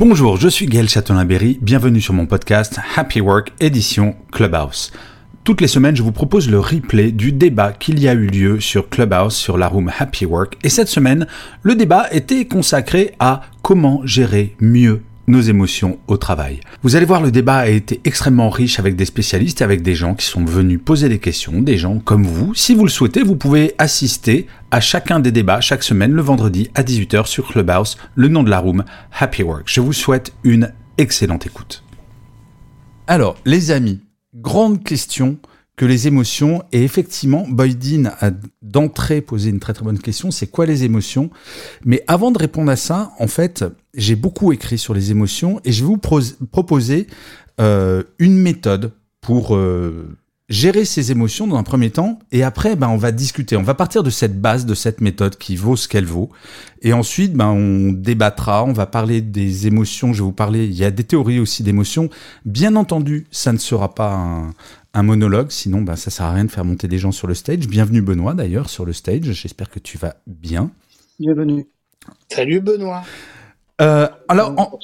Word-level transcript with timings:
Bonjour, 0.00 0.38
je 0.38 0.48
suis 0.48 0.64
Gaël 0.64 0.88
Châtelain-Berry, 0.88 1.58
bienvenue 1.60 2.00
sur 2.00 2.14
mon 2.14 2.24
podcast 2.24 2.80
Happy 2.96 3.20
Work 3.20 3.52
édition 3.60 4.16
Clubhouse. 4.32 4.92
Toutes 5.44 5.60
les 5.60 5.66
semaines, 5.66 5.94
je 5.94 6.02
vous 6.02 6.10
propose 6.10 6.48
le 6.48 6.58
replay 6.58 7.12
du 7.12 7.32
débat 7.32 7.74
qu'il 7.74 8.00
y 8.00 8.08
a 8.08 8.14
eu 8.14 8.26
lieu 8.26 8.60
sur 8.60 8.88
Clubhouse 8.88 9.36
sur 9.36 9.58
la 9.58 9.68
room 9.68 9.92
Happy 9.98 10.24
Work. 10.24 10.56
Et 10.64 10.70
cette 10.70 10.88
semaine, 10.88 11.26
le 11.62 11.74
débat 11.74 12.06
était 12.12 12.46
consacré 12.46 13.12
à 13.18 13.42
comment 13.60 14.00
gérer 14.06 14.56
mieux 14.58 15.02
nos 15.30 15.40
émotions 15.40 15.98
au 16.06 16.16
travail. 16.16 16.60
Vous 16.82 16.96
allez 16.96 17.06
voir, 17.06 17.22
le 17.22 17.30
débat 17.30 17.58
a 17.58 17.68
été 17.68 18.00
extrêmement 18.04 18.50
riche 18.50 18.78
avec 18.78 18.96
des 18.96 19.04
spécialistes 19.04 19.60
et 19.60 19.64
avec 19.64 19.82
des 19.82 19.94
gens 19.94 20.14
qui 20.14 20.26
sont 20.26 20.44
venus 20.44 20.80
poser 20.84 21.08
des 21.08 21.18
questions, 21.18 21.62
des 21.62 21.78
gens 21.78 21.98
comme 21.98 22.26
vous. 22.26 22.54
Si 22.54 22.74
vous 22.74 22.84
le 22.84 22.90
souhaitez, 22.90 23.22
vous 23.22 23.36
pouvez 23.36 23.74
assister 23.78 24.46
à 24.70 24.80
chacun 24.80 25.20
des 25.20 25.32
débats 25.32 25.60
chaque 25.60 25.82
semaine 25.82 26.12
le 26.12 26.22
vendredi 26.22 26.70
à 26.74 26.82
18h 26.82 27.26
sur 27.26 27.48
Clubhouse, 27.48 27.96
le 28.14 28.28
nom 28.28 28.42
de 28.42 28.50
la 28.50 28.58
room, 28.58 28.84
Happy 29.18 29.42
Work. 29.42 29.62
Je 29.66 29.80
vous 29.80 29.92
souhaite 29.92 30.32
une 30.44 30.72
excellente 30.98 31.46
écoute. 31.46 31.82
Alors, 33.06 33.36
les 33.44 33.70
amis, 33.70 34.00
grande 34.34 34.84
question 34.84 35.38
les 35.84 36.06
émotions. 36.06 36.62
Et 36.72 36.82
effectivement, 36.82 37.46
Boydin 37.48 38.12
a 38.20 38.30
d'entrée 38.62 39.20
posé 39.20 39.50
une 39.50 39.60
très 39.60 39.72
très 39.72 39.84
bonne 39.84 39.98
question, 39.98 40.30
c'est 40.30 40.46
quoi 40.46 40.66
les 40.66 40.84
émotions? 40.84 41.30
Mais 41.84 42.02
avant 42.06 42.30
de 42.30 42.38
répondre 42.38 42.70
à 42.70 42.76
ça, 42.76 43.12
en 43.18 43.26
fait, 43.26 43.64
j'ai 43.94 44.16
beaucoup 44.16 44.52
écrit 44.52 44.78
sur 44.78 44.94
les 44.94 45.10
émotions 45.10 45.60
et 45.64 45.72
je 45.72 45.82
vais 45.82 45.88
vous 45.88 45.98
proposer 45.98 47.06
euh, 47.60 48.02
une 48.18 48.36
méthode 48.36 48.92
pour 49.20 49.56
euh, 49.56 50.16
gérer 50.50 50.84
ses 50.84 51.10
émotions 51.10 51.46
dans 51.46 51.56
un 51.56 51.62
premier 51.62 51.90
temps 51.90 52.18
et 52.32 52.42
après 52.42 52.76
ben 52.76 52.88
on 52.88 52.96
va 52.96 53.12
discuter 53.12 53.56
on 53.56 53.62
va 53.62 53.74
partir 53.74 54.02
de 54.02 54.10
cette 54.10 54.40
base 54.40 54.66
de 54.66 54.74
cette 54.74 55.00
méthode 55.00 55.36
qui 55.38 55.56
vaut 55.56 55.76
ce 55.76 55.88
qu'elle 55.88 56.04
vaut 56.04 56.28
et 56.82 56.92
ensuite 56.92 57.32
ben 57.32 57.48
on 57.48 57.92
débattra 57.92 58.64
on 58.64 58.72
va 58.72 58.86
parler 58.86 59.22
des 59.22 59.68
émotions 59.68 60.12
je 60.12 60.18
vais 60.18 60.24
vous 60.24 60.32
parler 60.32 60.64
il 60.64 60.74
y 60.74 60.84
a 60.84 60.90
des 60.90 61.04
théories 61.04 61.38
aussi 61.38 61.62
d'émotions 61.62 62.10
bien 62.44 62.76
entendu 62.76 63.26
ça 63.30 63.52
ne 63.52 63.58
sera 63.58 63.94
pas 63.94 64.12
un, 64.12 64.50
un 64.94 65.02
monologue, 65.02 65.50
sinon 65.50 65.82
ben, 65.82 65.96
ça 65.96 66.10
sert 66.10 66.26
à 66.26 66.32
rien 66.32 66.44
de 66.44 66.50
faire 66.50 66.64
monter 66.64 66.88
des 66.88 66.98
gens 66.98 67.12
sur 67.12 67.26
le 67.26 67.34
stage. 67.34 67.68
Bienvenue 67.68 68.02
Benoît 68.02 68.34
d'ailleurs 68.34 68.68
sur 68.68 68.84
le 68.84 68.92
stage, 68.92 69.22
j'espère 69.22 69.70
que 69.70 69.78
tu 69.78 69.98
vas 69.98 70.16
bien. 70.26 70.70
Bienvenue. 71.18 71.66
Salut 72.28 72.60
Benoît. 72.60 73.02
Euh, 73.80 74.08
alors 74.28 74.54
en, 74.58 74.78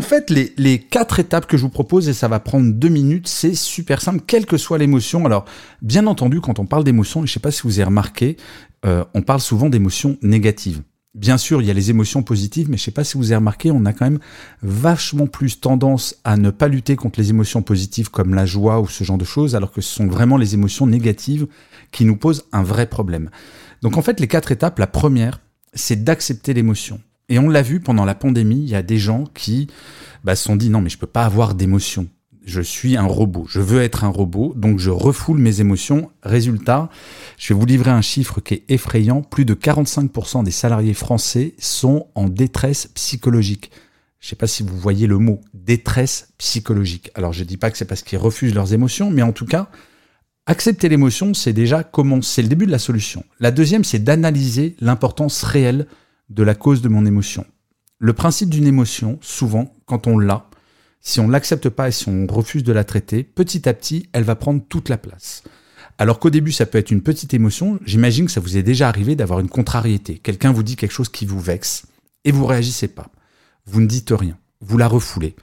fait 0.00 0.30
les, 0.30 0.78
quatre 0.78 1.20
étapes 1.20 1.46
que 1.46 1.56
je 1.56 1.62
vous 1.62 1.68
propose, 1.68 2.08
et 2.08 2.12
ça 2.12 2.28
va 2.28 2.40
prendre 2.40 2.72
deux 2.72 2.88
minutes, 2.88 3.28
c'est 3.28 3.54
super 3.54 4.02
simple, 4.02 4.22
quelle 4.26 4.46
que 4.46 4.56
soit 4.56 4.78
l'émotion. 4.78 5.24
Alors 5.26 5.44
bien 5.82 6.06
entendu 6.06 6.40
quand 6.40 6.58
on 6.58 6.66
parle 6.66 6.84
d'émotion, 6.84 7.20
je 7.20 7.24
ne 7.24 7.28
sais 7.28 7.40
pas 7.40 7.50
si 7.50 7.62
vous 7.62 7.78
avez 7.78 7.84
remarqué, 7.84 8.36
euh, 8.84 9.04
on 9.14 9.22
parle 9.22 9.40
souvent 9.40 9.68
d'émotions 9.68 10.18
négatives. 10.22 10.82
Bien 11.14 11.38
sûr, 11.38 11.62
il 11.62 11.66
y 11.66 11.70
a 11.70 11.74
les 11.74 11.88
émotions 11.88 12.22
positives, 12.22 12.68
mais 12.68 12.76
je 12.76 12.82
ne 12.82 12.84
sais 12.84 12.90
pas 12.90 13.04
si 13.04 13.16
vous 13.16 13.32
avez 13.32 13.36
remarqué, 13.36 13.70
on 13.70 13.86
a 13.86 13.94
quand 13.94 14.04
même 14.04 14.18
vachement 14.62 15.26
plus 15.26 15.60
tendance 15.60 16.16
à 16.24 16.36
ne 16.36 16.50
pas 16.50 16.68
lutter 16.68 16.94
contre 16.94 17.18
les 17.18 17.30
émotions 17.30 17.62
positives 17.62 18.10
comme 18.10 18.34
la 18.34 18.44
joie 18.44 18.80
ou 18.80 18.86
ce 18.86 19.02
genre 19.02 19.16
de 19.16 19.24
choses, 19.24 19.56
alors 19.56 19.72
que 19.72 19.80
ce 19.80 19.94
sont 19.94 20.08
vraiment 20.08 20.36
les 20.36 20.52
émotions 20.52 20.86
négatives 20.86 21.46
qui 21.90 22.04
nous 22.04 22.16
posent 22.16 22.44
un 22.52 22.62
vrai 22.62 22.86
problème. 22.86 23.30
Donc 23.80 23.96
en 23.96 24.02
fait, 24.02 24.20
les 24.20 24.28
quatre 24.28 24.52
étapes, 24.52 24.78
la 24.78 24.86
première, 24.86 25.40
c'est 25.72 26.04
d'accepter 26.04 26.52
l'émotion. 26.52 27.00
Et 27.28 27.38
on 27.38 27.48
l'a 27.48 27.62
vu 27.62 27.80
pendant 27.80 28.04
la 28.04 28.14
pandémie, 28.14 28.60
il 28.60 28.68
y 28.68 28.74
a 28.74 28.82
des 28.82 28.98
gens 28.98 29.24
qui 29.34 29.68
bah, 30.24 30.36
se 30.36 30.44
sont 30.44 30.56
dit 30.56 30.70
non 30.70 30.80
mais 30.80 30.90
je 30.90 30.98
peux 30.98 31.06
pas 31.06 31.24
avoir 31.24 31.54
d'émotion 31.54 32.08
je 32.46 32.60
suis 32.60 32.96
un 32.96 33.04
robot, 33.04 33.44
je 33.48 33.60
veux 33.60 33.82
être 33.82 34.04
un 34.04 34.08
robot, 34.08 34.54
donc 34.56 34.78
je 34.78 34.90
refoule 34.90 35.38
mes 35.38 35.60
émotions. 35.60 36.10
Résultat, 36.22 36.88
je 37.36 37.52
vais 37.52 37.58
vous 37.58 37.66
livrer 37.66 37.90
un 37.90 38.02
chiffre 38.02 38.40
qui 38.40 38.54
est 38.54 38.64
effrayant, 38.68 39.20
plus 39.20 39.44
de 39.44 39.54
45% 39.54 40.44
des 40.44 40.52
salariés 40.52 40.94
français 40.94 41.54
sont 41.58 42.06
en 42.14 42.28
détresse 42.28 42.86
psychologique. 42.94 43.72
Je 44.20 44.26
ne 44.26 44.30
sais 44.30 44.36
pas 44.36 44.46
si 44.46 44.62
vous 44.62 44.78
voyez 44.78 45.08
le 45.08 45.18
mot 45.18 45.40
détresse 45.54 46.28
psychologique. 46.38 47.10
Alors 47.16 47.32
je 47.32 47.40
ne 47.40 47.48
dis 47.48 47.56
pas 47.56 47.70
que 47.70 47.76
c'est 47.76 47.84
parce 47.84 48.02
qu'ils 48.02 48.18
refusent 48.18 48.54
leurs 48.54 48.72
émotions, 48.72 49.10
mais 49.10 49.22
en 49.22 49.32
tout 49.32 49.46
cas, 49.46 49.68
accepter 50.46 50.88
l'émotion, 50.88 51.34
c'est 51.34 51.52
déjà 51.52 51.82
comment, 51.82 52.22
c'est 52.22 52.42
le 52.42 52.48
début 52.48 52.66
de 52.66 52.70
la 52.70 52.78
solution. 52.78 53.24
La 53.40 53.50
deuxième, 53.50 53.82
c'est 53.82 53.98
d'analyser 53.98 54.76
l'importance 54.80 55.42
réelle 55.42 55.88
de 56.28 56.42
la 56.42 56.54
cause 56.54 56.82
de 56.82 56.88
mon 56.88 57.06
émotion. 57.06 57.46
Le 57.98 58.12
principe 58.12 58.50
d'une 58.50 58.66
émotion, 58.66 59.18
souvent, 59.22 59.72
quand 59.86 60.06
on 60.06 60.18
l'a, 60.18 60.48
si 61.00 61.20
on 61.20 61.28
l'accepte 61.28 61.68
pas 61.68 61.88
et 61.88 61.92
si 61.92 62.08
on 62.08 62.26
refuse 62.26 62.64
de 62.64 62.72
la 62.72 62.84
traiter, 62.84 63.22
petit 63.22 63.68
à 63.68 63.74
petit, 63.74 64.08
elle 64.12 64.24
va 64.24 64.34
prendre 64.34 64.62
toute 64.68 64.88
la 64.88 64.98
place. 64.98 65.44
Alors 65.98 66.18
qu'au 66.18 66.30
début, 66.30 66.52
ça 66.52 66.66
peut 66.66 66.78
être 66.78 66.90
une 66.90 67.02
petite 67.02 67.32
émotion, 67.32 67.78
j'imagine 67.84 68.26
que 68.26 68.32
ça 68.32 68.40
vous 68.40 68.56
est 68.56 68.62
déjà 68.62 68.88
arrivé 68.88 69.16
d'avoir 69.16 69.40
une 69.40 69.48
contrariété. 69.48 70.18
Quelqu'un 70.18 70.52
vous 70.52 70.62
dit 70.62 70.76
quelque 70.76 70.92
chose 70.92 71.08
qui 71.08 71.24
vous 71.24 71.40
vexe 71.40 71.86
et 72.24 72.32
vous 72.32 72.44
réagissez 72.44 72.88
pas. 72.88 73.10
Vous 73.64 73.80
ne 73.80 73.86
dites 73.86 74.10
rien, 74.10 74.36
vous 74.60 74.78
la 74.78 74.88
refoulez 74.88 75.36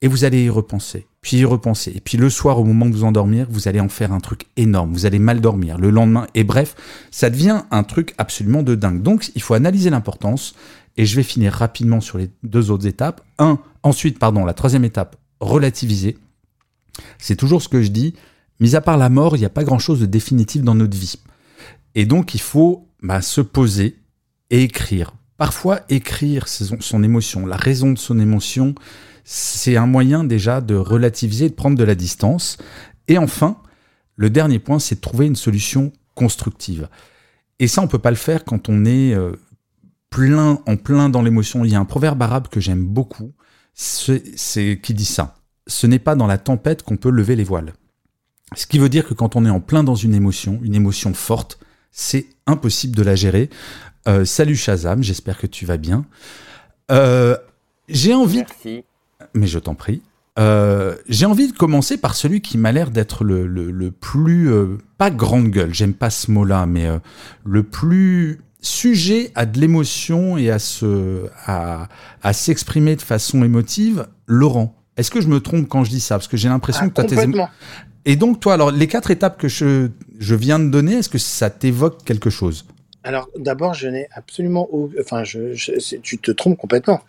et 0.00 0.08
vous 0.08 0.24
allez 0.24 0.44
y 0.44 0.50
repenser, 0.50 1.06
puis 1.22 1.38
y 1.38 1.44
repenser. 1.44 1.92
Et 1.94 2.00
puis 2.00 2.18
le 2.18 2.28
soir, 2.28 2.58
au 2.58 2.64
moment 2.64 2.86
de 2.86 2.94
vous 2.94 3.04
endormir, 3.04 3.46
vous 3.48 3.68
allez 3.68 3.80
en 3.80 3.88
faire 3.88 4.12
un 4.12 4.20
truc 4.20 4.46
énorme, 4.56 4.92
vous 4.92 5.06
allez 5.06 5.20
mal 5.20 5.40
dormir 5.40 5.78
le 5.78 5.90
lendemain. 5.90 6.26
Et 6.34 6.44
bref, 6.44 6.74
ça 7.10 7.30
devient 7.30 7.62
un 7.70 7.84
truc 7.84 8.12
absolument 8.18 8.62
de 8.62 8.74
dingue. 8.74 9.02
Donc 9.02 9.30
il 9.34 9.40
faut 9.40 9.54
analyser 9.54 9.88
l'importance 9.88 10.54
et 10.96 11.06
je 11.06 11.16
vais 11.16 11.22
finir 11.22 11.52
rapidement 11.52 12.00
sur 12.00 12.18
les 12.18 12.28
deux 12.42 12.70
autres 12.70 12.86
étapes. 12.86 13.22
Un, 13.38 13.60
ensuite, 13.84 14.18
pardon, 14.18 14.44
la 14.44 14.52
troisième 14.52 14.84
étape, 14.84 15.16
relativiser. 15.40 16.18
C'est 17.18 17.36
toujours 17.36 17.62
ce 17.62 17.68
que 17.68 17.82
je 17.82 17.88
dis. 17.88 18.14
Mis 18.60 18.74
à 18.76 18.80
part 18.80 18.98
la 18.98 19.08
mort, 19.08 19.36
il 19.36 19.40
n'y 19.40 19.46
a 19.46 19.50
pas 19.50 19.64
grand-chose 19.64 20.00
de 20.00 20.06
définitif 20.06 20.62
dans 20.62 20.74
notre 20.74 20.96
vie. 20.96 21.20
Et 21.94 22.04
donc, 22.04 22.34
il 22.34 22.40
faut 22.40 22.88
bah, 23.02 23.22
se 23.22 23.40
poser 23.40 23.96
et 24.50 24.62
écrire. 24.62 25.14
Parfois, 25.38 25.80
écrire 25.88 26.46
son, 26.48 26.80
son 26.80 27.02
émotion, 27.02 27.46
la 27.46 27.56
raison 27.56 27.92
de 27.92 27.98
son 27.98 28.18
émotion, 28.18 28.74
c'est 29.24 29.76
un 29.76 29.86
moyen 29.86 30.24
déjà 30.24 30.60
de 30.60 30.74
relativiser, 30.74 31.48
de 31.48 31.54
prendre 31.54 31.78
de 31.78 31.84
la 31.84 31.94
distance. 31.94 32.58
Et 33.08 33.18
enfin, 33.18 33.56
le 34.16 34.30
dernier 34.30 34.58
point, 34.58 34.78
c'est 34.78 34.96
de 34.96 35.00
trouver 35.00 35.26
une 35.26 35.36
solution 35.36 35.92
constructive. 36.14 36.88
Et 37.58 37.68
ça, 37.68 37.82
on 37.82 37.88
peut 37.88 37.98
pas 37.98 38.10
le 38.10 38.16
faire 38.16 38.44
quand 38.44 38.68
on 38.68 38.84
est 38.84 39.14
euh, 39.14 39.32
plein, 40.10 40.60
en 40.66 40.76
plein 40.76 41.08
dans 41.08 41.22
l'émotion. 41.22 41.64
Il 41.64 41.70
y 41.70 41.74
a 41.74 41.80
un 41.80 41.84
proverbe 41.84 42.22
arabe 42.22 42.48
que 42.48 42.60
j'aime 42.60 42.84
beaucoup, 42.84 43.32
c'est 43.74 44.80
qui 44.82 44.94
dit 44.94 45.04
ça. 45.04 45.36
Ce 45.66 45.86
n'est 45.86 45.98
pas 45.98 46.14
dans 46.14 46.26
la 46.26 46.38
tempête 46.38 46.82
qu'on 46.82 46.96
peut 46.96 47.10
lever 47.10 47.36
les 47.36 47.44
voiles. 47.44 47.72
Ce 48.56 48.66
qui 48.66 48.78
veut 48.78 48.88
dire 48.88 49.06
que 49.06 49.14
quand 49.14 49.36
on 49.36 49.46
est 49.46 49.50
en 49.50 49.60
plein 49.60 49.84
dans 49.84 49.94
une 49.94 50.14
émotion, 50.14 50.60
une 50.62 50.74
émotion 50.74 51.14
forte, 51.14 51.58
c'est 51.90 52.26
impossible 52.46 52.96
de 52.96 53.02
la 53.02 53.14
gérer. 53.14 53.48
Euh, 54.08 54.24
salut 54.24 54.56
Shazam, 54.56 55.02
j'espère 55.02 55.38
que 55.38 55.46
tu 55.46 55.64
vas 55.64 55.76
bien. 55.76 56.04
Euh, 56.90 57.36
j'ai 57.88 58.14
envie. 58.14 58.38
Merci. 58.38 58.84
Mais 59.34 59.46
je 59.46 59.58
t'en 59.58 59.74
prie. 59.74 60.02
Euh, 60.38 60.96
j'ai 61.08 61.26
envie 61.26 61.52
de 61.52 61.56
commencer 61.56 61.98
par 61.98 62.14
celui 62.14 62.40
qui 62.40 62.56
m'a 62.56 62.72
l'air 62.72 62.90
d'être 62.90 63.22
le, 63.24 63.46
le, 63.46 63.70
le, 63.70 63.90
plus. 63.90 64.50
pas 64.96 65.10
grande 65.10 65.48
gueule, 65.48 65.74
j'aime 65.74 65.92
pas 65.94 66.08
ce 66.10 66.30
mot-là, 66.30 66.64
mais 66.66 66.88
le 67.44 67.62
plus 67.62 68.40
sujet 68.62 69.30
à 69.34 69.44
de 69.44 69.60
l'émotion 69.60 70.38
et 70.38 70.50
à 70.50 70.58
se 70.58 71.26
à, 71.46 71.88
à 72.22 72.32
s'exprimer 72.32 72.96
de 72.96 73.02
façon 73.02 73.44
émotive, 73.44 74.06
Laurent. 74.26 74.74
Est-ce 74.96 75.10
que 75.10 75.20
je 75.20 75.28
me 75.28 75.40
trompe 75.40 75.68
quand 75.68 75.84
je 75.84 75.90
dis 75.90 76.00
ça? 76.00 76.16
Parce 76.16 76.28
que 76.28 76.36
j'ai 76.36 76.48
l'impression 76.48 76.84
Ah, 76.84 76.88
que 76.88 76.94
toi, 76.94 77.04
tes 77.04 77.16
complètement. 77.16 77.48
Et 78.04 78.16
donc, 78.16 78.40
toi, 78.40 78.54
alors, 78.54 78.70
les 78.70 78.88
quatre 78.88 79.10
étapes 79.10 79.38
que 79.38 79.48
je, 79.48 79.88
je 80.18 80.34
viens 80.34 80.58
de 80.58 80.68
donner, 80.68 80.94
est-ce 80.94 81.08
que 81.08 81.18
ça 81.18 81.50
t'évoque 81.50 82.04
quelque 82.04 82.30
chose? 82.30 82.66
Alors, 83.04 83.28
d'abord, 83.36 83.74
je 83.74 83.88
n'ai 83.88 84.06
absolument. 84.14 84.68
Enfin, 85.00 85.24
je, 85.24 85.54
je- 85.54 85.78
c'est- 85.80 86.00
tu 86.00 86.18
te 86.18 86.30
trompes 86.30 86.56
complètement. 86.56 87.00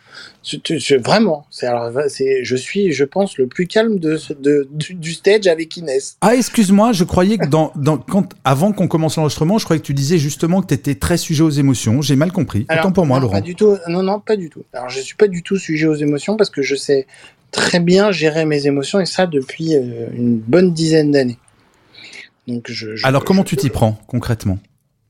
Je- 0.44 0.96
vraiment. 0.98 1.46
C'est, 1.52 1.68
alors, 1.68 1.92
c'est, 2.10 2.44
je 2.44 2.56
suis, 2.56 2.92
je 2.92 3.04
pense, 3.04 3.38
le 3.38 3.46
plus 3.48 3.68
calme 3.68 4.00
de, 4.00 4.18
ce- 4.18 4.34
de- 4.34 4.68
du, 4.72 4.96
du 4.96 5.14
stage 5.14 5.46
avec 5.48 5.78
Inès. 5.78 6.18
Ah, 6.22 6.36
excuse-moi, 6.36 6.94
je 6.94 7.04
croyais 7.04 7.38
que 7.38 7.46
dans, 7.48 7.72
dans, 7.76 7.98
quand, 8.00 8.34
avant 8.44 8.72
qu'on 8.72 8.88
commence 8.88 9.18
l'enregistrement, 9.18 9.58
je 9.60 9.66
croyais 9.66 9.80
que 9.82 9.86
tu 9.86 9.94
disais 9.94 10.18
justement 10.18 10.62
que 10.62 10.68
tu 10.68 10.74
étais 10.74 10.96
très 10.96 11.18
sujet 11.18 11.44
aux 11.44 11.50
émotions. 11.52 12.02
J'ai 12.02 12.16
mal 12.16 12.32
compris. 12.32 12.66
Alors, 12.70 12.86
Autant 12.86 12.94
pour 12.94 13.06
moi, 13.06 13.18
non, 13.18 13.24
Laurent. 13.24 13.34
Pas 13.36 13.42
du 13.42 13.56
tout. 13.56 13.78
Non, 13.88 14.02
non, 14.02 14.20
pas 14.20 14.36
du 14.36 14.50
tout. 14.50 14.64
Alors, 14.74 14.90
je 14.90 15.00
suis 15.00 15.16
pas 15.16 15.28
du 15.28 15.44
tout 15.44 15.58
sujet 15.58 15.86
aux 15.86 15.96
émotions 15.96 16.38
parce 16.38 16.50
que 16.50 16.62
je 16.64 16.76
sais 16.76 17.06
très 17.52 17.80
bien 17.80 18.12
gérer 18.12 18.46
mes 18.46 18.66
émotions 18.66 19.00
et 19.00 19.06
ça 19.06 19.28
depuis 19.28 19.76
euh, 19.76 20.08
une 20.16 20.38
bonne 20.38 20.74
dizaine 20.74 21.12
d'années. 21.12 21.38
Donc 22.48 22.66
je, 22.70 22.90
Alors 23.06 23.24
comment 23.24 23.44
tu 23.44 23.56
t'y 23.56 23.70
prends 23.70 23.94
concrètement? 24.08 24.58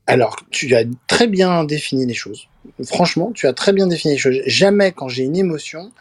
Alors 0.06 0.36
tu 0.50 0.74
as 0.74 0.84
très 1.06 1.26
bien 1.26 1.64
défini 1.64 2.06
les 2.06 2.14
choses. 2.14 2.48
Franchement, 2.84 3.32
tu 3.32 3.46
as 3.46 3.52
très 3.52 3.72
bien 3.72 3.86
défini 3.86 4.14
les 4.14 4.18
choses. 4.18 4.40
Jamais 4.46 4.92
quand 4.92 5.08
j'ai 5.08 5.24
une 5.24 5.36
émotion, 5.36 5.92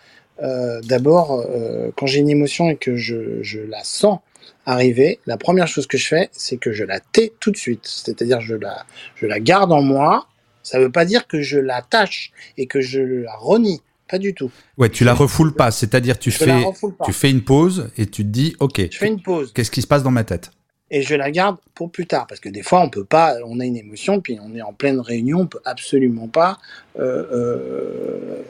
euh, 0.41 0.81
d'abord 0.81 1.33
euh, 1.33 1.91
quand 1.95 2.05
j'ai 2.07 2.19
une 2.19 2.29
émotion 2.29 2.69
et 2.69 2.75
que 2.75 2.95
je, 2.95 3.41
je 3.41 3.59
la 3.59 3.83
sens 3.83 4.19
arriver, 4.65 5.19
la 5.25 5.37
première 5.37 5.67
chose 5.67 5.87
que 5.87 5.97
je 5.97 6.07
fais, 6.07 6.29
c'est 6.31 6.57
que 6.57 6.71
je 6.71 6.83
la 6.83 6.99
tais 6.99 7.33
tout 7.39 7.51
de 7.51 7.57
suite. 7.57 7.85
C'est-à-dire 7.85 8.41
je 8.41 8.55
la, 8.55 8.85
je 9.15 9.25
la 9.25 9.39
garde 9.39 9.71
en 9.71 9.81
moi. 9.81 10.27
Ça 10.63 10.79
ne 10.79 10.83
veut 10.85 10.91
pas 10.91 11.05
dire 11.05 11.27
que 11.27 11.41
je 11.41 11.59
la 11.59 11.81
tâche 11.81 12.31
et 12.57 12.67
que 12.67 12.81
je 12.81 13.01
la 13.01 13.35
renie. 13.35 13.81
Pas 14.09 14.17
du 14.17 14.33
tout. 14.33 14.51
Ouais, 14.77 14.89
tu 14.89 15.03
la 15.03 15.13
refoules 15.13 15.53
pas. 15.53 15.71
C'est-à-dire 15.71 16.19
tu 16.19 16.31
fais, 16.31 16.63
tu 17.05 17.13
fais 17.13 17.31
une 17.31 17.43
pause 17.43 17.89
et 17.97 18.05
tu 18.05 18.23
te 18.23 18.29
dis, 18.29 18.55
ok. 18.59 18.87
Je 18.91 18.97
fais 18.97 19.07
une 19.07 19.21
pause. 19.21 19.51
Qu'est-ce 19.53 19.71
qui 19.71 19.81
se 19.81 19.87
passe 19.87 20.03
dans 20.03 20.11
ma 20.11 20.23
tête? 20.23 20.51
Et 20.93 21.01
je 21.01 21.15
la 21.15 21.31
garde 21.31 21.57
pour 21.73 21.91
plus 21.91 22.05
tard 22.05 22.27
parce 22.27 22.39
que 22.39 22.49
des 22.49 22.61
fois 22.61 22.79
on 22.79 22.89
peut 22.89 23.03
pas, 23.03 23.35
on 23.45 23.59
a 23.59 23.65
une 23.65 23.75
émotion 23.75 24.21
puis 24.21 24.39
on 24.41 24.55
est 24.55 24.61
en 24.61 24.71
pleine 24.71 25.01
réunion, 25.01 25.39
on 25.39 25.47
peut 25.47 25.61
absolument 25.65 26.27
pas 26.27 26.59
euh, 26.99 27.25
euh, 27.31 28.43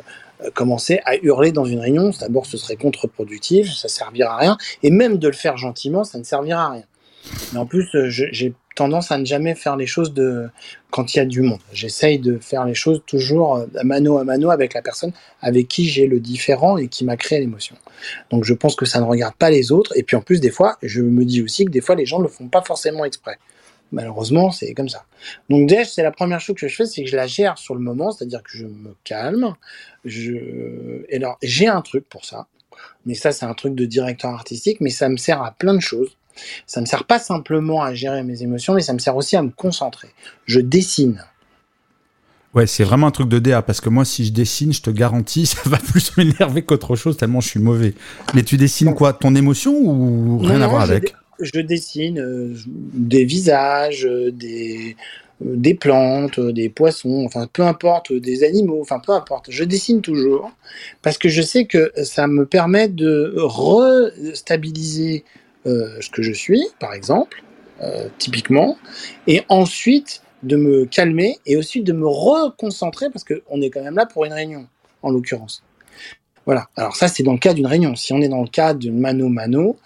commencer 0.53 0.99
à 1.05 1.15
hurler 1.15 1.53
dans 1.53 1.63
une 1.63 1.79
réunion. 1.79 2.11
D'abord, 2.19 2.45
ce 2.45 2.57
serait 2.57 2.75
contre-productif, 2.75 3.71
ça 3.71 3.87
servira 3.87 4.35
à 4.35 4.37
rien, 4.37 4.57
et 4.83 4.91
même 4.91 5.17
de 5.17 5.27
le 5.27 5.33
faire 5.33 5.55
gentiment, 5.55 6.03
ça 6.03 6.17
ne 6.17 6.23
servira 6.23 6.65
à 6.65 6.71
rien. 6.71 6.83
Mais 7.53 7.59
en 7.59 7.65
plus, 7.65 7.87
j'ai 8.09 8.53
tendance 8.75 9.11
à 9.11 9.17
ne 9.17 9.25
jamais 9.25 9.55
faire 9.55 9.75
les 9.75 9.85
choses 9.85 10.13
de 10.13 10.49
quand 10.89 11.13
il 11.13 11.17
y 11.17 11.19
a 11.19 11.25
du 11.25 11.41
monde. 11.41 11.59
J'essaye 11.71 12.19
de 12.19 12.37
faire 12.37 12.65
les 12.65 12.73
choses 12.73 13.01
toujours 13.05 13.57
euh, 13.57 13.65
mano 13.83 14.17
à 14.17 14.23
mano 14.23 14.49
avec 14.51 14.73
la 14.73 14.81
personne 14.81 15.11
avec 15.41 15.67
qui 15.67 15.87
j'ai 15.87 16.07
le 16.07 16.19
différent 16.19 16.77
et 16.77 16.87
qui 16.87 17.05
m'a 17.05 17.17
créé 17.17 17.39
l'émotion. 17.39 17.75
Donc 18.29 18.43
je 18.43 18.53
pense 18.53 18.75
que 18.75 18.85
ça 18.85 18.99
ne 18.99 19.05
regarde 19.05 19.35
pas 19.35 19.49
les 19.49 19.71
autres. 19.71 19.95
Et 19.97 20.03
puis 20.03 20.15
en 20.15 20.21
plus, 20.21 20.39
des 20.39 20.51
fois, 20.51 20.77
je 20.81 21.01
me 21.01 21.25
dis 21.25 21.41
aussi 21.41 21.65
que 21.65 21.71
des 21.71 21.81
fois, 21.81 21.95
les 21.95 22.05
gens 22.05 22.19
ne 22.19 22.23
le 22.23 22.29
font 22.29 22.47
pas 22.47 22.61
forcément 22.61 23.05
exprès. 23.05 23.37
Malheureusement, 23.91 24.51
c'est 24.51 24.73
comme 24.73 24.89
ça. 24.89 25.05
Donc 25.49 25.67
déjà, 25.67 25.85
c'est 25.85 26.01
la 26.01 26.11
première 26.11 26.39
chose 26.41 26.55
que 26.55 26.67
je 26.67 26.75
fais, 26.75 26.85
c'est 26.85 27.03
que 27.03 27.09
je 27.09 27.15
la 27.15 27.27
gère 27.27 27.59
sur 27.59 27.75
le 27.75 27.81
moment, 27.81 28.11
c'est-à-dire 28.11 28.41
que 28.41 28.57
je 28.57 28.65
me 28.65 28.95
calme. 29.03 29.53
Je... 30.03 31.05
Et 31.09 31.17
alors, 31.17 31.37
j'ai 31.43 31.67
un 31.67 31.81
truc 31.81 32.09
pour 32.09 32.25
ça. 32.25 32.47
Mais 33.05 33.13
ça, 33.13 33.31
c'est 33.31 33.45
un 33.45 33.53
truc 33.53 33.75
de 33.75 33.85
directeur 33.85 34.31
artistique, 34.31 34.81
mais 34.81 34.89
ça 34.89 35.09
me 35.09 35.17
sert 35.17 35.41
à 35.43 35.51
plein 35.51 35.75
de 35.75 35.79
choses. 35.79 36.17
Ça 36.68 36.81
ne 36.81 36.85
sert 36.85 37.06
pas 37.06 37.19
simplement 37.19 37.81
à 37.81 37.94
gérer 37.94 38.24
mes 38.24 38.44
émotions, 38.44 38.74
mais 38.74 38.81
ça 38.81 38.94
me 38.94 39.00
sert 39.00 39.15
aussi 39.15 39.35
à 39.35 39.41
me 39.41 39.50
concentrer. 39.50 40.09
Je 40.45 40.59
dessine. 40.59 41.24
Ouais, 42.53 42.68
c'est 42.68 42.83
vraiment 42.83 43.07
un 43.07 43.12
truc 43.12 43.30
de 43.30 43.39
DA, 43.39 43.63
parce 43.63 43.81
que 43.81 43.89
moi, 43.89 44.06
si 44.06 44.25
je 44.25 44.31
dessine, 44.31 44.74
je 44.74 44.81
te 44.81 44.91
garantis, 44.91 45.45
ça 45.47 45.62
va 45.65 45.77
plus 45.77 46.15
m'énerver 46.18 46.62
qu'autre 46.63 46.95
chose, 46.95 47.18
tellement 47.18 47.41
je 47.41 47.50
suis 47.50 47.59
mauvais. 47.59 47.94
Mais 48.33 48.44
tu 48.44 48.57
dessines 48.57 48.94
quoi 48.94 49.13
Ton 49.13 49.35
émotion 49.35 49.74
ou 49.75 50.38
rien 50.39 50.62
à 50.62 50.68
voir 50.68 50.81
avec 50.81 51.15
Je 51.39 51.59
dessine 51.62 52.19
euh, 52.19 52.53
des 52.68 53.25
visages, 53.25 54.06
euh, 54.06 54.31
des, 54.31 54.95
euh, 55.44 55.56
des 55.56 55.74
plantes, 55.74 56.39
des 56.39 56.69
poissons, 56.69 57.24
enfin 57.25 57.47
peu 57.51 57.63
importe, 57.63 58.13
des 58.13 58.44
animaux, 58.44 58.79
enfin 58.81 59.00
peu 59.00 59.13
importe. 59.13 59.47
Je 59.50 59.63
dessine 59.63 60.01
toujours, 60.01 60.51
parce 61.01 61.18
que 61.18 61.29
je 61.29 61.41
sais 61.41 61.65
que 61.65 61.91
ça 62.03 62.27
me 62.27 62.45
permet 62.45 62.88
de 62.88 63.33
restabiliser 63.36 65.24
ce 65.65 66.10
que 66.10 66.21
je 66.21 66.33
suis, 66.33 66.63
par 66.80 66.94
exemple, 66.94 67.44
euh, 67.81 68.07
typiquement, 68.18 68.77
et 69.27 69.42
ensuite 69.50 70.21
de 70.44 70.56
me 70.56 70.86
calmer 70.86 71.38
et 71.45 71.57
aussi 71.57 71.81
de 71.81 71.92
me 71.92 72.07
reconcentrer 72.07 73.10
parce 73.10 73.25
qu'on 73.25 73.62
est 73.62 73.69
quand 73.69 73.81
même 73.81 73.95
là 73.95 74.06
pour 74.06 74.25
une 74.25 74.33
réunion, 74.33 74.68
en 75.01 75.10
l'occurrence. 75.10 75.63
Voilà. 76.45 76.68
Alors 76.75 76.95
ça, 76.95 77.07
c'est 77.07 77.24
dans 77.24 77.33
le 77.33 77.39
cas 77.39 77.54
d'une 77.54 77.65
réunion. 77.65 77.95
Si 77.95 78.13
on 78.13 78.21
est 78.21 78.30
dans 78.30 78.42
le 78.42 78.48
cas 78.48 78.74
d'une 78.74 79.00
mano-mano, 79.00 79.77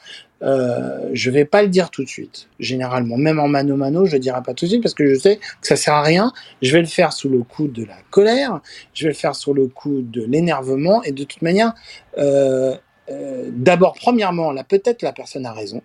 euh, 0.44 1.10
je 1.14 1.32
vais 1.32 1.46
pas 1.46 1.62
le 1.62 1.70
dire 1.70 1.90
tout 1.90 2.04
de 2.04 2.10
suite. 2.10 2.50
Généralement, 2.60 3.18
même 3.18 3.40
en 3.40 3.48
mano-mano, 3.48 4.06
je 4.06 4.14
le 4.14 4.20
dirai 4.20 4.42
pas 4.44 4.54
tout 4.54 4.66
de 4.66 4.72
suite 4.72 4.84
parce 4.84 4.94
que 4.94 5.08
je 5.08 5.18
sais 5.18 5.38
que 5.38 5.68
ça 5.68 5.76
sert 5.76 5.94
à 5.94 6.04
rien. 6.04 6.34
Je 6.62 6.74
vais 6.74 6.82
le 6.82 6.88
faire 6.88 7.14
sous 7.14 7.30
le 7.30 7.44
coup 7.44 7.68
de 7.68 7.86
la 7.86 7.98
colère, 8.12 8.60
je 8.94 9.06
vais 9.06 9.12
le 9.12 9.16
faire 9.16 9.36
sous 9.36 9.54
le 9.54 9.68
coup 9.68 10.02
de 10.02 10.24
l'énervement 10.24 11.02
et 11.04 11.12
de 11.12 11.24
toute 11.24 11.42
manière, 11.42 11.74
euh, 12.18 12.76
euh, 13.10 13.50
d'abord, 13.52 13.94
premièrement, 13.94 14.52
là, 14.52 14.64
peut-être 14.64 15.02
la 15.02 15.14
personne 15.14 15.46
a 15.46 15.54
raison. 15.54 15.82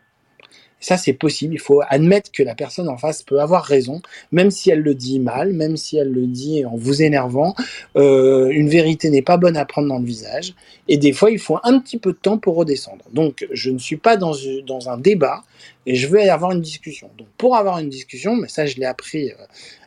Ça, 0.80 0.96
c'est 0.96 1.12
possible. 1.12 1.54
Il 1.54 1.60
faut 1.60 1.80
admettre 1.88 2.32
que 2.32 2.42
la 2.42 2.56
personne 2.56 2.88
en 2.88 2.96
face 2.98 3.22
peut 3.22 3.40
avoir 3.40 3.62
raison, 3.62 4.02
même 4.32 4.50
si 4.50 4.69
elle 4.69 4.80
le 4.80 4.96
dit 4.96 5.20
mal, 5.20 5.52
même 5.52 5.76
si 5.76 5.96
elle 5.96 6.10
le 6.10 6.26
dit 6.26 6.64
en 6.64 6.74
vous 6.74 7.02
énervant. 7.02 7.54
Euh, 7.96 8.48
une 8.50 8.69
vérité 8.69 9.08
n'est 9.08 9.22
pas 9.22 9.36
bonne 9.36 9.56
à 9.56 9.64
prendre 9.64 9.86
dans 9.86 10.00
le 10.00 10.04
visage. 10.04 10.54
Et 10.88 10.96
des 10.96 11.12
fois, 11.12 11.30
il 11.30 11.38
faut 11.38 11.58
un 11.62 11.78
petit 11.78 11.98
peu 11.98 12.12
de 12.12 12.19
temps 12.19 12.36
pour 12.36 12.56
redescendre. 12.56 13.04
Donc, 13.12 13.46
je 13.52 13.70
ne 13.70 13.78
suis 13.78 13.96
pas 13.96 14.16
dans, 14.16 14.32
dans 14.66 14.90
un 14.90 14.98
débat 14.98 15.44
et 15.86 15.94
je 15.94 16.08
veux 16.08 16.20
avoir 16.20 16.50
une 16.50 16.60
discussion. 16.60 17.10
Donc, 17.16 17.28
pour 17.38 17.56
avoir 17.56 17.78
une 17.78 17.88
discussion, 17.88 18.34
mais 18.34 18.48
ça, 18.48 18.66
je 18.66 18.76
l'ai 18.76 18.86
appris 18.86 19.30
euh, 19.30 19.34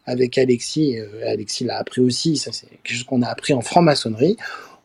avec 0.06 0.38
Alexis. 0.38 0.98
Alexis 1.28 1.66
l'a 1.66 1.78
appris 1.78 2.00
aussi. 2.00 2.38
Ça, 2.38 2.54
c'est 2.54 2.68
quelque 2.68 2.96
chose 2.96 3.04
qu'on 3.04 3.22
a 3.22 3.28
appris 3.28 3.54
en 3.54 3.60
franc-maçonnerie 3.60 4.38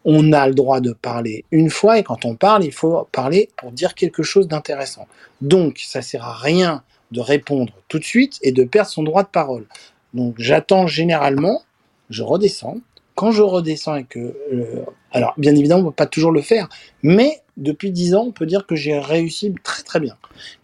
on 0.04 0.32
a 0.32 0.48
le 0.48 0.54
droit 0.54 0.80
de 0.80 0.92
parler 0.92 1.44
une 1.50 1.70
fois 1.70 1.98
et 1.98 2.02
quand 2.02 2.24
on 2.24 2.34
parle, 2.34 2.64
il 2.64 2.72
faut 2.72 3.06
parler 3.12 3.50
pour 3.56 3.72
dire 3.72 3.94
quelque 3.94 4.22
chose 4.22 4.48
d'intéressant. 4.48 5.06
Donc, 5.40 5.78
ça 5.78 6.02
sert 6.02 6.24
à 6.24 6.34
rien 6.34 6.82
de 7.10 7.20
répondre 7.20 7.72
tout 7.88 7.98
de 7.98 8.04
suite 8.04 8.38
et 8.42 8.52
de 8.52 8.64
perdre 8.64 8.90
son 8.90 9.02
droit 9.02 9.22
de 9.22 9.28
parole. 9.28 9.66
Donc, 10.14 10.34
j'attends 10.38 10.86
généralement, 10.86 11.62
je 12.08 12.22
redescends. 12.22 12.78
Quand 13.14 13.32
je 13.32 13.42
redescends 13.42 13.96
et 13.96 14.04
que, 14.04 14.34
euh, 14.52 14.84
alors 15.12 15.34
bien 15.36 15.54
évidemment, 15.54 15.82
on 15.82 15.90
peut 15.90 15.96
pas 15.96 16.06
toujours 16.06 16.32
le 16.32 16.40
faire, 16.40 16.68
mais 17.02 17.40
depuis 17.56 17.90
dix 17.90 18.14
ans, 18.14 18.24
on 18.28 18.32
peut 18.32 18.46
dire 18.46 18.66
que 18.66 18.76
j'ai 18.76 18.98
réussi 18.98 19.54
très 19.62 19.82
très 19.82 20.00
bien. 20.00 20.16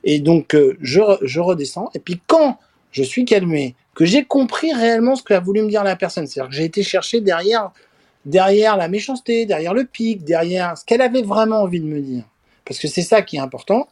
Et 0.05 0.21
donc, 0.21 0.55
euh, 0.55 0.77
je, 0.81 1.01
je 1.23 1.41
redescends. 1.41 1.91
Et 1.95 1.99
puis, 1.99 2.21
quand 2.27 2.59
je 2.93 3.03
suis 3.03 3.27
calmé, 3.27 3.75
que 3.95 4.05
j'ai 4.05 4.25
compris 4.25 4.73
réellement 4.73 5.17
ce 5.17 5.23
qu'a 5.23 5.41
voulu 5.41 5.63
me 5.63 5.69
dire 5.69 5.85
la 5.85 5.97
personne, 5.97 6.27
c'est-à-dire 6.27 6.51
que 6.51 6.57
j'ai 6.57 6.65
été 6.65 6.83
chercher 6.83 7.21
derrière 7.21 7.73
derrière 8.27 8.77
la 8.77 8.89
méchanceté, 8.89 9.47
derrière 9.47 9.73
le 9.73 9.85
pic, 9.85 10.25
derrière 10.25 10.77
ce 10.77 10.85
qu'elle 10.85 11.01
avait 11.01 11.23
vraiment 11.23 11.63
envie 11.63 11.81
de 11.81 11.87
me 11.87 12.01
dire. 12.01 12.25
Parce 12.67 12.79
que 12.79 12.89
c'est 12.89 13.03
ça 13.03 13.23
qui 13.23 13.37
est 13.37 13.41
important. 13.41 13.89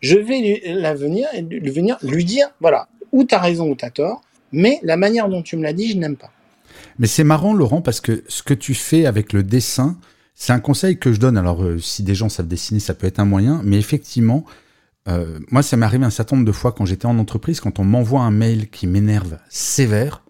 Je 0.00 0.16
vais 0.16 0.38
lui, 0.38 0.60
la 0.66 0.94
venir, 0.94 1.26
lui, 1.50 1.70
venir 1.70 1.98
lui 2.02 2.24
dire, 2.24 2.48
voilà, 2.60 2.88
ou 3.10 3.24
tu 3.24 3.34
as 3.34 3.38
raison 3.38 3.70
ou 3.70 3.74
tu 3.74 3.84
as 3.84 3.90
tort, 3.90 4.20
mais 4.52 4.78
la 4.82 4.96
manière 4.96 5.28
dont 5.28 5.42
tu 5.42 5.56
me 5.56 5.62
l'as 5.62 5.72
dit, 5.72 5.90
je 5.90 5.96
n'aime 5.96 6.16
pas. 6.16 6.30
Mais 6.98 7.06
c'est 7.06 7.24
marrant, 7.24 7.54
Laurent, 7.54 7.80
parce 7.80 8.00
que 8.00 8.22
ce 8.28 8.42
que 8.42 8.54
tu 8.54 8.74
fais 8.74 9.06
avec 9.06 9.32
le 9.32 9.42
dessin, 9.42 9.96
c'est 10.34 10.52
un 10.52 10.60
conseil 10.60 10.98
que 10.98 11.12
je 11.12 11.18
donne. 11.18 11.38
Alors, 11.38 11.62
euh, 11.64 11.78
si 11.78 12.02
des 12.02 12.14
gens 12.14 12.28
savent 12.28 12.46
dessiner, 12.46 12.80
ça 12.80 12.94
peut 12.94 13.06
être 13.06 13.18
un 13.18 13.24
moyen, 13.24 13.62
mais 13.64 13.78
effectivement, 13.78 14.44
euh, 15.08 15.38
moi, 15.50 15.62
ça 15.62 15.76
m'est 15.76 15.86
arrivé 15.86 16.04
un 16.04 16.10
certain 16.10 16.36
nombre 16.36 16.46
de 16.46 16.52
fois 16.52 16.72
quand 16.72 16.84
j'étais 16.84 17.06
en 17.06 17.18
entreprise, 17.18 17.60
quand 17.60 17.78
on 17.78 17.84
m'envoie 17.84 18.20
un 18.20 18.30
mail 18.30 18.68
qui 18.68 18.86
m'énerve 18.86 19.38
sévère, 19.48 20.22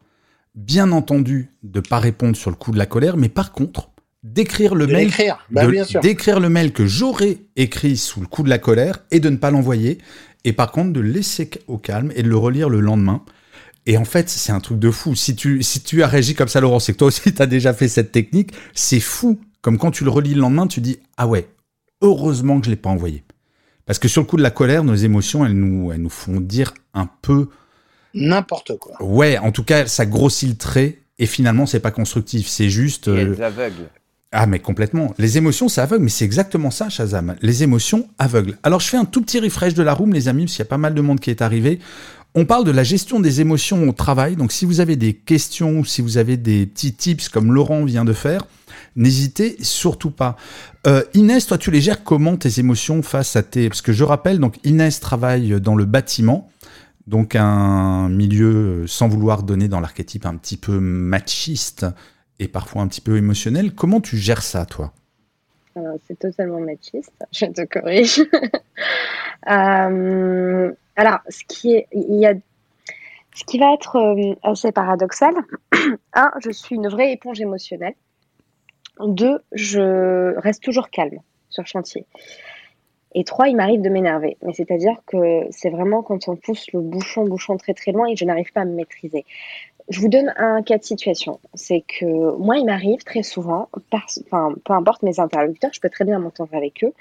bien 0.55 0.93
entendu 0.93 1.51
de 1.63 1.81
pas 1.81 1.99
répondre 1.99 2.37
sur 2.37 2.51
le 2.51 2.57
coup 2.57 2.71
de 2.71 2.79
la 2.79 2.87
colère, 2.87 3.17
mais 3.17 3.29
par 3.29 3.53
contre 3.53 3.91
d'écrire 4.23 4.75
le 4.75 4.87
mail, 4.87 5.13
bah, 5.51 5.67
d'écrire 6.03 6.41
le 6.41 6.49
mail 6.49 6.73
que 6.73 6.87
j'aurais 6.87 7.39
écrit 7.57 7.97
sous 7.97 8.21
le 8.21 8.27
coup 8.27 8.43
de 8.43 8.49
la 8.49 8.59
colère 8.59 9.01
et 9.11 9.21
de 9.21 9.29
ne 9.29 9.37
pas 9.37 9.51
l'envoyer, 9.51 9.99
et 10.45 10.53
par 10.53 10.73
contre 10.73 10.93
de 10.93 11.01
le 11.01 11.11
laisser 11.11 11.51
au 11.69 11.79
calme 11.79 12.11
et 12.15 12.23
de 12.23 12.29
le 12.29 12.37
relire 12.37 12.69
le 12.69 12.81
lendemain. 12.81 13.23
Et 13.87 13.99
en 13.99 14.05
fait, 14.07 14.31
c'est 14.31 14.53
un 14.53 14.61
truc 14.61 14.79
de 14.79 14.91
fou. 14.91 15.15
Si 15.15 15.37
tu, 15.37 15.63
si 15.63 15.83
tu 15.83 16.03
as 16.03 16.07
réagi 16.07 16.35
comme 16.35 16.49
ça, 16.49 16.61
Laurent, 16.61 16.79
c'est 16.79 16.95
que 16.95 16.99
toi 16.99 17.09
aussi, 17.09 17.21
tu 17.35 17.43
as 17.43 17.47
déjà 17.47 17.75
fait 17.75 17.89
cette 17.89 18.13
technique. 18.13 18.53
C'est 18.73 19.01
fou. 19.01 19.39
Comme 19.61 19.77
quand 19.77 19.91
tu 19.91 20.05
le 20.05 20.11
relis 20.11 20.35
le 20.35 20.41
lendemain, 20.41 20.67
tu 20.67 20.81
dis, 20.81 20.99
ah 21.19 21.27
ouais, 21.27 21.49
heureusement 22.01 22.61
que 22.61 22.67
je 22.67 22.71
l'ai 22.71 22.77
pas 22.77 22.91
envoyé. 22.91 23.25
Parce 23.87 23.99
que 23.99 24.09
sur 24.09 24.23
le 24.23 24.27
coup 24.27 24.39
de 24.39 24.43
la 24.43 24.51
colère, 24.51 24.85
nos 24.85 24.95
émotions, 24.95 25.45
elles 25.45 25.53
nous, 25.53 25.93
elles 25.93 26.01
nous 26.01 26.09
font 26.09 26.41
dire 26.41 26.73
un 26.95 27.09
peu 27.21 27.49
n'importe 28.15 28.79
quoi. 28.79 29.03
Ouais, 29.03 29.39
en 29.39 29.53
tout 29.53 29.65
cas, 29.65 29.87
ça 29.87 30.07
grossit 30.07 30.49
le 30.49 30.57
trait 30.57 30.99
et 31.19 31.27
finalement, 31.27 31.67
c'est 31.67 31.81
pas 31.81 31.91
constructif. 31.91 32.49
C'est 32.49 32.71
juste. 32.71 33.09
Euh... 33.09 33.37
aveugle. 33.41 33.89
Ah, 34.37 34.47
mais 34.47 34.59
complètement. 34.59 35.15
Les 35.19 35.39
émotions, 35.39 35.69
ça 35.69 35.85
aveugle, 35.85 36.05
mais 36.05 36.11
c'est 36.11 36.25
exactement 36.25 36.73
ça, 36.73 36.89
Shazam. 36.89 37.37
Les 37.41 37.63
émotions 37.63 38.09
aveuglent. 38.19 38.59
Alors, 38.65 38.81
je 38.81 38.89
fais 38.89 38.97
un 38.97 39.05
tout 39.05 39.23
petit 39.23 39.39
refresh 39.39 39.75
de 39.75 39.83
la 39.85 39.95
room, 39.95 40.13
les 40.13 40.27
amis, 40.27 40.47
parce 40.47 40.55
qu'il 40.55 40.65
y 40.65 40.67
a 40.67 40.69
pas 40.69 40.77
mal 40.77 40.93
de 40.93 41.01
monde 41.01 41.21
qui 41.21 41.31
est 41.31 41.41
arrivé. 41.41 41.79
On 42.35 42.45
parle 42.45 42.65
de 42.65 42.73
la 42.73 42.83
gestion 42.83 43.21
des 43.21 43.41
émotions 43.41 43.89
au 43.89 43.93
travail. 43.93 44.35
Donc, 44.35 44.51
si 44.51 44.65
vous 44.65 44.81
avez 44.81 44.97
des 44.97 45.13
questions 45.13 45.79
ou 45.79 45.85
si 45.85 46.03
vous 46.03 46.19
avez 46.19 46.37
des 46.37 46.67
petits 46.67 46.93
tips 46.93 47.29
comme 47.29 47.53
Laurent 47.53 47.85
vient 47.85 48.05
de 48.05 48.13
faire, 48.13 48.45
n'hésitez 48.97 49.57
surtout 49.61 50.11
pas. 50.11 50.37
Euh, 50.89 51.05
Inès, 51.15 51.47
toi, 51.47 51.57
tu 51.57 51.71
les 51.71 51.81
gères 51.81 52.03
comment 52.03 52.37
tes 52.37 52.59
émotions 52.59 53.05
face 53.05 53.37
à 53.37 53.45
tes... 53.45 53.69
Parce 53.69 53.83
que 53.83 53.93
je 53.93 54.03
rappelle, 54.03 54.41
donc 54.41 54.57
Inès 54.65 54.99
travaille 54.99 55.61
dans 55.61 55.77
le 55.77 55.85
bâtiment. 55.85 56.51
Donc 57.07 57.37
un 57.37 58.09
milieu, 58.09 58.87
sans 58.87 59.09
vouloir 59.09 59.43
donner 59.43 59.69
dans 59.69 59.81
l'archétype 59.81 60.25
un 60.27 60.37
petit 60.37 60.57
peu 60.57 60.81
machiste 60.81 61.87
et 62.39 62.49
parfois 62.49 62.83
un 62.83 62.89
petit 62.89 63.01
peu 63.01 63.17
émotionnel. 63.17 63.75
Comment 63.75 64.01
tu 64.01 64.17
gères 64.17 64.43
ça, 64.43 64.65
toi? 64.67 64.93
C'est 66.07 66.19
totalement 66.19 66.61
machiste, 66.61 67.13
je 67.33 67.47
te 67.47 67.65
corrige. 67.65 68.23
Euh, 69.47 70.73
alors, 70.97 71.19
ce 71.29 71.43
ce 73.35 73.45
qui 73.45 73.59
va 73.59 73.75
être 73.75 73.97
euh, 73.97 74.35
assez 74.43 74.73
paradoxal, 74.73 75.35
un, 76.15 76.31
je 76.43 76.51
suis 76.51 76.77
une 76.77 76.89
vraie 76.89 77.13
éponge 77.13 77.43
émotionnelle. 77.43 77.93
Deux, 79.01 79.41
je 79.53 80.35
reste 80.39 80.63
toujours 80.63 80.89
calme 80.89 81.19
sur 81.51 81.67
chantier. 81.67 82.07
Et 83.15 83.25
trois, 83.25 83.49
il 83.49 83.57
m'arrive 83.57 83.81
de 83.81 83.89
m'énerver. 83.89 84.37
Mais 84.43 84.53
c'est-à-dire 84.53 84.97
que 85.07 85.47
c'est 85.51 85.71
vraiment 85.71 86.03
quand 86.03 86.29
on 86.29 86.37
pousse 86.37 86.73
le 86.73 86.81
bouchon, 86.81 87.25
bouchon 87.25 87.57
très 87.57 87.75
très 87.75 87.93
loin 87.93 88.09
et 88.09 88.17
je 88.17 88.25
n'arrive 88.25 88.53
pas 88.53 88.63
à 88.63 88.65
me 88.65 88.75
maîtriser. 88.75 89.25
Je 89.89 90.01
vous 90.01 90.09
donne 90.09 90.33
un 90.37 90.63
cas 90.63 90.79
de 90.79 90.83
situation. 90.83 91.39
C'est 91.55 91.83
que 91.83 92.37
moi, 92.39 92.57
il 92.57 92.65
m'arrive 92.65 93.05
très 93.05 93.23
souvent, 93.23 93.69
enfin, 93.93 94.55
peu 94.65 94.73
importe 94.73 95.03
mes 95.03 95.21
interlocuteurs, 95.21 95.71
je 95.73 95.81
peux 95.81 95.91
très 95.91 96.05
bien 96.05 96.19
m'entendre 96.19 96.55
avec 96.55 96.83
eux, 96.83 96.93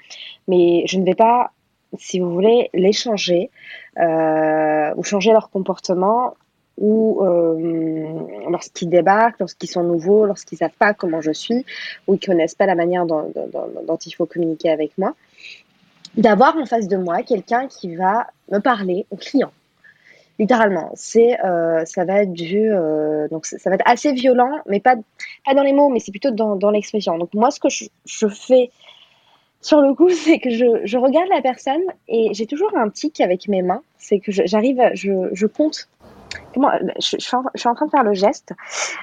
mais 0.48 0.84
je 0.86 0.98
ne 0.98 1.04
vais 1.04 1.14
pas, 1.14 1.50
si 1.98 2.20
vous 2.20 2.30
voulez, 2.30 2.70
les 2.74 2.92
changer 2.92 3.50
euh, 3.98 4.92
ou 4.96 5.02
changer 5.02 5.32
leur 5.32 5.50
comportement 5.50 6.34
ou 6.76 7.22
euh, 7.22 8.50
lorsqu'ils 8.50 8.90
débarquent, 8.90 9.38
lorsqu'ils 9.40 9.68
sont 9.68 9.84
nouveaux, 9.84 10.26
lorsqu'ils 10.26 10.58
savent 10.58 10.76
pas 10.78 10.92
comment 10.92 11.20
je 11.20 11.30
suis, 11.30 11.64
ou 12.06 12.14
ils 12.14 12.20
connaissent 12.20 12.56
pas 12.56 12.66
la 12.66 12.74
manière 12.74 13.06
dont, 13.06 13.32
dont 13.86 13.96
il 13.96 14.10
faut 14.12 14.26
communiquer 14.26 14.70
avec 14.70 14.98
moi, 14.98 15.14
d'avoir 16.16 16.56
en 16.56 16.66
face 16.66 16.88
de 16.88 16.96
moi 16.96 17.22
quelqu'un 17.22 17.66
qui 17.68 17.94
va 17.96 18.26
me 18.50 18.58
parler 18.58 19.06
au 19.10 19.16
client 19.16 19.52
littéralement. 20.38 20.90
C'est, 20.94 21.38
euh, 21.44 21.84
ça 21.84 22.04
va 22.04 22.22
être 22.22 22.32
du, 22.32 22.72
euh, 22.72 23.28
donc 23.28 23.46
ça 23.46 23.70
va 23.70 23.76
être 23.76 23.88
assez 23.88 24.12
violent, 24.12 24.50
mais 24.66 24.80
pas, 24.80 24.96
pas 25.44 25.54
dans 25.54 25.62
les 25.62 25.72
mots, 25.72 25.88
mais 25.88 26.00
c'est 26.00 26.10
plutôt 26.10 26.30
dans, 26.30 26.56
dans 26.56 26.70
l'expression. 26.70 27.16
Donc 27.18 27.32
moi, 27.34 27.50
ce 27.50 27.60
que 27.60 27.68
je, 27.68 27.84
je 28.04 28.26
fais 28.28 28.70
sur 29.60 29.80
le 29.80 29.94
coup, 29.94 30.10
c'est 30.24 30.38
que 30.38 30.50
je, 30.50 30.84
je, 30.84 30.98
regarde 30.98 31.28
la 31.28 31.40
personne 31.40 31.82
et 32.08 32.30
j'ai 32.32 32.46
toujours 32.46 32.76
un 32.76 32.90
tic 32.90 33.20
avec 33.20 33.48
mes 33.48 33.62
mains. 33.62 33.82
C'est 33.98 34.18
que 34.18 34.32
j'arrive, 34.32 34.80
je, 34.94 35.28
je, 35.32 35.46
compte. 35.46 35.88
Comment, 36.52 36.70
je, 37.00 37.16
je, 37.18 37.24
suis 37.24 37.36
en, 37.36 37.74
train 37.74 37.86
de 37.86 37.90
faire 37.90 38.04
le 38.04 38.14
geste, 38.14 38.52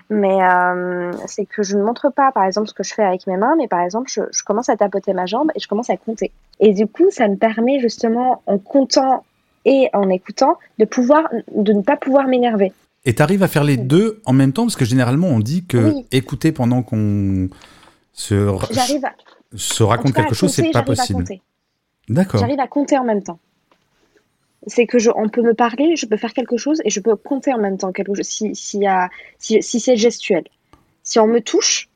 mais 0.09 0.41
euh, 0.41 1.11
c'est 1.27 1.45
que 1.45 1.63
je 1.63 1.77
ne 1.77 1.83
montre 1.83 2.09
pas, 2.09 2.31
par 2.31 2.43
exemple, 2.45 2.67
ce 2.67 2.73
que 2.73 2.83
je 2.83 2.93
fais 2.93 3.03
avec 3.03 3.27
mes 3.27 3.38
mains, 3.38 3.55
mais 3.57 3.67
par 3.67 3.81
exemple, 3.81 4.09
je, 4.11 4.21
je 4.31 4.43
commence 4.43 4.69
à 4.69 4.77
tapoter 4.77 5.13
ma 5.13 5.25
jambe 5.25 5.51
et 5.55 5.59
je 5.59 5.67
commence 5.67 5.89
à 5.89 5.97
compter. 5.97 6.31
Et 6.59 6.73
du 6.73 6.88
coup, 6.88 7.09
ça 7.09 7.27
me 7.27 7.35
permet 7.35 7.79
justement, 7.79 8.41
en 8.45 8.57
comptant 8.57 9.23
et 9.65 9.89
en 9.93 10.09
écoutant, 10.09 10.57
de, 10.79 10.85
pouvoir, 10.85 11.29
de 11.55 11.73
ne 11.73 11.81
pas 11.81 11.97
pouvoir 11.97 12.27
m'énerver. 12.27 12.73
Et 13.05 13.15
tu 13.15 13.21
arrives 13.21 13.43
à 13.43 13.47
faire 13.47 13.63
les 13.63 13.77
deux 13.77 14.21
en 14.25 14.33
même 14.33 14.53
temps? 14.53 14.63
Parce 14.63 14.75
que 14.75 14.85
généralement, 14.85 15.27
on 15.27 15.39
dit 15.39 15.65
que 15.65 15.93
écouter 16.11 16.51
pendant 16.51 16.83
qu'on 16.83 17.50
se, 18.13 18.57
se 19.55 19.83
raconte 19.83 20.13
quelque 20.13 20.35
chose, 20.35 20.51
c'est 20.51 20.71
pas 20.71 20.83
possible. 20.83 21.23
D'accord. 22.09 22.39
J'arrive 22.39 22.59
à 22.59 22.67
compter 22.67 22.97
en 22.97 23.03
même 23.03 23.23
temps. 23.23 23.39
C'est 24.68 24.86
que 24.86 25.00
je, 25.00 25.10
on 25.15 25.27
peut 25.30 25.41
me 25.41 25.53
parler, 25.53 25.96
je 25.96 26.06
peux 26.06 26.18
faire 26.18 26.34
quelque 26.34 26.58
chose 26.58 26.82
et 26.86 26.89
je 26.89 27.00
peux 27.00 27.15
compter 27.15 27.53
en 27.53 27.58
même 27.58 27.77
temps 27.77 27.91
quelque 27.91 28.13
chose 28.13 28.27
si, 28.27 28.56
si, 28.56 28.84
si, 29.39 29.62
si 29.63 29.80
c'est 29.80 29.98
gestuel. 29.98 30.44
Si 31.03 31.20
on 31.20 31.27
me 31.27 31.39
touche, 31.39 31.89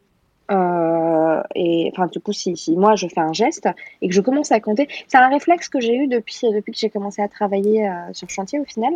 euh, 0.52 1.42
et 1.56 1.92
enfin, 1.92 2.08
du 2.08 2.20
coup, 2.20 2.32
si, 2.32 2.56
si, 2.56 2.76
moi 2.76 2.96
je 2.96 3.08
fais 3.08 3.22
un 3.22 3.34
geste 3.34 3.68
et 4.02 4.08
que 4.08 4.14
je 4.14 4.22
commence 4.22 4.52
à 4.52 4.60
compter, 4.60 4.88
c'est 5.08 5.18
un 5.18 5.30
réflexe 5.30 5.70
que 5.70 5.80
j'ai 5.80 5.96
eu 5.96 6.08
depuis, 6.08 6.40
depuis 6.54 6.72
que 6.72 6.78
j'ai 6.78 6.90
commencé 6.90 7.22
à 7.22 7.28
travailler 7.28 7.88
euh, 7.88 8.14
sur 8.14 8.30
chantier 8.30 8.60
au 8.60 8.66
final. 8.66 8.94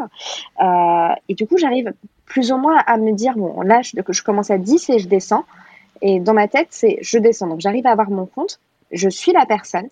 Euh, 0.61 1.15
et 1.27 1.33
du 1.33 1.47
coup, 1.47 1.57
j'arrive 1.57 1.93
plus 2.25 2.51
ou 2.51 2.57
moins 2.57 2.77
à 2.85 2.97
me 2.97 3.13
dire 3.13 3.35
bon, 3.35 3.61
là, 3.61 3.81
je, 3.81 3.95
je 4.07 4.23
commence 4.23 4.51
à 4.51 4.57
10 4.57 4.89
et 4.91 4.99
je 4.99 5.07
descends. 5.07 5.45
Et 6.01 6.19
dans 6.19 6.33
ma 6.33 6.47
tête, 6.47 6.67
c'est 6.69 6.99
je 7.01 7.17
descends. 7.17 7.47
Donc, 7.47 7.59
j'arrive 7.61 7.87
à 7.87 7.91
avoir 7.91 8.09
mon 8.09 8.25
compte. 8.25 8.59
Je 8.91 9.09
suis 9.09 9.31
la 9.31 9.45
personne 9.45 9.89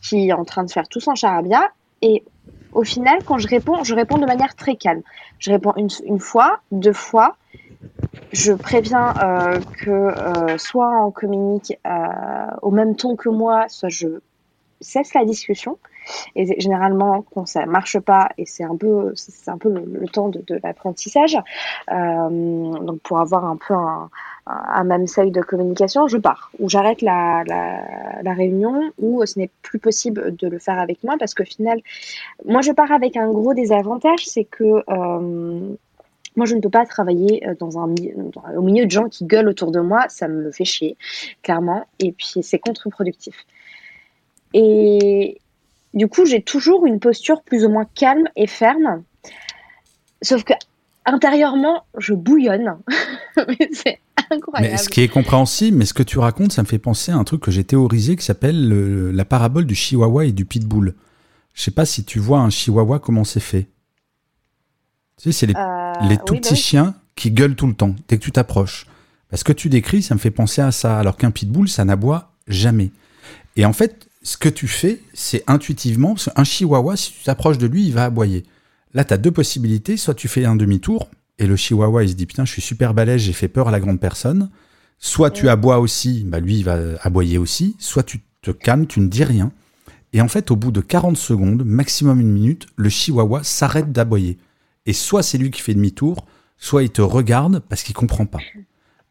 qui 0.00 0.28
est 0.28 0.32
en 0.32 0.44
train 0.44 0.64
de 0.64 0.70
faire 0.70 0.88
tout 0.88 1.00
son 1.00 1.14
charabia. 1.14 1.70
Et 2.00 2.24
au 2.72 2.84
final, 2.84 3.18
quand 3.24 3.38
je 3.38 3.48
réponds, 3.48 3.84
je 3.84 3.94
réponds 3.94 4.18
de 4.18 4.26
manière 4.26 4.54
très 4.54 4.76
calme. 4.76 5.02
Je 5.38 5.50
réponds 5.50 5.72
une, 5.76 5.88
une 6.06 6.20
fois, 6.20 6.60
deux 6.70 6.92
fois 6.92 7.36
je 8.32 8.52
préviens 8.52 9.14
euh, 9.20 9.60
que 9.84 9.90
euh, 9.90 10.58
soit 10.58 11.04
on 11.04 11.10
communique 11.10 11.78
euh, 11.86 11.90
au 12.62 12.70
même 12.70 12.96
ton 12.96 13.16
que 13.16 13.28
moi, 13.28 13.68
soit 13.68 13.90
je 13.90 14.08
cesse 14.80 15.14
la 15.14 15.24
discussion. 15.24 15.78
Et 16.36 16.60
généralement, 16.60 17.24
quand 17.34 17.46
ça 17.46 17.66
marche 17.66 17.98
pas, 17.98 18.30
et 18.38 18.46
c'est 18.46 18.64
un 18.64 18.76
peu, 18.76 19.12
c'est 19.14 19.50
un 19.50 19.58
peu 19.58 19.70
le, 19.70 20.08
temps 20.08 20.28
de, 20.28 20.60
l'apprentissage, 20.62 21.36
donc 21.90 23.00
pour 23.02 23.18
avoir 23.18 23.44
un 23.44 23.56
peu 23.56 23.74
un, 23.74 24.10
un, 24.46 24.84
même 24.84 25.06
seuil 25.06 25.30
de 25.30 25.40
communication, 25.40 26.08
je 26.08 26.18
pars 26.18 26.50
ou 26.58 26.68
j'arrête 26.68 27.02
la, 27.02 27.44
la, 27.44 28.32
réunion 28.34 28.90
ou 28.98 29.24
ce 29.24 29.38
n'est 29.38 29.50
plus 29.62 29.78
possible 29.78 30.34
de 30.36 30.48
le 30.48 30.58
faire 30.58 30.78
avec 30.78 31.02
moi 31.04 31.16
parce 31.18 31.34
qu'au 31.34 31.44
final, 31.44 31.80
moi 32.44 32.60
je 32.62 32.72
pars 32.72 32.90
avec 32.90 33.16
un 33.16 33.30
gros 33.30 33.54
désavantage, 33.54 34.26
c'est 34.26 34.44
que 34.44 34.82
moi, 36.36 36.46
je 36.46 36.54
ne 36.54 36.60
peux 36.60 36.70
pas 36.70 36.86
travailler 36.86 37.46
euh, 37.46 37.54
dans 37.58 37.78
un, 37.78 37.94
au 38.56 38.62
milieu 38.62 38.86
de 38.86 38.90
gens 38.90 39.08
qui 39.08 39.24
gueulent 39.24 39.48
autour 39.48 39.70
de 39.70 39.80
moi. 39.80 40.06
Ça 40.08 40.28
me 40.28 40.50
fait 40.50 40.64
chier, 40.64 40.96
clairement. 41.42 41.86
Et 41.98 42.12
puis, 42.12 42.42
c'est 42.42 42.58
contre-productif. 42.58 43.36
Et 44.54 45.40
du 45.94 46.08
coup, 46.08 46.24
j'ai 46.24 46.42
toujours 46.42 46.86
une 46.86 47.00
posture 47.00 47.42
plus 47.42 47.64
ou 47.64 47.68
moins 47.68 47.86
calme 47.94 48.28
et 48.36 48.46
ferme. 48.46 49.02
Sauf 50.22 50.44
que 50.44 50.54
intérieurement, 51.04 51.84
je 51.98 52.14
bouillonne. 52.14 52.78
c'est 53.72 53.98
incroyable. 54.30 54.72
Mais 54.72 54.78
ce 54.78 54.88
qui 54.88 55.00
est 55.00 55.08
compréhensible, 55.08 55.76
mais 55.76 55.84
ce 55.84 55.94
que 55.94 56.02
tu 56.02 56.18
racontes, 56.18 56.52
ça 56.52 56.62
me 56.62 56.66
fait 56.66 56.78
penser 56.78 57.12
à 57.12 57.16
un 57.16 57.24
truc 57.24 57.42
que 57.42 57.50
j'ai 57.50 57.64
théorisé 57.64 58.16
qui 58.16 58.24
s'appelle 58.24 58.68
la 59.10 59.24
parabole 59.24 59.66
du 59.66 59.74
chihuahua 59.74 60.26
et 60.26 60.32
du 60.32 60.44
pitbull. 60.44 60.94
Je 61.54 61.62
sais 61.62 61.70
pas 61.70 61.84
si 61.84 62.04
tu 62.04 62.18
vois 62.18 62.38
un 62.38 62.50
chihuahua 62.50 62.98
comment 62.98 63.24
c'est 63.24 63.40
fait. 63.40 63.68
Tu 65.18 65.30
sais, 65.30 65.32
c'est 65.32 65.46
les, 65.46 65.54
euh, 65.54 66.16
tout 66.24 66.34
petits 66.36 66.54
bah 66.54 66.56
chiens 66.56 66.94
qui 67.14 67.30
gueulent 67.30 67.54
tout 67.54 67.66
le 67.66 67.74
temps 67.74 67.94
dès 68.08 68.16
que 68.16 68.22
tu 68.22 68.32
t'approches. 68.32 68.86
Parce 69.28 69.44
que 69.44 69.52
tu 69.52 69.68
décris, 69.68 70.02
ça 70.02 70.14
me 70.14 70.20
fait 70.20 70.30
penser 70.30 70.62
à 70.62 70.72
ça. 70.72 70.98
Alors 70.98 71.16
qu'un 71.16 71.30
pitbull, 71.30 71.68
ça 71.68 71.84
n'aboie 71.84 72.32
jamais. 72.48 72.90
Et 73.56 73.64
en 73.64 73.72
fait, 73.72 74.08
ce 74.22 74.36
que 74.36 74.48
tu 74.48 74.68
fais, 74.68 75.00
c'est 75.14 75.42
intuitivement, 75.46 76.14
un 76.36 76.44
chihuahua, 76.44 76.96
si 76.96 77.12
tu 77.12 77.24
t'approches 77.24 77.58
de 77.58 77.66
lui, 77.66 77.86
il 77.86 77.92
va 77.92 78.04
aboyer. 78.04 78.44
Là, 78.94 79.04
tu 79.04 79.14
as 79.14 79.18
deux 79.18 79.30
possibilités. 79.30 79.96
Soit 79.96 80.14
tu 80.14 80.28
fais 80.28 80.44
un 80.44 80.56
demi-tour, 80.56 81.10
et 81.38 81.46
le 81.46 81.56
chihuahua, 81.56 82.04
il 82.04 82.10
se 82.10 82.14
dit, 82.14 82.26
putain, 82.26 82.44
je 82.44 82.52
suis 82.52 82.62
super 82.62 82.94
balèze, 82.94 83.22
j'ai 83.22 83.32
fait 83.32 83.48
peur 83.48 83.68
à 83.68 83.70
la 83.70 83.80
grande 83.80 84.00
personne. 84.00 84.50
Soit 84.98 85.30
tu 85.30 85.48
aboies 85.48 85.78
aussi, 85.78 86.22
bah 86.24 86.38
lui, 86.38 86.58
il 86.58 86.64
va 86.64 86.78
aboyer 87.02 87.38
aussi. 87.38 87.74
Soit 87.78 88.04
tu 88.04 88.20
te 88.42 88.52
calmes, 88.52 88.86
tu 88.86 89.00
ne 89.00 89.08
dis 89.08 89.24
rien. 89.24 89.50
Et 90.12 90.20
en 90.20 90.28
fait, 90.28 90.50
au 90.50 90.56
bout 90.56 90.70
de 90.70 90.80
40 90.80 91.16
secondes, 91.16 91.64
maximum 91.64 92.20
une 92.20 92.30
minute, 92.32 92.66
le 92.76 92.88
chihuahua 92.88 93.42
s'arrête 93.42 93.90
d'aboyer. 93.90 94.38
Et 94.86 94.92
soit 94.92 95.22
c'est 95.22 95.38
lui 95.38 95.50
qui 95.50 95.60
fait 95.60 95.74
demi-tour, 95.74 96.26
soit 96.58 96.82
il 96.82 96.90
te 96.90 97.02
regarde 97.02 97.60
parce 97.68 97.82
qu'il 97.82 97.94
comprend 97.94 98.26
pas. 98.26 98.40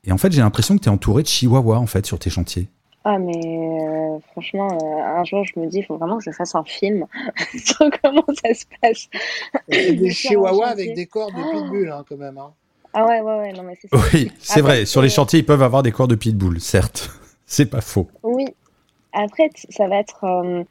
Et 0.03 0.11
en 0.11 0.17
fait, 0.17 0.31
j'ai 0.31 0.41
l'impression 0.41 0.77
que 0.77 0.83
tu 0.83 0.89
es 0.89 0.91
entouré 0.91 1.23
de 1.23 1.27
chihuahuas 1.27 1.77
en 1.77 1.85
fait 1.85 2.05
sur 2.05 2.19
tes 2.19 2.29
chantiers. 2.29 2.69
Ah 3.03 3.17
mais 3.17 3.33
euh, 3.33 4.19
franchement, 4.31 4.67
euh, 4.71 5.19
un 5.19 5.23
jour 5.23 5.43
je 5.43 5.59
me 5.59 5.65
dis, 5.65 5.79
il 5.79 5.83
faut 5.83 5.97
vraiment 5.97 6.17
que 6.19 6.23
je 6.23 6.31
fasse 6.31 6.53
un 6.53 6.63
film 6.63 7.07
sur 7.55 7.89
comment 8.01 8.25
ça 8.43 8.53
se 8.53 8.65
passe. 8.79 9.09
des 9.67 10.11
chihuahuas 10.11 10.67
avec 10.67 10.93
des 10.93 11.07
corps 11.07 11.31
de 11.31 11.41
pitbull 11.51 11.91
hein, 11.91 12.05
quand 12.07 12.17
même. 12.17 12.37
Hein. 12.37 12.53
Ah 12.93 13.05
ouais, 13.05 13.21
ouais, 13.21 13.39
ouais, 13.39 13.53
non 13.53 13.63
mais 13.63 13.77
c'est 13.81 13.89
Oui, 14.13 14.31
c'est 14.39 14.61
vrai, 14.61 14.85
sur 14.85 15.01
les 15.01 15.09
chantiers, 15.09 15.39
ils 15.39 15.45
peuvent 15.45 15.63
avoir 15.63 15.81
des 15.81 15.91
corps 15.91 16.07
de 16.07 16.15
pitbull, 16.15 16.59
certes. 16.59 17.09
c'est 17.45 17.69
pas 17.69 17.81
faux. 17.81 18.09
Oui. 18.23 18.45
Après, 19.13 19.49
ça 19.69 19.87
va 19.87 19.97
être... 19.97 20.23
Euh, 20.23 20.63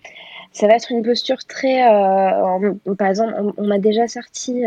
ça 0.52 0.66
va 0.66 0.75
être 0.75 0.90
une 0.90 1.04
posture 1.04 1.38
très. 1.46 1.88
Euh, 1.88 2.72
par 2.99 3.06
exemple, 3.06 3.34
on, 3.56 3.66
m'a 3.68 3.78
déjà 3.78 4.08
sorti. 4.08 4.64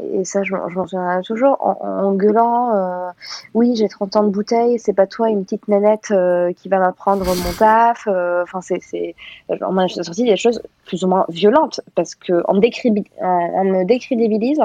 Euh, 0.00 0.20
et 0.20 0.24
ça, 0.24 0.42
je, 0.42 0.54
m'en 0.54 0.86
souviens 0.86 1.20
toujours, 1.22 1.56
en, 1.60 2.12
gueulant 2.12 2.74
euh, 2.74 3.10
Oui, 3.54 3.74
j'ai 3.76 3.88
30 3.88 4.16
ans 4.16 4.24
de 4.24 4.30
bouteille, 4.30 4.78
c'est 4.78 4.92
pas 4.92 5.06
toi, 5.06 5.28
une 5.28 5.44
petite 5.44 5.68
nanette 5.68 6.12
qui 6.56 6.68
va 6.68 6.78
m'apprendre 6.78 7.24
mon 7.24 7.52
taf. 7.58 8.06
Enfin, 8.06 8.60
c'est. 8.60 9.14
On 9.48 9.72
m'a 9.72 9.88
sorti 9.88 10.24
des 10.24 10.36
choses 10.36 10.62
plus 10.86 11.04
ou 11.04 11.08
moins 11.08 11.26
violentes 11.28 11.80
parce 11.94 12.14
qu'on 12.14 12.54
me, 12.54 12.60
me 12.60 13.84
décrédibilise 13.84 14.60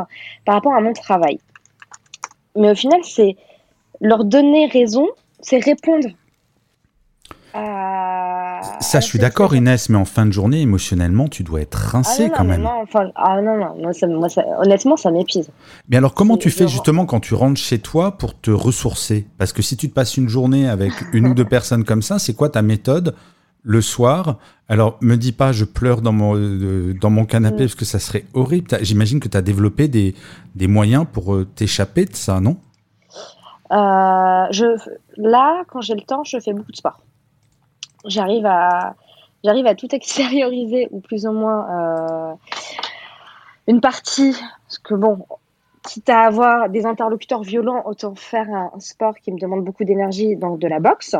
par 0.45 0.55
rapport 0.55 0.73
à 0.73 0.81
mon 0.81 0.93
travail. 0.93 1.39
Mais 2.55 2.71
au 2.71 2.75
final, 2.75 2.99
c'est 3.03 3.37
leur 4.01 4.23
donner 4.23 4.67
raison, 4.67 5.07
c'est 5.41 5.59
répondre 5.63 6.09
ça, 8.79 8.99
je 8.99 9.05
suis 9.05 9.19
d'accord, 9.19 9.55
Inès, 9.55 9.89
mais 9.89 9.97
en 9.97 10.05
fin 10.05 10.25
de 10.25 10.31
journée, 10.31 10.61
émotionnellement, 10.61 11.27
tu 11.27 11.43
dois 11.43 11.61
être 11.61 11.75
rincé 11.75 12.29
ah 12.31 12.35
quand 12.35 12.43
même. 12.43 12.61
Non, 12.61 12.81
enfin, 12.81 13.09
ah 13.15 13.41
non, 13.41 13.57
non, 13.57 13.75
moi, 13.77 13.93
ça, 13.93 14.07
moi, 14.07 14.29
ça, 14.29 14.43
honnêtement, 14.59 14.97
ça 14.97 15.11
m'épuise. 15.11 15.49
Mais 15.89 15.97
alors, 15.97 16.13
comment 16.13 16.37
tu 16.37 16.49
fais 16.49 16.67
justement 16.67 17.05
quand 17.05 17.19
tu 17.19 17.33
rentres 17.33 17.59
chez 17.59 17.79
toi 17.79 18.17
pour 18.17 18.39
te 18.39 18.51
ressourcer? 18.51 19.27
Parce 19.37 19.53
que 19.53 19.61
si 19.61 19.77
tu 19.77 19.89
te 19.89 19.93
passes 19.93 20.17
une 20.17 20.29
journée 20.29 20.69
avec 20.69 20.93
une 21.13 21.27
ou 21.27 21.33
deux 21.33 21.45
personnes 21.49 21.83
comme 21.83 22.01
ça, 22.01 22.19
c'est 22.19 22.33
quoi 22.33 22.49
ta 22.49 22.61
méthode 22.61 23.15
le 23.63 23.81
soir? 23.81 24.37
Alors, 24.67 24.97
me 25.01 25.15
dis 25.15 25.31
pas, 25.31 25.51
je 25.51 25.65
pleure 25.65 26.01
dans 26.01 26.13
mon, 26.13 26.35
euh, 26.35 26.93
dans 26.99 27.09
mon 27.09 27.25
canapé, 27.25 27.63
mm. 27.63 27.67
parce 27.67 27.75
que 27.75 27.85
ça 27.85 27.99
serait 27.99 28.25
horrible. 28.33 28.67
J'imagine 28.81 29.19
que 29.19 29.27
tu 29.27 29.37
as 29.37 29.41
développé 29.41 29.87
des, 29.87 30.15
des 30.55 30.67
moyens 30.67 31.05
pour 31.11 31.35
euh, 31.35 31.45
t'échapper 31.45 32.05
de 32.05 32.15
ça, 32.15 32.39
non? 32.39 32.57
Euh, 33.71 34.47
je, 34.51 34.65
Là, 35.17 35.63
quand 35.67 35.81
j'ai 35.81 35.95
le 35.95 36.01
temps, 36.01 36.23
je 36.23 36.39
fais 36.39 36.53
beaucoup 36.53 36.71
de 36.71 36.77
sport 36.77 36.99
j'arrive 38.05 38.45
à, 38.45 38.95
j'arrive 39.43 39.67
à 39.67 39.75
tout 39.75 39.93
extérioriser 39.93 40.87
ou 40.91 40.99
plus 40.99 41.25
ou 41.25 41.31
moins 41.31 41.67
euh, 41.69 42.33
une 43.67 43.81
partie. 43.81 44.35
Parce 44.67 44.79
que 44.79 44.93
bon, 44.93 45.25
quitte 45.83 46.09
à 46.09 46.21
avoir 46.21 46.69
des 46.69 46.85
interlocuteurs 46.85 47.43
violents, 47.43 47.83
autant 47.85 48.15
faire 48.15 48.49
un, 48.49 48.79
sport 48.79 49.15
qui 49.17 49.31
me 49.31 49.39
demande 49.39 49.63
beaucoup 49.63 49.83
d'énergie, 49.83 50.35
donc 50.35 50.59
de 50.59 50.67
la 50.67 50.79
boxe. 50.79 51.15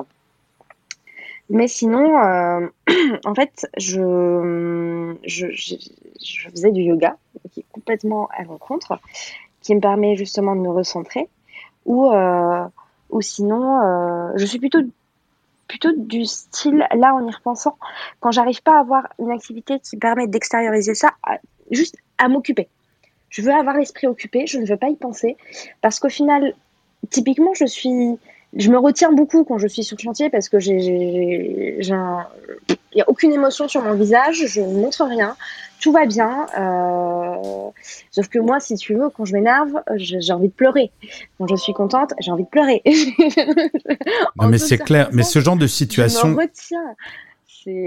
Mais 1.49 1.67
sinon, 1.67 2.15
en 3.25 3.35
fait, 3.35 3.67
je, 3.77 5.15
je, 5.23 6.49
faisais 6.51 6.71
du 6.71 6.81
yoga, 6.81 7.15
qui 7.51 7.61
est 7.61 7.65
complètement 7.71 8.29
à 8.37 8.43
l'encontre, 8.43 8.99
qui 9.61 9.73
me 9.73 9.79
permet 9.79 10.15
justement 10.15 10.55
de 10.55 10.61
me 10.61 10.69
recentrer. 10.69 11.27
Ou, 11.85 12.11
ou 13.09 13.21
sinon, 13.21 14.31
je 14.35 14.45
suis 14.45 14.59
plutôt 14.59 14.81
plutôt 15.69 15.91
du 15.95 16.25
style, 16.25 16.85
là 16.93 17.13
en 17.13 17.25
y 17.25 17.31
repensant, 17.31 17.77
quand 18.19 18.31
j'arrive 18.31 18.61
pas 18.61 18.75
à 18.75 18.79
avoir 18.79 19.07
une 19.19 19.31
activité 19.31 19.79
qui 19.79 19.95
permet 19.95 20.27
d'extérioriser 20.27 20.95
ça, 20.95 21.13
juste 21.71 21.95
à 22.17 22.27
m'occuper. 22.27 22.67
Je 23.29 23.41
veux 23.43 23.53
avoir 23.53 23.77
l'esprit 23.77 24.07
occupé, 24.07 24.47
je 24.47 24.57
ne 24.57 24.65
veux 24.65 24.75
pas 24.75 24.89
y 24.89 24.95
penser, 24.95 25.37
parce 25.81 25.99
qu'au 25.99 26.09
final, 26.09 26.55
typiquement, 27.11 27.53
je 27.53 27.65
suis, 27.65 28.17
je 28.55 28.71
me 28.71 28.77
retiens 28.79 29.11
beaucoup 29.11 29.43
quand 29.43 29.59
je 29.59 29.67
suis 29.67 29.83
sur 29.83 29.95
le 29.95 30.01
chantier 30.01 30.29
parce 30.29 30.49
que 30.49 30.59
j'ai, 30.59 31.75
il 31.77 32.77
n'y 32.99 33.03
a 33.03 33.09
aucune 33.09 33.31
émotion 33.31 33.67
sur 33.67 33.81
mon 33.81 33.93
visage, 33.93 34.45
je 34.47 34.61
ne 34.61 34.81
montre 34.81 35.05
rien, 35.05 35.35
tout 35.79 35.91
va 35.91 36.05
bien. 36.05 36.45
Euh, 36.57 37.69
sauf 38.11 38.27
que 38.27 38.39
moi, 38.39 38.59
si 38.59 38.75
tu 38.75 38.95
veux, 38.95 39.09
quand 39.09 39.25
je 39.25 39.33
m'énerve, 39.33 39.71
j'ai 39.95 40.33
envie 40.33 40.47
de 40.47 40.53
pleurer. 40.53 40.91
Quand 41.37 41.47
je 41.47 41.55
suis 41.55 41.73
contente, 41.73 42.13
j'ai 42.19 42.31
envie 42.31 42.43
de 42.43 42.49
pleurer. 42.49 42.81
non, 44.39 44.47
mais 44.47 44.57
c'est 44.57 44.77
clair. 44.77 45.09
Mais 45.11 45.23
ce 45.23 45.39
genre 45.39 45.57
de 45.57 45.67
situation. 45.67 46.37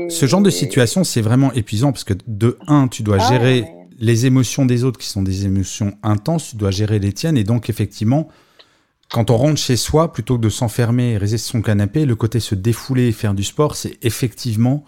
Ce 0.08 0.26
genre 0.26 0.42
de 0.42 0.50
situation, 0.50 1.02
c'est 1.02 1.22
vraiment 1.22 1.52
épuisant 1.52 1.92
parce 1.92 2.04
que 2.04 2.14
de 2.26 2.58
un, 2.66 2.88
tu 2.88 3.02
dois 3.02 3.18
ah 3.20 3.32
gérer 3.32 3.64
les 3.98 4.26
émotions 4.26 4.66
des 4.66 4.84
autres 4.84 4.98
qui 4.98 5.06
sont 5.06 5.22
des 5.22 5.46
émotions 5.46 5.96
intenses, 6.02 6.50
tu 6.50 6.56
dois 6.56 6.70
gérer 6.70 6.98
les 6.98 7.12
tiennes 7.12 7.36
et 7.36 7.44
donc 7.44 7.70
effectivement, 7.70 8.28
quand 9.10 9.30
on 9.30 9.36
rentre 9.36 9.58
chez 9.58 9.76
soi, 9.76 10.12
plutôt 10.12 10.36
que 10.36 10.42
de 10.42 10.48
s'enfermer 10.48 11.12
et 11.12 11.18
rester 11.18 11.38
sur 11.38 11.52
son 11.52 11.62
canapé, 11.62 12.06
le 12.06 12.16
côté 12.16 12.40
se 12.40 12.54
défouler 12.54 13.08
et 13.08 13.12
faire 13.12 13.34
du 13.34 13.44
sport, 13.44 13.76
c'est 13.76 13.98
effectivement 14.02 14.84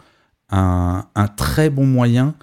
un, 0.50 1.06
un 1.14 1.28
très 1.28 1.70
bon 1.70 1.86
moyen 1.86 2.34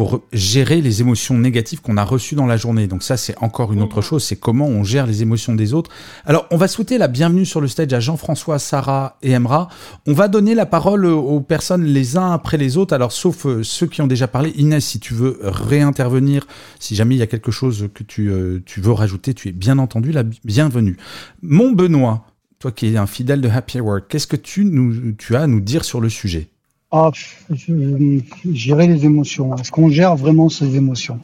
pour 0.00 0.22
gérer 0.32 0.80
les 0.80 1.02
émotions 1.02 1.36
négatives 1.36 1.82
qu'on 1.82 1.98
a 1.98 2.04
reçues 2.04 2.34
dans 2.34 2.46
la 2.46 2.56
journée. 2.56 2.86
Donc 2.86 3.02
ça, 3.02 3.18
c'est 3.18 3.36
encore 3.42 3.72
une 3.72 3.82
autre 3.82 3.96
mhm. 3.96 4.02
chose, 4.02 4.24
c'est 4.24 4.36
comment 4.36 4.66
on 4.66 4.84
gère 4.84 5.06
les 5.06 5.20
émotions 5.20 5.54
des 5.54 5.74
autres. 5.74 5.90
Alors, 6.24 6.46
on 6.50 6.56
va 6.56 6.68
souhaiter 6.68 6.96
la 6.96 7.06
bienvenue 7.06 7.44
sur 7.44 7.60
le 7.60 7.68
stage 7.68 7.92
à 7.92 8.00
Jean-François, 8.00 8.58
Sarah 8.58 9.18
et 9.20 9.32
Emra. 9.32 9.68
On 10.06 10.14
va 10.14 10.28
donner 10.28 10.54
la 10.54 10.64
parole 10.64 11.04
aux 11.04 11.40
personnes 11.40 11.84
les 11.84 12.16
uns 12.16 12.32
après 12.32 12.56
les 12.56 12.76
autres, 12.76 12.94
alors 12.94 13.12
sauf 13.12 13.44
euh, 13.44 13.62
ceux 13.62 13.86
qui 13.86 14.00
ont 14.00 14.06
déjà 14.06 14.26
parlé. 14.26 14.54
Inès, 14.56 14.84
si 14.84 15.00
tu 15.00 15.12
veux 15.12 15.38
réintervenir, 15.42 16.46
si 16.78 16.94
jamais 16.94 17.16
il 17.16 17.18
y 17.18 17.22
a 17.22 17.26
quelque 17.26 17.50
chose 17.50 17.88
que 17.92 18.02
tu, 18.02 18.30
euh, 18.30 18.62
tu 18.64 18.80
veux 18.80 18.92
rajouter, 18.92 19.34
tu 19.34 19.48
es 19.48 19.52
bien 19.52 19.78
entendu 19.78 20.12
la 20.12 20.22
bienvenue. 20.22 20.96
Mon 21.42 21.72
Benoît, 21.72 22.24
toi 22.58 22.72
qui 22.72 22.94
es 22.94 22.96
un 22.96 23.06
fidèle 23.06 23.40
de 23.40 23.48
Happy 23.48 23.80
Work, 23.80 24.04
qu'est-ce 24.08 24.26
que 24.26 24.36
tu, 24.36 24.64
nous, 24.64 25.12
tu 25.12 25.36
as 25.36 25.42
à 25.42 25.46
nous 25.46 25.60
dire 25.60 25.84
sur 25.84 26.00
le 26.00 26.08
sujet? 26.08 26.48
Ah, 26.92 27.10
gérer 28.52 28.86
les 28.88 29.04
émotions. 29.04 29.56
Est-ce 29.56 29.70
qu'on 29.70 29.90
gère 29.90 30.16
vraiment 30.16 30.48
ces 30.48 30.76
émotions? 30.76 31.20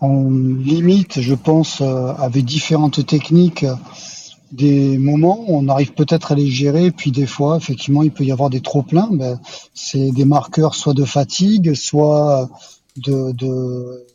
On 0.00 0.30
limite, 0.30 1.20
je 1.20 1.34
pense, 1.34 1.80
euh, 1.80 2.12
avec 2.18 2.44
différentes 2.44 3.06
techniques, 3.06 3.64
des 4.52 4.98
moments 4.98 5.44
on 5.48 5.68
arrive 5.68 5.92
peut-être 5.94 6.32
à 6.32 6.34
les 6.34 6.50
gérer, 6.50 6.90
puis 6.90 7.10
des 7.10 7.26
fois, 7.26 7.56
effectivement, 7.56 8.02
il 8.02 8.10
peut 8.10 8.24
y 8.24 8.32
avoir 8.32 8.50
des 8.50 8.60
trop-pleins. 8.60 9.08
Ben, 9.12 9.40
c'est 9.74 10.10
des 10.10 10.24
marqueurs 10.24 10.74
soit 10.74 10.94
de 10.94 11.04
fatigue, 11.04 11.74
soit 11.74 12.50
de, 12.96 13.32
de, 13.32 14.06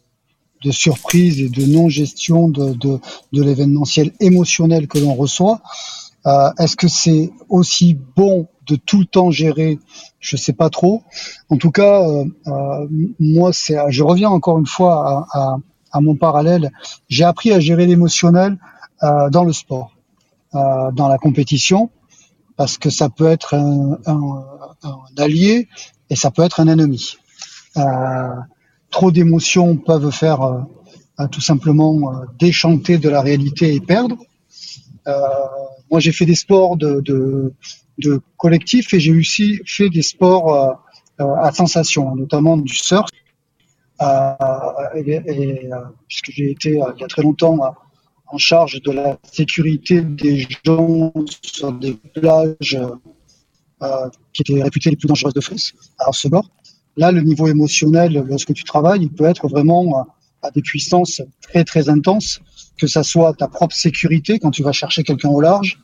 de 0.63 0.71
surprise 0.71 1.41
et 1.41 1.49
de 1.49 1.65
non-gestion 1.65 2.49
de, 2.49 2.73
de, 2.73 2.99
de 3.33 3.43
l'événementiel 3.43 4.11
émotionnel 4.19 4.87
que 4.87 4.99
l'on 4.99 5.15
reçoit. 5.15 5.61
Euh, 6.27 6.49
Est-ce 6.59 6.75
que 6.75 6.87
c'est 6.87 7.31
aussi 7.49 7.97
bon 8.15 8.47
de 8.67 8.75
tout 8.75 8.99
le 8.99 9.05
temps 9.05 9.31
gérer, 9.31 9.79
je 10.19 10.35
sais 10.35 10.53
pas 10.53 10.69
trop. 10.69 11.03
En 11.49 11.57
tout 11.57 11.71
cas, 11.71 12.01
euh, 12.01 12.25
euh, 12.47 12.87
moi, 13.19 13.51
je 13.51 14.03
reviens 14.03 14.29
encore 14.29 14.59
une 14.59 14.65
fois 14.65 15.27
à, 15.31 15.57
mon 15.99 16.15
parallèle. 16.15 16.71
J'ai 17.09 17.23
appris 17.23 17.51
à 17.51 17.59
gérer 17.59 17.87
l'émotionnel 17.87 18.57
euh, 19.01 19.31
dans 19.31 19.43
le 19.43 19.51
sport, 19.51 19.95
dans 20.53 21.07
la 21.07 21.17
compétition, 21.17 21.89
parce 22.55 22.77
que 22.77 22.91
ça 22.91 23.09
peut 23.09 23.25
être 23.25 23.55
un, 23.55 23.97
allié 25.17 25.67
et 26.11 26.15
ça 26.15 26.29
peut 26.29 26.43
être 26.43 26.59
un 26.59 26.67
ennemi. 26.67 27.17
trop 28.91 29.11
d'émotions 29.11 29.75
peuvent 29.77 30.11
faire 30.11 30.67
tout 31.31 31.41
simplement 31.41 32.11
déchanter 32.37 32.99
de 32.99 33.09
la 33.09 33.21
réalité 33.21 33.73
et 33.73 33.79
perdre. 33.79 34.17
moi, 35.89 35.99
j'ai 35.99 36.11
fait 36.11 36.27
des 36.27 36.35
sports 36.35 36.77
de, 36.77 37.53
de 37.97 38.21
collectif 38.37 38.93
et 38.93 38.99
j'ai 38.99 39.13
aussi 39.13 39.59
fait 39.65 39.89
des 39.89 40.01
sports 40.01 40.53
euh, 40.53 40.73
euh, 41.21 41.35
à 41.35 41.51
sensation, 41.51 42.15
notamment 42.15 42.57
du 42.57 42.73
surf. 42.73 43.09
Euh, 44.01 44.33
et, 44.95 45.21
puisque 46.07 46.29
j'ai 46.31 46.51
été 46.51 46.69
il 46.73 47.01
y 47.01 47.03
a 47.03 47.07
très 47.07 47.23
longtemps 47.23 47.57
en 48.27 48.37
charge 48.37 48.79
de 48.81 48.91
la 48.91 49.17
sécurité 49.31 50.01
des 50.01 50.47
gens 50.63 51.11
sur 51.41 51.73
des 51.73 51.93
plages 52.13 52.77
qui 54.33 54.41
étaient 54.43 54.61
réputées 54.61 54.91
les 54.91 54.97
plus 54.97 55.07
dangereuses 55.07 55.33
de 55.33 55.41
France, 55.41 55.73
à 55.97 56.11
ce 56.11 56.27
bord. 56.27 56.47
Là, 56.95 57.11
le 57.11 57.21
niveau 57.21 57.47
émotionnel, 57.47 58.23
lorsque 58.27 58.53
tu 58.53 58.63
travailles, 58.63 59.01
il 59.01 59.09
peut 59.11 59.25
être 59.25 59.47
vraiment 59.47 60.05
à 60.43 60.51
des 60.51 60.61
puissances 60.61 61.21
très 61.41 61.63
très 61.63 61.89
intenses, 61.89 62.39
que 62.77 62.85
ça 62.85 63.01
soit 63.01 63.33
ta 63.33 63.47
propre 63.47 63.75
sécurité 63.75 64.37
quand 64.37 64.51
tu 64.51 64.61
vas 64.61 64.71
chercher 64.71 65.03
quelqu'un 65.03 65.29
au 65.29 65.41
large, 65.41 65.79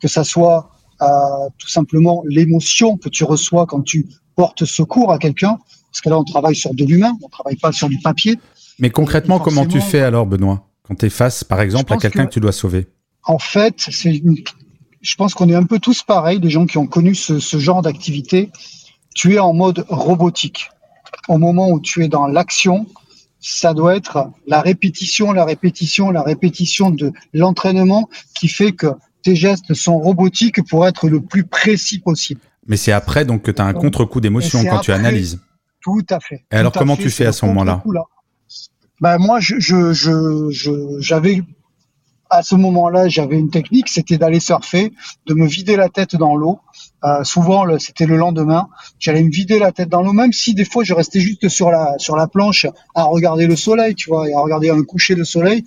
que 0.00 0.08
ça 0.08 0.22
soit 0.22 0.70
tout 0.98 1.68
simplement 1.68 2.22
l'émotion 2.26 2.96
que 2.96 3.08
tu 3.08 3.24
reçois 3.24 3.66
quand 3.66 3.82
tu 3.82 4.06
portes 4.34 4.64
secours 4.64 5.12
à 5.12 5.18
quelqu'un, 5.18 5.58
parce 5.90 6.00
que 6.02 6.10
là 6.10 6.18
on 6.18 6.24
travaille 6.24 6.56
sur 6.56 6.74
de 6.74 6.84
l'humain, 6.84 7.16
on 7.22 7.28
travaille 7.28 7.56
pas 7.56 7.72
sur 7.72 7.88
du 7.88 7.98
papier. 7.98 8.38
Mais 8.78 8.90
concrètement, 8.90 9.38
comment 9.38 9.66
tu 9.66 9.80
fais 9.80 10.00
alors, 10.00 10.26
Benoît, 10.26 10.66
quand 10.82 10.94
tu 10.96 11.06
es 11.06 11.10
face, 11.10 11.44
par 11.44 11.60
exemple, 11.60 11.92
à 11.92 11.96
quelqu'un 11.96 12.26
que, 12.26 12.32
tu 12.32 12.40
dois 12.40 12.52
sauver? 12.52 12.86
En 13.24 13.38
fait, 13.38 13.74
c'est, 13.90 14.22
je 15.00 15.14
pense 15.16 15.34
qu'on 15.34 15.48
est 15.48 15.54
un 15.54 15.64
peu 15.64 15.78
tous 15.78 16.02
pareils, 16.02 16.40
des 16.40 16.50
gens 16.50 16.66
qui 16.66 16.78
ont 16.78 16.86
connu 16.86 17.14
ce, 17.14 17.38
ce 17.38 17.58
genre 17.58 17.82
d'activité. 17.82 18.50
Tu 19.14 19.34
es 19.34 19.38
en 19.38 19.54
mode 19.54 19.86
robotique. 19.88 20.70
Au 21.28 21.38
moment 21.38 21.70
où 21.70 21.80
tu 21.80 22.04
es 22.04 22.08
dans 22.08 22.26
l'action, 22.26 22.86
ça 23.40 23.74
doit 23.74 23.96
être 23.96 24.30
la 24.46 24.60
répétition, 24.60 25.32
la 25.32 25.44
répétition, 25.44 26.10
la 26.10 26.22
répétition 26.22 26.90
de 26.90 27.12
l'entraînement 27.32 28.08
qui 28.34 28.48
fait 28.48 28.72
que 28.72 28.88
tes 29.26 29.34
gestes 29.34 29.74
sont 29.74 29.98
robotiques 29.98 30.64
pour 30.68 30.86
être 30.86 31.08
le 31.08 31.20
plus 31.20 31.42
précis 31.42 31.98
possible. 31.98 32.40
Mais 32.68 32.76
c'est 32.76 32.92
après 32.92 33.24
donc 33.24 33.42
que 33.42 33.50
tu 33.50 33.60
as 33.60 33.64
un 33.64 33.72
contre-coup 33.72 34.20
d'émotion 34.20 34.64
quand 34.64 34.78
tu 34.78 34.92
analyses. 34.92 35.40
Tout 35.80 36.06
à 36.10 36.20
fait. 36.20 36.44
Et 36.52 36.56
alors 36.56 36.72
comment 36.72 36.96
tu 36.96 37.10
fais 37.10 37.26
à 37.26 37.32
ce 37.32 37.44
moment-là 37.46 37.82
ben 38.98 39.18
moi, 39.18 39.40
je, 39.40 39.56
je, 39.58 40.96
j'avais 41.00 41.42
à 42.30 42.42
ce 42.42 42.54
moment-là, 42.54 43.08
j'avais 43.08 43.38
une 43.38 43.50
technique, 43.50 43.88
c'était 43.88 44.16
d'aller 44.16 44.40
surfer, 44.40 44.92
de 45.26 45.34
me 45.34 45.46
vider 45.46 45.76
la 45.76 45.90
tête 45.90 46.16
dans 46.16 46.34
l'eau. 46.34 46.60
Euh, 47.04 47.22
souvent, 47.22 47.66
c'était 47.78 48.06
le 48.06 48.16
lendemain. 48.16 48.68
J'allais 48.98 49.22
me 49.22 49.30
vider 49.30 49.58
la 49.58 49.70
tête 49.70 49.90
dans 49.90 50.02
l'eau, 50.02 50.12
même 50.12 50.32
si 50.32 50.54
des 50.54 50.64
fois 50.64 50.82
je 50.82 50.94
restais 50.94 51.20
juste 51.20 51.48
sur 51.48 51.70
la 51.70 51.94
sur 51.98 52.16
la 52.16 52.26
planche 52.26 52.66
à 52.94 53.04
regarder 53.04 53.46
le 53.46 53.54
soleil, 53.54 53.94
tu 53.94 54.08
vois, 54.08 54.28
et 54.28 54.34
à 54.34 54.40
regarder 54.40 54.70
un 54.70 54.82
coucher 54.82 55.14
de 55.14 55.24
soleil. 55.24 55.64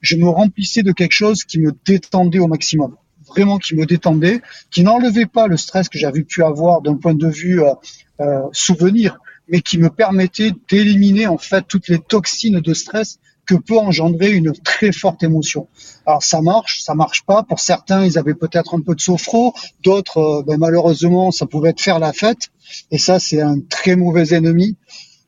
Je 0.00 0.16
me 0.16 0.28
remplissais 0.28 0.82
de 0.82 0.92
quelque 0.92 1.12
chose 1.12 1.44
qui 1.44 1.60
me 1.60 1.72
détendait 1.86 2.40
au 2.40 2.48
maximum 2.48 2.96
vraiment 3.32 3.58
qui 3.58 3.74
me 3.74 3.86
détendait, 3.86 4.40
qui 4.70 4.82
n'enlevait 4.82 5.26
pas 5.26 5.46
le 5.46 5.56
stress 5.56 5.88
que 5.88 5.98
j'avais 5.98 6.22
pu 6.22 6.42
avoir 6.42 6.82
d'un 6.82 6.96
point 6.96 7.14
de 7.14 7.28
vue 7.28 7.62
euh, 7.62 7.72
euh, 8.20 8.42
souvenir, 8.52 9.18
mais 9.48 9.60
qui 9.60 9.78
me 9.78 9.90
permettait 9.90 10.52
d'éliminer 10.70 11.26
en 11.26 11.38
fait 11.38 11.64
toutes 11.66 11.88
les 11.88 11.98
toxines 11.98 12.60
de 12.60 12.74
stress 12.74 13.18
que 13.46 13.54
peut 13.54 13.78
engendrer 13.78 14.30
une 14.30 14.52
très 14.52 14.92
forte 14.92 15.22
émotion. 15.22 15.68
Alors 16.06 16.22
ça 16.22 16.40
marche, 16.40 16.80
ça 16.82 16.94
marche 16.94 17.24
pas. 17.24 17.42
Pour 17.42 17.58
certains, 17.58 18.04
ils 18.04 18.18
avaient 18.18 18.34
peut-être 18.34 18.74
un 18.74 18.80
peu 18.80 18.94
de 18.94 19.00
sophro, 19.00 19.52
d'autres, 19.82 20.18
euh, 20.18 20.42
ben, 20.46 20.58
malheureusement, 20.58 21.30
ça 21.30 21.46
pouvait 21.46 21.70
être 21.70 21.80
faire 21.80 21.98
la 21.98 22.12
fête. 22.12 22.50
Et 22.90 22.98
ça, 22.98 23.18
c'est 23.18 23.40
un 23.40 23.58
très 23.60 23.96
mauvais 23.96 24.32
ennemi. 24.34 24.76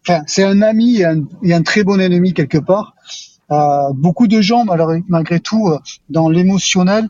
Enfin, 0.06 0.22
c'est 0.26 0.44
un 0.44 0.62
ami 0.62 0.98
et 0.98 1.04
un, 1.04 1.24
et 1.42 1.54
un, 1.54 1.62
très 1.62 1.82
bon 1.82 2.00
ennemi 2.00 2.34
quelque 2.34 2.58
part. 2.58 2.94
Euh, 3.50 3.92
beaucoup 3.94 4.26
de 4.26 4.40
gens, 4.40 4.64
malgré 5.08 5.40
tout, 5.40 5.68
euh, 5.68 5.78
dans 6.08 6.28
l'émotionnel, 6.28 7.08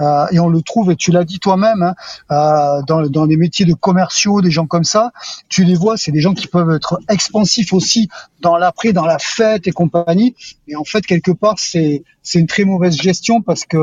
euh, 0.00 0.26
et 0.30 0.40
on 0.40 0.48
le 0.48 0.60
trouve, 0.62 0.90
et 0.90 0.96
tu 0.96 1.10
l'as 1.10 1.24
dit 1.24 1.38
toi-même, 1.38 1.82
hein, 1.82 1.94
euh, 2.30 2.82
dans, 2.86 3.02
dans 3.08 3.24
les 3.24 3.36
métiers 3.36 3.64
de 3.64 3.74
commerciaux, 3.74 4.42
des 4.42 4.50
gens 4.50 4.66
comme 4.66 4.84
ça, 4.84 5.12
tu 5.48 5.64
les 5.64 5.74
vois, 5.74 5.96
c'est 5.96 6.12
des 6.12 6.20
gens 6.20 6.34
qui 6.34 6.46
peuvent 6.48 6.74
être 6.74 6.98
expansifs 7.08 7.72
aussi 7.72 8.08
dans 8.40 8.56
l'après, 8.56 8.92
dans 8.92 9.06
la 9.06 9.18
fête 9.18 9.66
et 9.66 9.72
compagnie. 9.72 10.34
Et 10.68 10.76
en 10.76 10.84
fait, 10.84 11.06
quelque 11.06 11.30
part, 11.30 11.58
c'est 11.58 12.04
c'est 12.22 12.40
une 12.40 12.46
très 12.46 12.64
mauvaise 12.64 12.96
gestion 12.96 13.40
parce 13.40 13.64
que 13.64 13.78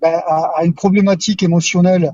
ben, 0.00 0.20
à, 0.26 0.50
à, 0.56 0.64
une 0.64 0.74
problématique 0.74 1.42
émotionnelle 1.42 2.12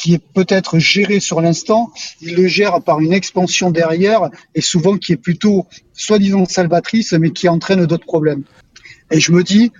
qui 0.00 0.14
est 0.14 0.22
peut-être 0.34 0.78
géré 0.78 1.20
sur 1.20 1.40
l'instant, 1.40 1.92
il 2.20 2.34
le 2.34 2.46
gère 2.48 2.80
par 2.80 3.00
une 3.00 3.12
expansion 3.12 3.70
derrière 3.70 4.30
et 4.54 4.60
souvent 4.60 4.96
qui 4.96 5.12
est 5.12 5.16
plutôt 5.16 5.66
soi-disant 5.92 6.44
salvatrice 6.46 7.12
mais 7.12 7.30
qui 7.30 7.48
entraîne 7.48 7.84
d'autres 7.86 8.06
problèmes. 8.06 8.42
Et 9.10 9.20
je 9.20 9.32
me 9.32 9.42
dis, 9.42 9.72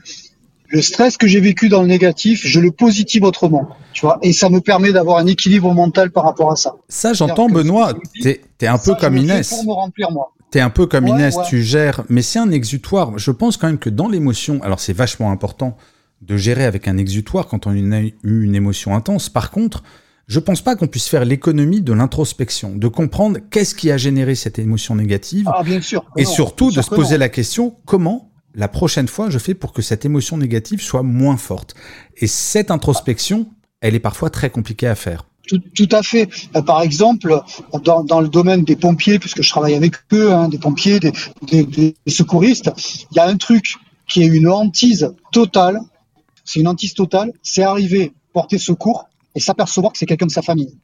le 0.68 0.82
stress 0.82 1.16
que 1.16 1.26
j'ai 1.26 1.40
vécu 1.40 1.68
dans 1.68 1.82
le 1.82 1.88
négatif, 1.88 2.42
je 2.44 2.60
le 2.60 2.70
positive 2.70 3.24
autrement, 3.24 3.70
tu 3.92 4.02
vois, 4.02 4.18
et 4.22 4.32
ça 4.32 4.50
me 4.50 4.60
permet 4.60 4.92
d'avoir 4.92 5.18
un 5.18 5.26
équilibre 5.26 5.72
mental 5.72 6.10
par 6.10 6.24
rapport 6.24 6.52
à 6.52 6.56
ça. 6.56 6.76
Ça, 6.88 7.12
j'entends, 7.12 7.48
Benoît. 7.48 7.94
T'es 8.22 8.40
es 8.60 8.66
un 8.66 8.78
peu 8.78 8.94
comme 8.94 9.16
Inès. 9.16 9.48
Pour 9.48 9.64
me 9.64 9.72
remplir 9.72 10.10
moi. 10.10 10.32
T'es 10.50 10.60
un 10.60 10.70
peu 10.70 10.86
comme 10.86 11.06
Inès, 11.06 11.36
tu 11.48 11.62
gères, 11.62 12.02
mais 12.08 12.22
c'est 12.22 12.38
un 12.38 12.50
exutoire. 12.50 13.18
Je 13.18 13.30
pense 13.30 13.56
quand 13.56 13.68
même 13.68 13.78
que 13.78 13.90
dans 13.90 14.08
l'émotion, 14.08 14.60
alors 14.62 14.80
c'est 14.80 14.92
vachement 14.92 15.30
important 15.30 15.76
de 16.22 16.36
gérer 16.36 16.64
avec 16.64 16.86
un 16.86 16.98
exutoire 16.98 17.46
quand 17.46 17.66
on 17.66 17.92
a 17.92 18.00
eu 18.00 18.12
une 18.22 18.54
émotion 18.54 18.94
intense. 18.94 19.28
Par 19.28 19.50
contre, 19.50 19.82
je 20.30 20.38
pense 20.38 20.62
pas 20.62 20.76
qu'on 20.76 20.86
puisse 20.86 21.08
faire 21.08 21.24
l'économie 21.24 21.80
de 21.80 21.92
l'introspection, 21.92 22.76
de 22.76 22.86
comprendre 22.86 23.40
qu'est-ce 23.50 23.74
qui 23.74 23.90
a 23.90 23.96
généré 23.96 24.36
cette 24.36 24.60
émotion 24.60 24.94
négative. 24.94 25.50
Ah, 25.52 25.64
bien 25.64 25.80
sûr. 25.80 26.04
Et 26.16 26.24
surtout 26.24 26.70
de 26.70 26.80
se 26.80 26.88
poser 26.88 27.18
la 27.18 27.28
question 27.28 27.74
comment 27.84 28.30
la 28.54 28.68
prochaine 28.68 29.08
fois 29.08 29.28
je 29.28 29.38
fais 29.38 29.54
pour 29.54 29.72
que 29.72 29.82
cette 29.82 30.04
émotion 30.04 30.36
négative 30.36 30.80
soit 30.82 31.02
moins 31.02 31.36
forte. 31.36 31.74
Et 32.16 32.28
cette 32.28 32.70
introspection, 32.70 33.48
elle 33.80 33.96
est 33.96 34.00
parfois 34.00 34.30
très 34.30 34.50
compliquée 34.50 34.86
à 34.86 34.94
faire. 34.94 35.26
Tout, 35.48 35.88
à 35.90 36.04
fait. 36.04 36.28
Euh, 36.54 36.62
par 36.62 36.80
exemple, 36.82 37.42
dans, 37.82 38.20
le 38.20 38.28
domaine 38.28 38.62
des 38.62 38.76
pompiers, 38.76 39.18
puisque 39.18 39.42
je 39.42 39.50
travaille 39.50 39.74
avec 39.74 39.94
eux, 40.12 40.32
hein, 40.32 40.48
des 40.48 40.58
pompiers, 40.58 41.00
des, 41.00 41.12
des, 41.64 41.96
secouristes, 42.06 42.70
il 43.10 43.16
y 43.16 43.18
a 43.18 43.26
un 43.26 43.36
truc 43.36 43.74
qui 44.06 44.22
est 44.22 44.28
une 44.28 44.46
hantise 44.46 45.12
totale. 45.32 45.80
C'est 46.44 46.60
une 46.60 46.68
hantise 46.68 46.94
totale. 46.94 47.32
C'est 47.42 47.64
arriver, 47.64 48.12
porter 48.32 48.58
secours 48.58 49.09
et 49.34 49.40
s'apercevoir 49.40 49.92
que 49.92 49.98
c'est 49.98 50.06
quelqu'un 50.06 50.26
de 50.26 50.32
sa 50.32 50.42
famille. 50.42 50.74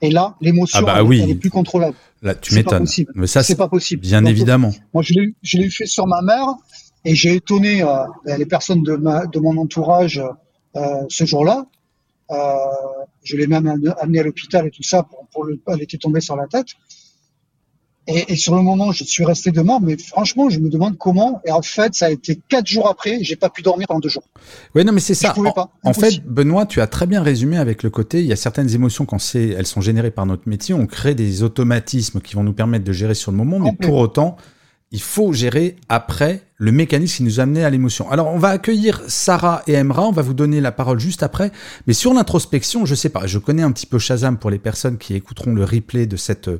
Et 0.00 0.10
là, 0.10 0.34
l'émotion, 0.40 0.80
ah 0.80 0.82
bah 0.82 1.04
oui. 1.04 1.20
elle 1.22 1.30
est 1.30 1.34
plus 1.36 1.50
contrôlable. 1.50 1.96
Là, 2.22 2.34
tu 2.34 2.54
m'étonnes. 2.54 2.86
Mais 3.14 3.28
ça, 3.28 3.42
c'est 3.42 3.54
pas 3.54 3.68
possible. 3.68 4.02
Bien 4.02 4.24
évidemment. 4.24 4.72
Moi, 4.92 5.02
je 5.02 5.58
l'ai 5.58 5.70
fait 5.70 5.86
sur 5.86 6.06
ma 6.06 6.22
mère 6.22 6.46
et 7.04 7.14
j'ai 7.14 7.36
étonné 7.36 7.82
euh, 7.82 8.04
les 8.36 8.46
personnes 8.46 8.82
de, 8.82 8.94
ma, 8.94 9.26
de 9.26 9.38
mon 9.38 9.56
entourage 9.56 10.20
euh, 10.76 10.80
ce 11.08 11.24
jour-là. 11.24 11.66
Euh, 12.30 12.36
je 13.22 13.36
l'ai 13.36 13.46
même 13.46 13.66
amené 13.66 14.18
à 14.18 14.22
l'hôpital 14.22 14.66
et 14.66 14.70
tout 14.70 14.82
ça 14.82 15.04
pour, 15.04 15.26
pour 15.32 15.44
le, 15.44 15.60
elle 15.68 15.82
était 15.82 15.98
tombée 15.98 16.20
sur 16.20 16.34
la 16.34 16.46
tête. 16.48 16.68
Et, 18.08 18.32
et, 18.32 18.36
sur 18.36 18.56
le 18.56 18.62
moment, 18.62 18.90
je 18.90 19.04
suis 19.04 19.24
resté 19.24 19.52
de 19.52 19.60
mort, 19.60 19.80
mais 19.80 19.96
franchement, 19.96 20.50
je 20.50 20.58
me 20.58 20.68
demande 20.68 20.98
comment. 20.98 21.40
Et 21.44 21.52
en 21.52 21.62
fait, 21.62 21.94
ça 21.94 22.06
a 22.06 22.10
été 22.10 22.40
quatre 22.48 22.66
jours 22.66 22.88
après, 22.88 23.22
j'ai 23.22 23.36
pas 23.36 23.48
pu 23.48 23.62
dormir 23.62 23.86
pendant 23.86 24.00
deux 24.00 24.08
jours. 24.08 24.24
Oui, 24.74 24.84
non, 24.84 24.92
mais 24.92 25.00
c'est 25.00 25.14
ça. 25.14 25.32
En, 25.38 25.52
pas. 25.52 25.70
en 25.84 25.92
fait, 25.92 26.24
Benoît, 26.26 26.66
tu 26.66 26.80
as 26.80 26.88
très 26.88 27.06
bien 27.06 27.22
résumé 27.22 27.58
avec 27.58 27.84
le 27.84 27.90
côté, 27.90 28.20
il 28.20 28.26
y 28.26 28.32
a 28.32 28.36
certaines 28.36 28.74
émotions 28.74 29.04
quand 29.04 29.20
c'est, 29.20 29.50
elles 29.50 29.66
sont 29.66 29.80
générées 29.80 30.10
par 30.10 30.26
notre 30.26 30.48
métier, 30.48 30.74
on 30.74 30.86
crée 30.86 31.14
des 31.14 31.44
automatismes 31.44 32.20
qui 32.20 32.34
vont 32.34 32.42
nous 32.42 32.52
permettre 32.52 32.84
de 32.84 32.92
gérer 32.92 33.14
sur 33.14 33.30
le 33.30 33.36
moment, 33.36 33.60
mais 33.60 33.72
pour 33.72 33.96
autant, 33.96 34.36
il 34.92 35.00
faut 35.00 35.32
gérer 35.32 35.76
après 35.88 36.42
le 36.58 36.70
mécanisme 36.70 37.16
qui 37.16 37.22
nous 37.24 37.40
a 37.40 37.44
amené 37.44 37.64
à 37.64 37.70
l'émotion. 37.70 38.10
Alors, 38.10 38.28
on 38.28 38.38
va 38.38 38.50
accueillir 38.50 39.02
Sarah 39.08 39.62
et 39.66 39.72
Emra, 39.72 40.06
on 40.06 40.12
va 40.12 40.22
vous 40.22 40.34
donner 40.34 40.60
la 40.60 40.70
parole 40.70 41.00
juste 41.00 41.22
après. 41.22 41.50
Mais 41.86 41.94
sur 41.94 42.12
l'introspection, 42.14 42.84
je 42.84 42.94
sais 42.94 43.08
pas, 43.08 43.26
je 43.26 43.38
connais 43.38 43.62
un 43.62 43.72
petit 43.72 43.86
peu 43.86 43.98
Shazam 43.98 44.36
pour 44.36 44.50
les 44.50 44.58
personnes 44.58 44.98
qui 44.98 45.14
écouteront 45.14 45.54
le 45.54 45.64
replay 45.64 46.06
de 46.06 46.16
cette, 46.16 46.50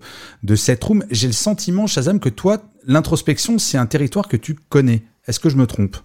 de 0.43 0.57
cette 0.57 0.83
room. 0.83 1.05
J'ai 1.11 1.29
le 1.29 1.35
sentiment, 1.35 1.87
Shazam, 1.87 2.19
que 2.19 2.31
toi, 2.31 2.63
l'introspection, 2.87 3.59
c'est 3.59 3.79
un 3.79 3.87
territoire 3.87 4.27
que 4.27 4.39
tu 4.39 4.55
connais. 4.55 5.03
Est-ce 5.29 5.39
que 5.39 5.51
je 5.51 5.57
me 5.57 5.67
trompe? 5.67 5.97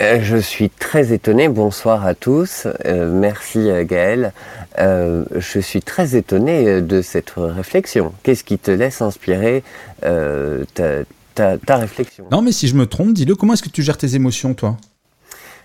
Je 0.00 0.36
suis 0.36 0.70
très 0.70 1.12
étonné. 1.12 1.48
Bonsoir 1.48 2.06
à 2.06 2.14
tous. 2.14 2.66
Euh, 2.86 3.10
merci 3.12 3.58
euh, 3.70 3.84
Gaël. 3.84 4.32
je 4.78 5.60
suis 5.60 5.82
très 5.82 6.16
étonné 6.16 6.80
de 6.80 7.02
cette 7.02 7.34
réflexion. 7.36 8.12
Qu'est-ce 8.22 8.44
qui 8.44 8.58
te 8.58 8.70
laisse 8.70 9.02
inspirer 9.02 9.62
ta, 10.02 11.76
réflexion? 11.76 12.26
Non, 12.30 12.42
mais 12.42 12.52
si 12.52 12.68
je 12.68 12.74
me 12.74 12.86
trompe, 12.86 13.12
dis-le. 13.12 13.34
Comment 13.34 13.52
est-ce 13.54 13.62
que 13.62 13.68
tu 13.68 13.82
gères 13.82 13.98
tes 13.98 14.14
émotions, 14.14 14.54
toi? 14.54 14.76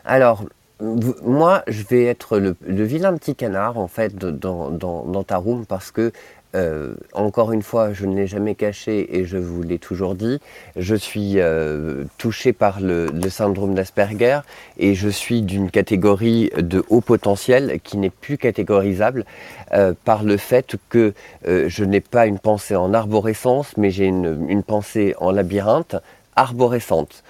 Alors, 0.03 0.43
moi, 0.81 1.63
je 1.67 1.83
vais 1.83 2.03
être 2.03 2.37
le, 2.37 2.55
vilain 2.83 3.15
petit 3.15 3.35
canard, 3.35 3.77
en 3.77 3.87
fait, 3.87 4.15
dans, 4.15 4.69
dans 4.69 5.23
ta 5.23 5.37
room 5.37 5.65
parce 5.65 5.91
que 5.91 6.11
euh, 6.55 6.95
encore 7.13 7.51
une 7.51 7.61
fois, 7.61 7.91
je 7.91 8.05
ne 8.05 8.15
l'ai 8.15 8.27
jamais 8.27 8.55
caché 8.55 9.17
et 9.17 9.25
je 9.25 9.37
vous 9.37 9.61
l'ai 9.61 9.77
toujours 9.77 10.15
dit, 10.15 10.39
je 10.77 10.95
suis 10.95 11.33
euh, 11.35 12.05
touché 12.17 12.53
par 12.53 12.79
le, 12.79 13.09
syndrome 13.29 13.75
d'Asperger 13.75 14.39
et 14.77 14.95
je 14.95 15.09
suis 15.09 15.41
d'une 15.41 15.69
catégorie 15.69 16.49
de 16.57 16.83
haut 16.89 17.01
potentiel 17.01 17.79
qui 17.83 17.97
n'est 17.97 18.09
plus 18.09 18.37
catégorisable 18.37 19.25
euh, 19.73 19.93
par 20.05 20.23
le 20.23 20.37
fait 20.37 20.75
que 20.89 21.13
je 21.45 21.83
n'ai 21.83 22.01
pas 22.01 22.27
une 22.27 22.39
pensée 22.39 22.75
en 22.75 22.93
arborescence, 22.93 23.75
mais 23.77 23.91
j'ai 23.91 24.05
une 24.05 24.63
pensée 24.63 25.13
en 25.19 25.31
labyrinthe 25.31 25.97
arborescente. 26.35 27.23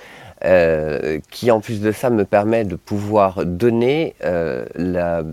Euh, 0.46 1.20
qui 1.32 1.50
en 1.50 1.60
plus 1.60 1.82
de 1.82 1.92
ça 1.92 2.12
me 2.12 2.24
permet 2.24 2.66
de 2.66 2.76
pouvoir 2.76 3.46
donner 3.46 4.14
euh, 4.24 4.66
la, 4.76 5.24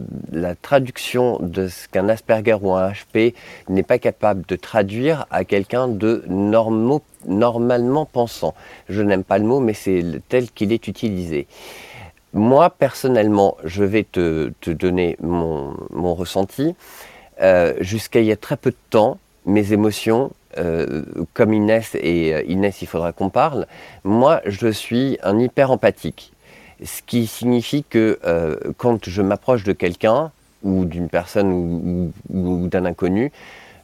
traduction 0.63 1.39
de 1.39 1.69
ce 1.69 1.87
qu'un 1.87 2.09
Asperger 2.09 2.57
ou 2.63 2.73
un 2.73 2.93
HP 2.93 3.35
n'est 3.69 3.83
pas 3.83 3.99
capable 3.99 4.47
de 4.47 4.57
traduire 4.57 5.27
à 5.31 5.45
quelqu'un 5.45 5.87
de 5.87 6.25
normalement 6.27 8.07
pensant. 8.07 8.55
Je 8.89 9.03
n'aime 9.03 9.23
pas 9.23 9.37
le 9.37 9.45
mot, 9.45 9.61
mais 9.61 9.75
c'est 9.75 10.03
tel 10.31 10.51
qu'il 10.51 10.73
est 10.73 10.89
utilisé. 10.89 11.47
Moi, 12.33 12.71
personnellement, 12.71 13.59
je 13.65 13.85
vais 13.85 14.05
te, 14.05 14.51
donner 14.67 15.19
mon, 15.21 15.75
ressenti. 16.15 16.75
Euh, 17.43 17.75
jusqu'à 17.81 18.21
il 18.21 18.27
y 18.27 18.33
a 18.33 18.37
très 18.37 18.57
peu 18.57 18.71
de 18.71 18.77
temps, 18.89 19.19
mes 19.45 19.75
émotions 19.75 20.31
euh, 20.59 21.03
comme 21.35 21.55
Inès, 21.55 21.95
et 21.95 22.35
euh, 22.35 22.43
Inès, 22.47 22.83
il 22.83 22.87
faudra 22.87 23.13
qu'on 23.13 23.31
parle, 23.31 23.67
moi, 24.05 24.41
je 24.45 24.69
suis 24.69 25.19
un 25.23 25.39
hyper 25.39 25.71
empathique. 25.71 26.33
Ce 26.85 27.01
qui 27.03 27.27
signifie 27.27 27.85
que 27.89 28.19
euh, 28.25 28.57
quand 28.77 29.09
je 29.09 29.23
m'approche 29.23 29.65
de 29.65 29.73
quelqu'un, 29.73 30.31
ou 30.63 30.85
d'une 30.85 31.09
personne, 31.09 32.13
ou, 32.31 32.69
d'un 32.69 32.85
inconnu, 32.85 33.33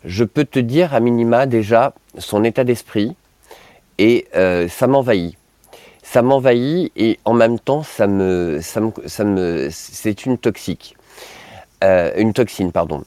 je 0.04 0.24
peux 0.24 0.44
te 0.44 0.58
dire 0.58 0.94
à 0.94 1.00
minima 1.00 1.46
déjà 1.46 1.92
son 2.18 2.44
état 2.44 2.64
d'esprit, 2.64 3.16
et 3.98 4.28
ça 4.68 4.86
m'envahit. 4.86 5.36
Ça 6.04 6.22
m'envahit, 6.22 6.92
et 6.94 7.18
en 7.24 7.34
même 7.34 7.58
temps, 7.58 7.82
ça 7.82 8.06
me, 8.06 8.60
ça 8.62 9.24
me, 9.24 9.68
c'est 9.72 10.24
une 10.24 10.38
toxique. 10.38 10.96
une 11.82 12.32
toxine, 12.32 12.70
pardon. 12.70 13.02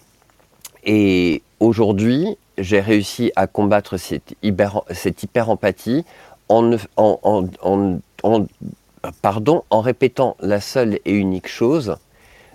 Et 0.83 1.43
aujourd'hui, 1.61 2.37
j'ai 2.61 2.79
réussi 2.79 3.31
à 3.35 3.47
combattre 3.47 3.97
cette 3.97 4.35
hyper, 4.41 5.49
empathie 5.49 6.05
en, 6.47 6.75
en, 6.95 7.47
en, 7.61 8.45
pardon, 9.21 9.63
en 9.69 9.81
répétant 9.81 10.37
la 10.39 10.61
seule 10.61 10.99
et 11.05 11.13
unique 11.13 11.47
chose, 11.47 11.97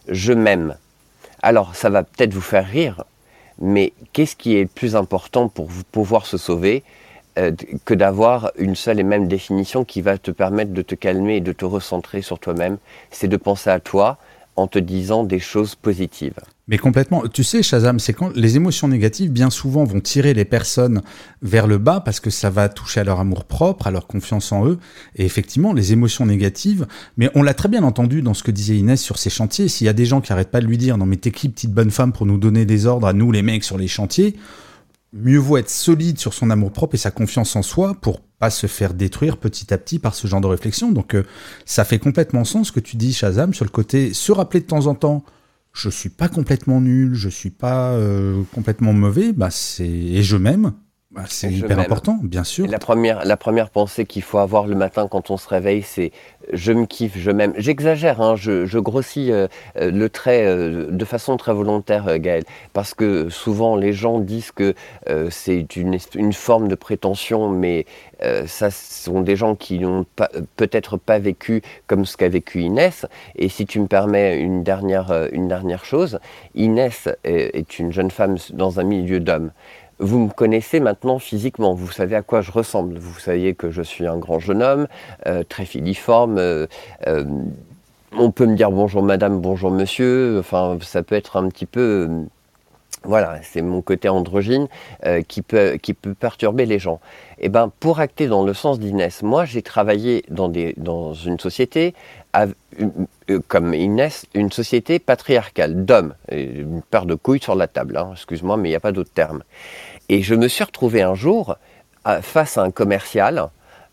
je 0.08 0.32
m'aime. 0.32 0.76
Alors, 1.42 1.74
ça 1.74 1.90
va 1.90 2.02
peut-être 2.02 2.32
vous 2.32 2.40
faire 2.40 2.66
rire, 2.66 3.04
mais 3.58 3.92
qu'est-ce 4.12 4.36
qui 4.36 4.56
est 4.56 4.66
plus 4.66 4.96
important 4.96 5.48
pour 5.48 5.68
pouvoir 5.92 6.26
se 6.26 6.38
sauver 6.38 6.82
euh, 7.38 7.52
que 7.84 7.94
d'avoir 7.94 8.52
une 8.56 8.76
seule 8.76 9.00
et 9.00 9.04
même 9.04 9.28
définition 9.28 9.84
qui 9.84 10.00
va 10.00 10.18
te 10.18 10.30
permettre 10.30 10.72
de 10.72 10.82
te 10.82 10.94
calmer 10.94 11.36
et 11.36 11.40
de 11.40 11.52
te 11.52 11.64
recentrer 11.64 12.22
sur 12.22 12.38
toi-même? 12.38 12.78
C'est 13.10 13.28
de 13.28 13.36
penser 13.36 13.70
à 13.70 13.80
toi 13.80 14.18
en 14.56 14.66
te 14.66 14.78
disant 14.78 15.24
des 15.24 15.38
choses 15.38 15.74
positives. 15.74 16.40
Mais 16.68 16.78
complètement. 16.78 17.22
Tu 17.28 17.44
sais, 17.44 17.62
Shazam, 17.62 18.00
c'est 18.00 18.12
quand 18.12 18.34
les 18.34 18.56
émotions 18.56 18.88
négatives, 18.88 19.30
bien 19.30 19.50
souvent, 19.50 19.84
vont 19.84 20.00
tirer 20.00 20.34
les 20.34 20.44
personnes 20.44 21.02
vers 21.42 21.66
le 21.66 21.78
bas 21.78 22.00
parce 22.00 22.18
que 22.18 22.30
ça 22.30 22.50
va 22.50 22.68
toucher 22.68 23.00
à 23.00 23.04
leur 23.04 23.20
amour 23.20 23.44
propre, 23.44 23.86
à 23.86 23.90
leur 23.92 24.06
confiance 24.06 24.50
en 24.50 24.66
eux. 24.66 24.78
Et 25.14 25.24
effectivement, 25.24 25.72
les 25.72 25.92
émotions 25.92 26.26
négatives, 26.26 26.86
mais 27.16 27.30
on 27.34 27.42
l'a 27.42 27.54
très 27.54 27.68
bien 27.68 27.84
entendu 27.84 28.22
dans 28.22 28.34
ce 28.34 28.42
que 28.42 28.50
disait 28.50 28.76
Inès 28.76 29.00
sur 29.00 29.18
ces 29.18 29.30
chantiers. 29.30 29.68
S'il 29.68 29.86
y 29.86 29.90
a 29.90 29.92
des 29.92 30.06
gens 30.06 30.20
qui 30.20 30.32
arrêtent 30.32 30.50
pas 30.50 30.60
de 30.60 30.66
lui 30.66 30.78
dire, 30.78 30.98
non, 30.98 31.06
mais 31.06 31.16
t'es 31.16 31.30
qui, 31.30 31.48
petite 31.48 31.72
bonne 31.72 31.90
femme, 31.90 32.12
pour 32.12 32.26
nous 32.26 32.38
donner 32.38 32.64
des 32.64 32.86
ordres 32.86 33.06
à 33.06 33.12
nous, 33.12 33.30
les 33.30 33.42
mecs, 33.42 33.62
sur 33.62 33.78
les 33.78 33.88
chantiers, 33.88 34.34
mieux 35.16 35.38
vaut 35.38 35.56
être 35.56 35.70
solide 35.70 36.18
sur 36.18 36.34
son 36.34 36.50
amour 36.50 36.72
propre 36.72 36.94
et 36.94 36.98
sa 36.98 37.10
confiance 37.10 37.56
en 37.56 37.62
soi 37.62 37.94
pour 38.00 38.20
pas 38.20 38.50
se 38.50 38.66
faire 38.66 38.94
détruire 38.94 39.38
petit 39.38 39.72
à 39.72 39.78
petit 39.78 39.98
par 39.98 40.14
ce 40.14 40.26
genre 40.26 40.40
de 40.40 40.46
réflexion. 40.46 40.92
Donc, 40.92 41.14
euh, 41.14 41.24
ça 41.64 41.84
fait 41.84 41.98
complètement 41.98 42.44
sens 42.44 42.70
que 42.70 42.80
tu 42.80 42.96
dis, 42.96 43.12
Shazam, 43.12 43.54
sur 43.54 43.64
le 43.64 43.70
côté 43.70 44.12
se 44.12 44.32
rappeler 44.32 44.60
de 44.60 44.66
temps 44.66 44.86
en 44.86 44.94
temps 44.94 45.24
je 45.76 45.90
suis 45.90 46.08
pas 46.08 46.28
complètement 46.28 46.80
nul, 46.80 47.14
je 47.14 47.28
suis 47.28 47.50
pas 47.50 47.90
euh, 47.90 48.42
complètement 48.54 48.94
mauvais, 48.94 49.32
bah 49.32 49.50
c'est 49.50 49.86
et 49.86 50.22
je 50.22 50.36
m'aime. 50.36 50.72
Bah, 51.16 51.22
c'est 51.28 51.50
hyper 51.50 51.78
important, 51.78 52.18
bien 52.22 52.44
sûr. 52.44 52.66
la 52.66 52.78
première, 52.78 53.24
la 53.24 53.38
première 53.38 53.70
pensée 53.70 54.04
qu'il 54.04 54.20
faut 54.20 54.36
avoir 54.36 54.66
le 54.66 54.74
matin 54.74 55.08
quand 55.10 55.30
on 55.30 55.38
se 55.38 55.48
réveille, 55.48 55.80
c'est 55.80 56.12
je 56.52 56.72
me 56.72 56.84
kiffe, 56.84 57.16
je 57.16 57.30
m'aime. 57.30 57.54
J'exagère, 57.56 58.20
hein, 58.20 58.36
je, 58.36 58.78
grossis 58.78 59.32
euh, 59.32 59.48
euh, 59.78 59.90
le 59.90 60.10
trait 60.10 60.44
de 60.46 61.04
façon 61.06 61.38
très 61.38 61.54
volontaire, 61.54 62.18
Gaël, 62.18 62.44
parce 62.74 62.92
que 62.92 63.30
souvent 63.30 63.76
les 63.76 63.94
gens 63.94 64.18
disent 64.18 64.52
que 64.52 64.74
c'est 65.30 65.76
une, 65.76 65.98
une, 66.14 66.32
forme 66.34 66.68
de 66.68 66.74
prétention, 66.74 67.48
mais 67.48 67.86
ça 68.46 68.70
sont 68.70 69.22
des 69.22 69.36
gens 69.36 69.54
qui 69.54 69.78
n'ont 69.78 70.04
peut-être 70.56 70.98
pas 70.98 71.18
vécu 71.18 71.62
comme 71.86 72.04
ce 72.04 72.18
qu'a 72.18 72.28
vécu 72.28 72.60
Inès. 72.60 73.06
Et 73.36 73.48
si 73.48 73.64
tu 73.64 73.80
me 73.80 73.86
permets 73.86 74.38
une 74.38 74.62
dernière, 74.62 75.28
une 75.32 75.48
dernière 75.48 75.84
chose, 75.84 76.18
Inès 76.54 77.08
est 77.24 77.78
une 77.78 77.92
jeune 77.92 78.10
femme 78.10 78.36
dans 78.52 78.80
un 78.80 78.84
milieu 78.84 79.20
d'hommes 79.20 79.50
vous 79.98 80.18
me 80.18 80.30
connaissez 80.30 80.80
maintenant 80.80 81.18
physiquement, 81.18 81.74
vous 81.74 81.90
savez 81.90 82.16
à 82.16 82.22
quoi 82.22 82.42
je 82.42 82.50
ressemble, 82.50 82.98
vous 82.98 83.18
savez 83.18 83.54
que 83.54 83.70
je 83.70 83.82
suis 83.82 84.06
un 84.06 84.18
grand 84.18 84.38
jeune 84.38 84.62
homme, 84.62 84.86
euh, 85.26 85.42
très 85.42 85.64
filiforme. 85.64 86.38
Euh, 86.38 86.66
euh, 87.06 87.24
on 88.12 88.30
peut 88.30 88.46
me 88.46 88.56
dire 88.56 88.70
bonjour 88.70 89.02
madame, 89.02 89.40
bonjour 89.40 89.70
monsieur, 89.70 90.38
enfin 90.38 90.78
ça 90.80 91.02
peut 91.02 91.14
être 91.14 91.36
un 91.36 91.48
petit 91.48 91.66
peu... 91.66 92.08
voilà, 93.04 93.40
c'est 93.42 93.62
mon 93.62 93.82
côté 93.82 94.08
androgyne 94.08 94.68
qui, 95.28 95.42
peut, 95.42 95.76
qui 95.82 95.92
peut 95.92 96.14
perturber 96.14 96.66
les 96.66 96.78
gens. 96.78 97.00
Eh 97.38 97.48
ben, 97.48 97.70
pour 97.80 98.00
acter 98.00 98.28
dans 98.28 98.44
le 98.44 98.54
sens 98.54 98.78
d'Inès, 98.78 99.22
moi 99.22 99.44
j'ai 99.44 99.62
travaillé 99.62 100.24
dans, 100.28 100.50
une 101.12 101.38
société 101.38 101.94
comme 103.48 103.74
Inès, 103.74 104.26
une 104.34 104.50
société 104.50 104.98
patriarcale 104.98 105.84
d'hommes, 105.84 106.14
une 106.30 106.80
paire 106.90 107.04
de 107.04 107.14
couilles 107.14 107.42
sur 107.42 107.54
la 107.54 107.66
table, 107.66 107.96
hein, 107.96 108.10
excuse-moi, 108.12 108.56
mais 108.56 108.68
il 108.68 108.72
n'y 108.72 108.76
a 108.76 108.80
pas 108.80 108.92
d'autre 108.92 109.12
terme. 109.12 109.42
Et 110.08 110.22
je 110.22 110.34
me 110.34 110.48
suis 110.48 110.64
retrouvé 110.64 111.02
un 111.02 111.14
jour 111.14 111.56
face 112.22 112.56
à 112.56 112.62
un 112.62 112.70
commercial 112.70 113.50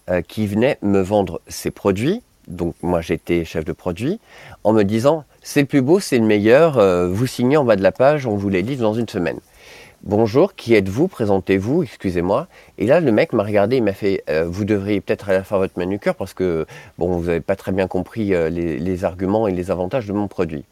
euh, 0.09 0.21
qui 0.21 0.47
venait 0.47 0.77
me 0.81 0.99
vendre 0.99 1.39
ses 1.47 1.71
produits. 1.71 2.21
Donc 2.49 2.75
moi 2.81 2.99
j'étais 2.99 3.45
chef 3.45 3.63
de 3.63 3.71
produit 3.71 4.19
en 4.65 4.73
me 4.73 4.83
disant 4.83 5.23
c'est 5.41 5.61
le 5.61 5.65
plus 5.65 5.81
beau, 5.81 6.01
c'est 6.01 6.17
le 6.17 6.25
meilleur, 6.25 6.77
euh, 6.77 7.07
vous 7.07 7.25
signez 7.25 7.55
en 7.55 7.63
bas 7.63 7.77
de 7.77 7.81
la 7.81 7.93
page, 7.93 8.27
on 8.27 8.35
vous 8.35 8.49
les 8.49 8.61
livre 8.61 8.81
dans 8.81 8.93
une 8.93 9.07
semaine. 9.07 9.39
Bonjour, 10.05 10.53
qui 10.53 10.75
êtes-vous? 10.75 11.07
Présentez-vous, 11.07 11.83
excusez-moi. 11.83 12.47
Et 12.77 12.85
là, 12.87 12.99
le 12.99 13.09
mec 13.13 13.31
m'a 13.31 13.43
regardé, 13.43 13.77
il 13.77 13.83
m'a 13.83 13.93
fait 13.93 14.21
euh, 14.29 14.43
Vous 14.45 14.65
devriez 14.65 14.99
peut-être 14.99 15.29
aller 15.29 15.41
faire 15.45 15.59
votre 15.59 15.79
manucure 15.79 16.13
parce 16.15 16.33
que 16.33 16.65
bon, 16.97 17.15
vous 17.15 17.27
n'avez 17.27 17.39
pas 17.39 17.55
très 17.55 17.71
bien 17.71 17.87
compris 17.87 18.33
les, 18.49 19.05
arguments 19.05 19.47
et 19.47 19.53
les 19.53 19.71
avantages 19.71 20.05
de 20.05 20.11
mon 20.11 20.27
produit. 20.27 20.65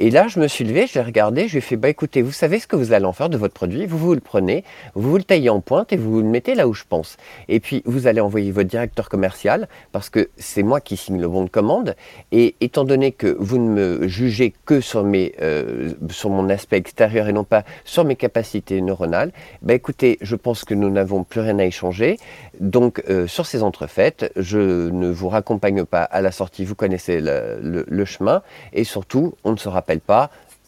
Et 0.00 0.10
là, 0.10 0.28
je 0.28 0.38
me 0.38 0.46
suis 0.46 0.62
levé, 0.62 0.86
j'ai 0.86 1.00
regardé, 1.00 1.48
j'ai 1.48 1.60
fait, 1.60 1.74
bah 1.74 1.88
écoutez, 1.88 2.22
vous 2.22 2.30
savez 2.30 2.60
ce 2.60 2.68
que 2.68 2.76
vous 2.76 2.92
allez 2.92 3.04
en 3.04 3.12
faire 3.12 3.28
de 3.28 3.36
votre 3.36 3.52
produit, 3.54 3.84
vous 3.84 3.98
vous 3.98 4.14
le 4.14 4.20
prenez, 4.20 4.62
vous 4.94 5.10
vous 5.10 5.16
le 5.16 5.24
taillez 5.24 5.50
en 5.50 5.60
pointe 5.60 5.92
et 5.92 5.96
vous 5.96 6.18
le 6.18 6.28
mettez 6.28 6.54
là 6.54 6.68
où 6.68 6.72
je 6.72 6.84
pense. 6.88 7.16
Et 7.48 7.58
puis, 7.58 7.82
vous 7.84 8.06
allez 8.06 8.20
envoyer 8.20 8.52
votre 8.52 8.68
directeur 8.68 9.08
commercial, 9.08 9.66
parce 9.90 10.08
que 10.08 10.28
c'est 10.36 10.62
moi 10.62 10.80
qui 10.80 10.96
signe 10.96 11.20
le 11.20 11.26
bon 11.26 11.42
de 11.42 11.50
commande. 11.50 11.96
Et 12.30 12.54
étant 12.60 12.84
donné 12.84 13.10
que 13.10 13.36
vous 13.40 13.58
ne 13.58 13.70
me 13.70 14.06
jugez 14.06 14.54
que 14.66 14.80
sur, 14.80 15.02
mes, 15.02 15.34
euh, 15.42 15.90
sur 16.10 16.30
mon 16.30 16.48
aspect 16.48 16.76
extérieur 16.76 17.26
et 17.26 17.32
non 17.32 17.42
pas 17.42 17.64
sur 17.84 18.04
mes 18.04 18.14
capacités 18.14 18.80
neuronales, 18.80 19.32
bah 19.62 19.74
écoutez, 19.74 20.16
je 20.20 20.36
pense 20.36 20.64
que 20.64 20.74
nous 20.74 20.90
n'avons 20.90 21.24
plus 21.24 21.40
rien 21.40 21.58
à 21.58 21.64
échanger. 21.64 22.18
Donc, 22.60 23.02
euh, 23.10 23.26
sur 23.26 23.46
ces 23.46 23.64
entrefaites, 23.64 24.32
je 24.36 24.90
ne 24.90 25.10
vous 25.10 25.28
raccompagne 25.28 25.84
pas 25.84 26.04
à 26.04 26.20
la 26.20 26.30
sortie, 26.30 26.64
vous 26.64 26.76
connaissez 26.76 27.20
le, 27.20 27.84
le 27.88 28.04
chemin, 28.04 28.42
et 28.72 28.84
surtout, 28.84 29.34
on 29.42 29.50
ne 29.50 29.56
sera 29.56 29.82
pas, 29.82 29.87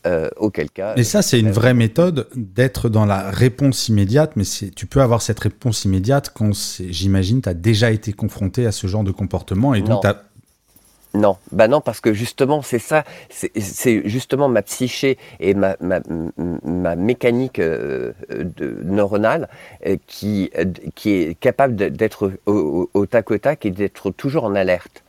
euh, 0.06 0.30
auquel 0.38 0.70
cas. 0.70 0.94
Et 0.96 1.04
ça, 1.04 1.20
c'est 1.20 1.38
une 1.38 1.50
vraie 1.50 1.74
méthode 1.74 2.26
d'être 2.35 2.88
dans 2.88 3.04
la 3.04 3.30
réponse 3.30 3.88
immédiate, 3.88 4.33
mais 4.35 4.44
tu 4.74 4.87
peux 4.87 5.02
avoir 5.02 5.20
cette 5.20 5.40
réponse 5.40 5.85
immédiate 5.85 6.30
quand, 6.35 6.52
j'imagine, 6.88 7.42
tu 7.42 7.48
as 7.50 7.54
déjà 7.54 7.90
été 7.90 8.14
confronté 8.14 8.64
à 8.64 8.72
ce 8.72 8.87
genre 8.87 9.04
de 9.04 9.11
comportement 9.11 9.74
et 9.74 9.83
donc 9.83 10.02
Non, 11.12 11.37
bah 11.52 11.68
non, 11.68 11.83
parce 11.83 12.00
que 12.00 12.14
justement, 12.14 12.62
c'est 12.62 12.78
ça, 12.78 13.04
c'est 13.28 14.09
justement 14.09 14.48
ma 14.48 14.62
psyché 14.62 15.18
et 15.38 15.52
ma, 15.52 15.76
ma, 15.80 16.00
ma 16.64 16.96
mécanique 16.96 17.59
euh, 17.59 18.12
de, 18.30 18.78
neuronale 18.83 19.50
euh, 19.87 19.96
qui, 20.06 20.50
qui 20.94 21.11
est 21.11 21.35
capable 21.38 21.74
d'être 21.74 22.33
au, 22.46 22.88
au, 22.94 23.04
tac 23.04 23.30
au 23.30 23.37
tac 23.37 23.66
et 23.66 23.70
d'être 23.70 24.11
toujours 24.12 24.44
en 24.44 24.54
alerte. 24.54 25.02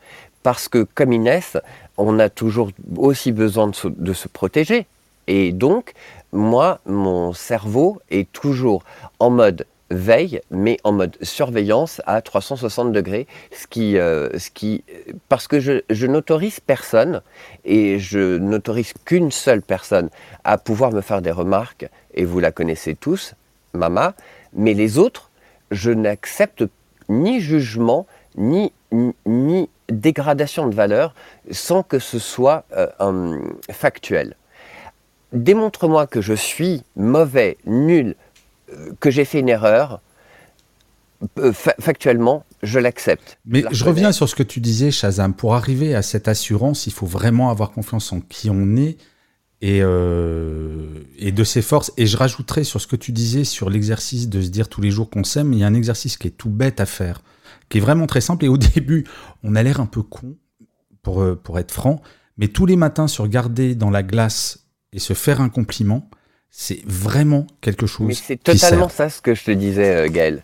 Parce 0.43 0.67
que 0.67 0.87
comme 0.95 1.13
Inès, 1.13 1.57
on 1.97 2.19
a 2.19 2.29
toujours 2.29 2.71
aussi 2.97 3.31
besoin 3.31 3.71
de 3.83 4.13
se, 4.13 4.27
protéger. 4.27 4.87
Et 5.27 5.51
donc, 5.51 5.93
moi, 6.31 6.79
mon 6.85 7.33
cerveau 7.33 8.01
est 8.09 8.31
toujours 8.31 8.83
en 9.19 9.29
mode 9.29 9.65
veille, 9.91 10.41
mais 10.49 10.77
en 10.83 10.93
mode 10.93 11.17
surveillance 11.21 12.01
à 12.05 12.21
360 12.21 12.91
degrés, 12.91 13.27
euh, 13.77 14.29
ce 14.37 14.49
qui 14.49 14.83
parce 15.27 15.47
que 15.47 15.59
je, 15.59 15.81
je 15.89 16.07
n'autorise 16.07 16.59
personne 16.61 17.21
et 17.65 17.99
je 17.99 18.37
n'autorise 18.37 18.93
qu'une 19.05 19.31
seule 19.31 19.61
personne 19.61 20.09
à 20.45 20.57
pouvoir 20.57 20.91
me 20.91 21.01
faire 21.01 21.21
des 21.21 21.31
remarques, 21.31 21.89
et 22.13 22.25
vous 22.25 22.39
la 22.39 22.51
connaissez 22.51 22.95
tous, 22.95 23.35
Mama, 23.73 24.15
mais 24.53 24.73
les 24.73 24.97
autres, 24.97 25.29
je 25.71 25.91
n'accepte 25.91 26.63
ni 27.09 27.41
jugement, 27.41 28.07
ni, 28.35 28.71
ni 29.25 29.69
dégradation 29.91 30.67
de 30.67 30.75
valeur 30.75 31.13
sans 31.51 31.83
que 31.83 31.99
ce 31.99 32.19
soit 32.19 32.65
euh, 32.75 33.39
factuel. 33.71 34.35
Démontre-moi 35.33 36.07
que 36.07 36.21
je 36.21 36.33
suis 36.33 36.83
mauvais, 36.95 37.57
nul, 37.65 38.15
euh, 38.71 38.91
que 38.99 39.09
j'ai 39.11 39.25
fait 39.25 39.39
une 39.39 39.49
erreur. 39.49 40.01
Euh, 41.37 41.53
factuellement, 41.53 42.45
je 42.63 42.79
l'accepte. 42.79 43.37
Mais 43.45 43.63
je, 43.71 43.85
reviens 43.85 44.11
sur 44.11 44.27
ce 44.27 44.35
que 44.35 44.43
tu 44.43 44.59
disais, 44.59 44.89
Shazam. 44.89 45.33
Pour 45.35 45.53
arriver 45.53 45.93
à 45.93 46.01
cette 46.01 46.27
assurance, 46.27 46.87
il 46.87 46.93
faut 46.93 47.05
vraiment 47.05 47.51
avoir 47.51 47.71
confiance 47.71 48.11
en 48.11 48.21
qui 48.21 48.49
on 48.49 48.75
est 48.75 48.97
et, 49.61 49.77
et 49.77 51.31
de 51.31 51.43
ses 51.43 51.61
forces. 51.61 51.93
Et 51.95 52.07
je 52.07 52.17
rajouterais 52.17 52.63
sur 52.63 52.81
ce 52.81 52.87
que 52.87 52.95
tu 52.95 53.11
disais 53.11 53.43
sur 53.43 53.69
l'exercice 53.69 54.29
de 54.29 54.41
se 54.41 54.49
dire 54.49 54.67
tous 54.67 54.81
les 54.81 54.89
jours 54.89 55.11
qu'on 55.11 55.23
s'aime, 55.23 55.53
il 55.53 55.59
y 55.59 55.63
a 55.63 55.67
un 55.67 55.75
exercice 55.75 56.17
qui 56.17 56.27
est 56.27 56.31
tout 56.31 56.49
bête 56.49 56.79
à 56.79 56.87
faire 56.87 57.21
qui 57.71 57.79
est 57.79 57.81
vraiment 57.81 58.05
très 58.05 58.21
simple. 58.21 58.45
Et 58.45 58.47
au 58.47 58.57
début, 58.75 59.05
on 59.43 59.55
a 59.55 59.63
l'air 59.63 59.79
un 59.79 59.87
peu 59.87 60.03
con, 60.03 60.35
pour, 61.01 61.21
euh, 61.21 61.35
pour 61.35 61.57
être 61.57 61.71
franc, 61.71 62.01
mais 62.37 62.47
tous 62.47 62.65
les 62.65 62.75
matins 62.75 63.07
se 63.07 63.21
regarder 63.21 63.73
dans 63.75 63.89
la 63.89 64.03
glace 64.03 64.67
et 64.93 64.99
se 64.99 65.13
faire 65.13 65.41
un 65.41 65.49
compliment, 65.49 66.09
c'est 66.49 66.81
vraiment 66.85 67.47
quelque 67.61 67.87
chose. 67.87 68.07
Mais 68.07 68.13
c'est 68.13 68.37
totalement 68.37 68.89
ça 68.89 69.09
ce 69.09 69.21
que 69.21 69.33
je 69.33 69.43
te 69.43 69.51
disais, 69.51 69.95
euh, 69.95 70.09
Gaël. 70.09 70.43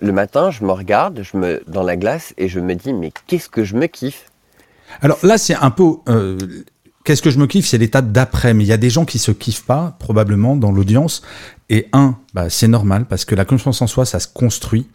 Le 0.00 0.12
matin, 0.12 0.50
je 0.50 0.64
me 0.64 0.72
regarde 0.72 1.22
je 1.22 1.36
me, 1.36 1.62
dans 1.68 1.82
la 1.82 1.96
glace 1.96 2.34
et 2.38 2.48
je 2.48 2.60
me 2.60 2.74
dis, 2.74 2.92
mais 2.92 3.12
qu'est-ce 3.26 3.48
que 3.48 3.62
je 3.62 3.76
me 3.76 3.86
kiffe? 3.86 4.30
Alors 5.00 5.18
là, 5.22 5.38
c'est 5.38 5.54
un 5.54 5.70
peu. 5.70 5.96
Euh, 6.08 6.38
qu'est-ce 7.04 7.22
que 7.22 7.30
je 7.30 7.38
me 7.38 7.46
kiffe? 7.46 7.66
C'est 7.66 7.78
l'étape 7.78 8.10
d'après. 8.10 8.54
Mais 8.54 8.64
il 8.64 8.66
y 8.66 8.72
a 8.72 8.78
des 8.78 8.90
gens 8.90 9.04
qui 9.04 9.18
se 9.18 9.30
kiffent 9.30 9.64
pas, 9.64 9.96
probablement, 9.98 10.56
dans 10.56 10.72
l'audience. 10.72 11.22
Et 11.68 11.88
un, 11.92 12.18
bah, 12.32 12.48
c'est 12.50 12.68
normal, 12.68 13.06
parce 13.06 13.24
que 13.24 13.34
la 13.34 13.44
confiance 13.44 13.82
en 13.82 13.86
soi, 13.86 14.06
ça 14.06 14.20
se 14.20 14.28
construit 14.28 14.88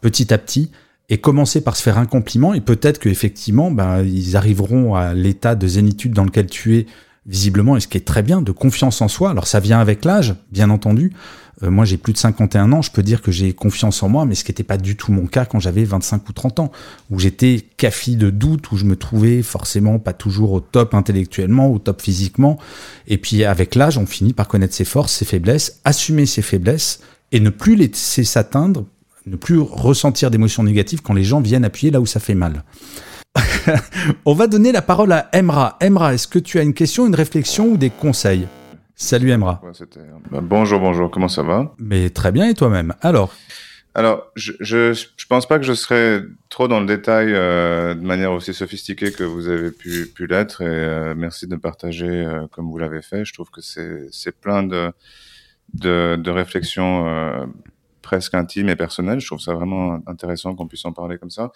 petit 0.00 0.32
à 0.34 0.38
petit 0.38 0.70
et 1.08 1.18
commencer 1.18 1.62
par 1.62 1.76
se 1.76 1.82
faire 1.82 1.98
un 1.98 2.06
compliment 2.06 2.54
et 2.54 2.60
peut-être 2.60 2.98
qu'effectivement, 2.98 3.70
ben, 3.70 4.02
ils 4.02 4.36
arriveront 4.36 4.94
à 4.94 5.14
l'état 5.14 5.54
de 5.54 5.66
zénitude 5.66 6.12
dans 6.12 6.24
lequel 6.24 6.46
tu 6.46 6.76
es 6.76 6.86
visiblement, 7.26 7.76
et 7.76 7.80
ce 7.80 7.88
qui 7.88 7.96
est 7.96 8.06
très 8.06 8.22
bien, 8.22 8.42
de 8.42 8.52
confiance 8.52 9.00
en 9.00 9.08
soi. 9.08 9.30
Alors 9.30 9.46
ça 9.46 9.60
vient 9.60 9.80
avec 9.80 10.04
l'âge, 10.04 10.34
bien 10.52 10.70
entendu. 10.70 11.12
Euh, 11.62 11.70
moi 11.70 11.84
j'ai 11.84 11.96
plus 11.96 12.12
de 12.12 12.18
51 12.18 12.72
ans, 12.72 12.82
je 12.82 12.90
peux 12.90 13.02
dire 13.02 13.22
que 13.22 13.30
j'ai 13.30 13.52
confiance 13.52 14.02
en 14.02 14.08
moi, 14.08 14.26
mais 14.26 14.34
ce 14.34 14.44
qui 14.44 14.50
n'était 14.50 14.64
pas 14.64 14.76
du 14.76 14.96
tout 14.96 15.12
mon 15.12 15.26
cas 15.26 15.44
quand 15.44 15.60
j'avais 15.60 15.84
25 15.84 16.28
ou 16.28 16.32
30 16.32 16.60
ans, 16.60 16.72
où 17.10 17.18
j'étais 17.18 17.64
café 17.76 18.16
de 18.16 18.30
doute, 18.30 18.72
où 18.72 18.76
je 18.76 18.84
me 18.84 18.96
trouvais 18.96 19.42
forcément 19.42 19.98
pas 19.98 20.12
toujours 20.12 20.52
au 20.52 20.60
top 20.60 20.94
intellectuellement, 20.94 21.70
au 21.70 21.78
top 21.78 22.02
physiquement. 22.02 22.58
Et 23.06 23.18
puis 23.18 23.44
avec 23.44 23.74
l'âge, 23.74 23.98
on 23.98 24.06
finit 24.06 24.32
par 24.32 24.48
connaître 24.48 24.74
ses 24.74 24.84
forces, 24.84 25.12
ses 25.12 25.24
faiblesses, 25.24 25.80
assumer 25.84 26.26
ses 26.26 26.42
faiblesses 26.42 27.00
et 27.32 27.40
ne 27.40 27.50
plus 27.50 27.76
laisser 27.76 28.24
s'atteindre 28.24 28.84
ne 29.26 29.36
plus 29.36 29.58
ressentir 29.58 30.30
d'émotions 30.30 30.62
négatives 30.62 31.02
quand 31.02 31.14
les 31.14 31.24
gens 31.24 31.40
viennent 31.40 31.64
appuyer 31.64 31.90
là 31.90 32.00
où 32.00 32.06
ça 32.06 32.20
fait 32.20 32.34
mal. 32.34 32.64
On 34.24 34.34
va 34.34 34.46
donner 34.46 34.72
la 34.72 34.82
parole 34.82 35.12
à 35.12 35.28
Emra. 35.32 35.76
Emra, 35.80 36.14
est-ce 36.14 36.28
que 36.28 36.38
tu 36.38 36.58
as 36.58 36.62
une 36.62 36.74
question, 36.74 37.06
une 37.06 37.14
réflexion 37.14 37.68
ou 37.68 37.76
des 37.76 37.90
conseils? 37.90 38.46
Salut 38.94 39.32
Emra. 39.32 39.60
Bah, 40.30 40.40
bonjour, 40.40 40.78
bonjour, 40.78 41.10
comment 41.10 41.28
ça 41.28 41.42
va? 41.42 41.74
Mais 41.78 42.10
très 42.10 42.30
bien 42.30 42.48
et 42.48 42.54
toi-même? 42.54 42.94
Alors? 43.00 43.34
Alors, 43.96 44.32
je, 44.34 44.52
je, 44.60 45.26
pense 45.28 45.46
pas 45.46 45.58
que 45.58 45.64
je 45.64 45.72
serai 45.72 46.20
trop 46.48 46.66
dans 46.66 46.80
le 46.80 46.86
détail 46.86 47.28
euh, 47.32 47.94
de 47.94 48.00
manière 48.00 48.32
aussi 48.32 48.52
sophistiquée 48.52 49.12
que 49.12 49.22
vous 49.22 49.48
avez 49.48 49.70
pu, 49.70 50.06
pu 50.06 50.26
l'être 50.26 50.62
et 50.62 50.66
euh, 50.66 51.14
merci 51.16 51.46
de 51.46 51.54
partager 51.54 52.08
euh, 52.08 52.46
comme 52.50 52.70
vous 52.70 52.78
l'avez 52.78 53.02
fait. 53.02 53.24
Je 53.24 53.32
trouve 53.32 53.50
que 53.50 53.60
c'est 53.60 54.40
plein 54.40 54.64
de, 54.64 54.92
de, 55.74 56.16
de 56.16 56.30
réflexions 56.30 57.46
presque 58.04 58.34
intime 58.34 58.68
et 58.68 58.76
personnel. 58.76 59.18
Je 59.18 59.26
trouve 59.26 59.40
ça 59.40 59.54
vraiment 59.54 59.98
intéressant 60.06 60.54
qu'on 60.54 60.68
puisse 60.68 60.84
en 60.84 60.92
parler 60.92 61.18
comme 61.18 61.30
ça. 61.30 61.50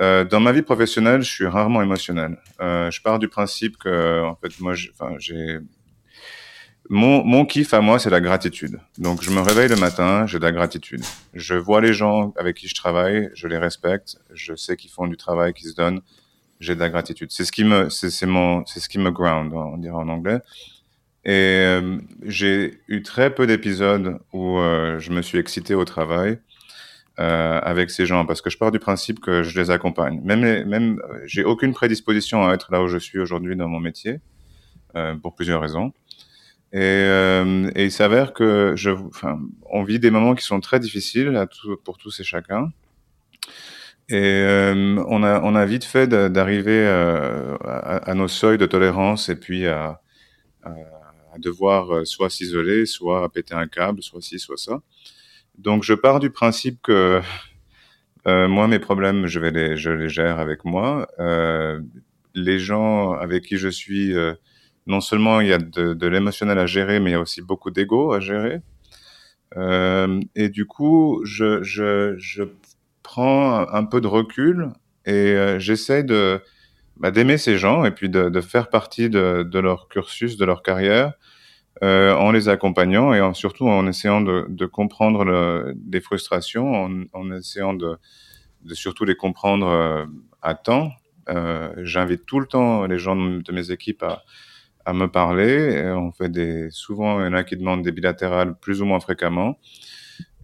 Euh, 0.00 0.24
dans 0.24 0.40
ma 0.40 0.50
vie 0.50 0.62
professionnelle, 0.62 1.22
je 1.22 1.30
suis 1.30 1.46
rarement 1.46 1.82
émotionnel. 1.82 2.38
Euh, 2.60 2.90
je 2.90 3.00
pars 3.00 3.20
du 3.20 3.28
principe 3.28 3.76
que, 3.76 4.24
en 4.24 4.34
fait, 4.34 4.58
moi, 4.60 4.74
j'ai 4.74 5.60
mon, 6.90 7.24
mon 7.24 7.46
kiff 7.46 7.72
à 7.72 7.80
moi, 7.80 7.98
c'est 7.98 8.10
la 8.10 8.20
gratitude. 8.20 8.80
Donc, 8.98 9.22
je 9.22 9.30
me 9.30 9.40
réveille 9.40 9.68
le 9.68 9.76
matin, 9.76 10.26
j'ai 10.26 10.38
de 10.38 10.44
la 10.44 10.52
gratitude. 10.52 11.02
Je 11.32 11.54
vois 11.54 11.80
les 11.80 11.94
gens 11.94 12.34
avec 12.36 12.56
qui 12.56 12.68
je 12.68 12.74
travaille, 12.74 13.30
je 13.34 13.46
les 13.46 13.58
respecte, 13.58 14.16
je 14.32 14.54
sais 14.54 14.76
qu'ils 14.76 14.90
font 14.90 15.06
du 15.06 15.16
travail, 15.16 15.52
qu'ils 15.54 15.70
se 15.70 15.76
donnent, 15.76 16.00
j'ai 16.60 16.74
de 16.74 16.80
la 16.80 16.90
gratitude. 16.90 17.30
C'est 17.30 17.44
ce 17.44 17.52
qui 17.52 17.64
me, 17.64 17.88
c'est 17.88 18.26
mon, 18.26 18.66
c'est 18.66 18.80
ce 18.80 18.88
qui 18.88 18.98
me 18.98 19.10
ground, 19.10 19.52
on 19.54 19.78
dirait 19.78 19.94
en 19.94 20.08
anglais. 20.08 20.40
Et 21.24 21.30
euh, 21.30 21.98
j'ai 22.22 22.80
eu 22.88 23.02
très 23.02 23.34
peu 23.34 23.46
d'épisodes 23.46 24.18
où 24.32 24.58
euh, 24.58 24.98
je 24.98 25.10
me 25.10 25.22
suis 25.22 25.38
excité 25.38 25.74
au 25.74 25.86
travail 25.86 26.38
euh, 27.18 27.60
avec 27.62 27.90
ces 27.90 28.04
gens 28.04 28.26
parce 28.26 28.42
que 28.42 28.50
je 28.50 28.58
pars 28.58 28.70
du 28.70 28.78
principe 28.78 29.20
que 29.20 29.42
je 29.42 29.58
les 29.58 29.70
accompagne. 29.70 30.20
Même, 30.22 30.68
même, 30.68 31.00
j'ai 31.24 31.42
aucune 31.42 31.72
prédisposition 31.72 32.46
à 32.46 32.52
être 32.52 32.70
là 32.70 32.82
où 32.82 32.88
je 32.88 32.98
suis 32.98 33.18
aujourd'hui 33.18 33.56
dans 33.56 33.68
mon 33.68 33.80
métier 33.80 34.20
pour 35.22 35.34
plusieurs 35.34 35.60
raisons. 35.60 35.92
Et, 36.72 37.08
il 37.76 37.90
s'avère 37.90 38.32
que 38.32 38.74
je, 38.76 38.90
enfin, 38.90 39.40
on 39.70 39.82
vit 39.82 39.98
des 39.98 40.10
moments 40.10 40.36
qui 40.36 40.44
sont 40.44 40.60
très 40.60 40.78
difficiles 40.78 41.46
pour 41.84 41.98
tous 41.98 42.20
et 42.20 42.24
chacun. 42.24 42.70
Et 44.08 44.44
on, 45.08 45.22
a, 45.24 45.40
on 45.40 45.56
a 45.56 45.66
vite 45.66 45.84
fait 45.84 46.06
d'arriver 46.06 46.86
à, 46.86 47.96
à, 47.96 48.14
nos 48.14 48.28
seuils 48.28 48.58
de 48.58 48.66
tolérance 48.66 49.28
et 49.28 49.36
puis 49.36 49.66
à, 49.66 50.00
à, 50.62 50.70
à 51.34 51.38
devoir 51.38 51.92
euh, 51.92 52.04
soit 52.04 52.30
s'isoler, 52.30 52.86
soit 52.86 53.28
péter 53.30 53.54
un 53.54 53.66
câble, 53.66 54.02
soit 54.02 54.20
ci, 54.22 54.38
soit 54.38 54.56
ça. 54.56 54.80
Donc 55.58 55.82
je 55.82 55.94
pars 55.94 56.20
du 56.20 56.30
principe 56.30 56.80
que 56.82 57.20
euh, 58.26 58.48
moi, 58.48 58.68
mes 58.68 58.78
problèmes, 58.78 59.26
je, 59.26 59.40
vais 59.40 59.50
les, 59.50 59.76
je 59.76 59.90
les 59.90 60.08
gère 60.08 60.38
avec 60.38 60.64
moi. 60.64 61.08
Euh, 61.18 61.80
les 62.34 62.58
gens 62.58 63.12
avec 63.12 63.44
qui 63.44 63.58
je 63.58 63.68
suis 63.68 64.12
non 64.86 65.00
seulement 65.00 65.40
il 65.40 65.48
y 65.48 65.52
a 65.52 65.58
de, 65.58 65.94
de 65.94 66.06
l'émotionnel 66.08 66.58
à 66.58 66.66
gérer, 66.66 66.98
mais 66.98 67.10
il 67.10 67.12
y 67.12 67.16
a 67.16 67.20
aussi 67.20 67.42
beaucoup 67.42 67.70
d'ego 67.70 68.12
à 68.12 68.18
gérer. 68.20 68.60
Et 70.34 70.48
du 70.48 70.66
coup, 70.66 71.20
je, 71.24 71.62
je, 71.62 72.16
je, 72.18 72.42
prends 73.04 73.68
un 73.68 73.84
peu 73.84 74.00
de 74.00 74.08
recul 74.08 74.70
et 75.06 75.36
j'essaie 75.58 76.02
de 76.02 76.40
bah, 76.96 77.10
d'aimer 77.10 77.38
ces 77.38 77.58
gens 77.58 77.84
et 77.84 77.90
puis 77.90 78.08
de, 78.08 78.28
de 78.28 78.40
faire 78.40 78.68
partie 78.68 79.10
de, 79.10 79.42
de, 79.42 79.58
leur 79.58 79.88
cursus, 79.88 80.36
de 80.36 80.44
leur 80.44 80.62
carrière, 80.62 81.12
euh, 81.82 82.14
en 82.14 82.30
les 82.30 82.48
accompagnant 82.48 83.12
et 83.14 83.20
en, 83.20 83.34
surtout 83.34 83.68
en 83.68 83.86
essayant 83.86 84.20
de, 84.20 84.46
de 84.48 84.66
comprendre 84.66 85.24
le, 85.24 85.74
les 85.90 86.00
frustrations, 86.00 86.72
en, 86.72 87.02
en 87.12 87.32
essayant 87.32 87.74
de, 87.74 87.98
surtout 88.72 89.04
les 89.04 89.16
comprendre 89.16 89.66
euh, 89.66 90.04
à 90.42 90.54
temps. 90.54 90.92
Euh, 91.28 91.72
J'invite 91.82 92.26
tout 92.26 92.40
le 92.40 92.46
temps 92.46 92.86
les 92.86 92.98
gens 92.98 93.16
de 93.16 93.52
mes 93.52 93.70
équipes 93.70 94.02
à, 94.02 94.22
à 94.84 94.92
me 94.92 95.06
parler. 95.06 95.74
Et 95.74 95.90
on 95.90 96.12
fait 96.12 96.28
des, 96.28 96.68
souvent, 96.70 97.20
il 97.20 97.26
y 97.26 97.28
en 97.28 97.32
a 97.32 97.44
qui 97.44 97.56
demandent 97.56 97.82
des 97.82 97.92
bilatérales 97.92 98.54
plus 98.58 98.82
ou 98.82 98.84
moins 98.84 99.00
fréquemment. 99.00 99.58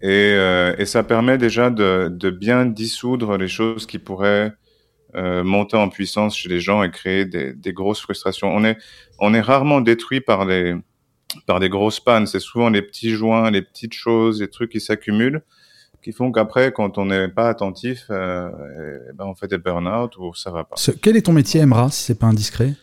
Et, 0.02 0.32
euh, 0.34 0.74
et 0.78 0.86
ça 0.86 1.02
permet 1.02 1.36
déjà 1.36 1.70
de, 1.70 2.30
bien 2.30 2.64
dissoudre 2.64 3.36
les 3.36 3.48
choses 3.48 3.86
qui 3.86 3.98
pourraient 3.98 4.52
euh, 5.14 5.44
monter 5.44 5.76
en 5.76 5.88
puissance 5.88 6.36
chez 6.36 6.48
les 6.48 6.60
gens 6.60 6.82
et 6.82 6.90
créer 6.90 7.24
des, 7.24 7.72
grosses 7.72 8.00
frustrations. 8.00 8.48
On 8.54 8.64
est, 8.64 8.78
on 9.18 9.34
est 9.34 9.40
rarement 9.40 9.80
détruit 9.80 10.20
par 10.20 10.44
les, 10.44 10.74
par 11.46 11.60
des 11.60 11.68
grosses 11.68 12.00
pannes. 12.00 12.26
C'est 12.26 12.40
souvent 12.40 12.70
les 12.70 12.82
petits 12.82 13.10
joints, 13.10 13.50
les 13.50 13.62
petites 13.62 13.94
choses, 13.94 14.40
les 14.40 14.48
trucs 14.48 14.70
qui 14.70 14.80
s'accumulent 14.80 15.42
qui 16.02 16.12
font 16.12 16.32
qu'après, 16.32 16.72
quand 16.72 16.98
on 16.98 17.06
n'est 17.06 17.28
pas 17.28 17.48
attentif, 17.48 18.06
euh, 18.10 18.98
ben 19.14 19.26
on 19.26 19.34
fait 19.34 19.48
des 19.48 19.58
burn-out 19.58 20.16
ou 20.18 20.34
ça 20.34 20.50
va 20.50 20.64
pas. 20.64 20.76
Ce, 20.76 20.90
quel 20.90 21.16
est 21.16 21.22
ton 21.22 21.32
métier, 21.32 21.60
Emra, 21.60 21.90
si 21.90 22.04
c'est 22.04 22.18
pas 22.18 22.26
indiscret? 22.26 22.74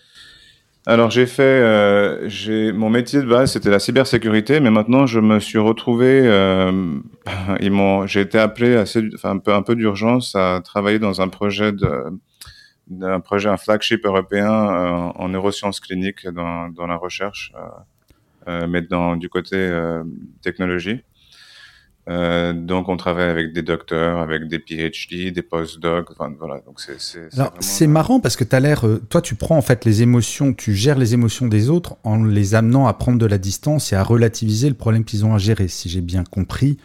Alors 0.90 1.12
j'ai 1.12 1.26
fait, 1.26 1.42
euh, 1.44 2.30
mon 2.74 2.90
métier 2.90 3.20
de 3.20 3.28
base 3.28 3.52
c'était 3.52 3.70
la 3.70 3.80
cybersécurité, 3.80 4.62
mais 4.62 4.72
maintenant 4.72 5.06
je 5.06 5.20
me 5.20 5.42
suis 5.42 5.58
retrouvé, 5.58 6.22
euh, 6.24 6.98
j'ai 8.06 8.22
été 8.22 8.40
appelé 8.40 8.82
un 9.26 9.62
peu 9.64 9.76
d'urgence 9.76 10.34
à 10.36 10.62
travailler 10.64 10.98
dans 10.98 11.20
un 11.20 11.28
projet 11.28 11.74
de, 11.74 12.18
d'un 12.88 13.20
projet 13.20 13.50
un 13.50 13.58
flagship 13.58 14.06
européen 14.06 14.50
euh, 14.50 15.12
en 15.14 15.28
neurosciences 15.28 15.82
cliniques 15.82 16.26
dans 16.26 16.70
dans 16.70 16.88
la 16.88 16.96
recherche, 16.96 17.52
mais 18.48 18.82
dans 18.82 19.18
du 19.18 19.28
côté 19.28 19.58
technologie. 20.42 21.04
Euh, 22.10 22.54
donc, 22.54 22.88
on 22.88 22.96
travaille 22.96 23.30
avec 23.30 23.54
des 23.54 23.62
docteurs, 23.62 24.20
avec 24.20 24.48
des 24.48 24.60
PhD, 24.60 25.32
des 25.32 25.42
postdocs. 25.42 26.10
Enfin, 26.12 26.34
voilà. 26.40 26.62
Donc, 26.66 26.80
c'est. 26.80 27.00
C'est, 27.00 27.30
c'est 27.60 27.88
marrant 27.88 28.20
parce 28.20 28.36
que 28.36 28.44
tu 28.44 28.56
as 28.56 28.60
l'air. 28.60 28.88
Euh, 28.88 29.02
toi, 29.10 29.22
tu 29.22 29.36
prends 29.36 29.58
en 29.58 29.62
fait 29.62 29.84
les 29.84 30.02
émotions, 30.02 30.54
tu 30.54 30.74
gères 30.74 30.98
les 30.98 31.14
émotions 31.14 31.48
des 31.48 31.70
autres 31.70 31.98
en 32.04 32.24
les 32.24 32.56
amenant 32.56 32.88
à 32.88 32.94
prendre 32.94 33.18
de 33.18 33.26
la 33.26 33.38
distance 33.38 33.92
et 33.92 33.96
à 33.96 34.04
relativiser 34.04 34.70
le 34.70 34.76
problème 34.76 35.04
qu'ils 35.04 35.26
ont 35.26 35.34
à 35.34 35.38
gérer. 35.38 35.68
Si 35.68 35.90
j'ai 35.90 36.02
bien 36.02 36.24
compris, 36.24 36.78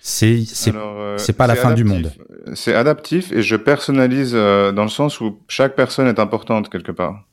c'est 0.00 0.44
c'est 0.46 0.72
euh, 0.72 1.18
c'est 1.18 1.32
pas 1.32 1.48
la 1.48 1.56
fin 1.56 1.70
adaptif. 1.70 1.84
du 1.84 1.90
monde. 1.90 2.12
C'est 2.54 2.74
adaptif 2.74 3.32
et 3.32 3.42
je 3.42 3.56
personnalise 3.56 4.32
euh, 4.34 4.70
dans 4.70 4.84
le 4.84 4.88
sens 4.88 5.20
où 5.20 5.40
chaque 5.48 5.74
personne 5.74 6.06
est 6.06 6.20
importante 6.20 6.68
quelque 6.68 6.92
part. 6.92 7.24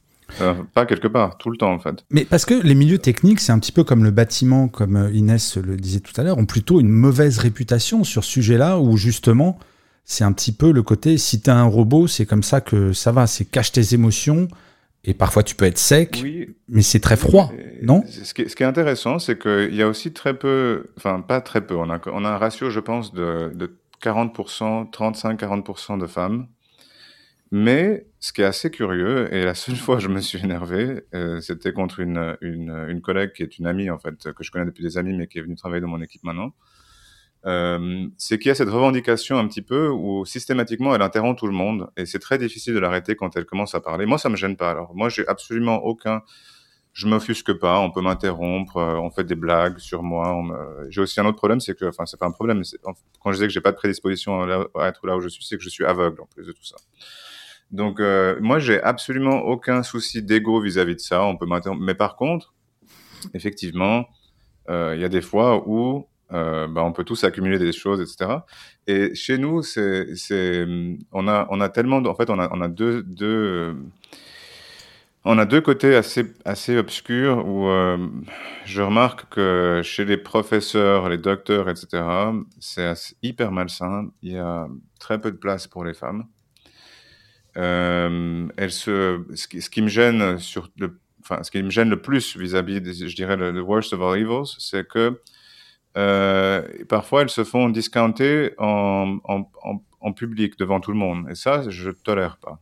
Euh, 0.42 0.54
pas 0.74 0.86
quelque 0.86 1.08
part, 1.08 1.38
tout 1.38 1.50
le 1.50 1.58
temps 1.58 1.72
en 1.72 1.80
fait. 1.80 2.06
Mais 2.10 2.26
parce 2.26 2.46
que 2.46 2.54
les 2.54 2.76
milieux 2.76 2.98
techniques, 2.98 3.40
c'est 3.40 3.52
un 3.52 3.60
petit 3.60 3.72
peu 3.72 3.84
comme 3.84 4.04
le 4.04 4.12
bâtiment, 4.12 4.68
comme 4.68 4.96
euh, 4.96 5.12
Inès 5.12 5.58
le 5.58 5.78
disait 5.78 6.00
tout 6.00 6.20
à 6.20 6.24
l'heure, 6.24 6.38
ont 6.38 6.46
plutôt 6.46 6.80
une 6.80 6.90
mauvaise 6.90 7.38
réputation 7.38 8.04
sur 8.04 8.24
ce 8.24 8.32
sujet-là, 8.32 8.80
où 8.80 8.98
justement, 8.98 9.60
c'est 10.06 10.24
un 10.24 10.32
petit 10.32 10.52
peu 10.52 10.72
le 10.72 10.84
côté, 10.84 11.18
si 11.18 11.42
t'es 11.42 11.52
un 11.52 11.64
robot, 11.64 12.08
c'est 12.08 12.26
comme 12.26 12.44
ça 12.44 12.62
que 12.62 12.94
ça 12.94 13.12
va, 13.12 13.28
c'est 13.28 13.46
cache 13.46 13.72
tes 13.72 13.94
émotions, 13.94 14.48
et 15.04 15.14
parfois 15.14 15.44
tu 15.44 15.56
peux 15.56 15.66
être 15.66 15.78
sec, 15.78 16.20
oui, 16.24 16.56
mais 16.68 16.82
c'est 16.82 17.00
très 17.00 17.18
froid, 17.18 17.52
non? 17.82 18.04
ce 18.08 18.34
qui, 18.34 18.44
est, 18.44 18.48
ce 18.50 18.56
qui, 18.56 18.64
est, 18.64 18.66
intéressant, 18.66 19.20
c'est 19.20 19.38
qu'il 19.38 19.76
y 19.76 19.82
a 19.82 19.88
aussi 19.88 20.14
très 20.14 20.34
peu, 20.34 20.88
enfin 20.98 21.22
pas 21.22 21.42
très 21.42 21.62
peu, 21.66 21.76
on 21.76 21.90
a, 21.90 22.00
on 22.08 22.26
a 22.26 22.30
un 22.30 22.38
ratio, 22.38 22.70
je 22.70 22.80
pense, 22.80 23.14
de, 23.14 23.52
de 23.54 23.78
40%, 24.04 24.92
35-40% 24.92 26.00
de 26.00 26.08
femmes. 26.08 26.48
Mais 27.52 28.08
ce 28.24 28.32
qui 28.32 28.42
est 28.42 28.46
assez 28.46 28.72
curieux, 28.72 29.28
et 29.34 29.44
la 29.44 29.54
seule 29.54 29.76
fois 29.76 29.98
où 29.98 30.00
je 30.00 30.08
me 30.08 30.22
suis 30.22 30.40
énervé, 30.42 31.04
euh, 31.14 31.42
c'était 31.42 31.74
contre 31.74 32.00
une, 32.00 32.38
une, 32.40 33.02
collègue 33.02 33.34
qui 33.34 33.44
est 33.44 33.58
une 33.60 33.68
amie, 33.68 33.90
en 33.90 34.00
fait, 34.00 34.32
que 34.32 34.46
je 34.46 34.50
connais 34.50 34.64
depuis 34.64 34.82
des 34.82 34.98
années, 34.98 35.12
mais 35.12 35.28
qui 35.28 35.40
est 35.40 35.42
venue 35.42 35.58
travailler 35.58 35.82
dans 35.82 35.90
mon 35.90 36.02
équipe 36.02 36.24
maintenant. 36.24 36.54
Euh, 37.46 38.08
c'est 38.18 38.40
qu'il 38.40 38.48
y 38.48 38.52
a 38.52 38.56
cette 38.56 38.70
revendication 38.70 39.38
un 39.38 39.46
petit 39.50 39.62
peu 39.62 39.90
où 39.90 40.24
systématiquement 40.24 40.96
elle 40.96 41.02
interrompt 41.02 41.38
tout 41.38 41.48
le 41.48 41.54
monde 41.54 41.90
et 41.98 42.06
c'est 42.06 42.20
très 42.20 42.38
difficile 42.38 42.74
de 42.74 42.80
l'arrêter 42.80 43.18
quand 43.18 43.36
elle 43.36 43.44
commence 43.44 43.76
à 43.76 43.82
parler. 43.82 44.06
Moi, 44.06 44.18
ça 44.18 44.30
me 44.30 44.38
gêne 44.38 44.56
pas. 44.56 44.72
Alors, 44.72 44.96
moi, 44.96 45.10
j'ai 45.10 45.28
absolument 45.28 45.84
aucun. 45.84 46.22
Je 46.94 47.08
m'offusque 47.08 47.52
pas. 47.60 47.78
On 47.82 47.92
peut 47.92 48.00
m'interrompre. 48.00 48.78
Euh, 48.78 48.96
on 48.96 49.12
fait 49.12 49.26
des 49.26 49.36
blagues 49.36 49.80
sur 49.80 50.02
moi. 50.02 50.42
Me... 50.42 50.90
J'ai 50.90 51.02
aussi 51.02 51.20
un 51.20 51.26
autre 51.26 51.36
problème, 51.36 51.60
c'est 51.60 51.78
que, 51.78 51.84
enfin, 51.84 52.06
c'est 52.06 52.18
pas 52.18 52.28
un 52.28 52.32
problème. 52.32 52.60
Mais 52.60 52.94
quand 53.22 53.32
je 53.34 53.34
disais 53.34 53.48
que 53.48 53.54
j'ai 53.54 53.60
pas 53.60 53.74
de 53.74 53.76
prédisposition 53.76 54.44
à 54.76 54.88
être 54.88 55.06
là 55.06 55.18
où 55.18 55.20
je 55.20 55.28
suis, 55.28 55.44
c'est 55.44 55.58
que 55.58 55.64
je 55.64 55.70
suis 55.70 55.84
aveugle 55.84 56.22
en 56.22 56.28
plus 56.28 56.48
de 56.48 56.54
tout 56.54 56.64
ça. 56.64 56.78
Donc, 57.74 58.00
euh, 58.00 58.38
moi, 58.40 58.60
j'ai 58.60 58.82
absolument 58.82 59.42
aucun 59.42 59.84
souci 59.84 60.22
d'ego 60.22 60.62
vis-à-vis 60.62 60.96
de 60.96 61.02
ça. 61.02 61.24
On 61.24 61.36
peut 61.36 61.48
Mais 61.80 61.96
par 61.96 62.16
contre, 62.16 62.54
effectivement, 63.34 64.06
il 64.70 64.74
euh, 64.74 64.96
y 64.96 65.04
a 65.04 65.10
des 65.10 65.22
fois 65.22 65.68
où 65.68 66.08
euh, 66.32 66.68
bah, 66.68 66.84
on 66.84 66.94
peut 66.94 67.04
tous 67.04 67.24
accumuler 67.24 67.58
des 67.60 67.72
choses, 67.72 68.00
etc. 68.00 68.42
Et 68.88 69.16
chez 69.16 69.40
nous, 69.40 69.64
c'est, 69.64 70.06
on 71.12 71.28
a, 71.28 71.70
tellement, 71.70 71.98
en 71.98 72.16
fait, 72.16 72.30
on 72.30 72.40
a, 72.40 72.48
on 72.54 72.62
a 72.62 72.68
deux, 72.68 73.04
côtés 75.62 75.96
assez, 75.96 76.78
obscurs 76.78 77.48
où 77.48 77.68
euh, 77.70 77.98
je 78.66 78.82
remarque 78.84 79.30
que 79.30 79.82
chez 79.84 80.06
les 80.06 80.18
professeurs, 80.18 81.10
les 81.10 81.18
docteurs, 81.18 81.70
etc., 81.70 82.04
c'est 82.60 82.94
hyper 83.24 83.52
malsain. 83.52 84.10
Il 84.22 84.34
y 84.34 84.38
a 84.38 84.68
très 85.00 85.20
peu 85.20 85.32
de 85.32 85.38
place 85.38 85.66
pour 85.68 85.84
les 85.84 85.96
femmes. 85.96 86.28
Euh, 87.58 88.48
elle 88.58 88.72
se, 88.72 89.24
ce 89.36 89.70
qui, 89.70 89.82
me 89.82 89.88
gêne 89.88 90.40
sur 90.40 90.70
le, 90.78 91.00
enfin, 91.22 91.44
ce 91.44 91.52
qui 91.52 91.62
me 91.62 91.70
gêne 91.70 91.90
le 91.90 92.02
plus 92.02 92.36
vis-à-vis, 92.36 92.80
-vis 92.80 93.08
je 93.08 93.16
dirais, 93.16 93.38
le, 93.38 93.62
worst 93.62 93.94
of 93.94 94.02
all 94.02 94.20
evils, 94.20 94.56
c'est 94.58 94.88
que 94.88 95.22
euh, 95.98 96.68
parfois 96.90 97.22
elles 97.22 97.30
se 97.30 97.44
font 97.44 97.70
discounter 97.70 98.54
en, 98.58 99.20
public 100.16 100.58
devant 100.60 100.80
tout 100.80 100.92
le 100.92 100.98
monde, 100.98 101.28
et 101.30 101.36
ça, 101.36 101.70
je 101.70 101.92
tolère 101.92 102.38
pas. 102.38 102.60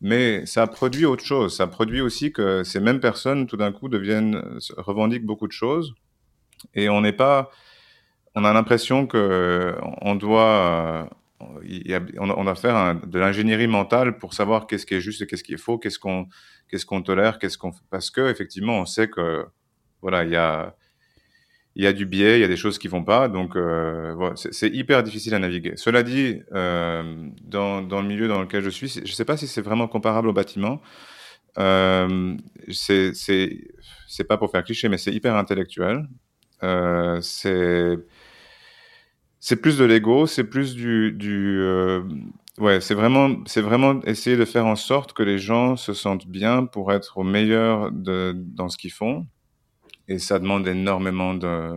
Mais 0.00 0.46
ça 0.46 0.66
produit 0.66 1.04
autre 1.06 1.24
chose. 1.24 1.56
Ça 1.56 1.66
produit 1.66 2.00
aussi 2.00 2.32
que 2.32 2.64
ces 2.64 2.80
mêmes 2.80 3.00
personnes, 3.00 3.46
tout 3.46 3.56
d'un 3.56 3.72
coup, 3.72 3.88
deviennent 3.88 4.42
revendiquent 4.76 5.26
beaucoup 5.26 5.46
de 5.46 5.52
choses, 5.52 5.94
et 6.74 6.88
on 6.88 7.00
n'est 7.00 7.12
pas, 7.12 7.50
on 8.34 8.44
a 8.44 8.52
l'impression 8.52 9.06
que 9.06 9.76
on 10.02 10.14
doit 10.16 11.08
on, 12.18 12.46
a 12.46 12.54
faire 12.54 12.76
un, 12.76 12.94
de 12.94 13.18
l'ingénierie 13.18 13.66
mentale 13.66 14.18
pour 14.18 14.34
savoir 14.34 14.66
qu'est-ce 14.66 14.86
qui 14.86 14.94
est 14.94 15.00
juste 15.00 15.22
et 15.22 15.26
qu'est-ce 15.26 15.44
qui 15.44 15.54
est 15.54 15.58
faux, 15.58 15.78
qu'est-ce 15.78 15.98
qu'on 15.98 17.02
tolère, 17.02 17.38
qu'est-ce 17.38 17.58
qu'on 17.58 17.72
parce 17.90 18.10
que 18.10 18.30
effectivement 18.30 18.78
on 18.78 18.86
sait 18.86 19.08
que 19.08 19.46
voilà 20.00 20.24
il 20.24 20.30
y 20.30 20.36
a 20.36 20.76
il 21.74 21.84
y 21.84 21.86
a 21.86 21.92
du 21.92 22.04
biais, 22.04 22.38
il 22.38 22.40
y 22.42 22.44
a 22.44 22.48
des 22.48 22.56
choses 22.56 22.78
qui 22.78 22.88
vont 22.88 23.02
pas, 23.02 23.28
donc 23.28 23.56
euh, 23.56 24.34
c'est 24.34 24.68
hyper 24.68 25.02
difficile 25.02 25.34
à 25.34 25.38
naviguer. 25.38 25.72
Cela 25.76 26.02
dit, 26.02 26.42
euh, 26.52 27.28
dans, 27.42 27.80
le 27.80 28.06
milieu 28.06 28.28
dans 28.28 28.42
lequel 28.42 28.62
je 28.62 28.70
suis, 28.70 28.88
je 29.04 29.12
sais 29.12 29.24
pas 29.24 29.36
si 29.36 29.46
c'est 29.46 29.62
vraiment 29.62 29.88
comparable 29.88 30.28
au 30.28 30.32
bâtiment. 30.34 30.82
Euh, 31.58 32.36
c'est 32.70 34.24
pas 34.28 34.36
pour 34.36 34.50
faire 34.50 34.64
cliché, 34.64 34.88
mais 34.88 34.98
c'est 34.98 35.12
hyper 35.12 35.34
intellectuel. 35.34 36.06
C'est 37.22 37.96
c'est 39.44 39.56
plus 39.56 39.76
de 39.76 39.84
l'ego, 39.84 40.28
c'est 40.28 40.44
plus 40.44 40.76
du, 40.76 41.18
euh, 41.60 42.04
ouais, 42.58 42.80
c'est 42.80 42.94
vraiment, 42.94 43.34
c'est 43.44 43.60
vraiment 43.60 44.00
essayer 44.04 44.36
de 44.36 44.44
faire 44.44 44.66
en 44.66 44.76
sorte 44.76 45.14
que 45.14 45.24
les 45.24 45.38
gens 45.38 45.76
se 45.76 45.94
sentent 45.94 46.28
bien 46.28 46.64
pour 46.64 46.92
être 46.92 47.18
au 47.18 47.24
meilleur 47.24 47.90
de, 47.90 48.36
dans 48.36 48.68
ce 48.68 48.78
qu'ils 48.78 48.92
font. 48.92 49.26
Et 50.06 50.20
ça 50.20 50.38
demande 50.38 50.68
énormément 50.68 51.34
de, 51.34 51.72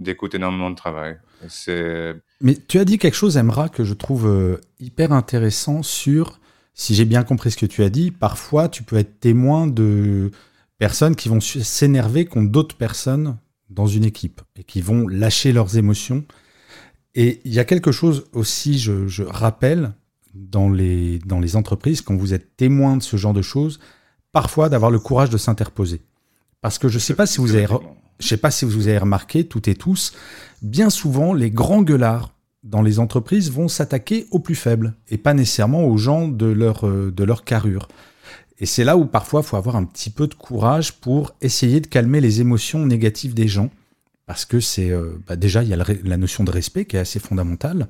d'écoute, 0.00 0.34
énormément 0.34 0.70
de 0.70 0.74
travail. 0.74 1.18
C'est. 1.48 2.16
Mais 2.40 2.56
tu 2.56 2.80
as 2.80 2.84
dit 2.84 2.98
quelque 2.98 3.14
chose, 3.14 3.36
Emra, 3.36 3.68
que 3.68 3.84
je 3.84 3.94
trouve 3.94 4.26
euh, 4.26 4.60
hyper 4.80 5.12
intéressant 5.12 5.84
sur, 5.84 6.40
si 6.74 6.96
j'ai 6.96 7.04
bien 7.04 7.22
compris 7.22 7.52
ce 7.52 7.58
que 7.58 7.66
tu 7.66 7.84
as 7.84 7.90
dit, 7.90 8.10
parfois 8.10 8.68
tu 8.68 8.82
peux 8.82 8.96
être 8.96 9.20
témoin 9.20 9.68
de 9.68 10.32
personnes 10.78 11.14
qui 11.14 11.28
vont 11.28 11.40
s'énerver 11.40 12.24
contre 12.24 12.50
d'autres 12.50 12.76
personnes 12.76 13.38
dans 13.70 13.86
une 13.86 14.04
équipe 14.04 14.40
et 14.56 14.64
qui 14.64 14.80
vont 14.80 15.06
lâcher 15.06 15.52
leurs 15.52 15.76
émotions. 15.76 16.24
Et 17.16 17.40
il 17.46 17.52
y 17.52 17.58
a 17.58 17.64
quelque 17.64 17.92
chose 17.92 18.26
aussi, 18.34 18.78
je, 18.78 19.22
rappelle, 19.22 19.94
dans 20.34 20.68
les, 20.68 21.18
dans 21.20 21.40
les 21.40 21.56
entreprises, 21.56 22.02
quand 22.02 22.14
vous 22.14 22.34
êtes 22.34 22.56
témoin 22.56 22.98
de 22.98 23.02
ce 23.02 23.16
genre 23.16 23.32
de 23.32 23.42
choses, 23.42 23.80
parfois 24.32 24.68
d'avoir 24.68 24.90
le 24.90 24.98
courage 24.98 25.30
de 25.30 25.38
s'interposer. 25.38 26.02
Parce 26.60 26.78
que 26.78 26.88
je 26.88 26.96
ne 26.96 27.00
sais 27.00 27.14
pas 27.14 27.26
si 27.26 27.38
vous 27.38 27.54
avez, 27.54 27.66
je 28.20 28.28
sais 28.28 28.36
pas 28.36 28.50
si 28.50 28.66
vous 28.66 28.86
avez 28.86 28.98
remarqué, 28.98 29.44
toutes 29.44 29.66
et 29.66 29.74
tous, 29.74 30.12
bien 30.60 30.90
souvent, 30.90 31.32
les 31.32 31.50
grands 31.50 31.82
gueulards 31.82 32.34
dans 32.62 32.82
les 32.82 32.98
entreprises 32.98 33.50
vont 33.50 33.68
s'attaquer 33.68 34.26
aux 34.30 34.40
plus 34.40 34.54
faibles 34.54 34.94
et 35.08 35.16
pas 35.16 35.32
nécessairement 35.32 35.86
aux 35.86 35.96
gens 35.96 36.28
de 36.28 36.46
leur, 36.46 36.86
euh, 36.86 37.10
de 37.10 37.24
leur 37.24 37.44
carrure. 37.44 37.88
Et 38.58 38.66
c'est 38.66 38.84
là 38.84 38.96
où 38.98 39.06
parfois 39.06 39.40
il 39.40 39.46
faut 39.46 39.56
avoir 39.56 39.76
un 39.76 39.84
petit 39.84 40.10
peu 40.10 40.26
de 40.26 40.34
courage 40.34 40.94
pour 40.94 41.34
essayer 41.40 41.80
de 41.80 41.86
calmer 41.86 42.20
les 42.20 42.40
émotions 42.42 42.84
négatives 42.84 43.34
des 43.34 43.48
gens. 43.48 43.70
Parce 44.26 44.44
que 44.44 44.58
c'est 44.60 44.90
euh, 44.90 45.18
bah 45.26 45.36
déjà, 45.36 45.62
il 45.62 45.68
y 45.68 45.74
a 45.74 45.76
la 45.76 46.16
notion 46.16 46.44
de 46.44 46.50
respect 46.50 46.84
qui 46.84 46.96
est 46.96 47.00
assez 47.00 47.20
fondamentale. 47.20 47.86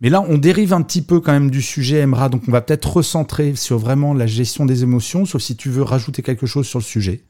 Mais 0.00 0.10
là, 0.10 0.24
on 0.28 0.38
dérive 0.38 0.72
un 0.72 0.82
petit 0.82 1.02
peu 1.02 1.20
quand 1.20 1.32
même 1.32 1.50
du 1.50 1.62
sujet 1.62 2.00
Emra, 2.00 2.28
donc 2.28 2.42
on 2.46 2.52
va 2.52 2.60
peut-être 2.60 2.96
recentrer 2.96 3.56
sur 3.56 3.78
vraiment 3.78 4.14
la 4.14 4.26
gestion 4.26 4.64
des 4.64 4.84
émotions, 4.84 5.24
sauf 5.24 5.42
si 5.42 5.56
tu 5.56 5.70
veux 5.70 5.82
rajouter 5.82 6.22
quelque 6.22 6.46
chose 6.46 6.66
sur 6.68 6.78
le 6.78 6.84
sujet. 6.84 7.24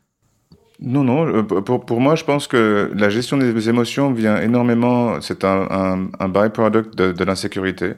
Non, 0.81 1.03
non, 1.03 1.27
euh, 1.27 1.43
pour, 1.43 1.87
pour 1.87 2.01
moi, 2.01 2.15
je 2.15 2.25
pense 2.25 2.47
que 2.47 2.91
la 2.95 3.09
gestion 3.09 3.37
des 3.37 3.69
émotions 3.69 4.13
vient 4.13 4.41
énormément, 4.41 5.21
c'est 5.21 5.45
un, 5.45 6.11
byproduct 6.21 6.95
de, 6.95 7.13
de 7.13 7.25
l'insécurité. 7.25 7.95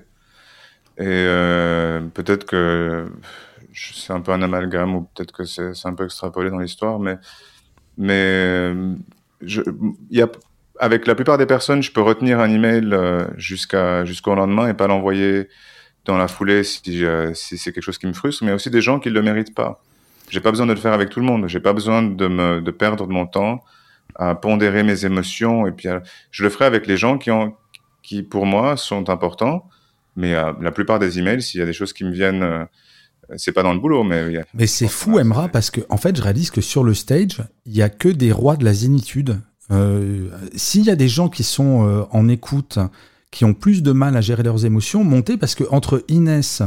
Et 0.98 1.04
euh, 1.06 2.00
peut-être 2.14 2.44
que 2.44 3.06
c'est 3.74 4.12
un 4.12 4.20
peu 4.20 4.32
un 4.32 4.42
amalgame, 4.42 4.94
ou 4.94 5.02
peut-être 5.14 5.32
que 5.32 5.44
c'est 5.44 5.72
un 5.84 5.94
peu 5.94 6.04
extrapolé 6.04 6.50
dans 6.50 6.58
l'histoire, 6.58 7.00
mais, 7.00 7.18
mais 7.98 8.72
je, 9.42 9.62
y 10.10 10.22
a, 10.22 10.28
avec 10.80 11.06
la 11.06 11.14
plupart 11.14 11.38
des 11.38 11.46
personnes, 11.46 11.82
je 11.82 11.92
peux 11.92 12.00
retenir 12.00 12.40
un 12.40 12.50
email 12.50 12.88
euh, 12.92 13.26
jusqu'à 13.36 14.04
jusqu'au 14.04 14.34
lendemain 14.34 14.68
et 14.68 14.74
pas 14.74 14.86
l'envoyer 14.86 15.48
dans 16.06 16.16
la 16.16 16.26
foulée 16.26 16.64
si, 16.64 17.04
euh, 17.04 17.32
si 17.34 17.58
c'est 17.58 17.72
quelque 17.72 17.84
chose 17.84 17.98
qui 17.98 18.06
me 18.06 18.12
frustre, 18.14 18.44
mais 18.44 18.52
aussi 18.52 18.70
des 18.70 18.80
gens 18.80 18.98
qui 18.98 19.10
ne 19.10 19.14
le 19.14 19.22
méritent 19.22 19.54
pas. 19.54 19.82
J'ai 20.30 20.40
pas 20.40 20.50
besoin 20.50 20.66
de 20.66 20.72
le 20.72 20.80
faire 20.80 20.92
avec 20.92 21.10
tout 21.10 21.20
le 21.20 21.26
monde. 21.26 21.46
J'ai 21.48 21.60
pas 21.60 21.72
besoin 21.72 22.02
de 22.02 22.26
me 22.26 22.60
de 22.60 22.70
perdre 22.70 23.06
mon 23.06 23.26
temps 23.26 23.62
à 24.16 24.34
pondérer 24.34 24.82
mes 24.82 25.04
émotions 25.04 25.66
et 25.66 25.72
puis 25.72 25.88
je 26.30 26.42
le 26.42 26.50
ferai 26.50 26.64
avec 26.64 26.86
les 26.86 26.96
gens 26.96 27.18
qui 27.18 27.30
ont 27.30 27.54
qui 28.02 28.22
pour 28.22 28.46
moi 28.46 28.76
sont 28.76 29.10
importants. 29.10 29.68
Mais 30.16 30.34
euh, 30.34 30.52
la 30.60 30.72
plupart 30.72 30.98
des 30.98 31.18
emails, 31.18 31.42
s'il 31.42 31.60
y 31.60 31.62
a 31.62 31.66
des 31.66 31.72
choses 31.72 31.92
qui 31.92 32.04
me 32.04 32.12
viennent, 32.12 32.42
euh, 32.42 32.64
c'est 33.36 33.52
pas 33.52 33.62
dans 33.62 33.72
le 33.72 33.78
boulot, 33.78 34.02
mais. 34.02 34.44
Mais 34.54 34.66
c'est 34.66 34.88
fou, 34.88 35.18
Emra, 35.18 35.48
parce 35.48 35.70
que 35.70 35.80
en 35.88 35.96
fait, 35.96 36.16
je 36.16 36.22
réalise 36.22 36.50
que 36.50 36.60
sur 36.60 36.82
le 36.82 36.94
stage, 36.94 37.42
il 37.66 37.76
y 37.76 37.82
a 37.82 37.88
que 37.88 38.08
des 38.08 38.32
rois 38.32 38.56
de 38.56 38.64
la 38.64 38.72
zénitude. 38.72 39.40
Euh, 39.70 40.28
S'il 40.54 40.84
y 40.84 40.90
a 40.90 40.96
des 40.96 41.08
gens 41.08 41.28
qui 41.28 41.42
sont 41.42 41.86
euh, 41.86 42.02
en 42.10 42.28
écoute, 42.28 42.78
qui 43.30 43.44
ont 43.44 43.54
plus 43.54 43.82
de 43.82 43.92
mal 43.92 44.16
à 44.16 44.20
gérer 44.20 44.42
leurs 44.42 44.64
émotions, 44.64 45.04
montez 45.04 45.36
parce 45.36 45.54
que 45.54 45.64
entre 45.70 46.04
Inès 46.08 46.62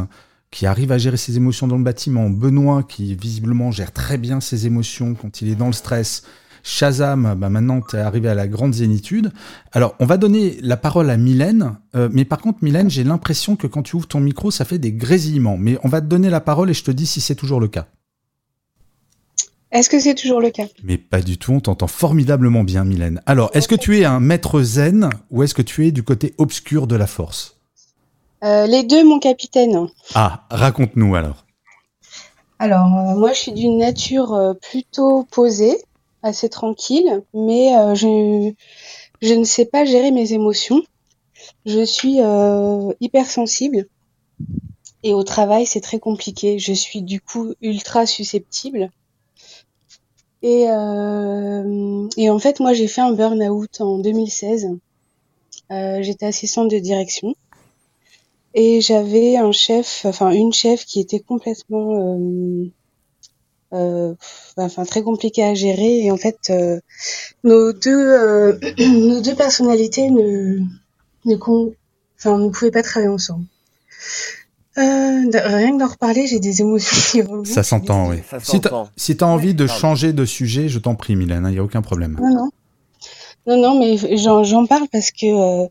qui 0.52 0.68
arrive 0.68 0.92
à 0.92 0.98
gérer 1.00 1.18
ses 1.18 1.36
émotions 1.36 1.68
dans 1.68 1.78
le 1.78 1.84
bâtiment, 1.84 2.30
Benoît 2.30 2.84
qui 2.84 3.16
visiblement 3.16 3.72
gère 3.72 3.92
très 3.92 4.18
bien 4.18 4.40
ses 4.40 4.68
émotions 4.68 5.16
quand 5.16 5.42
il 5.42 5.50
est 5.50 5.56
dans 5.56 5.68
le 5.68 5.74
stress, 5.74 6.24
Shazam, 6.62 7.36
bah 7.38 7.50
maintenant 7.50 7.82
tu 7.82 7.98
es 7.98 8.00
arrivé 8.00 8.30
à 8.30 8.36
la 8.36 8.48
grande 8.48 8.74
zénitude. 8.74 9.34
Alors 9.74 9.96
on 10.00 10.06
va 10.06 10.18
donner 10.18 10.58
la 10.62 10.78
parole 10.78 11.10
à 11.10 11.18
Mylène, 11.18 11.76
euh, 11.96 12.08
mais 12.12 12.24
par 12.24 12.40
contre 12.40 12.60
Mylène, 12.62 12.90
j'ai 12.90 13.04
l'impression 13.04 13.58
que 13.58 13.68
quand 13.68 13.84
tu 13.84 13.98
ouvres 13.98 14.08
ton 14.08 14.22
micro, 14.22 14.50
ça 14.50 14.64
fait 14.64 14.78
des 14.80 14.94
grésillements, 14.94 15.58
mais 15.58 15.78
on 15.84 15.90
va 15.90 16.00
te 16.00 16.06
donner 16.06 16.30
la 16.30 16.40
parole 16.40 16.70
et 16.70 16.74
je 16.74 16.84
te 16.84 16.92
dis 16.92 17.06
si 17.06 17.20
c'est 17.20 17.36
toujours 17.36 17.60
le 17.60 17.68
cas. 17.68 17.88
Est-ce 19.74 19.90
que 19.90 20.00
c'est 20.00 20.14
toujours 20.14 20.40
le 20.40 20.52
cas? 20.52 20.68
Mais 20.84 21.00
pas 21.00 21.20
du 21.22 21.40
tout, 21.40 21.52
on 21.52 21.60
t'entend 21.60 21.88
formidablement 21.88 22.64
bien 22.64 22.84
Mylène. 22.84 23.22
Alors, 23.26 23.50
est-ce 23.54 23.68
que 23.68 23.74
tu 23.74 24.00
es 24.00 24.06
un 24.06 24.20
maître 24.20 24.62
zen 24.62 25.10
ou 25.32 25.42
est-ce 25.42 25.56
que 25.56 25.64
tu 25.64 25.88
es 25.88 25.92
du 25.92 26.04
côté 26.04 26.36
obscur 26.38 26.86
de 26.86 26.96
la 26.96 27.08
force? 27.08 27.58
Euh, 28.44 28.68
Les 28.68 28.84
deux, 28.84 29.04
mon 29.04 29.18
capitaine. 29.20 29.88
Ah, 30.14 30.46
raconte-nous 30.52 31.16
alors. 31.16 31.46
Alors, 32.60 32.86
euh, 32.86 33.16
moi 33.16 33.34
je 33.34 33.40
suis 33.40 33.52
d'une 33.52 33.80
nature 33.80 34.34
euh, 34.34 34.54
plutôt 34.54 35.24
posée, 35.32 35.76
assez 36.22 36.50
tranquille, 36.50 37.24
mais 37.34 37.74
je, 37.96 38.54
je 39.22 39.34
ne 39.34 39.44
sais 39.44 39.66
pas 39.66 39.86
gérer 39.86 40.12
mes 40.12 40.34
émotions. 40.34 40.84
Je 41.66 41.84
suis 41.84 42.20
hypersensible 43.02 43.88
et 45.02 45.14
au 45.14 45.24
travail 45.24 45.66
c'est 45.66 45.82
très 45.82 46.00
compliqué. 46.00 46.60
Je 46.60 46.74
suis 46.74 47.02
du 47.02 47.20
coup 47.20 47.54
ultra 47.62 48.06
susceptible. 48.06 48.92
Et, 50.44 50.70
euh, 50.70 52.08
et 52.18 52.30
en 52.30 52.38
fait, 52.38 52.60
moi, 52.60 52.74
j'ai 52.74 52.88
fait 52.88 53.02
un 53.02 53.14
burn-out 53.14 53.82
en 53.82 53.98
2016. 53.98 54.68
Euh, 55.72 56.04
J'étais 56.04 56.26
assistante 56.26 56.70
de 56.70 56.80
direction. 56.80 57.36
Et 58.54 58.82
j'avais 58.82 59.38
un 59.38 59.52
chef, 59.52 60.06
enfin 60.06 60.30
une 60.32 60.54
chef 60.54 60.86
qui 60.86 61.00
était 61.00 61.20
complètement, 61.20 61.96
euh, 61.98 62.66
euh, 63.74 64.14
enfin 64.58 64.86
très 64.86 65.02
compliquée 65.02 65.44
à 65.44 65.56
gérer. 65.56 66.06
Et 66.06 66.12
en 66.12 66.18
fait, 66.18 66.38
euh, 66.52 66.80
nos 67.44 67.74
deux, 67.74 67.90
euh, 67.98 68.60
nos 68.80 69.22
deux 69.22 69.36
personnalités 69.36 70.12
ne, 70.12 70.60
ne, 71.26 71.36
enfin, 72.20 72.38
ne 72.38 72.50
pouvaient 72.50 72.70
pas 72.72 72.84
travailler 72.84 73.12
ensemble. 73.12 73.46
Euh, 74.78 75.30
rien 75.32 75.74
que 75.74 75.80
d'en 75.80 75.88
reparler, 75.88 76.26
j'ai 76.26 76.40
des 76.40 76.62
émotions 76.62 76.98
qui 77.12 77.22
remontent. 77.22 77.50
Ça 77.50 77.64
s'entend, 77.64 78.10
oui. 78.10 78.18
Ça 78.30 78.40
Si 78.40 78.60
t'as 78.60 78.86
si 78.96 79.18
envie 79.22 79.54
de 79.54 79.68
changer 79.68 80.14
de 80.14 80.26
sujet, 80.26 80.68
je 80.68 80.80
t'en 80.80 80.96
prie 80.96 81.16
Mylène, 81.16 81.46
il 81.48 81.54
n'y 81.54 81.60
a 81.60 81.64
aucun 81.64 81.82
problème. 81.82 82.18
Non, 82.22 82.34
non. 82.34 82.50
Non, 83.46 83.58
non, 83.58 83.80
mais 83.80 83.98
j'en 84.18 84.66
parle 84.66 84.88
parce 84.92 85.12
que 85.12 85.26
euh, 85.26 85.68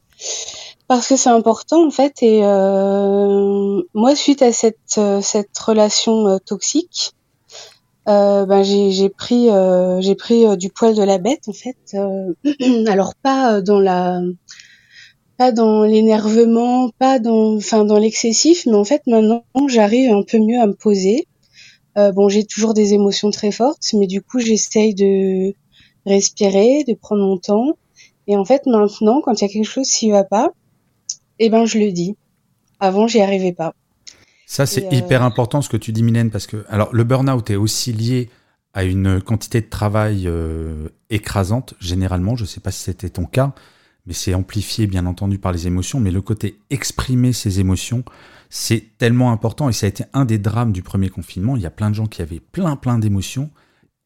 parce 0.89 1.09
que 1.09 1.17
c'est 1.17 1.31
important 1.31 1.87
en 1.87 1.91
fait. 1.91 2.23
Et 2.23 2.45
euh, 2.45 3.83
moi, 3.95 4.15
suite 4.15 4.43
à 4.43 4.53
cette 4.53 4.99
euh, 4.99 5.23
cette 5.23 5.57
relation 5.59 6.29
euh, 6.29 6.39
toxique, 6.39 7.13
euh, 8.09 8.45
ben 8.45 8.63
j'ai 8.63 8.91
j'ai 8.91 9.09
pris 9.09 9.49
euh, 9.49 10.03
j'ai 10.03 10.15
pris 10.15 10.47
euh, 10.47 10.57
du 10.57 10.69
poil 10.69 10.95
de 10.95 11.03
la 11.03 11.17
bête 11.17 11.49
en 11.49 11.55
fait. 11.55 11.79
Euh, 11.95 12.35
alors 12.87 13.15
pas 13.15 13.63
dans 13.63 13.81
la 13.81 14.21
pas 15.43 15.51
dans 15.51 15.83
l'énervement, 15.83 16.91
pas 17.01 17.19
dans 17.19 17.57
enfin 17.57 17.85
dans 17.85 17.99
l'excessif, 17.99 18.65
mais 18.67 18.77
en 18.77 18.85
fait 18.85 19.03
maintenant 19.09 19.43
j'arrive 19.69 20.13
un 20.13 20.23
peu 20.23 20.39
mieux 20.39 20.61
à 20.61 20.69
me 20.69 20.73
poser. 20.73 21.27
Euh, 21.99 22.13
bon, 22.13 22.29
j'ai 22.29 22.45
toujours 22.45 22.75
des 22.75 22.95
émotions 22.95 23.33
très 23.33 23.51
fortes, 23.51 23.83
mais 23.95 24.07
du 24.07 24.23
coup 24.23 24.39
j'essaye 24.39 24.95
de 24.95 25.53
respirer, 26.07 26.85
de 26.87 26.95
prendre 26.95 27.23
mon 27.23 27.39
temps. 27.39 27.77
Et 28.29 28.37
en 28.37 28.45
fait, 28.45 28.67
maintenant, 28.67 29.21
quand 29.21 29.41
il 29.41 29.43
y 29.43 29.49
a 29.49 29.53
quelque 29.53 29.69
chose 29.69 29.91
qui 29.91 30.13
va 30.13 30.23
pas, 30.23 30.53
eh 31.41 31.51
ben, 31.51 31.65
je 31.65 31.81
le 31.81 31.91
dis. 31.91 32.15
Avant, 32.79 33.09
j'y 33.09 33.21
arrivais 33.21 33.53
pas. 33.53 33.75
Ça, 34.47 34.65
c'est 34.65 34.87
euh, 34.87 34.97
hyper 34.97 35.25
important 35.25 35.61
ce 35.61 35.69
que 35.69 35.77
tu 35.77 35.91
dis, 35.91 36.05
Mylène, 36.05 36.31
parce 36.31 36.47
que 36.47 36.65
alors 36.69 36.95
le 36.95 37.03
burn-out 37.03 37.51
est 37.51 37.57
aussi 37.57 37.93
lié 37.93 38.31
à 38.75 38.85
une 38.85 39.21
quantité 39.21 39.61
de 39.61 39.69
travail 39.69 40.29
euh, 40.29 40.89
écrasante, 41.11 41.75
généralement. 41.81 42.37
Je 42.37 42.43
ne 42.43 42.49
sais 42.49 42.61
pas 42.61 42.71
si 42.71 42.85
c'était 42.85 43.11
ton 43.11 43.25
cas, 43.25 43.55
mais 44.07 44.15
c'est 44.15 44.35
amplifié, 44.35 44.87
bien 44.87 45.07
entendu, 45.07 45.39
par 45.39 45.53
les 45.53 45.67
émotions. 45.67 46.01
Mais 46.01 46.11
le 46.11 46.21
côté 46.21 46.59
exprimer 46.71 47.33
ses 47.33 47.61
émotions, 47.61 48.05
c'est 48.51 48.99
tellement 48.99 49.33
important. 49.33 49.69
Et 49.69 49.73
ça 49.73 49.87
a 49.87 49.89
été 49.89 50.05
un 50.13 50.25
des 50.25 50.39
drames 50.39 50.73
du 50.73 50.83
premier 50.83 51.09
confinement. 51.09 51.57
Il 51.57 51.63
y 51.63 51.67
a 51.67 51.71
plein 51.71 51.91
de 51.91 51.95
gens 51.95 52.07
qui 52.07 52.23
avaient 52.23 52.41
plein, 52.41 52.77
plein 52.77 52.99
d'émotions 52.99 53.51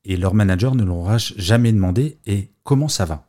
et 0.07 0.17
leur 0.17 0.35
manager 0.35 0.75
ne 0.75 0.85
leur 0.85 1.09
a 1.11 1.19
jamais 1.19 1.73
demandé 1.73 2.19
et 2.27 2.49
comment 2.63 2.89
ça 2.89 3.05
va? 3.05 3.27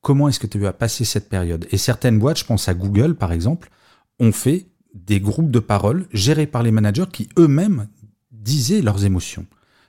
Comment 0.00 0.28
est-ce 0.28 0.40
que 0.40 0.46
tu 0.46 0.66
as 0.66 0.72
passé 0.72 1.04
cette 1.04 1.28
période? 1.28 1.66
Et 1.70 1.78
certaines 1.78 2.18
boîtes, 2.18 2.38
je 2.38 2.44
pense 2.44 2.68
à 2.68 2.74
Google 2.74 3.14
par 3.14 3.32
exemple, 3.32 3.70
ont 4.18 4.32
fait 4.32 4.66
des 4.94 5.20
groupes 5.20 5.50
de 5.50 5.58
parole 5.58 6.06
gérés 6.12 6.46
par 6.46 6.62
les 6.62 6.70
managers 6.70 7.06
qui 7.12 7.28
eux-mêmes 7.38 7.88
disaient 8.32 8.82
leurs 8.82 9.04
émotions. 9.04 9.46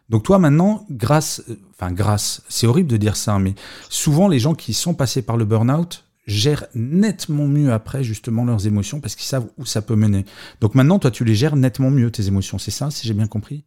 Donc 0.09 0.23
toi 0.23 0.37
maintenant, 0.37 0.85
grâce, 0.89 1.41
euh, 1.49 1.59
enfin 1.71 1.91
grâce, 1.91 2.43
c'est 2.47 2.67
horrible 2.67 2.89
de 2.89 2.97
dire 2.97 3.15
ça, 3.15 3.39
mais 3.39 3.55
souvent 3.89 4.27
les 4.27 4.39
gens 4.39 4.55
qui 4.55 4.73
sont 4.73 4.93
passés 4.93 5.21
par 5.21 5.37
le 5.37 5.45
burn-out 5.45 6.04
gèrent 6.25 6.67
nettement 6.73 7.47
mieux 7.47 7.71
après 7.71 8.03
justement 8.03 8.45
leurs 8.45 8.67
émotions 8.67 8.99
parce 8.99 9.15
qu'ils 9.15 9.27
savent 9.27 9.47
où 9.57 9.65
ça 9.65 9.81
peut 9.81 9.95
mener. 9.95 10.25
Donc 10.61 10.75
maintenant, 10.75 10.99
toi, 10.99 11.11
tu 11.11 11.23
les 11.23 11.35
gères 11.35 11.55
nettement 11.55 11.91
mieux 11.91 12.11
tes 12.11 12.27
émotions, 12.27 12.57
c'est 12.57 12.71
ça, 12.71 12.89
si 12.91 13.07
j'ai 13.07 13.13
bien 13.13 13.27
compris? 13.27 13.63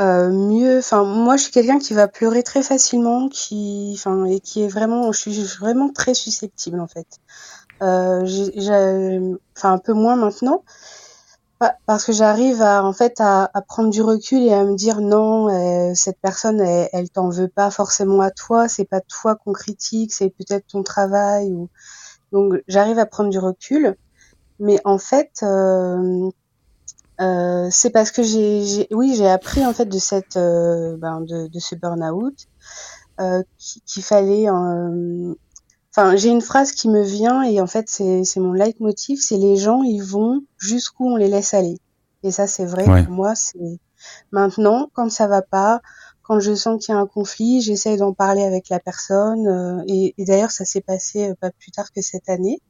Euh, 0.00 0.30
mieux, 0.30 0.78
enfin, 0.78 1.04
moi, 1.04 1.36
je 1.36 1.44
suis 1.44 1.52
quelqu'un 1.52 1.78
qui 1.78 1.94
va 1.94 2.08
pleurer 2.08 2.42
très 2.42 2.62
facilement, 2.62 3.28
qui, 3.28 3.92
enfin, 3.94 4.24
et 4.24 4.40
qui 4.40 4.62
est 4.62 4.68
vraiment, 4.68 5.12
je 5.12 5.20
suis 5.20 5.42
vraiment 5.60 5.92
très 5.92 6.14
susceptible, 6.14 6.80
en 6.80 6.88
fait. 6.88 7.06
Euh, 7.82 9.36
enfin, 9.56 9.72
un 9.72 9.78
peu 9.78 9.92
moins 9.92 10.16
maintenant, 10.16 10.64
parce 11.86 12.04
que 12.04 12.12
j'arrive 12.12 12.62
à, 12.62 12.84
en 12.84 12.92
fait, 12.92 13.20
à, 13.20 13.50
à 13.52 13.62
prendre 13.62 13.90
du 13.90 14.02
recul 14.02 14.42
et 14.42 14.52
à 14.52 14.64
me 14.64 14.76
dire 14.76 15.00
non, 15.00 15.48
euh, 15.48 15.92
cette 15.94 16.18
personne, 16.20 16.60
elle, 16.60 16.88
elle 16.92 17.10
t'en 17.10 17.28
veut 17.30 17.48
pas 17.48 17.70
forcément 17.70 18.20
à 18.20 18.30
toi, 18.30 18.68
c'est 18.68 18.84
pas 18.84 19.00
toi 19.00 19.36
qu'on 19.36 19.52
critique, 19.52 20.12
c'est 20.12 20.30
peut-être 20.30 20.66
ton 20.68 20.82
travail 20.82 21.52
ou, 21.52 21.68
donc, 22.32 22.54
j'arrive 22.68 22.98
à 22.98 23.06
prendre 23.06 23.30
du 23.30 23.38
recul, 23.38 23.96
mais 24.58 24.80
en 24.84 24.98
fait, 24.98 25.30
euh, 25.42 26.30
euh, 27.20 27.68
c'est 27.70 27.90
parce 27.90 28.10
que 28.10 28.22
j'ai, 28.22 28.86
oui, 28.90 29.14
j'ai 29.16 29.28
appris 29.28 29.64
en 29.64 29.72
fait 29.72 29.86
de 29.86 29.98
cette, 29.98 30.36
euh, 30.36 30.96
ben, 30.98 31.20
de, 31.22 31.48
de, 31.48 31.58
ce 31.58 31.74
burn-out 31.74 32.34
euh, 33.20 33.42
qu'il 33.86 34.02
fallait. 34.02 34.46
Enfin, 35.90 36.16
j'ai 36.16 36.28
une 36.28 36.40
phrase 36.40 36.72
qui 36.72 36.88
me 36.88 37.02
vient 37.02 37.42
et 37.42 37.60
en 37.60 37.66
fait 37.66 37.88
c'est, 37.88 38.24
c'est 38.24 38.40
mon 38.40 38.52
leitmotiv, 38.52 39.20
c'est 39.20 39.38
les 39.38 39.56
gens 39.56 39.82
ils 39.82 40.02
vont 40.02 40.42
jusqu'où 40.58 41.08
on 41.08 41.16
les 41.16 41.28
laisse 41.28 41.54
aller. 41.54 41.78
Et 42.22 42.30
ça 42.30 42.46
c'est 42.46 42.66
vrai 42.66 42.84
pour 42.84 43.12
moi. 43.12 43.34
C'est 43.34 43.80
maintenant 44.30 44.90
quand 44.92 45.10
ça 45.10 45.26
va 45.26 45.42
pas, 45.42 45.80
quand 46.22 46.40
je 46.40 46.54
sens 46.54 46.84
qu'il 46.84 46.94
y 46.94 46.98
a 46.98 47.00
un 47.00 47.06
conflit, 47.06 47.62
j'essaye 47.62 47.96
d'en 47.96 48.12
parler 48.12 48.42
avec 48.42 48.68
la 48.68 48.80
personne. 48.80 49.84
et, 49.88 50.14
et 50.18 50.24
d'ailleurs 50.24 50.50
ça 50.50 50.64
s'est 50.64 50.82
passé 50.82 51.32
pas 51.40 51.50
plus 51.50 51.70
tard 51.70 51.90
que 51.92 52.02
cette 52.02 52.28
année. 52.28 52.60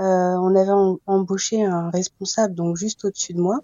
Euh, 0.00 0.36
on 0.36 0.54
avait 0.54 0.98
embauché 1.06 1.64
un 1.64 1.90
responsable 1.90 2.54
donc 2.54 2.76
juste 2.76 3.04
au-dessus 3.04 3.34
de 3.34 3.40
moi. 3.40 3.60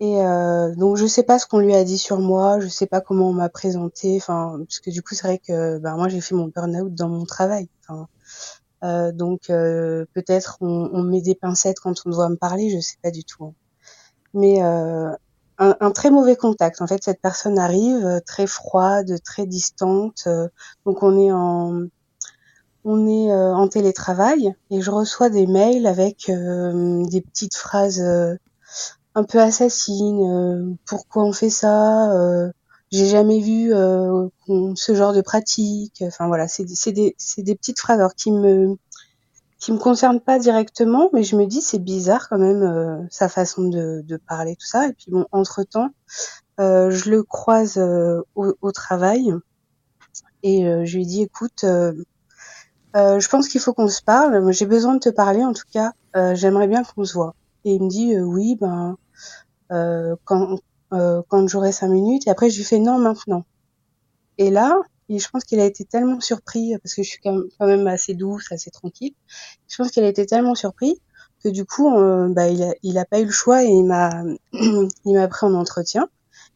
Et 0.00 0.20
euh, 0.20 0.74
donc 0.74 0.96
je 0.96 1.06
sais 1.06 1.22
pas 1.22 1.38
ce 1.38 1.46
qu'on 1.46 1.58
lui 1.58 1.74
a 1.74 1.82
dit 1.84 1.98
sur 1.98 2.18
moi, 2.18 2.60
je 2.60 2.68
sais 2.68 2.86
pas 2.86 3.00
comment 3.00 3.30
on 3.30 3.32
m'a 3.32 3.48
présenté, 3.48 4.16
enfin 4.16 4.58
parce 4.58 4.80
que 4.80 4.90
du 4.90 5.02
coup 5.02 5.14
c'est 5.14 5.26
vrai 5.26 5.38
que 5.38 5.78
ben 5.78 5.96
moi 5.96 6.08
j'ai 6.08 6.20
fait 6.20 6.34
mon 6.34 6.48
burn-out 6.48 6.94
dans 6.94 7.08
mon 7.08 7.24
travail. 7.24 7.68
Euh, 8.84 9.12
donc 9.12 9.46
peut-être 9.46 10.58
on, 10.60 11.02
met 11.02 11.22
des 11.22 11.34
pincettes 11.34 11.80
quand 11.80 11.94
on 12.04 12.10
doit 12.10 12.28
me 12.28 12.36
parler, 12.36 12.70
je 12.70 12.80
sais 12.80 12.98
pas 13.02 13.10
du 13.10 13.24
tout. 13.24 13.44
Hein. 13.44 13.54
Mais 14.34 14.60
un, 14.60 15.16
un, 15.58 15.90
très 15.92 16.10
mauvais 16.10 16.36
contact. 16.36 16.82
En 16.82 16.86
fait, 16.86 17.02
cette 17.02 17.22
personne 17.22 17.58
arrive 17.58 18.20
très 18.26 18.46
froide, 18.46 19.18
très 19.24 19.46
distante. 19.46 20.28
donc 20.84 21.02
on 21.02 21.18
est 21.18 21.32
en 21.32 21.86
on 22.86 23.08
est 23.08 23.32
euh, 23.32 23.52
en 23.52 23.66
télétravail 23.66 24.54
et 24.70 24.80
je 24.80 24.90
reçois 24.92 25.28
des 25.28 25.48
mails 25.48 25.88
avec 25.88 26.30
euh, 26.30 27.04
des 27.08 27.20
petites 27.20 27.56
phrases 27.56 28.00
euh, 28.00 28.36
un 29.16 29.24
peu 29.24 29.40
assassines. 29.40 30.76
pourquoi 30.86 31.24
on 31.24 31.32
fait 31.32 31.50
ça 31.50 32.12
J'ai 32.92 33.06
jamais 33.06 33.40
vu 33.40 33.70
ce 33.70 34.94
genre 34.94 35.12
de 35.12 35.22
pratique. 35.22 36.02
Enfin 36.06 36.28
voilà, 36.28 36.46
c'est 36.46 36.64
des, 36.64 37.16
des, 37.38 37.54
petites 37.56 37.80
phrases 37.80 37.98
alors 37.98 38.14
qui 38.14 38.30
me 38.30 38.76
qui 39.58 39.72
me 39.72 39.78
concernent 39.78 40.20
pas 40.20 40.38
directement, 40.38 41.08
mais 41.14 41.22
je 41.22 41.34
me 41.34 41.46
dis 41.46 41.62
c'est 41.62 41.78
bizarre 41.78 42.28
quand 42.28 42.38
même 42.38 43.08
sa 43.10 43.28
façon 43.28 43.64
de, 43.64 44.02
de, 44.06 44.16
parler 44.18 44.54
tout 44.54 44.66
ça. 44.66 44.86
Et 44.86 44.92
puis 44.92 45.10
bon, 45.10 45.26
entre 45.32 45.64
temps, 45.64 45.88
je 46.58 47.10
le 47.10 47.22
croise 47.22 47.78
au, 48.34 48.54
au, 48.60 48.72
travail 48.72 49.32
et 50.42 50.62
je 50.84 50.96
lui 50.96 51.06
dis 51.06 51.22
écoute 51.22 51.64
euh, 52.96 53.20
je 53.20 53.28
pense 53.28 53.48
qu'il 53.48 53.60
faut 53.60 53.74
qu'on 53.74 53.88
se 53.88 54.02
parle. 54.02 54.52
J'ai 54.52 54.66
besoin 54.66 54.94
de 54.94 55.00
te 55.00 55.10
parler, 55.10 55.44
en 55.44 55.52
tout 55.52 55.66
cas. 55.70 55.92
Euh, 56.16 56.34
j'aimerais 56.34 56.66
bien 56.66 56.82
qu'on 56.82 57.04
se 57.04 57.12
voit. 57.12 57.34
Et 57.64 57.74
il 57.74 57.82
me 57.82 57.88
dit 57.88 58.14
euh, 58.14 58.22
oui, 58.22 58.56
ben 58.58 58.96
quand 59.68 60.58
quand 61.28 61.48
j'aurai 61.48 61.72
cinq 61.72 61.88
minutes. 61.88 62.26
Et 62.26 62.30
après, 62.30 62.50
je 62.50 62.58
lui 62.58 62.64
fais 62.64 62.78
non 62.78 62.98
maintenant. 62.98 63.44
Et 64.38 64.50
là, 64.50 64.80
je 65.08 65.28
pense 65.28 65.44
qu'il 65.44 65.60
a 65.60 65.64
été 65.64 65.84
tellement 65.84 66.20
surpris 66.20 66.76
parce 66.82 66.94
que 66.94 67.02
je 67.02 67.08
suis 67.08 67.20
quand 67.20 67.42
même, 67.60 67.86
assez 67.86 68.14
douce, 68.14 68.50
assez 68.52 68.70
tranquille. 68.70 69.14
Je 69.68 69.76
pense 69.76 69.90
qu'il 69.90 70.04
a 70.04 70.08
été 70.08 70.26
tellement 70.26 70.54
surpris 70.54 71.00
que 71.42 71.48
du 71.48 71.64
coup, 71.64 71.90
bah, 72.30 72.48
il 72.48 72.62
a, 72.62 72.74
il 72.82 72.98
a 72.98 73.04
pas 73.04 73.20
eu 73.20 73.24
le 73.24 73.32
choix 73.32 73.64
et 73.64 73.68
il 73.68 73.84
m'a, 73.84 74.22
il 74.52 75.14
m'a 75.14 75.28
pris 75.28 75.46
en 75.46 75.54
entretien. 75.54 76.08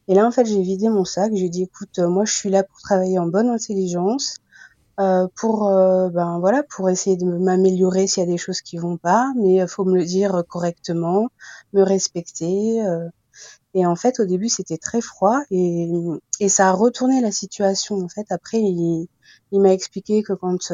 Et 0.09 0.15
là, 0.15 0.27
en 0.27 0.33
fait, 0.33 0.45
j'ai 0.45 0.61
vidé 0.63 0.89
mon 0.89 1.05
sac. 1.05 1.33
J'ai 1.35 1.49
dit, 1.49 1.63
écoute, 1.63 1.99
moi, 2.01 2.25
je 2.25 2.33
suis 2.33 2.51
là 2.51 2.65
pour 2.65 2.81
travailler 2.81 3.19
en 3.19 3.27
bonne 3.27 3.49
intelligence. 3.49 4.39
Euh, 5.01 5.29
pour 5.35 5.69
euh, 5.69 6.11
ben 6.11 6.41
voilà 6.41 6.63
pour 6.63 6.91
essayer 6.91 7.17
de 7.17 7.25
m'améliorer 7.25 8.07
s'il 8.07 8.23
y 8.23 8.27
a 8.27 8.31
des 8.31 8.37
choses 8.37 8.61
qui 8.61 8.77
vont 8.77 8.99
pas 8.99 9.33
mais 9.35 9.55
il 9.55 9.69
faut 9.69 9.85
me 9.85 9.97
le 9.97 10.05
dire 10.05 10.43
correctement 10.47 11.29
me 11.73 11.83
respecter 11.83 12.85
euh. 12.85 13.09
et 13.73 13.87
en 13.87 13.97
fait 13.97 14.21
au 14.21 14.27
début 14.27 14.51
c'était 14.51 14.77
très 14.77 15.01
froid 15.01 15.41
et, 15.51 15.89
et 16.41 16.49
ça 16.51 16.69
a 16.69 16.73
retourné 16.73 17.23
la 17.23 17.33
situation 17.33 17.99
en 17.99 18.09
fait 18.09 18.27
après 18.31 18.59
il, 18.61 19.07
il 19.53 19.61
m'a 19.63 19.73
expliqué 19.73 20.23
que 20.23 20.35
quand 20.35 20.71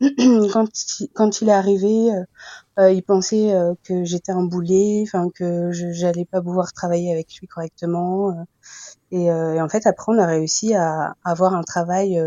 quand 0.52 0.68
quand 1.14 1.40
il 1.42 1.48
est 1.50 1.52
arrivé 1.52 2.10
il 2.78 3.02
pensait 3.02 3.52
que 3.82 4.04
j'étais 4.04 4.32
un 4.32 4.44
boulet 4.44 5.02
enfin 5.06 5.28
que 5.34 5.70
j'allais 5.72 6.24
pas 6.24 6.40
pouvoir 6.40 6.72
travailler 6.72 7.12
avec 7.12 7.34
lui 7.40 7.46
correctement 7.46 8.46
et, 9.10 9.24
et, 9.24 9.60
en 9.60 9.68
fait 9.68 9.86
après 9.86 10.12
on 10.14 10.18
a 10.18 10.26
réussi 10.26 10.74
à, 10.74 11.14
à 11.24 11.30
avoir 11.30 11.54
un 11.54 11.62
travail 11.62 12.18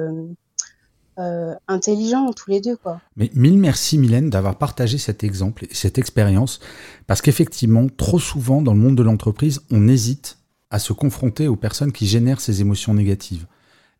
euh, 1.19 1.53
intelligents 1.67 2.31
tous 2.33 2.49
les 2.49 2.61
deux. 2.61 2.77
Quoi. 2.77 3.01
Mais 3.15 3.29
mille 3.33 3.57
merci 3.57 3.97
Mylène 3.97 4.29
d'avoir 4.29 4.57
partagé 4.57 4.97
cet 4.97 5.23
exemple 5.23 5.65
et 5.65 5.73
cette 5.73 5.97
expérience, 5.97 6.59
parce 7.07 7.21
qu'effectivement, 7.21 7.87
trop 7.95 8.19
souvent 8.19 8.61
dans 8.61 8.73
le 8.73 8.79
monde 8.79 8.95
de 8.95 9.03
l'entreprise, 9.03 9.61
on 9.71 9.87
hésite 9.87 10.37
à 10.71 10.79
se 10.79 10.93
confronter 10.93 11.47
aux 11.47 11.55
personnes 11.55 11.91
qui 11.91 12.07
génèrent 12.07 12.41
ces 12.41 12.61
émotions 12.61 12.93
négatives. 12.93 13.45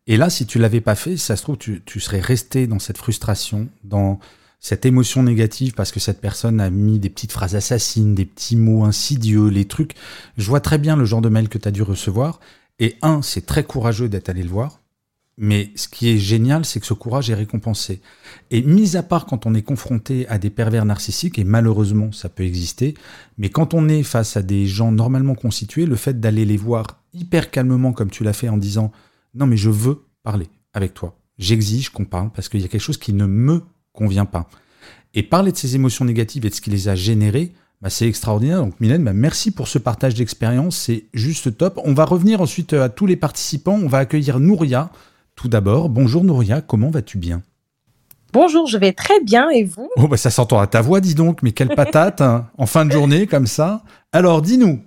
Et 0.08 0.18
là, 0.18 0.30
si 0.30 0.46
tu 0.46 0.60
l'avais 0.60 0.82
pas 0.82 0.96
fait, 0.96 1.18
ça 1.18 1.36
se 1.36 1.44
trouve, 1.44 1.58
tu, 1.58 1.82
tu 1.86 2.00
serais 2.00 2.20
resté 2.20 2.68
dans 2.68 2.80
cette 2.80 2.98
frustration, 2.98 3.68
dans 3.84 4.20
cette 4.60 4.86
émotion 4.86 5.24
négative 5.24 5.74
parce 5.74 5.92
que 5.92 6.00
cette 6.00 6.22
personne 6.22 6.60
a 6.60 6.70
mis 6.70 7.00
des 7.00 7.10
petites 7.10 7.32
phrases 7.32 7.56
assassines, 7.56 8.16
des 8.16 8.26
petits 8.26 8.56
mots 8.56 8.84
insidieux, 8.84 9.48
les 9.48 9.66
trucs. 9.66 9.96
Je 10.38 10.48
vois 10.48 10.60
très 10.60 10.78
bien 10.78 10.96
le 10.96 11.06
genre 11.06 11.22
de 11.22 11.30
mail 11.30 11.50
que 11.50 11.58
tu 11.58 11.68
as 11.68 11.72
dû 11.72 11.82
recevoir. 11.82 12.40
Et 12.80 12.96
un, 13.02 13.22
c'est 13.22 13.46
très 13.46 13.64
courageux 13.64 14.10
d'être 14.10 14.30
allé 14.30 14.44
le 14.44 14.50
voir. 14.50 14.82
Mais 15.42 15.72
ce 15.76 15.88
qui 15.88 16.10
est 16.10 16.18
génial, 16.18 16.66
c'est 16.66 16.82
que 16.82 16.86
ce 16.86 16.94
courage 16.94 17.30
est 17.30 17.34
récompensé. 17.34 18.02
Et 18.52 18.62
mis 18.62 18.98
à 18.98 19.04
part 19.04 19.26
quand 19.26 19.46
on 19.46 19.54
est 19.54 19.62
confronté 19.62 20.28
à 20.28 20.38
des 20.38 20.50
pervers 20.50 20.84
narcissiques, 20.84 21.40
et 21.40 21.46
malheureusement 21.46 22.12
ça 22.12 22.28
peut 22.28 22.44
exister, 22.44 22.94
mais 23.38 23.48
quand 23.48 23.74
on 23.74 23.88
est 23.88 24.04
face 24.04 24.36
à 24.36 24.42
des 24.42 24.68
gens 24.68 24.92
normalement 24.92 25.36
constitués, 25.36 25.86
le 25.86 25.96
fait 25.96 26.20
d'aller 26.20 26.44
les 26.44 26.58
voir 26.58 26.86
hyper 27.14 27.52
calmement 27.52 27.94
comme 27.94 28.10
tu 28.10 28.26
l'as 28.26 28.34
fait 28.34 28.50
en 28.50 28.58
disant 28.58 28.92
non 29.34 29.48
mais 29.48 29.56
je 29.56 29.70
veux 29.70 30.04
parler 30.24 30.48
avec 30.74 30.94
toi, 30.94 31.18
j'exige 31.38 31.90
qu'on 31.90 32.04
parle 32.04 32.32
parce 32.32 32.50
qu'il 32.50 32.60
y 32.60 32.66
a 32.66 32.68
quelque 32.68 32.82
chose 32.82 32.98
qui 32.98 33.14
ne 33.14 33.26
me 33.26 33.62
convient 33.94 34.26
pas. 34.26 34.50
Et 35.14 35.24
parler 35.24 35.54
de 35.54 35.58
ces 35.58 35.74
émotions 35.76 36.04
négatives 36.04 36.46
et 36.46 36.50
de 36.50 36.54
ce 36.56 36.60
qui 36.60 36.70
les 36.70 36.90
a 36.90 36.96
générées, 36.96 37.54
bah, 37.82 37.90
c'est 37.90 38.08
extraordinaire. 38.08 38.60
Donc 38.60 38.78
Mylène, 38.82 39.06
bah, 39.06 39.14
merci 39.14 39.52
pour 39.52 39.70
ce 39.70 39.78
partage 39.78 40.16
d'expérience, 40.16 40.76
c'est 40.76 41.06
juste 41.14 41.58
top. 41.58 41.80
On 41.86 41.94
va 41.94 42.04
revenir 42.04 42.42
ensuite 42.42 42.74
à 42.74 42.90
tous 42.90 43.06
les 43.06 43.16
participants, 43.16 43.80
on 43.82 43.88
va 43.88 44.00
accueillir 44.00 44.42
Nouria. 44.42 44.92
Tout 45.42 45.48
d'abord, 45.48 45.88
bonjour 45.88 46.26
Nouria, 46.26 46.60
comment 46.60 46.90
vas-tu 46.90 47.18
bien? 47.18 47.42
Bonjour, 48.34 48.68
je 48.68 48.78
vais 48.78 48.92
très 48.92 49.22
bien 49.22 49.50
et 49.50 49.64
vous? 49.64 49.90
Oh 49.96 50.10
bah 50.10 50.18
ça 50.18 50.32
s'entend 50.32 50.60
à 50.60 50.68
ta 50.68 50.82
voix, 50.82 51.00
dis 51.00 51.16
donc, 51.16 51.44
mais 51.44 51.54
quelle 51.54 51.70
patate 51.70 52.20
hein, 52.20 52.50
en 52.58 52.66
fin 52.66 52.86
de 52.86 52.92
journée 52.92 53.26
comme 53.26 53.48
ça. 53.48 53.82
Alors 54.12 54.42
dis-nous. 54.42 54.82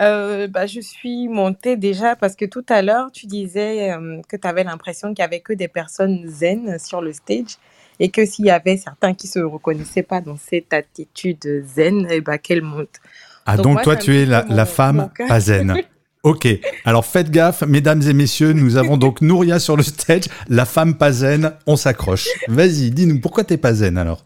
Euh, 0.00 0.48
bah, 0.48 0.66
je 0.66 0.80
suis 0.80 1.28
montée 1.28 1.76
déjà 1.76 2.16
parce 2.16 2.34
que 2.34 2.44
tout 2.44 2.64
à 2.68 2.82
l'heure 2.82 3.12
tu 3.12 3.26
disais 3.26 3.92
euh, 3.92 4.20
que 4.28 4.36
tu 4.36 4.48
avais 4.48 4.64
l'impression 4.64 5.14
qu'il 5.14 5.22
y 5.22 5.24
avait 5.24 5.38
que 5.38 5.52
des 5.52 5.68
personnes 5.68 6.26
zen 6.26 6.80
sur 6.80 7.00
le 7.00 7.12
stage 7.12 7.56
et 8.00 8.08
que 8.08 8.26
s'il 8.26 8.46
y 8.46 8.50
avait 8.50 8.76
certains 8.76 9.14
qui 9.14 9.28
se 9.28 9.38
reconnaissaient 9.38 10.02
pas 10.02 10.20
dans 10.20 10.36
cette 10.36 10.72
attitude 10.72 11.64
zen, 11.64 12.04
et 12.10 12.16
eh 12.16 12.20
bah 12.20 12.38
qu'elle 12.38 12.62
monte. 12.62 12.98
Ah 13.46 13.56
donc, 13.56 13.80
toi 13.82 13.94
tu 13.94 14.16
es 14.16 14.26
la, 14.26 14.44
la 14.48 14.66
femme 14.66 15.08
pas 15.28 15.38
zen. 15.38 15.76
Ok, 16.26 16.48
alors 16.84 17.06
faites 17.06 17.30
gaffe, 17.30 17.62
mesdames 17.62 18.02
et 18.02 18.12
messieurs, 18.12 18.52
nous 18.52 18.76
avons 18.76 18.96
donc 18.96 19.20
Nouria 19.20 19.60
sur 19.60 19.76
le 19.76 19.84
stage, 19.84 20.24
la 20.48 20.64
femme 20.64 20.96
pas 20.98 21.12
zen, 21.12 21.52
on 21.68 21.76
s'accroche. 21.76 22.26
Vas-y, 22.48 22.90
dis-nous, 22.90 23.20
pourquoi 23.20 23.44
t'es 23.44 23.56
pas 23.56 23.72
zen 23.74 23.96
alors? 23.96 24.24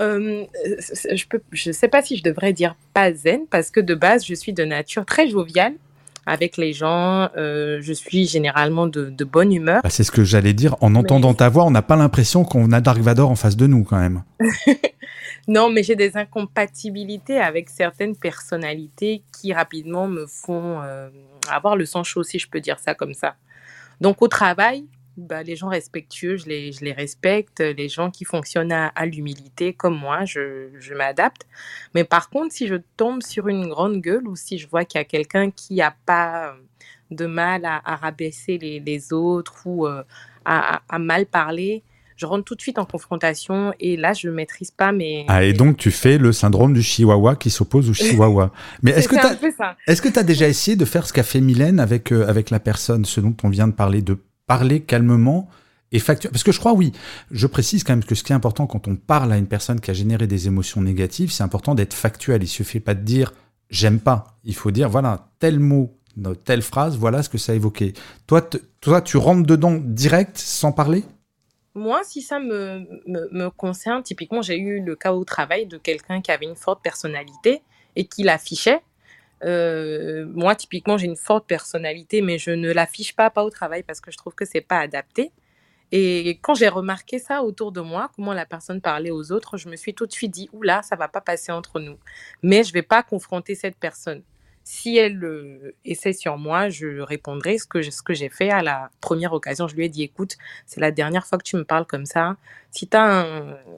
Euh, 0.00 0.44
je 1.12 1.24
je 1.52 1.70
sais 1.70 1.88
pas 1.88 2.00
si 2.00 2.16
je 2.16 2.22
devrais 2.22 2.54
dire 2.54 2.76
pas 2.94 3.12
zen 3.12 3.40
parce 3.50 3.70
que 3.70 3.80
de 3.80 3.94
base 3.94 4.24
je 4.24 4.32
suis 4.32 4.54
de 4.54 4.64
nature 4.64 5.04
très 5.04 5.28
joviale 5.28 5.74
avec 6.26 6.56
les 6.56 6.72
gens. 6.72 7.30
Euh, 7.36 7.78
je 7.80 7.92
suis 7.92 8.26
généralement 8.26 8.86
de, 8.86 9.24
bonne 9.24 9.52
humeur. 9.52 9.80
Bah, 9.82 9.90
c'est 9.90 10.04
ce 10.04 10.10
que 10.10 10.24
j'allais 10.24 10.52
dire. 10.52 10.76
En 10.80 10.94
entendant 10.94 11.34
ta 11.34 11.48
voix, 11.48 11.64
on 11.64 11.70
n'a 11.70 11.82
pas 11.82 11.96
l'impression 11.96 12.44
qu'on 12.44 12.72
a 12.72 12.80
Dark 12.80 12.98
Vador 12.98 13.30
en 13.30 13.36
face 13.36 13.56
de 13.56 13.66
nous 13.66 13.84
quand 13.84 13.98
même. 13.98 14.22
non, 15.48 15.70
mais 15.70 15.82
j'ai 15.82 15.96
des 15.96 16.16
incompatibilités 16.16 17.38
avec 17.38 17.70
certaines 17.70 18.16
personnalités 18.16 19.22
qui 19.40 19.52
rapidement 19.52 20.08
me 20.08 20.26
font 20.26 20.80
euh, 20.82 21.08
avoir 21.50 21.76
le 21.76 21.86
sang 21.86 22.02
chaud, 22.04 22.24
si 22.24 22.38
je 22.38 22.48
peux 22.48 22.60
dire 22.60 22.78
ça 22.78 22.94
comme 22.94 23.14
ça. 23.14 23.36
Donc 24.00 24.20
au 24.20 24.28
travail, 24.28 24.84
bah, 25.16 25.42
les 25.42 25.56
gens 25.56 25.68
respectueux, 25.68 26.36
je 26.36 26.46
les, 26.46 26.72
je 26.72 26.84
les 26.84 26.92
respecte. 26.92 27.60
Les 27.60 27.88
gens 27.88 28.10
qui 28.10 28.24
fonctionnent 28.24 28.72
à, 28.72 29.06
l'humilité, 29.06 29.72
comme 29.72 29.98
moi, 29.98 30.24
je, 30.24 30.68
je 30.78 30.94
m'adapte. 30.94 31.46
Mais 31.94 32.04
par 32.04 32.30
contre, 32.30 32.52
si 32.52 32.66
je 32.66 32.76
tombe 32.96 33.22
sur 33.22 33.48
une 33.48 33.68
grande 33.68 34.00
gueule 34.00 34.28
ou 34.28 34.36
si 34.36 34.58
je 34.58 34.68
vois 34.68 34.84
qu'il 34.84 34.98
y 34.98 35.02
a 35.02 35.04
quelqu'un 35.04 35.50
qui 35.50 35.76
n'a 35.76 35.94
pas 36.04 36.54
de 37.10 37.26
mal 37.26 37.64
à, 37.64 37.80
rabaisser 37.96 38.58
les, 38.58 38.80
les, 38.80 39.12
autres 39.12 39.62
ou 39.64 39.86
euh, 39.86 40.02
à, 40.44 40.82
à, 40.88 40.98
mal 40.98 41.26
parler, 41.26 41.82
je 42.16 42.26
rentre 42.26 42.44
tout 42.44 42.54
de 42.54 42.60
suite 42.60 42.78
en 42.78 42.84
confrontation 42.84 43.72
et 43.78 43.96
là, 43.96 44.12
je 44.12 44.28
ne 44.28 44.34
maîtrise 44.34 44.70
pas 44.70 44.90
mes... 44.90 45.24
Ah, 45.28 45.44
et 45.44 45.52
donc 45.52 45.76
tu 45.76 45.90
fais 45.90 46.18
le 46.18 46.32
syndrome 46.32 46.72
du 46.72 46.82
chihuahua 46.82 47.36
qui 47.36 47.50
s'oppose 47.50 47.88
au 47.90 47.94
chihuahua. 47.94 48.52
Mais 48.82 48.92
est-ce 48.92 49.08
que 49.08 49.16
tu 49.16 49.26
as, 49.26 49.76
est-ce 49.86 50.02
que 50.02 50.18
as 50.18 50.22
déjà 50.22 50.48
essayé 50.48 50.76
de 50.76 50.84
faire 50.84 51.06
ce 51.06 51.12
qu'a 51.12 51.22
fait 51.22 51.40
Mylène 51.40 51.78
avec, 51.78 52.12
euh, 52.12 52.26
avec 52.28 52.50
la 52.50 52.58
personne, 52.58 53.04
ce 53.04 53.20
dont 53.20 53.36
on 53.44 53.48
vient 53.48 53.68
de 53.68 53.72
parler, 53.72 54.02
de 54.02 54.18
parler 54.46 54.80
calmement 54.80 55.48
et 55.92 55.98
factuel. 55.98 56.32
Parce 56.32 56.44
que 56.44 56.52
je 56.52 56.58
crois, 56.58 56.72
oui, 56.72 56.92
je 57.30 57.46
précise 57.46 57.84
quand 57.84 57.92
même 57.92 58.04
que 58.04 58.14
ce 58.14 58.24
qui 58.24 58.32
est 58.32 58.36
important 58.36 58.66
quand 58.66 58.88
on 58.88 58.96
parle 58.96 59.32
à 59.32 59.38
une 59.38 59.46
personne 59.46 59.80
qui 59.80 59.90
a 59.90 59.94
généré 59.94 60.26
des 60.26 60.46
émotions 60.46 60.80
négatives, 60.80 61.30
c'est 61.32 61.42
important 61.42 61.74
d'être 61.74 61.94
factuel. 61.94 62.42
Il 62.42 62.48
suffit 62.48 62.80
pas 62.80 62.94
de 62.94 63.02
dire 63.02 63.32
j'aime 63.70 64.00
pas. 64.00 64.36
Il 64.44 64.54
faut 64.54 64.70
dire, 64.70 64.88
voilà, 64.88 65.28
tel 65.38 65.58
mot, 65.58 65.96
telle 66.44 66.62
phrase, 66.62 66.96
voilà 66.96 67.22
ce 67.22 67.28
que 67.28 67.38
ça 67.38 67.52
a 67.52 67.54
évoqué. 67.54 67.92
Toi, 68.26 68.48
toi 68.80 69.00
tu 69.00 69.16
rentres 69.16 69.46
dedans 69.46 69.78
direct, 69.80 70.38
sans 70.38 70.72
parler? 70.72 71.04
Moi, 71.74 72.00
si 72.04 72.22
ça 72.22 72.38
me, 72.38 72.86
me, 73.06 73.50
concerne, 73.50 74.02
typiquement, 74.02 74.40
j'ai 74.40 74.58
eu 74.58 74.82
le 74.82 74.96
cas 74.96 75.12
au 75.12 75.24
travail 75.24 75.66
de 75.66 75.76
quelqu'un 75.76 76.22
qui 76.22 76.30
avait 76.30 76.46
une 76.46 76.56
forte 76.56 76.82
personnalité 76.82 77.60
et 77.96 78.06
qui 78.06 78.22
l'affichait. 78.22 78.80
Euh, 79.44 80.26
moi, 80.32 80.54
typiquement, 80.54 80.96
j'ai 80.98 81.06
une 81.06 81.16
forte 81.16 81.46
personnalité, 81.46 82.22
mais 82.22 82.38
je 82.38 82.50
ne 82.50 82.72
l'affiche 82.72 83.14
pas, 83.14 83.30
pas 83.30 83.44
au 83.44 83.50
travail 83.50 83.82
parce 83.82 84.00
que 84.00 84.10
je 84.10 84.16
trouve 84.16 84.34
que 84.34 84.44
c'est 84.44 84.60
pas 84.60 84.80
adapté. 84.80 85.32
Et 85.92 86.38
quand 86.42 86.54
j'ai 86.54 86.68
remarqué 86.68 87.18
ça 87.18 87.42
autour 87.42 87.70
de 87.72 87.80
moi, 87.80 88.10
comment 88.16 88.32
la 88.32 88.46
personne 88.46 88.80
parlait 88.80 89.10
aux 89.10 89.30
autres, 89.30 89.56
je 89.56 89.68
me 89.68 89.76
suis 89.76 89.94
tout 89.94 90.06
de 90.06 90.12
suite 90.12 90.32
dit, 90.32 90.48
oula, 90.52 90.82
ça 90.82 90.96
va 90.96 91.08
pas 91.08 91.20
passer 91.20 91.52
entre 91.52 91.78
nous. 91.80 91.98
Mais 92.42 92.64
je 92.64 92.72
vais 92.72 92.82
pas 92.82 93.02
confronter 93.02 93.54
cette 93.54 93.76
personne 93.76 94.22
si 94.68 94.96
elle 94.96 95.22
euh, 95.22 95.76
essaie 95.84 96.12
sur 96.12 96.38
moi, 96.38 96.70
je 96.70 96.98
répondrai 96.98 97.56
ce 97.56 97.66
que, 97.66 97.88
ce 97.88 98.02
que 98.02 98.14
j'ai 98.14 98.28
fait 98.28 98.50
à 98.50 98.64
la 98.64 98.90
première 99.00 99.32
occasion. 99.32 99.68
Je 99.68 99.76
lui 99.76 99.84
ai 99.84 99.88
dit, 99.88 100.02
écoute, 100.02 100.36
c'est 100.66 100.80
la 100.80 100.90
dernière 100.90 101.24
fois 101.24 101.38
que 101.38 101.44
tu 101.44 101.54
me 101.54 101.62
parles 101.62 101.86
comme 101.86 102.04
ça. 102.04 102.36
Si, 102.72 102.88
as 102.92 103.24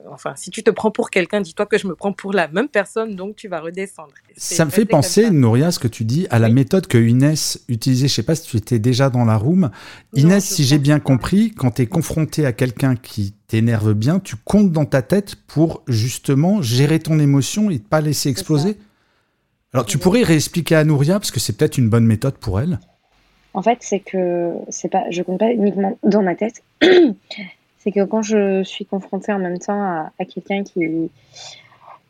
enfin, 0.09 0.33
si 0.35 0.49
tu 0.49 0.63
te 0.63 0.71
prends 0.71 0.89
pour 0.89 1.11
quelqu'un, 1.11 1.41
dis-toi 1.41 1.67
que 1.67 1.77
je 1.77 1.85
me 1.85 1.93
prends 1.93 2.11
pour 2.11 2.33
la 2.33 2.47
même 2.47 2.67
personne, 2.67 3.15
donc 3.15 3.35
tu 3.35 3.47
vas 3.47 3.59
redescendre. 3.59 4.09
Ça 4.35 4.65
me 4.65 4.71
fait 4.71 4.85
penser, 4.85 5.29
Nouria, 5.29 5.69
ce 5.69 5.77
que 5.77 5.87
tu 5.87 6.05
dis, 6.05 6.25
à 6.31 6.39
la 6.39 6.49
méthode 6.49 6.87
que 6.87 6.97
Inès 6.97 7.63
utilisait. 7.67 8.07
Je 8.07 8.13
sais 8.15 8.23
pas 8.23 8.33
si 8.33 8.47
tu 8.47 8.57
étais 8.57 8.79
déjà 8.79 9.11
dans 9.11 9.25
la 9.25 9.37
room. 9.37 9.69
Inès, 10.15 10.43
si 10.43 10.63
j'ai 10.63 10.79
bien 10.79 10.99
compris, 10.99 11.51
quand 11.51 11.69
tu 11.69 11.83
es 11.83 11.85
confronté 11.85 12.47
à 12.47 12.51
quelqu'un 12.51 12.95
qui 12.95 13.35
t'énerve 13.47 13.93
bien, 13.93 14.19
tu 14.19 14.35
comptes 14.37 14.71
dans 14.71 14.85
ta 14.85 15.03
tête 15.03 15.35
pour 15.35 15.83
justement 15.87 16.63
gérer 16.63 16.99
ton 16.99 17.19
émotion 17.19 17.69
et 17.69 17.75
ne 17.75 17.79
pas 17.79 18.01
laisser 18.01 18.29
exploser 18.29 18.79
alors, 19.73 19.85
tu 19.85 19.99
pourrais 19.99 20.23
réexpliquer 20.23 20.75
à 20.75 20.83
Nouria, 20.83 21.19
parce 21.19 21.31
que 21.31 21.39
c'est 21.39 21.55
peut-être 21.55 21.77
une 21.77 21.89
bonne 21.89 22.05
méthode 22.05 22.37
pour 22.37 22.59
elle. 22.59 22.79
En 23.53 23.61
fait, 23.61 23.77
c'est 23.81 23.99
que 23.99 24.53
c'est 24.69 24.89
pas, 24.89 25.03
je 25.11 25.21
compte 25.21 25.39
pas 25.39 25.51
uniquement 25.51 25.97
dans 26.03 26.23
ma 26.23 26.35
tête. 26.35 26.63
c'est 26.81 27.91
que 27.91 28.03
quand 28.05 28.21
je 28.21 28.63
suis 28.63 28.85
confrontée 28.85 29.31
en 29.31 29.39
même 29.39 29.59
temps 29.59 29.81
à, 29.81 30.11
à 30.19 30.25
quelqu'un 30.25 30.63
qui, 30.63 31.11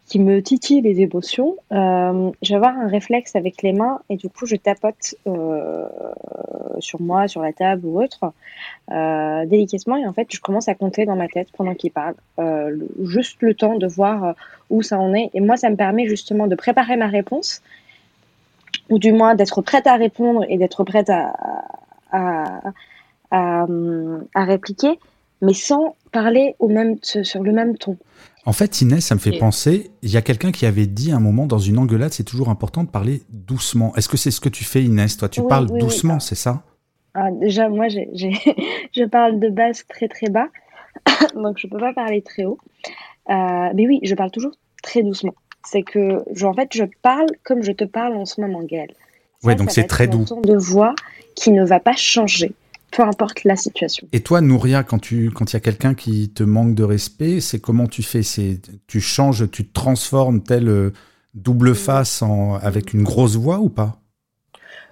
qui 0.10 0.18
me 0.18 0.42
titille 0.42 0.82
les 0.82 1.02
émotions, 1.02 1.56
euh, 1.72 2.32
je 2.42 2.56
un 2.56 2.88
réflexe 2.88 3.36
avec 3.36 3.62
les 3.62 3.74
mains 3.74 4.02
et 4.10 4.18
du 4.18 4.28
coup 4.28 4.48
je 4.48 4.56
tapote 4.56 5.16
euh, 5.28 5.88
sur 6.80 7.00
moi, 7.00 7.28
sur 7.28 7.44
la 7.44 7.54
table 7.54 7.86
ou 7.86 8.02
autre, 8.02 8.34
euh, 8.92 9.46
délicatement 9.46 9.98
et 9.98 10.08
en 10.08 10.14
fait 10.14 10.28
je 10.32 10.42
commence 10.42 10.68
à 10.68 10.74
compter 10.74 11.06
dans 11.06 11.16
ma 11.16 11.28
tête 11.28 11.50
pendant 11.56 11.76
qu'il 11.76 11.92
parle, 11.92 12.16
euh, 12.40 12.76
juste 13.04 13.38
le 13.42 13.54
temps 13.54 13.78
de 13.78 13.86
voir 13.86 14.24
euh, 14.24 14.34
où 14.72 14.82
ça 14.82 14.98
en 14.98 15.14
est 15.14 15.30
et 15.36 15.42
moi 15.42 15.58
ça 15.58 15.70
me 15.70 15.76
permet 15.76 16.08
justement 16.08 16.48
de 16.48 16.56
préparer 16.56 16.98
ma 16.98 17.08
réponse 17.08 17.62
ou 18.90 18.98
du 18.98 19.12
moins 19.12 19.36
d'être 19.36 19.62
prête 19.62 19.86
à 19.86 19.96
répondre 19.96 20.44
et 20.50 20.58
d'être 20.58 20.84
prête 20.86 21.12
à, 21.12 21.36
à, 22.12 22.62
à, 23.30 23.68
à 24.34 24.44
répliquer 24.44 24.98
mais 25.42 25.54
sans 25.54 25.96
parler 26.12 26.56
au 26.60 26.68
même, 26.68 26.98
sur 27.02 27.44
le 27.44 27.52
même 27.52 27.78
ton. 27.78 27.98
En 28.50 28.52
fait, 28.52 28.82
Inès, 28.82 29.06
ça 29.06 29.14
me 29.14 29.20
fait 29.20 29.38
penser, 29.38 29.92
il 30.02 30.10
y 30.10 30.18
a 30.18 30.24
quelqu'un 30.24 30.52
qui 30.52 30.66
avait 30.66 30.88
dit 30.88 31.12
à 31.12 31.18
un 31.18 31.20
moment 31.20 31.46
dans 31.46 31.60
une 31.60 31.78
engueulade, 31.78 32.12
c'est 32.14 32.24
toujours 32.24 32.50
important 32.50 32.84
de 32.84 32.90
parler 32.90 33.22
doucement. 33.30 33.96
Est-ce 33.96 34.10
que 34.10 34.18
c'est 34.18 34.32
ce 34.32 34.42
que 34.42 34.50
tu 34.50 34.64
fais, 34.64 34.84
Inès? 34.84 35.18
Toi, 35.18 35.30
tu 35.30 35.44
parles 35.44 35.68
doucement, 35.68 36.20
c'est 36.20 36.34
ça? 36.34 36.64
Ah, 37.14 37.30
Déjà, 37.30 37.70
moi, 37.70 37.90
je 37.90 39.06
parle 39.06 39.40
de 39.40 39.50
base 39.50 39.86
très 39.88 40.08
très 40.08 40.32
bas, 40.32 40.48
donc 41.36 41.60
je 41.60 41.68
ne 41.68 41.72
peux 41.72 41.78
pas 41.78 41.94
parler 41.94 42.24
très 42.24 42.46
haut. 42.46 42.58
Euh, 43.30 43.70
mais 43.76 43.86
oui, 43.86 44.00
je 44.02 44.16
parle 44.16 44.32
toujours 44.32 44.54
très 44.82 45.04
doucement. 45.04 45.36
C'est 45.64 45.84
que, 45.84 46.24
en 46.44 46.54
fait, 46.56 46.70
je 46.74 46.86
parle 47.04 47.28
comme 47.44 47.62
je 47.62 47.72
te 47.72 47.84
parle 47.84 48.16
en 48.16 48.26
ce 48.26 48.42
moment, 48.42 48.64
Gaël. 48.64 48.96
Ouais, 49.44 49.54
donc 49.54 49.70
c'est 49.70 49.84
très 49.84 50.08
doux. 50.08 50.26
ton 50.26 50.42
de 50.42 50.58
voix 50.58 50.96
qui 51.36 51.52
ne 51.52 51.64
va 51.64 51.80
pas 51.80 51.96
changer 51.96 52.54
peu 52.92 53.04
importe 53.04 53.44
la 53.44 53.56
situation. 53.56 54.08
Et 54.12 54.22
toi, 54.22 54.42
Nouria, 54.42 54.84
quand 54.84 55.00
tu 55.00 55.32
quand 55.32 55.52
il 55.52 55.56
y 55.56 55.58
a 55.58 55.62
quelqu'un 55.62 55.94
qui 55.94 56.30
te 56.30 56.44
manque 56.44 56.76
de 56.76 56.84
respect, 56.84 57.40
c'est 57.40 57.60
comment 57.60 57.88
tu 57.88 58.04
fais? 58.04 58.24
C'est 58.24 58.62
tu 58.88 59.00
changes, 59.02 59.50
tu 59.52 59.66
te 59.66 59.74
transformes 59.74 60.42
tel 60.42 60.68
euh, 60.68 60.92
double 61.34 61.76
face 61.76 62.22
en, 62.22 62.56
avec 62.56 62.94
une 62.94 63.04
grosse 63.04 63.36
voix 63.36 63.60
ou 63.60 63.70
pas? 63.70 64.00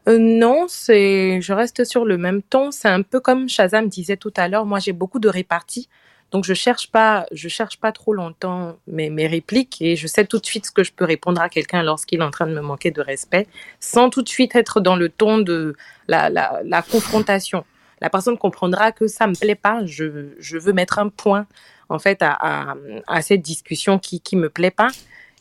Euh, 0.08 0.18
non, 0.20 0.66
c'est 0.70 1.42
je 1.42 1.54
reste 1.54 1.84
sur 1.84 2.06
le 2.06 2.18
même 2.18 2.42
ton. 2.42 2.72
C'est 2.72 2.88
un 2.88 3.02
peu 3.02 3.20
comme 3.20 3.50
Shazam 3.50 3.88
disait 3.90 4.18
tout 4.18 4.34
à 4.38 4.48
l'heure. 4.48 4.66
Moi, 4.66 4.80
j'ai 4.80 4.94
beaucoup 4.94 5.20
de 5.20 5.30
réparties. 5.30 5.90
Donc 6.32 6.44
je 6.44 6.54
cherche 6.54 6.92
pas, 6.92 7.26
je 7.32 7.48
cherche 7.48 7.80
pas 7.80 7.94
trop 7.94 8.14
longtemps 8.14 8.76
mes, 8.86 9.10
mes 9.10 9.28
répliques 9.28 9.82
et 9.82 9.96
je 9.96 10.08
sais 10.08 10.26
tout 10.26 10.40
de 10.40 10.46
suite 10.46 10.66
ce 10.66 10.72
que 10.72 10.84
je 10.84 10.92
peux 10.92 11.06
répondre 11.06 11.40
à 11.40 11.48
quelqu'un 11.48 11.84
lorsqu'il 11.84 12.20
est 12.20 12.24
en 12.24 12.32
train 12.32 12.48
de 12.48 12.54
me 12.54 12.60
manquer 12.60 12.92
de 12.92 13.00
respect, 13.00 13.48
sans 13.80 14.10
tout 14.10 14.24
de 14.24 14.28
suite 14.28 14.54
être 14.54 14.82
dans 14.82 14.98
le 14.98 15.08
ton 15.08 15.38
de 15.38 15.76
la, 16.10 16.30
la, 16.30 16.60
la 16.66 16.82
confrontation 16.82 17.64
la 18.02 18.10
personne 18.10 18.38
comprendra 18.38 18.92
que 18.92 19.08
ça 19.08 19.28
me 19.28 19.36
plaît 19.36 19.56
pas. 19.56 19.86
Je, 19.86 20.30
je 20.40 20.58
veux 20.58 20.74
mettre 20.74 21.00
un 21.00 21.10
point 21.10 21.48
en 21.90 22.00
fait 22.00 22.20
à, 22.22 22.76
à, 23.08 23.22
cette 23.22 23.42
discussion 23.42 24.00
qui 24.00 24.22
qui 24.22 24.36
me 24.36 24.50
plaît 24.50 24.72
pas. 24.72 24.90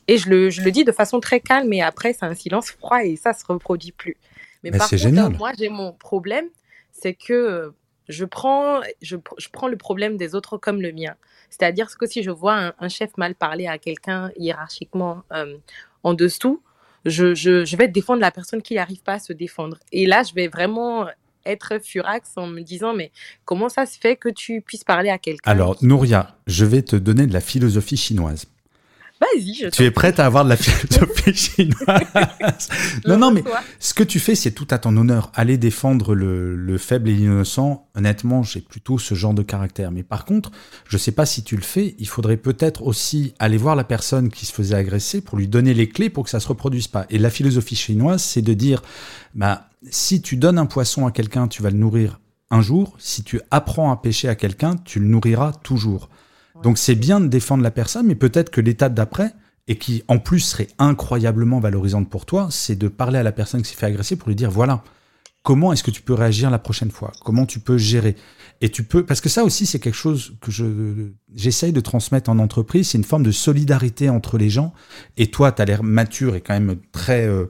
Et 0.08 0.18
je 0.18 0.30
le, 0.30 0.50
je 0.50 0.62
le 0.62 0.70
dis 0.70 0.84
de 0.84 0.92
façon 0.92 1.18
très 1.18 1.40
calme 1.40 1.72
et 1.72 1.82
après 1.82 2.12
c'est 2.12 2.24
un 2.24 2.34
silence 2.34 2.70
froid 2.70 3.02
et 3.04 3.16
ça 3.16 3.32
se 3.32 3.44
reproduit 3.44 3.92
plus. 3.92 4.16
Mais, 4.62 4.70
par 4.70 4.88
contre, 4.88 4.96
génial. 4.96 5.32
moi 5.32 5.52
j'ai 5.58 5.68
mon 5.68 5.92
problème, 5.92 6.46
c'est 6.92 7.14
que 7.14 7.72
je 8.08 8.24
prends, 8.24 8.80
je, 9.02 9.16
je, 9.38 9.48
prends 9.48 9.68
le 9.68 9.76
problème 9.76 10.16
des 10.16 10.34
autres 10.34 10.58
comme 10.58 10.80
le 10.80 10.92
mien. 10.92 11.14
C'est-à-dire 11.50 11.88
que 11.96 12.06
si 12.06 12.22
je 12.22 12.30
vois 12.30 12.72
un, 12.78 12.88
chef 12.88 13.16
mal 13.16 13.34
parler 13.34 13.66
à 13.66 13.78
quelqu'un 13.78 14.30
hiérarchiquement 14.36 15.22
euh, 15.32 15.56
en 16.02 16.14
dessous, 16.14 16.62
je, 17.04 17.34
je, 17.34 17.64
je, 17.64 17.76
vais 17.76 17.88
défendre 17.88 18.20
la 18.20 18.30
personne 18.30 18.62
qui 18.62 18.74
n'arrive 18.74 19.02
pas 19.02 19.14
à 19.14 19.18
se 19.18 19.32
défendre. 19.32 19.78
Et 19.92 20.06
là, 20.06 20.22
je 20.22 20.34
vais 20.34 20.48
vraiment 20.48 21.06
être 21.46 21.78
furax 21.82 22.32
en 22.36 22.46
me 22.46 22.60
disant 22.62 22.94
mais 22.94 23.10
comment 23.44 23.68
ça 23.68 23.86
se 23.86 23.98
fait 23.98 24.16
que 24.16 24.28
tu 24.28 24.60
puisses 24.60 24.84
parler 24.84 25.10
à 25.10 25.18
quelqu'un? 25.18 25.50
Alors 25.50 25.76
Nouria, 25.82 26.36
je 26.46 26.64
vais 26.64 26.82
te 26.82 26.96
donner 26.96 27.26
de 27.26 27.32
la 27.32 27.40
philosophie 27.40 27.96
chinoise. 27.96 28.46
Vas-y, 29.20 29.54
je 29.54 29.68
Tu 29.68 29.82
es 29.82 29.90
prête 29.90 30.20
à 30.20 30.26
avoir 30.26 30.44
de 30.44 30.50
la 30.50 30.58
philosophie 30.58 31.34
chinoise? 31.56 32.68
Non, 33.06 33.16
non, 33.16 33.30
mais 33.30 33.42
ce 33.78 33.94
que 33.94 34.02
tu 34.02 34.20
fais, 34.20 34.34
c'est 34.34 34.50
tout 34.50 34.66
à 34.70 34.78
ton 34.78 34.94
honneur. 34.94 35.32
Aller 35.34 35.56
défendre 35.56 36.14
le, 36.14 36.54
le 36.54 36.78
faible 36.78 37.08
et 37.08 37.14
l'innocent, 37.14 37.88
honnêtement, 37.94 38.42
j'ai 38.42 38.60
plutôt 38.60 38.98
ce 38.98 39.14
genre 39.14 39.32
de 39.32 39.42
caractère. 39.42 39.90
Mais 39.90 40.02
par 40.02 40.26
contre, 40.26 40.50
je 40.86 40.98
sais 40.98 41.12
pas 41.12 41.24
si 41.24 41.42
tu 41.42 41.56
le 41.56 41.62
fais, 41.62 41.94
il 41.98 42.08
faudrait 42.08 42.36
peut-être 42.36 42.82
aussi 42.82 43.32
aller 43.38 43.56
voir 43.56 43.74
la 43.74 43.84
personne 43.84 44.28
qui 44.28 44.44
se 44.44 44.52
faisait 44.52 44.76
agresser 44.76 45.22
pour 45.22 45.38
lui 45.38 45.48
donner 45.48 45.72
les 45.72 45.88
clés 45.88 46.10
pour 46.10 46.24
que 46.24 46.30
ça 46.30 46.40
se 46.40 46.48
reproduise 46.48 46.88
pas. 46.88 47.06
Et 47.08 47.18
la 47.18 47.30
philosophie 47.30 47.76
chinoise, 47.76 48.22
c'est 48.22 48.42
de 48.42 48.52
dire, 48.52 48.82
bah, 49.34 49.70
si 49.90 50.22
tu 50.22 50.36
donnes 50.36 50.58
un 50.58 50.66
poisson 50.66 51.06
à 51.06 51.10
quelqu'un, 51.10 51.48
tu 51.48 51.62
vas 51.62 51.70
le 51.70 51.78
nourrir 51.78 52.20
un 52.50 52.60
jour. 52.60 52.96
Si 52.98 53.22
tu 53.22 53.40
apprends 53.50 53.90
à 53.90 53.96
pêcher 53.96 54.28
à 54.28 54.34
quelqu'un, 54.34 54.76
tu 54.84 55.00
le 55.00 55.06
nourriras 55.06 55.52
toujours. 55.52 56.08
Donc 56.62 56.78
c'est 56.78 56.94
bien 56.94 57.20
de 57.20 57.26
défendre 57.26 57.62
la 57.62 57.70
personne, 57.70 58.06
mais 58.06 58.14
peut-être 58.14 58.50
que 58.50 58.60
l'étape 58.60 58.94
d'après, 58.94 59.32
et 59.68 59.76
qui 59.76 60.04
en 60.08 60.18
plus 60.18 60.40
serait 60.40 60.68
incroyablement 60.78 61.60
valorisante 61.60 62.08
pour 62.08 62.24
toi, 62.24 62.48
c'est 62.50 62.76
de 62.76 62.88
parler 62.88 63.18
à 63.18 63.22
la 63.22 63.32
personne 63.32 63.62
qui 63.62 63.70
s'est 63.70 63.76
fait 63.76 63.86
agresser 63.86 64.16
pour 64.16 64.28
lui 64.28 64.36
dire 64.36 64.50
voilà, 64.50 64.82
comment 65.42 65.72
est-ce 65.72 65.82
que 65.82 65.90
tu 65.90 66.02
peux 66.02 66.14
réagir 66.14 66.50
la 66.50 66.58
prochaine 66.58 66.90
fois? 66.90 67.12
Comment 67.24 67.46
tu 67.46 67.58
peux 67.58 67.76
gérer? 67.76 68.16
Et 68.60 68.70
tu 68.70 68.84
peux, 68.84 69.04
parce 69.04 69.20
que 69.20 69.28
ça 69.28 69.44
aussi 69.44 69.66
c'est 69.66 69.80
quelque 69.80 69.94
chose 69.94 70.34
que 70.40 70.50
je 70.50 71.10
j'essaye 71.34 71.72
de 71.72 71.80
transmettre 71.80 72.30
en 72.30 72.38
entreprise, 72.38 72.90
c'est 72.90 72.98
une 72.98 73.04
forme 73.04 73.24
de 73.24 73.32
solidarité 73.32 74.08
entre 74.08 74.38
les 74.38 74.50
gens. 74.50 74.72
Et 75.16 75.30
toi, 75.30 75.52
tu 75.52 75.60
as 75.60 75.64
l'air 75.64 75.82
mature 75.82 76.36
et 76.36 76.40
quand 76.40 76.54
même 76.54 76.76
très 76.92 77.26
euh, 77.26 77.46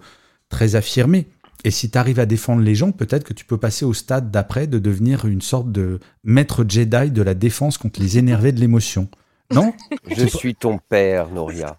très 0.49 0.74
affirmé. 0.74 1.28
Et 1.64 1.70
si 1.70 1.90
tu 1.90 1.98
arrives 1.98 2.20
à 2.20 2.26
défendre 2.26 2.62
les 2.62 2.74
gens, 2.74 2.92
peut-être 2.92 3.24
que 3.24 3.32
tu 3.32 3.44
peux 3.44 3.59
passer 3.59 3.84
au 3.84 3.94
stade 3.94 4.30
d'après 4.30 4.66
de 4.66 4.78
devenir 4.78 5.24
une 5.24 5.40
sorte 5.40 5.72
de 5.72 6.00
maître 6.24 6.64
Jedi 6.68 7.11
de 7.11 7.22
la 7.22 7.34
défense 7.34 7.78
contre 7.78 8.00
les 8.00 8.18
énervés 8.18 8.52
de 8.52 8.61
l'émotion. 8.61 9.09
Non? 9.54 9.72
Je 10.16 10.26
suis 10.26 10.54
ton 10.54 10.78
père, 10.88 11.28
Nouria. 11.30 11.76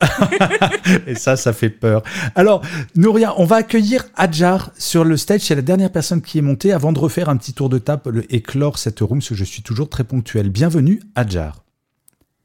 Et 1.08 1.16
ça, 1.16 1.36
ça 1.36 1.54
fait 1.54 1.70
peur. 1.70 2.02
Alors, 2.36 2.62
Nouria, 2.96 3.34
on 3.40 3.46
va 3.46 3.58
accueillir 3.58 4.06
Adjar 4.16 4.72
sur 4.78 5.04
le 5.04 5.18
stage. 5.18 5.42
C'est 5.42 5.56
la 5.56 5.62
dernière 5.62 5.92
personne 5.92 6.22
qui 6.22 6.38
est 6.38 6.42
montée 6.42 6.72
avant 6.72 6.94
de 6.94 7.00
refaire 7.00 7.30
un 7.30 7.38
petit 7.38 7.54
tour 7.54 7.70
de 7.70 7.78
table 7.78 8.26
et 8.30 8.42
clore 8.42 8.78
cette 8.78 9.00
room, 9.00 9.20
parce 9.20 9.30
que 9.30 9.36
je 9.36 9.44
suis 9.44 9.64
toujours 9.64 9.90
très 9.90 10.04
ponctuel. 10.04 10.50
Bienvenue, 10.50 11.02
Adjar. 11.16 11.67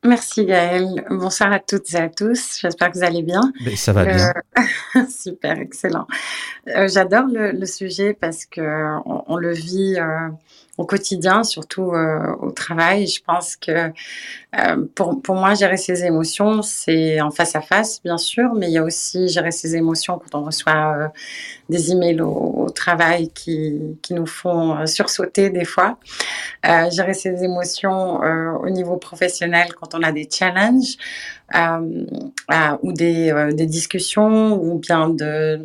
Merci 0.04 0.44
Gaël. 0.44 1.04
Bonsoir 1.10 1.52
à 1.52 1.60
toutes 1.60 1.94
et 1.94 1.96
à 1.96 2.08
tous. 2.08 2.58
J'espère 2.60 2.90
que 2.90 2.98
vous 2.98 3.04
allez 3.04 3.22
bien. 3.22 3.52
ça 3.76 3.92
va 3.92 4.04
bien. 4.04 4.32
Euh, 4.58 5.00
super, 5.08 5.58
excellent. 5.58 6.06
J'adore 6.66 7.26
le, 7.28 7.64
sujet 7.66 8.12
parce 8.12 8.44
que 8.44 8.60
on, 9.06 9.36
le 9.36 9.52
vit 9.52 9.96
au 10.82 10.84
quotidien, 10.84 11.44
surtout 11.44 11.92
au 12.40 12.50
travail. 12.50 13.06
Je 13.06 13.22
pense 13.24 13.56
que 13.56 13.92
pour, 14.94 15.22
pour 15.22 15.36
moi, 15.36 15.54
gérer 15.54 15.76
ses 15.76 16.04
émotions, 16.04 16.62
c'est 16.62 17.20
en 17.20 17.30
face 17.30 17.54
à 17.56 17.60
face, 17.60 18.02
bien 18.02 18.18
sûr, 18.18 18.52
mais 18.54 18.66
il 18.68 18.72
y 18.72 18.78
a 18.78 18.84
aussi 18.84 19.28
gérer 19.28 19.52
ses 19.52 19.76
émotions 19.76 20.18
quand 20.18 20.38
on 20.38 20.44
reçoit 20.44 21.12
des 21.68 21.92
emails 21.92 22.20
au, 22.20 22.68
travail 22.74 23.30
qui, 23.30 23.98
qui, 24.02 24.14
nous 24.14 24.26
font 24.26 24.84
sursauter 24.86 25.50
des 25.50 25.64
fois. 25.64 25.98
gérer 26.64 27.14
ses 27.14 27.44
émotions 27.44 28.20
au 28.60 28.70
niveau 28.70 28.96
professionnel 28.96 29.68
quand 29.78 29.94
on 29.94 30.02
a 30.02 30.12
des 30.12 30.28
challenges 30.30 30.96
ou 32.82 32.92
des, 32.92 33.52
des 33.54 33.66
discussions 33.66 34.60
ou 34.62 34.78
bien 34.78 35.08
de 35.08 35.60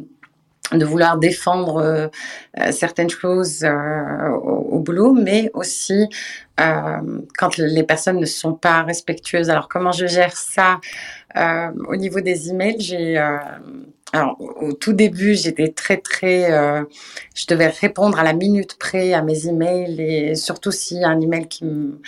de 0.72 0.86
vouloir 0.86 1.18
défendre 1.18 1.78
euh, 1.78 2.08
euh, 2.60 2.72
certaines 2.72 3.10
choses 3.10 3.64
euh, 3.64 4.30
au, 4.30 4.80
boulot, 4.80 5.14
mais 5.14 5.50
aussi 5.54 6.10
quand 6.58 7.58
les 7.58 7.84
personnes 7.84 8.20
ne 8.20 8.26
sont 8.26 8.56
pas 8.56 8.82
respectueuses. 8.82 9.52
Alors 9.52 9.68
comment 9.70 9.92
je 9.92 10.08
gère 10.08 10.36
ça 10.36 10.80
au 11.88 11.96
niveau 11.96 12.20
des 12.20 12.50
emails 12.50 12.80
J'ai 12.80 13.24
alors, 14.14 14.38
au 14.40 14.72
tout 14.72 14.94
début, 14.94 15.36
j'étais 15.36 15.68
très, 15.68 15.98
très. 15.98 16.50
je 17.36 17.46
devais 17.48 17.68
répondre 17.68 18.18
à 18.18 18.24
la 18.24 18.34
minute 18.34 18.78
près 18.80 19.14
à 19.14 19.22
mes 19.22 19.48
emails 19.48 20.00
et 20.00 20.36
surtout 20.36 20.72
s'il 20.72 21.00
y 21.00 21.04
a 21.04 21.10
un 21.10 21.20
email 21.20 21.48
qui 21.48 21.66
me, 21.66 22.00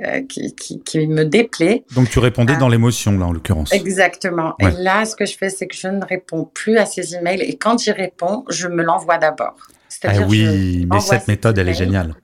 euh, 0.00 0.22
qui, 0.26 0.54
qui, 0.54 1.06
me 1.06 1.24
déplaît. 1.24 1.84
Donc 1.94 2.08
tu 2.08 2.18
répondais 2.18 2.56
dans 2.56 2.68
euh, 2.68 2.70
l'émotion, 2.70 3.12
là, 3.18 3.26
en 3.26 3.32
l'occurrence. 3.32 3.72
Exactement. 3.72 4.54
Et 4.58 4.70
là, 4.70 5.04
ce 5.04 5.14
que 5.14 5.26
je 5.26 5.36
fais, 5.36 5.50
c'est 5.50 5.66
que 5.66 5.76
je 5.76 5.86
ne 5.86 6.02
réponds 6.02 6.48
plus 6.52 6.78
à 6.78 6.86
ces 6.86 7.14
emails. 7.14 7.42
Et 7.42 7.56
quand 7.56 7.78
j'y 7.78 7.92
réponds, 7.92 8.44
je 8.48 8.68
me 8.68 8.82
l'envoie 8.82 9.18
d'abord. 9.18 9.54
Ah 10.04 10.12
oui, 10.26 10.86
mais 10.90 10.98
cette 11.00 11.28
méthode, 11.28 11.58
elle 11.58 11.68
est 11.68 11.74
géniale. 11.74 12.14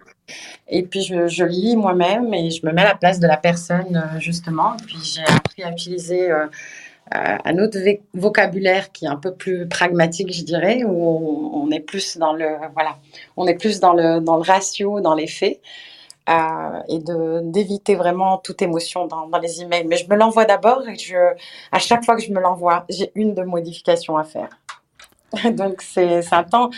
Et 0.66 0.82
puis 0.82 1.02
je, 1.02 1.28
je 1.28 1.44
lis 1.44 1.76
moi-même 1.76 2.32
et 2.34 2.50
je 2.50 2.66
me 2.66 2.72
mets 2.72 2.82
à 2.82 2.86
la 2.86 2.94
place 2.94 3.20
de 3.20 3.26
la 3.26 3.36
personne, 3.36 3.96
euh, 3.96 4.18
justement. 4.18 4.74
Et 4.74 4.84
puis 4.84 4.98
j'ai 5.02 5.22
appris 5.22 5.62
à 5.62 5.70
utiliser 5.70 6.30
un 7.11 7.59
autre 7.59 7.78
vocabulaire 8.14 8.92
qui 8.92 9.06
est 9.06 9.09
un 9.09 9.16
peu 9.16 9.34
plus 9.34 9.68
pragmatique, 9.68 10.32
je 10.32 10.44
dirais, 10.44 10.84
où 10.84 11.50
on, 11.54 11.70
est 11.70 11.80
plus 11.80 12.18
dans 12.18 12.32
le 12.32 12.46
voilà, 12.74 12.98
on 13.36 13.46
est 13.46 13.54
plus 13.54 13.80
dans 13.80 13.92
le 13.92 14.20
dans 14.20 14.36
le 14.36 14.42
ratio, 14.42 15.00
dans 15.00 15.14
les 15.14 15.26
faits 15.26 15.61
et 16.88 16.98
de 16.98 17.40
d'éviter 17.42 17.94
vraiment 17.94 18.38
toute 18.38 18.61
émotion 18.62 19.06
dans, 19.06 19.26
dans, 19.28 19.38
les 19.38 19.62
emails. 19.62 19.86
Mais 19.86 19.96
je 19.96 20.09
me 20.09 20.16
l'envoie 20.16 20.44
d'abord 20.44 20.86
et 20.88 20.96
je, 20.96 21.16
à 21.72 21.78
chaque 21.78 22.04
fois 22.04 22.16
que 22.16 22.22
je 22.22 22.32
me 22.32 22.40
l'envoie, 22.40 22.84
j'ai 22.88 23.11
une 23.14 23.34
de 23.34 23.42
modification 23.42 24.16
à 24.16 24.24
faire. 24.24 24.50
Donc 25.52 25.82
c'est 25.82 26.32
un 26.32 26.44
temps. 26.44 26.70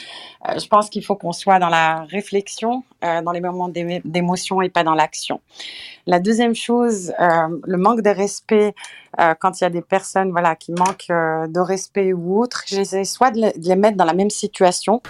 Euh, 0.48 0.58
je 0.58 0.66
pense 0.66 0.90
qu'il 0.90 1.04
faut 1.04 1.14
qu'on 1.14 1.32
soit 1.32 1.58
dans 1.58 1.68
la 1.68 2.04
réflexion, 2.04 2.82
euh, 3.04 3.22
dans 3.22 3.30
les 3.32 3.40
moments 3.40 3.68
d'émotion 3.68 4.60
et 4.60 4.68
pas 4.68 4.82
dans 4.82 4.94
l'action. 4.94 5.40
La 6.06 6.18
deuxième 6.18 6.54
chose, 6.54 7.12
euh, 7.20 7.60
le 7.64 7.76
manque 7.76 8.02
de 8.02 8.10
respect 8.10 8.74
quand 9.40 9.60
il 9.60 9.64
y 9.64 9.66
a 9.66 9.70
des 9.70 9.82
personnes 9.82 10.30
voilà 10.30 10.54
qui 10.54 10.72
manquent 10.72 11.08
de 11.08 11.60
respect 11.60 12.12
ou 12.12 12.40
autre, 12.40 12.62
j'essaie 12.66 13.04
soit 13.04 13.32
de 13.32 13.52
les 13.56 13.76
mettre 13.76 13.96
dans 13.96 14.04
la 14.04 14.14
même 14.14 14.30
situation, 14.30 15.02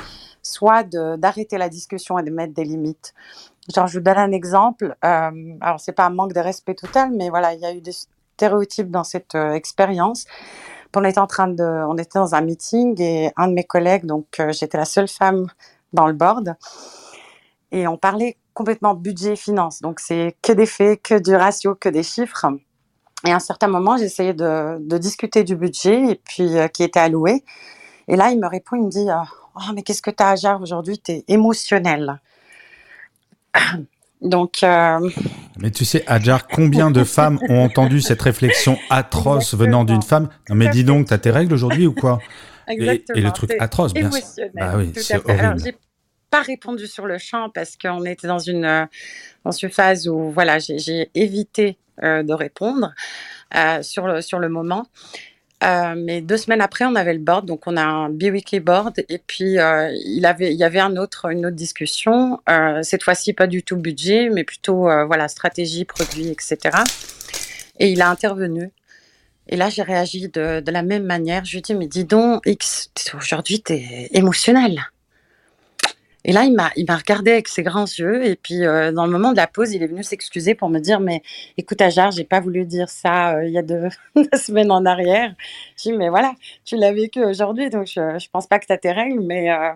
soit 0.42 0.84
d'arrêter 0.84 1.58
la 1.58 1.68
discussion 1.68 2.18
et 2.18 2.22
de 2.22 2.30
mettre 2.30 2.54
des 2.54 2.64
limites. 2.64 3.14
Genre, 3.72 3.86
je 3.86 3.98
vous 3.98 4.04
donne 4.04 4.18
un 4.18 4.32
exemple. 4.32 4.96
Euh, 5.04 5.30
alors, 5.60 5.78
c'est 5.78 5.92
pas 5.92 6.06
un 6.06 6.10
manque 6.10 6.32
de 6.32 6.40
respect 6.40 6.74
total, 6.74 7.10
mais 7.12 7.28
voilà, 7.28 7.52
il 7.52 7.60
y 7.60 7.66
a 7.66 7.74
eu 7.74 7.82
des 7.82 7.92
stéréotypes 7.92 8.90
dans 8.90 9.04
cette 9.04 9.34
expérience. 9.34 10.26
On 10.96 11.04
était 11.04 11.20
en 11.20 11.26
train 11.26 11.48
de, 11.48 11.62
on 11.62 11.96
était 11.96 12.18
dans 12.18 12.34
un 12.34 12.40
meeting 12.40 13.00
et 13.00 13.30
un 13.36 13.48
de 13.48 13.52
mes 13.52 13.64
collègues, 13.64 14.06
donc 14.06 14.26
euh, 14.40 14.52
j'étais 14.52 14.76
la 14.76 14.84
seule 14.84 15.08
femme 15.08 15.46
dans 15.92 16.06
le 16.06 16.12
board, 16.12 16.56
et 17.70 17.86
on 17.86 17.96
parlait 17.96 18.36
complètement 18.54 18.94
budget 18.94 19.36
finance. 19.36 19.80
Donc 19.80 20.00
c'est 20.00 20.36
que 20.42 20.52
des 20.52 20.66
faits, 20.66 21.02
que 21.02 21.18
du 21.18 21.34
ratio, 21.34 21.74
que 21.74 21.88
des 21.88 22.02
chiffres. 22.02 22.46
Et 23.24 23.30
à 23.30 23.36
un 23.36 23.40
certain 23.40 23.68
moment, 23.68 23.96
j'essayais 23.96 24.34
de, 24.34 24.78
discuter 24.98 25.44
du 25.44 25.54
budget 25.54 26.12
et 26.12 26.14
puis 26.16 26.58
euh, 26.58 26.68
qui 26.68 26.82
était 26.82 27.00
alloué. 27.00 27.44
Et 28.08 28.16
là, 28.16 28.30
il 28.30 28.40
me 28.40 28.48
répond, 28.48 28.76
il 28.76 28.84
me 28.84 28.90
dit, 28.90 29.06
oh 29.54 29.72
mais 29.74 29.82
qu'est-ce 29.82 30.02
que 30.02 30.10
tu 30.10 30.22
as 30.22 30.30
à 30.30 30.36
gérer 30.36 30.60
aujourd'hui? 30.60 30.98
T'es 30.98 31.24
émotionnel. 31.28 32.20
Donc. 34.20 34.62
Euh, 34.62 35.08
mais 35.60 35.70
tu 35.70 35.84
sais, 35.84 36.04
Adjar, 36.06 36.46
combien 36.46 36.90
de 36.90 37.04
femmes 37.04 37.38
ont 37.48 37.62
entendu 37.62 38.00
cette 38.00 38.22
réflexion 38.22 38.78
atroce 38.88 39.54
venant 39.54 39.84
d'une 39.84 40.02
femme? 40.02 40.28
Non, 40.48 40.56
mais 40.56 40.68
dis 40.68 40.84
donc, 40.84 41.08
t'as 41.08 41.18
tes 41.18 41.30
règles 41.30 41.52
aujourd'hui 41.52 41.86
ou 41.86 41.92
quoi? 41.92 42.18
Exactement. 42.66 43.18
Et, 43.18 43.20
le 43.22 43.30
truc 43.32 43.54
atroce, 43.58 43.92
bien 43.92 44.10
sûr. 44.10 44.22
Bah 44.54 44.74
oui, 44.76 44.92
c'est 44.96 45.16
horrible. 45.16 45.40
Alors, 45.40 45.58
j'ai 45.58 45.76
pas 46.30 46.42
répondu 46.42 46.86
sur 46.86 47.06
le 47.06 47.18
champ 47.18 47.50
parce 47.50 47.76
qu'on 47.76 48.04
était 48.04 48.28
dans 48.28 48.38
une, 48.38 48.64
euh, 48.64 48.86
dans 49.44 49.50
une 49.50 49.70
phase 49.70 50.08
où 50.08 50.30
voilà, 50.30 50.58
j'ai 50.58 51.10
évité 51.14 51.76
euh, 52.02 52.22
de 52.22 52.32
répondre 52.32 52.94
sur, 53.82 54.06
le, 54.06 54.20
sur 54.20 54.38
le 54.38 54.48
moment. 54.48 54.86
Euh, 55.62 55.94
mais 55.96 56.22
deux 56.22 56.38
semaines 56.38 56.62
après, 56.62 56.86
on 56.86 56.94
avait 56.94 57.12
le 57.12 57.18
board, 57.18 57.44
donc 57.44 57.66
on 57.66 57.76
a 57.76 57.82
un 57.82 58.08
bi-weekly 58.08 58.60
board, 58.60 59.04
et 59.08 59.18
puis 59.18 59.58
euh, 59.58 59.90
il, 59.92 60.20
y 60.20 60.64
avait 60.64 60.80
une 60.80 60.98
autre 60.98 61.28
discussion, 61.50 62.40
euh, 62.48 62.82
cette 62.82 63.02
fois-ci 63.02 63.34
pas 63.34 63.46
du 63.46 63.62
tout 63.62 63.76
budget, 63.76 64.30
mais 64.30 64.44
plutôt 64.44 64.84
voilà 65.06 65.28
stratégie, 65.28 65.84
produit, 65.84 66.28
etc. 66.28 66.78
Et 67.78 67.90
il 67.90 68.00
a 68.00 68.08
intervenu. 68.08 68.70
Et 69.48 69.56
là, 69.56 69.68
j'ai 69.68 69.82
réagi 69.82 70.28
de, 70.28 70.60
de, 70.60 70.70
la 70.70 70.82
même 70.82 71.04
manière. 71.04 71.44
Je 71.44 71.52
lui 71.52 71.58
ai 71.58 71.62
dit, 71.62 71.74
mais 71.74 71.88
dis 71.88 72.04
donc, 72.04 72.42
X, 72.46 72.90
aujourd'hui, 73.14 73.60
tu 73.62 73.72
es 73.72 74.08
émotionnel. 74.12 74.80
Et 76.24 76.32
là, 76.32 76.44
il 76.44 76.54
m'a, 76.54 76.70
il 76.76 76.84
m'a 76.86 76.96
regardé 76.96 77.32
avec 77.32 77.48
ses 77.48 77.62
grands 77.62 77.84
yeux. 77.84 78.24
Et 78.26 78.36
puis, 78.36 78.64
euh, 78.64 78.92
dans 78.92 79.06
le 79.06 79.12
moment 79.12 79.32
de 79.32 79.36
la 79.36 79.46
pause, 79.46 79.72
il 79.72 79.82
est 79.82 79.86
venu 79.86 80.02
s'excuser 80.02 80.54
pour 80.54 80.68
me 80.68 80.78
dire, 80.78 81.00
mais 81.00 81.22
écoute, 81.56 81.80
Ajar, 81.80 82.10
j'ai 82.10 82.24
pas 82.24 82.40
voulu 82.40 82.64
dire 82.66 82.88
ça 82.88 83.36
euh, 83.36 83.46
il 83.46 83.52
y 83.52 83.58
a 83.58 83.62
deux, 83.62 83.88
semaines 84.34 84.70
en 84.70 84.84
arrière. 84.84 85.34
J'ai 85.76 85.92
dit, 85.92 85.98
mais 85.98 86.08
voilà, 86.10 86.34
tu 86.64 86.76
l'as 86.76 86.92
vécu 86.92 87.24
aujourd'hui, 87.24 87.70
donc 87.70 87.86
je, 87.86 88.18
je 88.18 88.28
pense 88.30 88.46
pas 88.46 88.58
que 88.58 88.66
tu 88.66 88.78
tes 88.78 88.92
règles, 88.92 89.20
mais 89.20 89.50
euh, 89.50 89.72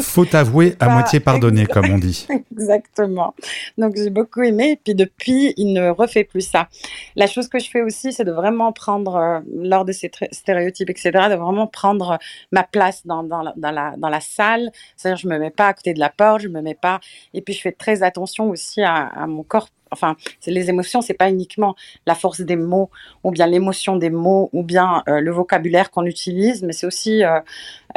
faut 0.00 0.26
avouer 0.34 0.76
à 0.80 0.88
moitié 0.88 1.20
pardonner, 1.20 1.66
comme 1.66 1.90
on 1.90 1.98
dit. 1.98 2.26
Exactement. 2.52 3.34
Donc 3.78 3.94
j'ai 3.96 4.10
beaucoup 4.10 4.42
aimé. 4.42 4.72
Et 4.72 4.76
puis 4.76 4.94
depuis, 4.94 5.54
il 5.56 5.72
ne 5.72 5.88
refait 5.88 6.24
plus 6.24 6.40
ça. 6.40 6.68
La 7.16 7.26
chose 7.26 7.48
que 7.48 7.58
je 7.58 7.68
fais 7.68 7.82
aussi, 7.82 8.12
c'est 8.12 8.24
de 8.24 8.32
vraiment 8.32 8.72
prendre, 8.72 9.16
euh, 9.16 9.40
lors 9.54 9.84
de 9.84 9.92
ces 9.92 10.10
stéréotypes, 10.30 10.90
etc., 10.90 11.10
de 11.30 11.34
vraiment 11.34 11.66
prendre 11.66 12.18
ma 12.50 12.62
place 12.62 13.06
dans, 13.06 13.22
dans, 13.22 13.42
la, 13.42 13.54
dans, 13.56 13.70
la, 13.70 13.94
dans 13.96 14.08
la 14.08 14.20
salle. 14.20 14.70
C'est-à-dire, 14.96 15.18
je 15.18 15.28
me 15.28 15.38
mets 15.38 15.50
pas 15.50 15.68
à 15.68 15.74
côté 15.74 15.94
de 15.94 16.00
la 16.00 16.10
porte, 16.10 16.42
je 16.42 16.48
me 16.48 16.62
mets 16.62 16.74
pas. 16.74 17.00
Et 17.34 17.42
puis 17.42 17.54
je 17.54 17.60
fais 17.60 17.72
très 17.72 18.02
attention 18.02 18.50
aussi 18.50 18.82
à, 18.82 19.06
à 19.06 19.26
mon 19.26 19.42
corps 19.42 19.68
enfin, 19.92 20.16
les 20.46 20.70
émotions, 20.70 21.00
c'est 21.00 21.14
pas 21.14 21.30
uniquement 21.30 21.76
la 22.06 22.14
force 22.14 22.40
des 22.40 22.56
mots 22.56 22.90
ou 23.22 23.30
bien 23.30 23.46
l'émotion 23.46 23.96
des 23.96 24.10
mots 24.10 24.50
ou 24.52 24.62
bien 24.62 25.02
euh, 25.08 25.20
le 25.20 25.30
vocabulaire 25.30 25.90
qu'on 25.90 26.06
utilise, 26.06 26.62
mais 26.62 26.72
c'est 26.72 26.86
aussi 26.86 27.22
euh, 27.22 27.40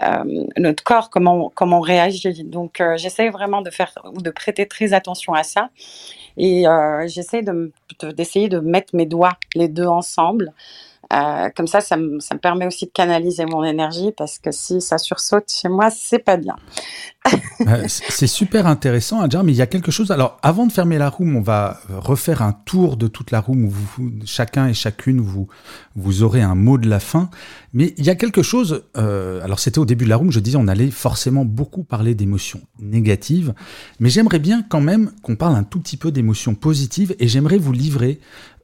euh, 0.03 0.45
notre 0.57 0.83
corps, 0.83 1.09
comment, 1.09 1.51
comment 1.55 1.79
on 1.79 1.81
réagit. 1.81 2.43
Donc, 2.43 2.83
j'essaie 2.97 3.29
vraiment 3.29 3.61
de 3.61 3.69
faire, 3.69 3.93
de 4.13 4.29
prêter 4.29 4.67
très 4.67 4.93
attention 4.93 5.33
à 5.33 5.43
ça. 5.43 5.69
Et 6.37 6.65
j'essaie 7.05 7.43
de, 7.43 7.71
d'essayer 8.11 8.49
de 8.49 8.59
mettre 8.59 8.93
mes 8.93 9.05
doigts, 9.05 9.37
les 9.55 9.69
deux 9.69 9.87
ensemble, 9.87 10.51
euh, 11.13 11.49
comme 11.55 11.67
ça, 11.67 11.81
ça 11.81 11.97
me, 11.97 12.19
permet 12.37 12.65
aussi 12.65 12.85
de 12.85 12.91
canaliser 12.91 13.45
mon 13.45 13.63
énergie 13.63 14.11
parce 14.17 14.39
que 14.39 14.51
si 14.51 14.81
ça 14.81 14.97
sursaute 14.97 15.51
chez 15.51 15.69
moi, 15.69 15.89
c'est 15.89 16.19
pas 16.19 16.37
bien. 16.37 16.55
Euh, 17.67 17.85
c'est 17.87 18.27
super 18.27 18.67
intéressant, 18.67 19.21
Adjar, 19.21 19.43
mais 19.43 19.51
il 19.51 19.55
y 19.55 19.61
a 19.61 19.65
quelque 19.65 19.89
chose. 19.89 20.11
Alors, 20.11 20.37
avant 20.43 20.67
de 20.67 20.71
fermer 20.71 20.97
la 20.97 21.09
room, 21.09 21.35
on 21.35 21.41
va 21.41 21.79
refaire 21.89 22.41
un 22.41 22.51
tour 22.51 22.97
de 22.97 23.07
toute 23.07 23.31
la 23.31 23.39
room 23.39 23.65
où 23.65 23.71
chacun 24.25 24.67
et 24.67 24.73
chacune, 24.73 25.21
vous, 25.21 25.47
vous 25.95 26.21
aurez 26.21 26.41
un 26.41 26.53
mot 26.53 26.77
de 26.77 26.87
la 26.87 26.99
fin. 26.99 27.29
Mais 27.73 27.95
il 27.97 28.05
y 28.05 28.09
a 28.09 28.15
quelque 28.15 28.43
chose. 28.43 28.83
Euh, 28.97 29.41
alors, 29.43 29.59
c'était 29.59 29.79
au 29.79 29.85
début 29.85 30.05
de 30.05 30.09
la 30.09 30.17
room, 30.17 30.31
je 30.31 30.39
disais, 30.39 30.57
on 30.57 30.67
allait 30.67 30.91
forcément 30.91 31.45
beaucoup 31.45 31.83
parler 31.83 32.13
d'émotions 32.13 32.61
négatives, 32.79 33.53
mais 33.99 34.09
j'aimerais 34.09 34.39
bien 34.39 34.61
quand 34.61 34.81
même 34.81 35.11
qu'on 35.23 35.35
parle 35.35 35.55
un 35.55 35.63
tout 35.63 35.79
petit 35.79 35.97
peu 35.97 36.11
d'émotions 36.11 36.55
positives 36.55 37.15
et 37.19 37.27
j'aimerais 37.27 37.57
vous 37.57 37.73
livrer 37.73 38.19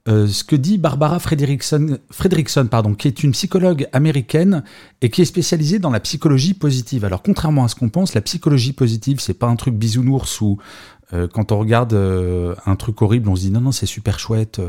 euh, 0.08 0.28
ce 0.28 0.44
que 0.44 0.56
dit 0.56 0.80
Barbara 0.80 1.20
Fredrickson, 1.20 2.00
pardon, 2.70 2.96
qui 2.96 3.08
est 3.08 3.24
une 3.24 3.34
psychologue 3.34 3.88
américaine 3.94 4.64
et 5.02 5.10
qui 5.12 5.22
est 5.22 5.26
spécialisée 5.26 5.78
dans 5.78 5.92
la 5.92 6.00
psychologie 6.00 6.56
positive. 6.56 7.06
Alors 7.06 7.22
contrairement 7.22 7.66
à 7.66 7.68
ce 7.68 7.76
qu'on 7.76 7.90
pense, 7.90 8.16
la 8.16 8.22
psychologie 8.22 8.74
positive, 8.74 9.20
c'est 9.20 9.36
pas 9.36 9.48
un 9.48 9.56
truc 9.56 9.76
bisounours 9.76 10.42
où 10.42 10.58
euh, 11.14 11.28
quand 11.28 11.52
on 11.52 11.60
regarde 11.60 11.94
euh, 11.94 12.56
un 12.66 12.76
truc 12.76 13.00
horrible, 13.04 13.30
on 13.30 13.36
se 13.36 13.42
dit 13.42 13.52
non 13.52 13.62
non 13.62 13.72
c'est 13.72 13.86
super 13.86 14.18
chouette, 14.18 14.60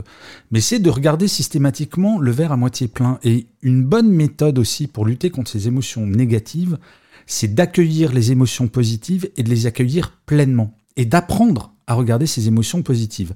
mais 0.51 0.61
c'est 0.61 0.81
de 0.81 0.91
regarder 0.91 1.29
systématiquement 1.29 2.19
le 2.19 2.31
verre 2.31 2.53
à 2.53 2.59
moitié 2.59 2.87
plein. 2.87 3.19
Et 3.23 3.47
une 3.63 3.83
bonne 3.83 4.11
méthode 4.11 4.59
aussi 4.59 4.87
pour 4.87 5.07
lutter 5.07 5.31
contre 5.31 5.51
ces 5.51 5.67
émotions 5.67 6.07
négatives, 6.07 6.79
c'est 7.27 7.55
d'accueillir 7.55 8.13
les 8.13 8.33
émotions 8.33 8.69
positives 8.69 9.31
et 9.39 9.43
de 9.43 9.49
les 9.49 9.67
accueillir 9.67 10.19
pleinement 10.27 10.77
et 10.97 11.07
d'apprendre 11.07 11.72
à 11.87 11.95
regarder 11.95 12.27
ces 12.27 12.49
émotions 12.49 12.83
positives. 12.83 13.33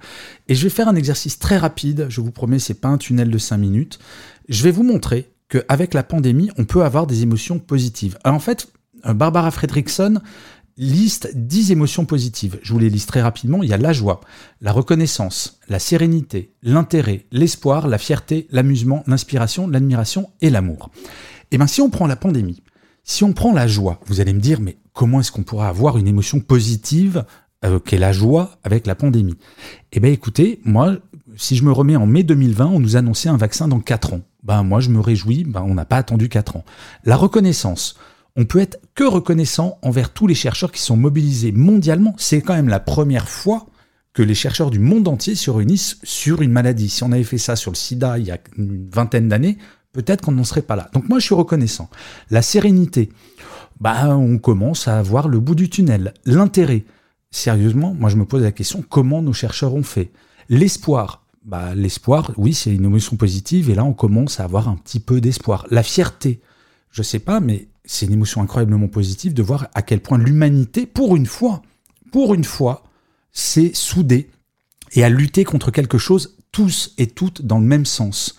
Et 0.49 0.55
je 0.55 0.63
vais 0.63 0.71
faire 0.71 0.89
un 0.89 0.97
exercice 0.97 1.39
très 1.39 1.57
rapide, 1.57 2.07
je 2.09 2.21
vous 2.21 2.31
promets, 2.31 2.59
c'est 2.59 2.75
pas 2.75 2.89
un 2.89 2.99
tunnel 2.99 3.31
de 3.31 3.39
5 3.39 3.57
minutes. 3.57 3.99
Je 4.49 4.63
vais 4.63 4.71
vous 4.71 4.83
montrer 4.83 5.31
qu'avec 5.49 5.95
la 5.95 6.03
pandémie, 6.03 6.51
on 6.59 6.65
peut 6.65 6.85
avoir 6.85 7.07
des 7.07 7.23
émotions 7.23 7.59
positives. 7.59 8.19
Alors 8.25 8.37
en 8.37 8.41
fait, 8.41 8.69
euh, 9.07 9.15
Barbara 9.15 9.51
Fredrickson 9.51 10.21
liste 10.77 11.31
10 11.35 11.73
émotions 11.73 12.05
positives. 12.05 12.59
Je 12.63 12.73
vous 12.73 12.79
les 12.79 12.91
liste 12.91 13.09
très 13.09 13.23
rapidement. 13.23 13.63
Il 13.63 13.69
y 13.69 13.73
a 13.73 13.79
la 13.79 13.93
joie, 13.93 14.21
la 14.61 14.73
reconnaissance, 14.73 15.59
la 15.69 15.79
sérénité, 15.79 16.53
l'intérêt, 16.63 17.27
l'espoir, 17.33 17.89
la 17.89 17.99
fierté, 17.99 18.47
l'amusement, 18.51 19.03
l'inspiration, 19.07 19.69
l'admiration 19.69 20.31
et 20.41 20.51
l'amour. 20.51 20.91
Et 20.95 21.55
eh 21.55 21.59
bien 21.59 21.67
si 21.67 21.81
on 21.81 21.91
prend 21.91 22.07
la 22.07 22.17
pandémie, 22.17 22.63
si 23.05 23.23
on 23.23 23.33
prend 23.33 23.53
la 23.53 23.69
joie, 23.69 24.01
vous 24.07 24.21
allez 24.21 24.33
me 24.33 24.41
dire, 24.41 24.61
mais 24.61 24.79
comment 24.93 25.21
est-ce 25.21 25.31
qu'on 25.31 25.45
pourra 25.45 25.69
avoir 25.69 25.97
une 25.97 26.09
émotion 26.09 26.41
positive 26.41 27.25
euh, 27.67 27.79
qu'est 27.79 27.99
la 27.99 28.13
joie 28.13 28.59
avec 28.65 28.87
la 28.87 28.95
pandémie 28.95 29.37
Eh 29.93 30.01
bien 30.01 30.11
écoutez, 30.11 30.61
moi, 30.65 30.97
si 31.37 31.57
je 31.57 31.65
me 31.65 31.73
remets 31.73 31.97
en 31.97 32.07
mai 32.07 32.23
2020, 32.23 32.67
on 32.67 32.81
nous 32.81 32.97
annonçait 32.97 33.29
un 33.29 33.37
vaccin 33.37 33.69
dans 33.69 33.81
4 33.81 34.15
ans. 34.15 34.21
Ben 34.43 34.63
moi 34.63 34.81
je 34.81 34.91
me 34.91 35.01
réjouis, 35.01 35.45
ben, 35.45 35.63
on 35.67 35.75
n'a 35.75 35.85
pas 35.85 35.97
attendu 35.97 36.29
4 36.29 36.57
ans. 36.57 36.65
La 37.05 37.17
reconnaissance, 37.17 37.97
on 38.37 38.45
peut 38.45 38.61
être 38.61 38.79
que 38.95 39.05
reconnaissant 39.05 39.79
envers 39.83 40.11
tous 40.11 40.27
les 40.27 40.35
chercheurs 40.35 40.71
qui 40.71 40.81
sont 40.81 40.97
mobilisés 40.97 41.53
mondialement. 41.53 42.15
C'est 42.19 42.43
quand 42.43 42.55
même 42.55 42.69
la 42.69 42.81
première 42.81 43.29
fois 43.29 43.67
que 44.13 44.23
les 44.23 44.35
chercheurs 44.35 44.71
du 44.71 44.79
monde 44.79 45.09
entier 45.09 45.35
se 45.35 45.51
réunissent 45.51 45.99
sur 46.03 46.43
une 46.43 46.53
maladie. 46.53 46.89
Si 46.89 47.03
on 47.03 47.13
avait 47.13 47.25
fait 47.25 47.39
ça 47.39 47.57
sur 47.57 47.71
le 47.71 47.77
sida 47.77 48.19
il 48.19 48.27
y 48.27 48.31
a 48.31 48.39
une 48.57 48.89
vingtaine 48.89 49.29
d'années, 49.29 49.59
peut-être 49.93 50.23
qu'on 50.23 50.33
n'en 50.33 50.45
serait 50.45 50.63
pas 50.63 50.77
là. 50.77 50.89
Donc 50.93 51.09
moi 51.09 51.19
je 51.19 51.25
suis 51.25 51.35
reconnaissant. 51.35 51.91
La 52.31 52.43
sérénité, 52.43 53.11
bah, 53.81 54.17
on 54.17 54.39
commence 54.39 54.89
à 54.89 54.99
avoir 54.99 55.29
le 55.29 55.41
bout 55.41 55.55
du 55.55 55.69
tunnel. 55.69 56.15
L'intérêt, 56.25 56.85
sérieusement, 57.31 57.95
moi 57.95 58.11
je 58.11 58.17
me 58.17 58.25
pose 58.25 58.43
la 58.43 58.53
question, 58.53 58.85
comment 58.89 59.23
nos 59.23 59.33
chercheurs 59.33 59.75
ont 59.75 59.83
fait? 59.83 60.11
L'espoir, 60.49 61.25
bah, 61.45 61.75
l'espoir, 61.75 62.33
oui, 62.37 62.55
c'est 62.55 62.75
une 62.75 62.85
émotion 62.85 63.17
positive, 63.17 63.71
et 63.71 63.75
là 63.75 63.85
on 63.85 63.93
commence 63.93 64.41
à 64.41 64.45
avoir 64.45 64.69
un 64.69 64.77
petit 64.77 65.01
peu 65.01 65.21
d'espoir. 65.21 65.67
La 65.71 65.83
fierté, 65.83 66.41
je 66.91 67.03
sais 67.03 67.19
pas, 67.19 67.41
mais 67.41 67.69
c'est 67.85 68.07
une 68.07 68.13
émotion 68.13 68.43
incroyablement 68.43 68.89
positive 68.89 69.33
de 69.35 69.43
voir 69.43 69.69
à 69.75 69.83
quel 69.83 70.01
point 70.01 70.19
l'humanité, 70.19 70.87
pour 70.87 71.17
une 71.17 71.27
fois, 71.27 71.63
pour 72.13 72.35
une 72.35 72.45
fois, 72.45 72.85
s'est 73.33 73.73
soudée 73.75 74.31
et 74.93 75.05
a 75.05 75.09
lutté 75.09 75.45
contre 75.45 75.71
quelque 75.71 75.99
chose, 75.99 76.37
tous 76.53 76.95
et 76.99 77.07
toutes, 77.07 77.43
dans 77.43 77.59
le 77.59 77.67
même 77.67 77.87
sens. 77.87 78.39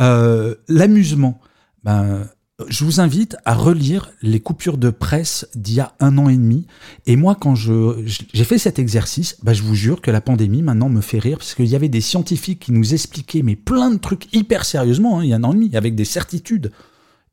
Euh, 0.00 0.54
l'amusement, 0.68 1.40
ben, 1.84 2.28
je 2.68 2.84
vous 2.84 3.00
invite 3.00 3.36
à 3.44 3.54
relire 3.54 4.10
les 4.22 4.40
coupures 4.40 4.78
de 4.78 4.90
presse 4.90 5.48
d'il 5.54 5.74
y 5.74 5.80
a 5.80 5.94
un 6.00 6.18
an 6.18 6.28
et 6.28 6.36
demi. 6.36 6.66
Et 7.06 7.16
moi, 7.16 7.36
quand 7.38 7.54
j'ai 7.54 8.44
fait 8.44 8.58
cet 8.58 8.78
exercice, 8.78 9.36
bah, 9.42 9.52
je 9.52 9.62
vous 9.62 9.74
jure 9.74 10.00
que 10.00 10.10
la 10.10 10.20
pandémie 10.20 10.62
maintenant 10.62 10.88
me 10.88 11.00
fait 11.00 11.18
rire 11.18 11.38
parce 11.38 11.54
qu'il 11.54 11.66
y 11.66 11.76
avait 11.76 11.88
des 11.88 12.00
scientifiques 12.00 12.60
qui 12.60 12.72
nous 12.72 12.94
expliquaient 12.94 13.42
mais 13.42 13.56
plein 13.56 13.90
de 13.90 13.98
trucs 13.98 14.32
hyper 14.34 14.64
sérieusement, 14.64 15.18
hein, 15.18 15.24
il 15.24 15.30
y 15.30 15.32
a 15.32 15.36
un 15.36 15.44
an 15.44 15.52
et 15.52 15.56
demi, 15.56 15.76
avec 15.76 15.94
des 15.94 16.04
certitudes. 16.04 16.72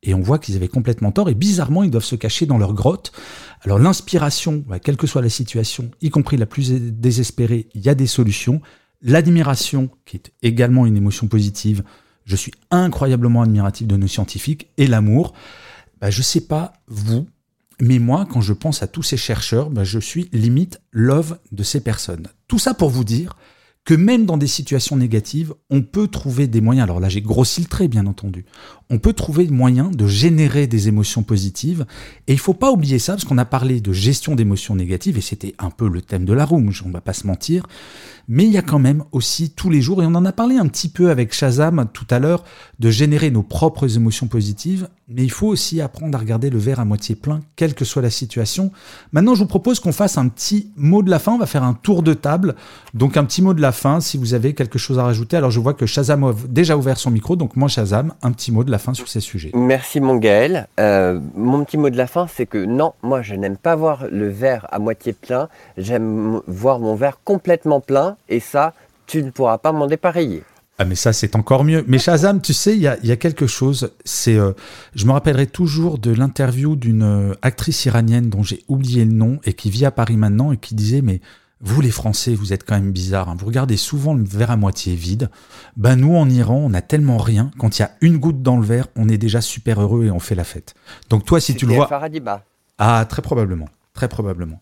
Et 0.04 0.14
on 0.14 0.22
voit 0.22 0.40
qu'ils 0.40 0.56
avaient 0.56 0.68
complètement 0.68 1.12
tort 1.12 1.30
et 1.30 1.34
bizarrement, 1.34 1.84
ils 1.84 1.92
doivent 1.92 2.04
se 2.04 2.16
cacher 2.16 2.46
dans 2.46 2.58
leur 2.58 2.74
grotte. 2.74 3.12
Alors 3.62 3.80
l'inspiration, 3.80 4.64
bah, 4.68 4.80
quelle 4.80 4.98
que 4.98 5.08
soit 5.08 5.22
la 5.22 5.30
situation, 5.30 5.92
y 6.02 6.10
compris 6.10 6.38
la 6.38 6.46
plus 6.46 6.72
désespérée, 6.72 7.68
il 7.74 7.82
y 7.82 7.90
a 7.90 7.96
des 7.96 8.08
solutions. 8.08 8.62
L'admiration, 9.02 9.90
qui 10.06 10.18
est 10.18 10.32
également 10.42 10.86
une 10.86 10.98
émotion 10.98 11.28
positive, 11.28 11.84
je 12.28 12.36
suis 12.36 12.52
incroyablement 12.70 13.42
admiratif 13.42 13.88
de 13.88 13.98
nos 13.98 14.08
scientifiques 14.08 14.70
et 14.78 14.86
l'amour. 14.86 15.34
Bah, 16.00 16.12
je 16.12 16.22
sais 16.22 16.42
pas 16.42 16.74
vous, 16.88 17.26
mais 17.80 17.98
moi, 17.98 18.28
quand 18.30 18.42
je 18.42 18.54
pense 18.54 18.84
à 18.84 18.88
tous 18.88 19.02
ces 19.02 19.18
chercheurs, 19.18 19.70
bah, 19.70 19.84
je 19.84 19.98
suis 19.98 20.30
limite 20.34 20.80
love 20.92 21.40
de 21.52 21.64
ces 21.64 21.82
personnes. 21.82 22.28
Tout 22.48 22.60
ça 22.60 22.74
pour 22.74 22.90
vous 22.90 23.06
dire 23.06 23.38
que 23.86 23.94
même 23.94 24.26
dans 24.26 24.38
des 24.38 24.48
situations 24.48 24.98
négatives, 24.98 25.54
on 25.70 25.82
peut 25.82 26.10
trouver 26.10 26.48
des 26.48 26.60
moyens, 26.60 26.84
alors 26.84 27.00
là 27.00 27.08
j'ai 27.08 27.22
grossi 27.22 27.62
le 27.62 27.68
trait 27.68 27.88
bien 27.88 28.06
entendu, 28.06 28.46
on 28.90 29.00
peut 29.00 29.14
trouver 29.14 29.46
des 29.46 29.52
moyens 29.52 29.96
de 29.96 30.08
générer 30.08 30.68
des 30.68 30.88
émotions 30.88 31.24
positives, 31.24 31.86
et 32.28 32.34
il 32.34 32.40
faut 32.40 32.54
pas 32.54 32.72
oublier 32.72 33.00
ça, 33.00 33.14
parce 33.14 33.26
qu'on 33.26 33.38
a 33.38 33.46
parlé 33.46 33.82
de 33.82 33.92
gestion 33.92 34.36
d'émotions 34.36 34.76
négatives, 34.76 35.18
et 35.18 35.22
c'était 35.22 35.56
un 35.60 35.70
peu 35.70 35.90
le 35.90 36.02
thème 36.02 36.26
de 36.26 36.34
la 36.34 36.46
room, 36.46 36.72
on 36.86 36.90
va 36.90 37.02
pas 37.02 37.14
se 37.14 37.28
mentir, 37.28 37.68
mais 38.30 38.46
il 38.46 38.52
y 38.52 38.58
a 38.58 38.62
quand 38.62 38.80
même 38.80 39.04
aussi 39.12 39.50
tous 39.50 39.70
les 39.70 39.82
jours, 39.82 40.02
et 40.02 40.06
on 40.06 40.16
en 40.16 40.26
a 40.26 40.32
parlé 40.32 40.58
un 40.58 40.68
petit 40.68 40.90
peu 40.90 41.10
avec 41.10 41.34
Shazam 41.34 41.88
tout 41.94 42.08
à 42.10 42.20
l'heure, 42.20 42.44
de 42.80 42.90
générer 42.90 43.32
nos 43.32 43.44
propres 43.44 43.96
émotions 43.96 44.28
positives, 44.28 44.90
mais 45.10 45.24
il 45.24 45.32
faut 45.32 45.48
aussi 45.48 45.80
apprendre 45.80 46.18
à 46.18 46.20
regarder 46.20 46.50
le 46.50 46.58
verre 46.58 46.82
à 46.82 46.86
moitié 46.86 47.16
plein, 47.16 47.42
quelle 47.56 47.74
que 47.74 47.86
soit 47.86 48.02
la 48.02 48.10
situation. 48.10 48.72
Maintenant, 49.14 49.36
je 49.36 49.42
vous 49.42 49.48
propose 49.48 49.80
qu'on 49.80 49.94
fasse 49.94 50.18
un 50.18 50.28
petit 50.28 50.70
mot 50.76 51.02
de 51.02 51.10
la 51.10 51.20
fin, 51.20 51.34
on 51.34 51.38
va 51.38 51.46
faire 51.46 51.64
un 51.64 51.74
tour 51.74 52.04
de 52.04 52.14
table, 52.14 52.56
donc 52.94 53.16
un 53.16 53.24
petit 53.24 53.42
mot 53.42 53.54
de 53.54 53.62
la 53.62 53.72
fin, 53.72 54.02
si 54.02 54.18
vous 54.18 54.34
avez 54.34 54.54
quelque 54.54 54.78
chose 54.78 55.00
à 55.00 55.04
rajouter. 55.04 55.38
Alors 55.38 55.52
je 55.52 55.62
vois 55.62 55.74
que 55.74 55.86
Shazam 55.86 56.24
a 56.26 56.34
déjà 56.50 56.76
ouvert 56.78 56.98
son 56.98 57.12
micro, 57.12 57.38
donc 57.38 57.56
moi 57.56 57.70
Shazam, 57.70 58.14
un 58.22 58.32
petit 58.34 58.52
mot 58.52 58.66
de 58.66 58.72
la 58.72 58.77
fin 58.78 58.94
sur 58.94 59.08
ces 59.08 59.20
sujets. 59.20 59.52
Merci 59.54 60.00
mon 60.00 60.16
Gaël. 60.16 60.68
Euh, 60.80 61.20
mon 61.36 61.64
petit 61.64 61.78
mot 61.78 61.90
de 61.90 61.98
la 61.98 62.08
fin, 62.08 62.28
c'est 62.28 62.46
que 62.46 62.64
non, 62.64 62.94
moi 63.04 63.22
je 63.22 63.36
n'aime 63.36 63.58
pas 63.58 63.76
voir 63.76 64.06
le 64.10 64.30
verre 64.30 64.68
à 64.72 64.80
moitié 64.80 65.14
plein, 65.14 65.50
j'aime 65.78 66.42
voir 66.48 66.80
mon 66.80 66.96
verre 66.96 67.20
complètement 67.24 67.80
plein 67.80 68.18
et 68.30 68.40
ça, 68.40 68.74
tu 69.06 69.24
ne 69.24 69.30
pourras 69.30 69.58
pas 69.58 69.72
m'en 69.72 69.88
dépareiller. 69.88 70.44
Ah 70.80 70.86
mais 70.86 70.96
ça 70.96 71.12
c'est 71.12 71.36
encore 71.36 71.64
mieux. 71.64 71.84
Mais 71.88 71.98
Shazam, 71.98 72.40
tu 72.40 72.54
sais, 72.54 72.76
il 72.76 72.82
y 72.82 72.88
a, 72.88 73.16
quelque 73.16 73.48
chose. 73.48 73.92
C'est, 74.06 74.38
euh, 74.38 74.52
je 74.94 75.06
me 75.06 75.12
rappellerai 75.12 75.48
toujours 75.48 75.98
de 75.98 76.12
l'interview 76.12 76.76
d'une 76.76 77.04
euh, 77.04 77.34
actrice 77.42 77.86
iranienne 77.86 78.30
dont 78.30 78.44
j'ai 78.44 78.64
oublié 78.68 79.04
le 79.04 79.12
nom 79.12 79.40
et 79.44 79.54
qui 79.54 79.72
vit 79.72 79.86
à 79.86 79.92
Paris 79.92 80.18
maintenant 80.18 80.52
et 80.52 80.58
qui 80.58 80.76
disait 80.76 81.02
mais 81.02 81.20
vous 81.62 81.82
les 81.82 81.92
Français, 81.92 82.36
vous 82.36 82.54
êtes 82.54 82.64
quand 82.64 82.76
même 82.76 82.92
bizarres. 82.92 83.30
Hein. 83.30 83.36
Vous 83.38 83.48
regardez 83.48 83.78
souvent 83.78 84.14
le 84.14 84.24
verre 84.24 84.52
à 84.52 84.58
moitié 84.58 84.96
vide. 84.96 85.30
Ben 85.76 85.96
nous 85.96 86.16
en 86.16 86.30
Iran, 86.30 86.62
on 86.64 86.74
a 86.74 86.82
tellement 86.82 87.18
rien. 87.18 87.52
Quand 87.58 87.78
il 87.78 87.82
y 87.82 87.86
a 87.86 87.92
une 88.02 88.18
goutte 88.18 88.42
dans 88.42 88.58
le 88.58 88.66
verre, 88.66 88.88
on 88.96 89.10
est 89.10 89.18
déjà 89.18 89.42
super 89.42 89.82
heureux 89.82 90.06
et 90.06 90.12
on 90.12 90.20
fait 90.20 90.36
la 90.36 90.44
fête. 90.44 90.76
Donc 91.10 91.26
toi, 91.26 91.40
si 91.40 91.56
tu 91.56 91.66
le 91.66 91.74
vois, 91.74 91.88
Faradiba. 91.88 92.44
ah 92.78 93.06
très 93.10 93.22
probablement, 93.22 93.70
très 93.94 94.08
probablement. 94.08 94.62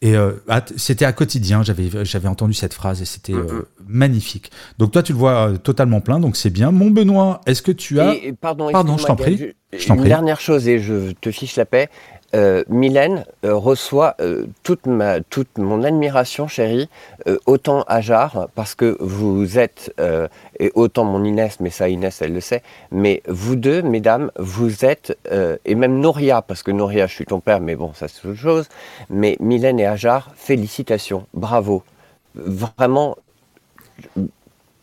Et 0.00 0.16
euh, 0.16 0.32
ah, 0.48 0.64
c'était 0.76 1.04
à 1.04 1.12
quotidien, 1.12 1.64
j'avais 1.64 1.90
j'avais 2.04 2.28
entendu 2.28 2.54
cette 2.54 2.72
phrase 2.72 3.02
et 3.02 3.04
c'était 3.04 3.32
euh, 3.32 3.68
magnifique. 3.84 4.52
Donc 4.78 4.92
toi 4.92 5.02
tu 5.02 5.12
le 5.12 5.18
vois 5.18 5.48
euh, 5.48 5.56
totalement 5.56 6.00
plein, 6.00 6.20
donc 6.20 6.36
c'est 6.36 6.50
bien. 6.50 6.70
Mon 6.70 6.90
Benoît, 6.90 7.40
est-ce 7.46 7.62
que 7.62 7.72
tu 7.72 7.98
as 7.98 8.14
pardon, 8.40 8.70
pardon, 8.70 8.96
je 8.96 9.06
t'en 9.06 9.16
prie. 9.16 9.54
Je 9.76 9.92
une 9.92 10.04
dernière 10.04 10.40
chose 10.40 10.68
et 10.68 10.78
je 10.78 11.12
te 11.12 11.32
fiche 11.32 11.56
la 11.56 11.64
paix. 11.64 11.88
Euh, 12.34 12.62
Mylène 12.68 13.24
euh, 13.46 13.54
reçoit 13.54 14.14
euh, 14.20 14.46
toute, 14.62 14.84
ma, 14.84 15.20
toute 15.20 15.56
mon 15.56 15.82
admiration, 15.82 16.46
chérie, 16.46 16.88
autant 17.46 17.82
Ajar, 17.82 18.48
parce 18.54 18.74
que 18.74 18.96
vous 19.00 19.58
êtes, 19.58 19.94
et 20.58 20.70
autant 20.74 21.04
mon 21.04 21.24
Inès, 21.24 21.60
mais 21.60 21.70
ça 21.70 21.88
Inès, 21.88 22.20
elle 22.22 22.34
le 22.34 22.40
sait, 22.40 22.62
mais 22.90 23.22
vous 23.26 23.56
deux, 23.56 23.82
mesdames, 23.82 24.30
vous 24.38 24.84
êtes, 24.84 25.16
et 25.64 25.74
même 25.74 26.00
Noria, 26.00 26.42
parce 26.42 26.62
que 26.62 26.70
Noria, 26.70 27.06
je 27.06 27.14
suis 27.14 27.26
ton 27.26 27.40
père, 27.40 27.60
mais 27.60 27.76
bon, 27.76 27.92
ça 27.94 28.08
c'est 28.08 28.26
autre 28.26 28.38
chose, 28.38 28.68
mais 29.10 29.36
Mylène 29.40 29.80
et 29.80 29.86
Ajar, 29.86 30.30
félicitations, 30.36 31.26
bravo. 31.34 31.82
Vraiment, 32.34 33.16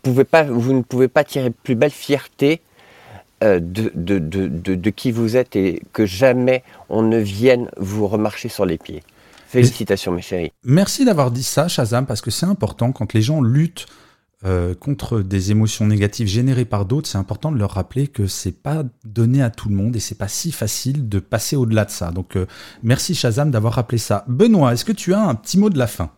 pouvez 0.05 0.23
pas, 0.23 0.43
vous 0.43 0.73
ne 0.73 0.81
pouvez 0.81 1.07
pas 1.07 1.23
tirer 1.23 1.49
plus 1.49 1.75
belle 1.75 1.91
fierté 1.91 2.61
de, 3.45 3.91
de, 3.93 4.19
de, 4.19 4.75
de, 4.75 4.89
qui 4.89 5.11
vous 5.11 5.35
êtes 5.35 5.55
et 5.55 5.81
que 5.93 6.05
jamais 6.05 6.63
on 6.89 7.01
ne 7.01 7.17
vienne 7.17 7.69
vous 7.77 8.07
remarcher 8.07 8.49
sur 8.49 8.65
les 8.65 8.77
pieds. 8.77 9.03
Félicitations, 9.47 10.11
mes 10.11 10.21
chéris. 10.21 10.51
Merci 10.63 11.05
d'avoir 11.05 11.31
dit 11.31 11.43
ça, 11.43 11.67
Shazam, 11.67 12.05
parce 12.05 12.21
que 12.21 12.31
c'est 12.31 12.45
important 12.45 12.91
quand 12.91 13.13
les 13.13 13.21
gens 13.21 13.41
luttent 13.41 13.85
euh, 14.43 14.75
contre 14.75 15.21
des 15.21 15.51
émotions 15.51 15.87
négatives 15.87 16.27
générées 16.27 16.65
par 16.65 16.85
d'autres, 16.85 17.07
c'est 17.07 17.17
important 17.17 17.51
de 17.51 17.57
leur 17.57 17.71
rappeler 17.71 18.07
que 18.07 18.27
c'est 18.27 18.51
pas 18.51 18.83
donné 19.05 19.41
à 19.41 19.49
tout 19.49 19.69
le 19.69 19.75
monde 19.75 19.95
et 19.95 19.99
c'est 19.99 20.17
pas 20.17 20.27
si 20.27 20.51
facile 20.51 21.07
de 21.07 21.19
passer 21.19 21.55
au-delà 21.55 21.85
de 21.85 21.91
ça. 21.91 22.11
Donc 22.11 22.35
euh, 22.35 22.45
merci 22.83 23.15
Shazam 23.15 23.49
d'avoir 23.49 23.73
rappelé 23.73 23.97
ça. 23.97 24.25
Benoît, 24.27 24.73
est-ce 24.73 24.85
que 24.85 24.91
tu 24.91 25.13
as 25.13 25.21
un 25.21 25.35
petit 25.35 25.57
mot 25.57 25.69
de 25.69 25.79
la 25.79 25.87
fin? 25.87 26.11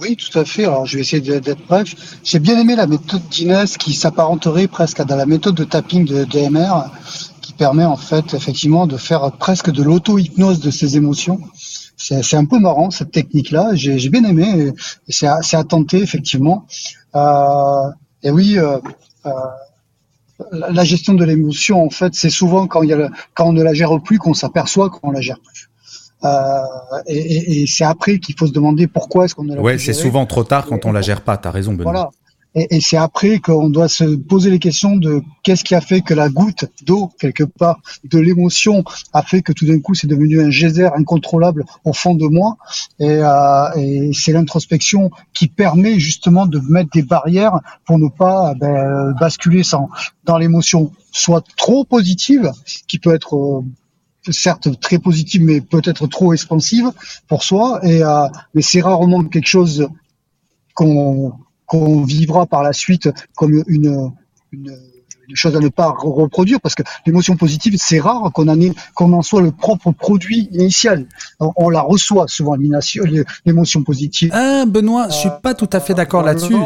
Oui, 0.00 0.16
tout 0.16 0.38
à 0.38 0.44
fait. 0.44 0.64
Alors, 0.64 0.86
je 0.86 0.96
vais 0.96 1.02
essayer 1.02 1.20
d'être 1.40 1.66
bref. 1.66 1.94
J'ai 2.24 2.38
bien 2.38 2.58
aimé 2.58 2.74
la 2.76 2.86
méthode 2.86 3.26
d'Inès 3.28 3.76
qui 3.76 3.94
s'apparenterait 3.94 4.66
presque 4.66 5.00
à 5.00 5.04
la 5.04 5.26
méthode 5.26 5.54
de 5.54 5.64
tapping 5.64 6.04
de 6.04 6.24
DMR, 6.24 6.90
qui 7.40 7.52
permet 7.52 7.84
en 7.84 7.96
fait 7.96 8.34
effectivement 8.34 8.86
de 8.86 8.96
faire 8.96 9.30
presque 9.32 9.70
de 9.70 9.82
l'auto-hypnose 9.82 10.60
de 10.60 10.70
ses 10.70 10.96
émotions. 10.96 11.40
C'est 11.96 12.36
un 12.36 12.44
peu 12.44 12.58
marrant 12.58 12.90
cette 12.90 13.12
technique-là. 13.12 13.70
J'ai 13.74 14.08
bien 14.08 14.24
aimé. 14.24 14.72
C'est 15.08 15.26
à, 15.26 15.40
à, 15.52 15.64
tenter 15.64 16.02
effectivement. 16.02 16.66
Euh, 17.14 17.90
et 18.22 18.30
oui. 18.30 18.58
Euh, 18.58 18.78
euh, 19.26 19.30
la 20.50 20.84
gestion 20.84 21.14
de 21.14 21.24
l'émotion, 21.24 21.84
en 21.84 21.90
fait, 21.90 22.14
c'est 22.14 22.30
souvent 22.30 22.66
quand, 22.66 22.82
il 22.82 22.90
y 22.90 22.92
a 22.92 23.08
quand 23.34 23.46
on 23.46 23.52
ne 23.52 23.62
la 23.62 23.72
gère 23.72 24.00
plus 24.02 24.18
qu'on 24.18 24.34
s'aperçoit 24.34 24.90
qu'on 24.90 25.12
la 25.12 25.20
gère 25.20 25.38
plus. 25.38 25.70
Euh, 26.24 26.62
et, 27.06 27.62
et, 27.62 27.66
c'est 27.66 27.84
après 27.84 28.18
qu'il 28.18 28.34
faut 28.38 28.46
se 28.46 28.52
demander 28.52 28.86
pourquoi 28.86 29.24
est-ce 29.24 29.34
qu'on 29.34 29.44
ne 29.44 29.54
l'a 29.54 29.60
Ouais, 29.60 29.78
c'est 29.78 29.92
souvent 29.92 30.26
trop 30.26 30.44
tard 30.44 30.66
quand 30.66 30.86
on 30.86 30.92
la 30.92 31.02
gère 31.02 31.20
pas. 31.20 31.36
T'as 31.36 31.50
raison, 31.50 31.72
Benoît. 31.72 31.92
Voilà. 31.92 32.10
Et, 32.54 32.76
et 32.76 32.80
c'est 32.80 32.96
après 32.96 33.40
qu'on 33.40 33.68
doit 33.68 33.88
se 33.88 34.04
poser 34.16 34.50
les 34.50 34.60
questions 34.60 34.96
de 34.96 35.22
qu'est-ce 35.42 35.64
qui 35.64 35.74
a 35.74 35.80
fait 35.80 36.02
que 36.02 36.14
la 36.14 36.28
goutte 36.28 36.66
d'eau, 36.86 37.10
quelque 37.18 37.42
part, 37.42 37.80
de 38.04 38.18
l'émotion, 38.18 38.84
a 39.12 39.22
fait 39.22 39.42
que 39.42 39.52
tout 39.52 39.66
d'un 39.66 39.80
coup 39.80 39.94
c'est 39.94 40.06
devenu 40.06 40.40
un 40.40 40.50
geyser 40.50 40.88
incontrôlable 40.96 41.64
au 41.84 41.92
fond 41.92 42.14
de 42.14 42.26
moi. 42.26 42.56
Et, 43.00 43.08
euh, 43.08 43.68
et 43.76 44.12
c'est 44.14 44.32
l'introspection 44.32 45.10
qui 45.32 45.48
permet 45.48 45.98
justement 45.98 46.46
de 46.46 46.60
mettre 46.60 46.90
des 46.90 47.02
barrières 47.02 47.58
pour 47.84 47.98
ne 47.98 48.08
pas 48.08 48.54
ben, 48.54 49.12
basculer 49.18 49.64
sans, 49.64 49.88
dans 50.24 50.38
l'émotion 50.38 50.92
soit 51.10 51.44
trop 51.56 51.84
positive, 51.84 52.50
qui 52.88 52.98
peut 52.98 53.14
être 53.14 53.36
euh, 53.36 53.64
certes 54.30 54.80
très 54.80 54.98
positive, 54.98 55.42
mais 55.42 55.60
peut-être 55.60 56.06
trop 56.06 56.32
expansive 56.32 56.90
pour 57.28 57.42
soi. 57.44 57.80
Et 57.82 58.02
euh, 58.02 58.26
mais 58.54 58.62
c'est 58.62 58.80
rarement 58.80 59.24
quelque 59.24 59.48
chose 59.48 59.88
qu'on 60.74 61.32
qu'on 61.66 62.02
vivra 62.02 62.46
par 62.46 62.62
la 62.62 62.72
suite 62.72 63.08
comme 63.36 63.62
une, 63.66 64.10
une, 64.52 64.76
une 65.28 65.36
chose 65.36 65.56
à 65.56 65.60
ne 65.60 65.68
pas 65.68 65.88
reproduire 65.96 66.60
parce 66.60 66.74
que 66.74 66.82
l'émotion 67.06 67.36
positive 67.36 67.76
c'est 67.78 68.00
rare 68.00 68.30
qu'on 68.32 68.48
en 68.48 68.60
ait, 68.60 68.72
qu'on 68.94 69.12
en 69.12 69.22
soit 69.22 69.42
le 69.42 69.50
propre 69.50 69.92
produit 69.92 70.48
initial. 70.52 71.06
On, 71.40 71.52
on 71.56 71.70
la 71.70 71.80
reçoit 71.80 72.26
souvent 72.28 72.56
l'émotion 72.56 73.82
positive. 73.82 74.30
Ah 74.32 74.64
Benoît, 74.66 75.08
je 75.08 75.14
suis 75.14 75.30
pas 75.42 75.54
tout 75.54 75.70
à 75.72 75.80
fait 75.80 75.94
d'accord 75.94 76.22
euh, 76.22 76.26
là-dessus. 76.26 76.56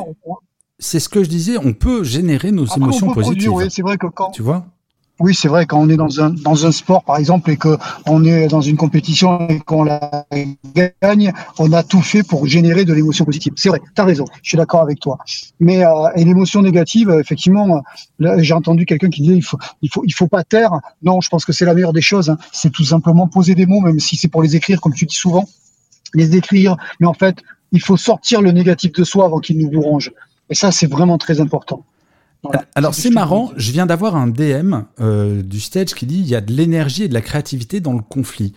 C'est 0.81 1.01
ce 1.01 1.09
que 1.09 1.25
je 1.25 1.29
disais, 1.29 1.59
on 1.59 1.73
peut 1.73 2.05
générer 2.05 2.53
nos 2.53 2.67
émotions 2.67 3.13
positives. 3.13 3.51
oui, 3.53 3.65
c'est 3.69 3.83
vrai 3.83 3.97
que 3.97 4.07
quand 4.07 4.31
tu 4.31 4.43
vois? 4.43 4.67
Oui, 5.21 5.35
c'est 5.35 5.49
vrai, 5.49 5.67
quand 5.67 5.81
on 5.81 5.89
est 5.89 5.97
dans 5.97 6.21
un, 6.21 6.31
dans 6.31 6.65
un 6.65 6.71
sport, 6.71 7.03
par 7.03 7.17
exemple, 7.17 7.51
et 7.51 7.57
qu'on 7.57 8.25
est 8.25 8.47
dans 8.47 8.61
une 8.61 8.77
compétition 8.77 9.49
et 9.49 9.59
qu'on 9.59 9.83
la 9.83 10.27
gagne, 11.03 11.33
on 11.59 11.73
a 11.73 11.83
tout 11.83 12.03
fait 12.03 12.23
pour 12.23 12.47
générer 12.47 12.85
de 12.85 12.93
l'émotion 12.93 13.25
positive. 13.25 13.53
C'est 13.57 13.69
vrai, 13.69 13.81
tu 13.81 14.01
as 14.01 14.05
raison, 14.05 14.25
je 14.43 14.51
suis 14.51 14.57
d'accord 14.57 14.81
avec 14.81 15.01
toi. 15.01 15.19
Mais 15.59 15.85
euh, 15.85 15.91
l'émotion 16.17 16.63
négative, 16.63 17.11
effectivement, 17.11 17.83
j'ai 18.21 18.55
entendu 18.55 18.87
quelqu'un 18.87 19.11
qui 19.11 19.23
disait 19.23 19.35
il 19.35 19.43
faut, 19.43 19.59
il 19.83 19.91
faut, 19.91 20.03
il 20.05 20.13
faut 20.13 20.29
pas 20.29 20.45
taire. 20.45 20.73
Non, 21.03 21.21
je 21.21 21.29
pense 21.29 21.45
que 21.45 21.53
c'est 21.53 21.65
la 21.65 21.75
meilleure 21.75 21.93
des 21.93 22.01
choses. 22.01 22.31
Hein. 22.31 22.39
C'est 22.53 22.71
tout 22.71 22.85
simplement 22.85 23.27
poser 23.27 23.57
des 23.57 23.67
mots, 23.67 23.81
même 23.81 23.99
si 23.99 24.17
c'est 24.17 24.29
pour 24.29 24.43
les 24.43 24.55
écrire, 24.55 24.81
comme 24.81 24.95
tu 24.95 25.05
dis 25.05 25.17
souvent, 25.17 25.49
les 26.15 26.37
écrire. 26.37 26.77
Mais 27.01 27.07
en 27.09 27.15
fait, 27.15 27.43
il 27.73 27.83
faut 27.83 27.97
sortir 27.97 28.41
le 28.41 28.53
négatif 28.53 28.93
de 28.93 29.03
soi 29.03 29.25
avant 29.25 29.41
qu'il 29.41 29.59
nous 29.59 29.81
ronge. 29.81 30.13
Et 30.49 30.55
ça, 30.55 30.71
c'est 30.71 30.87
vraiment 30.87 31.19
très 31.19 31.41
important. 31.41 31.85
Alors 32.75 32.95
c'est 32.95 33.11
marrant, 33.11 33.53
je 33.57 33.73
viens 33.73 33.87
d'avoir 33.87 34.17
un 34.17 34.29
DM 34.29 34.83
euh, 35.01 35.43
du 35.43 35.61
stage 35.61 35.95
qui 35.95 36.07
dit 36.07 36.19
il 36.19 36.29
y 36.29 36.35
a 36.35 36.41
de 36.41 36.53
l'énergie 36.53 37.05
et 37.05 37.09
de 37.09 37.15
la 37.15 37.21
créativité 37.21 37.81
dans 37.81 37.93
le 37.93 38.03
conflit. 38.03 38.53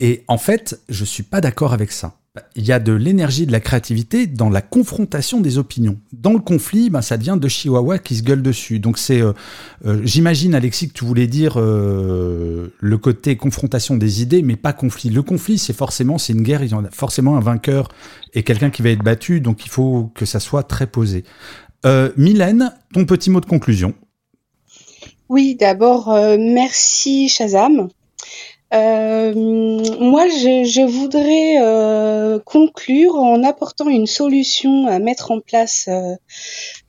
Et 0.00 0.24
en 0.28 0.38
fait, 0.38 0.80
je 0.88 1.04
suis 1.04 1.22
pas 1.22 1.42
d'accord 1.42 1.74
avec 1.74 1.92
ça. 1.92 2.16
Il 2.54 2.64
y 2.64 2.72
a 2.72 2.78
de 2.78 2.92
l'énergie 2.92 3.42
et 3.42 3.46
de 3.46 3.52
la 3.52 3.60
créativité 3.60 4.26
dans 4.26 4.48
la 4.48 4.62
confrontation 4.62 5.40
des 5.40 5.58
opinions. 5.58 5.98
Dans 6.12 6.32
le 6.32 6.38
conflit, 6.38 6.88
ben, 6.88 7.02
ça 7.02 7.18
devient 7.18 7.36
de 7.38 7.48
chihuahua 7.48 7.98
qui 7.98 8.16
se 8.16 8.22
gueule 8.22 8.40
dessus. 8.40 8.78
Donc 8.78 8.98
c'est, 8.98 9.20
euh, 9.20 9.32
euh, 9.84 10.00
j'imagine 10.04 10.54
Alexis 10.54 10.88
que 10.88 10.94
tu 10.94 11.04
voulais 11.04 11.26
dire 11.26 11.58
le 11.58 12.96
côté 12.96 13.36
confrontation 13.36 13.96
des 13.96 14.22
idées, 14.22 14.42
mais 14.42 14.56
pas 14.56 14.72
conflit. 14.72 15.10
Le 15.10 15.22
conflit, 15.22 15.58
c'est 15.58 15.74
forcément, 15.74 16.16
c'est 16.16 16.32
une 16.32 16.42
guerre, 16.42 16.62
il 16.62 16.70
y 16.70 16.74
en 16.74 16.84
a 16.84 16.90
forcément 16.90 17.36
un 17.36 17.40
vainqueur 17.40 17.88
et 18.32 18.44
quelqu'un 18.44 18.70
qui 18.70 18.80
va 18.80 18.90
être 18.90 19.02
battu, 19.02 19.40
donc 19.40 19.66
il 19.66 19.70
faut 19.70 20.10
que 20.14 20.24
ça 20.24 20.40
soit 20.40 20.62
très 20.62 20.86
posé. 20.86 21.24
Euh, 21.86 22.12
Mylène, 22.16 22.74
ton 22.92 23.06
petit 23.06 23.30
mot 23.30 23.40
de 23.40 23.46
conclusion. 23.46 23.94
Oui, 25.28 25.54
d'abord, 25.54 26.10
euh, 26.10 26.36
merci 26.38 27.28
Shazam. 27.28 27.88
Euh, 28.72 29.34
moi, 29.34 30.28
je, 30.28 30.86
voudrais 30.86 32.40
conclure 32.44 33.14
en 33.16 33.42
apportant 33.42 33.88
une 33.88 34.06
solution 34.06 34.86
à 34.86 34.98
mettre 34.98 35.30
en 35.30 35.40
place 35.40 35.88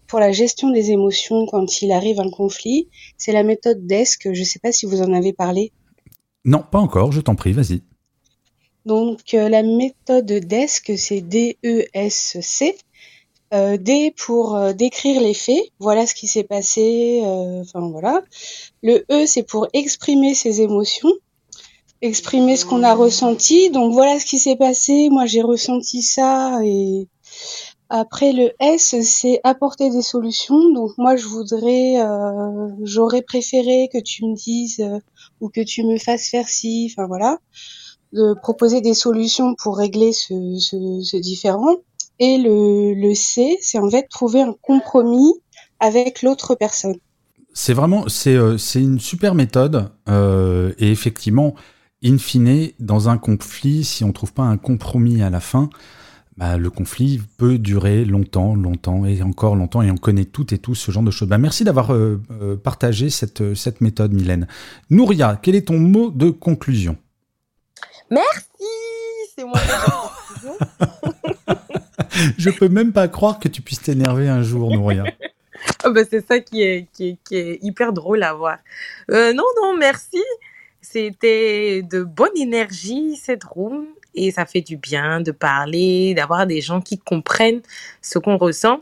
pour 0.07 0.19
la 0.19 0.31
gestion 0.31 0.69
des 0.69 0.91
émotions 0.91 1.45
quand 1.47 1.81
il 1.81 1.91
arrive 1.91 2.19
un 2.19 2.29
conflit. 2.29 2.89
C'est 3.17 3.31
la 3.31 3.43
méthode 3.43 3.87
DESC. 3.87 4.33
Je 4.33 4.39
ne 4.39 4.45
sais 4.45 4.59
pas 4.59 4.71
si 4.71 4.85
vous 4.85 5.01
en 5.01 5.13
avez 5.13 5.33
parlé. 5.33 5.71
Non, 6.45 6.63
pas 6.69 6.79
encore. 6.79 7.11
Je 7.11 7.21
t'en 7.21 7.35
prie, 7.35 7.53
vas-y. 7.53 7.81
Donc, 8.85 9.31
la 9.31 9.63
méthode 9.63 10.25
DESC, 10.25 10.93
c'est 10.97 11.21
D-E-S-C. 11.21 12.75
Euh, 13.53 13.75
D 13.75 14.13
pour 14.15 14.55
euh, 14.55 14.71
décrire 14.71 15.19
les 15.19 15.33
faits, 15.33 15.61
voilà 15.77 16.07
ce 16.07 16.15
qui 16.15 16.27
s'est 16.27 16.45
passé, 16.45 17.21
euh, 17.25 17.61
enfin 17.61 17.81
voilà. 17.89 18.21
Le 18.81 19.03
E 19.11 19.25
c'est 19.25 19.43
pour 19.43 19.67
exprimer 19.73 20.33
ses 20.35 20.61
émotions, 20.61 21.11
exprimer 22.01 22.55
ce 22.55 22.65
qu'on 22.65 22.81
a 22.83 22.95
ressenti. 22.95 23.69
Donc 23.69 23.91
voilà 23.91 24.19
ce 24.21 24.25
qui 24.25 24.39
s'est 24.39 24.55
passé, 24.55 25.09
moi 25.09 25.25
j'ai 25.25 25.41
ressenti 25.41 26.01
ça 26.01 26.59
et 26.63 27.09
après 27.89 28.31
le 28.31 28.53
S 28.61 28.95
c'est 29.01 29.41
apporter 29.43 29.89
des 29.89 30.01
solutions. 30.01 30.69
Donc 30.71 30.91
moi 30.97 31.17
je 31.17 31.25
voudrais, 31.25 31.95
j'aurais 32.83 33.21
préféré 33.21 33.89
que 33.91 33.99
tu 33.99 34.23
me 34.23 34.33
dises 34.33 34.81
ou 35.41 35.49
que 35.49 35.59
tu 35.59 35.83
me 35.83 35.97
fasses 35.97 36.29
faire 36.29 36.47
ci, 36.47 36.89
enfin 36.89 37.05
voilà, 37.05 37.37
de 38.13 38.33
proposer 38.41 38.79
des 38.79 38.93
solutions 38.93 39.55
pour 39.61 39.75
régler 39.77 40.13
ce, 40.13 40.57
ce, 40.57 41.01
ce 41.03 41.17
différent. 41.17 41.75
Et 42.23 42.37
le, 42.37 42.93
le 42.93 43.15
C, 43.15 43.57
c'est 43.61 43.79
en 43.79 43.89
fait 43.89 44.07
trouver 44.07 44.43
un 44.43 44.53
compromis 44.61 45.33
avec 45.79 46.21
l'autre 46.21 46.53
personne. 46.53 46.97
C'est 47.51 47.73
vraiment, 47.73 48.07
c'est 48.09 48.35
euh, 48.35 48.57
une 48.75 48.99
super 48.99 49.33
méthode. 49.33 49.89
Euh, 50.07 50.71
et 50.77 50.91
effectivement, 50.91 51.55
in 52.03 52.19
fine, 52.19 52.69
dans 52.79 53.09
un 53.09 53.17
conflit, 53.17 53.83
si 53.83 54.03
on 54.03 54.09
ne 54.09 54.13
trouve 54.13 54.33
pas 54.33 54.43
un 54.43 54.57
compromis 54.57 55.23
à 55.23 55.31
la 55.31 55.39
fin, 55.39 55.71
bah, 56.37 56.57
le 56.57 56.69
conflit 56.69 57.19
peut 57.39 57.57
durer 57.57 58.05
longtemps, 58.05 58.53
longtemps 58.53 59.03
et 59.03 59.23
encore 59.23 59.55
longtemps. 59.55 59.81
Et 59.81 59.89
on 59.89 59.97
connaît 59.97 60.25
toutes 60.25 60.53
et 60.53 60.59
tous 60.59 60.75
ce 60.75 60.91
genre 60.91 61.01
de 61.01 61.09
choses. 61.09 61.27
Bah, 61.27 61.39
merci 61.39 61.63
d'avoir 61.63 61.91
euh, 61.91 62.21
partagé 62.63 63.09
cette, 63.09 63.55
cette 63.55 63.81
méthode, 63.81 64.13
Mylène. 64.13 64.47
Nouria, 64.91 65.39
quel 65.41 65.55
est 65.55 65.69
ton 65.69 65.79
mot 65.79 66.11
de 66.11 66.29
conclusion? 66.29 66.97
Merci 68.11 68.27
C'est 69.35 69.43
moi 69.43 69.57
je 72.37 72.49
peux 72.49 72.69
même 72.69 72.91
pas 72.91 73.07
croire 73.07 73.39
que 73.39 73.47
tu 73.47 73.61
puisses 73.61 73.81
t'énerver 73.81 74.27
un 74.27 74.41
jour, 74.43 74.71
Nouria. 74.71 75.05
oh 75.85 75.93
c'est 76.09 76.25
ça 76.25 76.39
qui 76.39 76.61
est, 76.61 76.87
qui, 76.93 77.17
est, 77.31 77.59
hyper 77.63 77.93
drôle 77.93 78.23
à 78.23 78.33
voir. 78.33 78.57
Euh, 79.09 79.33
non, 79.33 79.45
non, 79.61 79.77
merci. 79.77 80.21
C'était 80.81 81.83
de 81.83 82.03
bonne 82.03 82.35
énergie, 82.35 83.15
cette 83.15 83.43
room. 83.43 83.85
Et 84.13 84.31
ça 84.31 84.45
fait 84.45 84.61
du 84.61 84.75
bien 84.75 85.21
de 85.21 85.31
parler, 85.31 86.13
d'avoir 86.13 86.45
des 86.45 86.59
gens 86.59 86.81
qui 86.81 86.97
comprennent 86.97 87.61
ce 88.01 88.19
qu'on 88.19 88.37
ressent. 88.37 88.81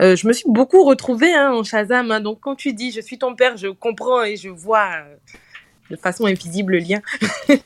Euh, 0.00 0.16
je 0.16 0.26
me 0.26 0.32
suis 0.32 0.48
beaucoup 0.48 0.84
retrouvée 0.84 1.34
hein, 1.34 1.52
en 1.52 1.64
Shazam. 1.64 2.10
Hein. 2.10 2.20
donc, 2.20 2.38
quand 2.40 2.54
tu 2.54 2.72
dis 2.72 2.92
je 2.92 3.00
suis 3.00 3.18
ton 3.18 3.34
père, 3.34 3.56
je 3.56 3.68
comprends 3.68 4.22
et 4.22 4.36
je 4.36 4.48
vois 4.48 4.90
euh, 4.98 5.16
de 5.90 5.96
façon 5.96 6.26
invisible 6.26 6.74
le 6.74 6.78
lien. 6.78 7.00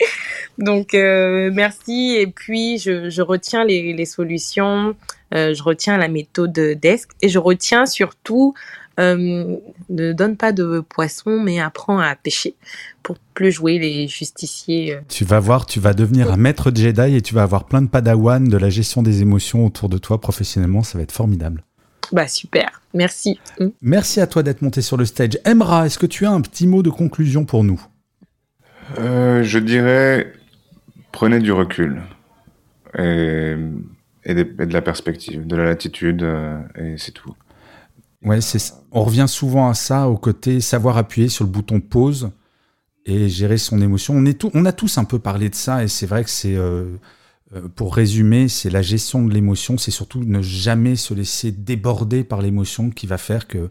Donc, 0.58 0.94
euh, 0.94 1.50
merci. 1.52 2.16
Et 2.18 2.26
puis, 2.26 2.78
je, 2.78 3.20
retiens 3.22 3.64
les, 3.64 4.04
solutions, 4.04 4.94
euh, 5.34 5.54
je 5.54 5.62
retiens 5.62 5.98
la 5.98 6.08
méthode 6.08 6.52
DESC 6.52 7.08
et 7.22 7.28
je 7.28 7.38
retiens 7.38 7.86
surtout 7.86 8.54
euh, 8.98 9.56
ne 9.88 10.12
donne 10.12 10.36
pas 10.36 10.52
de 10.52 10.80
poisson, 10.80 11.40
mais 11.40 11.60
apprends 11.60 11.98
à 11.98 12.14
pêcher 12.16 12.54
pour 13.02 13.16
plus 13.34 13.50
jouer 13.50 13.78
les 13.78 14.08
justiciers. 14.08 14.98
Tu 15.08 15.24
vas 15.24 15.40
voir, 15.40 15.64
tu 15.64 15.80
vas 15.80 15.94
devenir 15.94 16.30
un 16.30 16.36
maître 16.36 16.70
Jedi 16.74 17.16
et 17.16 17.22
tu 17.22 17.34
vas 17.34 17.42
avoir 17.42 17.64
plein 17.64 17.80
de 17.80 17.88
padawan 17.88 18.46
de 18.46 18.56
la 18.58 18.68
gestion 18.68 19.02
des 19.02 19.22
émotions 19.22 19.64
autour 19.64 19.88
de 19.88 19.96
toi 19.96 20.20
professionnellement. 20.20 20.82
Ça 20.82 20.98
va 20.98 21.04
être 21.04 21.12
formidable. 21.12 21.64
Bah 22.12 22.26
super, 22.26 22.82
merci. 22.92 23.38
Merci 23.80 24.20
à 24.20 24.26
toi 24.26 24.42
d'être 24.42 24.62
monté 24.62 24.82
sur 24.82 24.96
le 24.96 25.04
stage. 25.04 25.38
Emra, 25.46 25.86
est-ce 25.86 25.98
que 25.98 26.06
tu 26.06 26.26
as 26.26 26.30
un 26.30 26.40
petit 26.40 26.66
mot 26.66 26.82
de 26.82 26.90
conclusion 26.90 27.44
pour 27.44 27.64
nous? 27.64 27.80
Je 28.96 29.58
dirais 29.58 30.32
prenez 31.12 31.40
du 31.40 31.52
recul 31.52 32.02
et, 32.98 33.54
de 34.34 34.72
la 34.72 34.82
perspective, 34.82 35.46
de 35.46 35.56
la 35.56 35.64
latitude, 35.64 36.22
euh, 36.22 36.60
et 36.76 36.98
c'est 36.98 37.12
tout. 37.12 37.34
Ouais, 38.22 38.38
on 38.92 39.04
revient 39.04 39.26
souvent 39.28 39.68
à 39.68 39.74
ça, 39.74 40.08
au 40.08 40.16
côté 40.16 40.60
savoir 40.60 40.98
appuyer 40.98 41.28
sur 41.28 41.44
le 41.44 41.50
bouton 41.50 41.80
pause 41.80 42.30
et 43.06 43.28
gérer 43.28 43.56
son 43.56 43.80
émotion. 43.80 44.14
On, 44.14 44.26
est 44.26 44.34
tout, 44.34 44.50
on 44.52 44.66
a 44.66 44.72
tous 44.72 44.98
un 44.98 45.04
peu 45.04 45.18
parlé 45.18 45.48
de 45.48 45.54
ça, 45.54 45.82
et 45.82 45.88
c'est 45.88 46.06
vrai 46.06 46.22
que 46.22 46.30
c'est, 46.30 46.54
euh, 46.54 46.84
euh, 47.54 47.68
pour 47.74 47.94
résumer, 47.94 48.48
c'est 48.48 48.70
la 48.70 48.82
gestion 48.82 49.24
de 49.24 49.32
l'émotion, 49.32 49.78
c'est 49.78 49.90
surtout 49.90 50.22
ne 50.22 50.42
jamais 50.42 50.96
se 50.96 51.14
laisser 51.14 51.50
déborder 51.50 52.24
par 52.24 52.42
l'émotion 52.42 52.90
qui 52.90 53.06
va 53.06 53.16
faire 53.16 53.46
que 53.46 53.70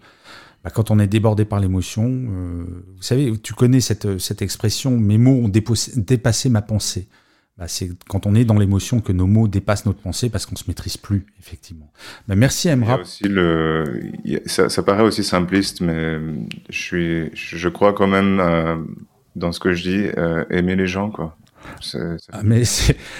bah, 0.64 0.70
quand 0.70 0.92
on 0.92 1.00
est 1.00 1.08
débordé 1.08 1.46
par 1.46 1.60
l'émotion, 1.60 2.08
vous 2.08 3.02
savez, 3.02 3.38
tu 3.40 3.54
connais 3.54 3.80
cette, 3.80 4.20
cette 4.20 4.42
expression, 4.42 4.98
mes 4.98 5.18
mots 5.18 5.46
ont 5.46 5.50
dépassé 5.50 6.50
ma 6.50 6.62
pensée. 6.62 7.08
Bah, 7.60 7.68
c'est 7.68 7.90
quand 8.08 8.26
on 8.26 8.36
est 8.36 8.46
dans 8.46 8.58
l'émotion 8.58 9.02
que 9.02 9.12
nos 9.12 9.28
mots 9.28 9.50
dépassent 9.50 9.86
notre 9.86 10.00
pensée 10.00 10.30
parce 10.30 10.46
qu'on 10.46 10.56
se 10.56 10.64
maîtrise 10.70 10.96
plus, 10.96 11.26
effectivement. 11.40 11.92
Bah, 12.30 12.36
merci 12.36 12.70
Emra. 12.70 13.02
Aussi 13.02 13.26
le, 13.26 13.84
ça, 14.46 14.70
ça, 14.70 14.82
paraît 14.82 15.04
aussi 15.04 15.26
simpliste, 15.26 15.82
mais 15.82 16.20
je 16.70 16.78
suis, 16.82 17.30
je 17.34 17.68
crois 17.68 17.92
quand 17.92 18.08
même 18.08 18.40
euh, 18.40 18.78
dans 19.36 19.52
ce 19.52 19.60
que 19.60 19.74
je 19.74 19.84
dis, 19.84 20.08
euh, 20.18 20.46
aimer 20.50 20.78
les 20.78 20.88
gens, 20.88 21.12
quoi. 21.12 21.36
Ah, 22.32 22.42
mais 22.44 22.64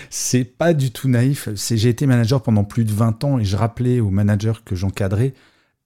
c'est 0.10 0.46
pas 0.46 0.74
du 0.74 0.92
tout 0.92 1.10
naïf. 1.10 1.50
J'ai 1.54 1.90
été 1.90 2.06
manager 2.08 2.42
pendant 2.42 2.64
plus 2.64 2.86
de 2.86 2.94
20 2.94 3.26
ans 3.26 3.40
et 3.40 3.44
je 3.44 3.58
rappelais 3.58 4.00
aux 4.00 4.10
managers 4.10 4.54
que 4.64 4.74
j'encadrais, 4.74 5.34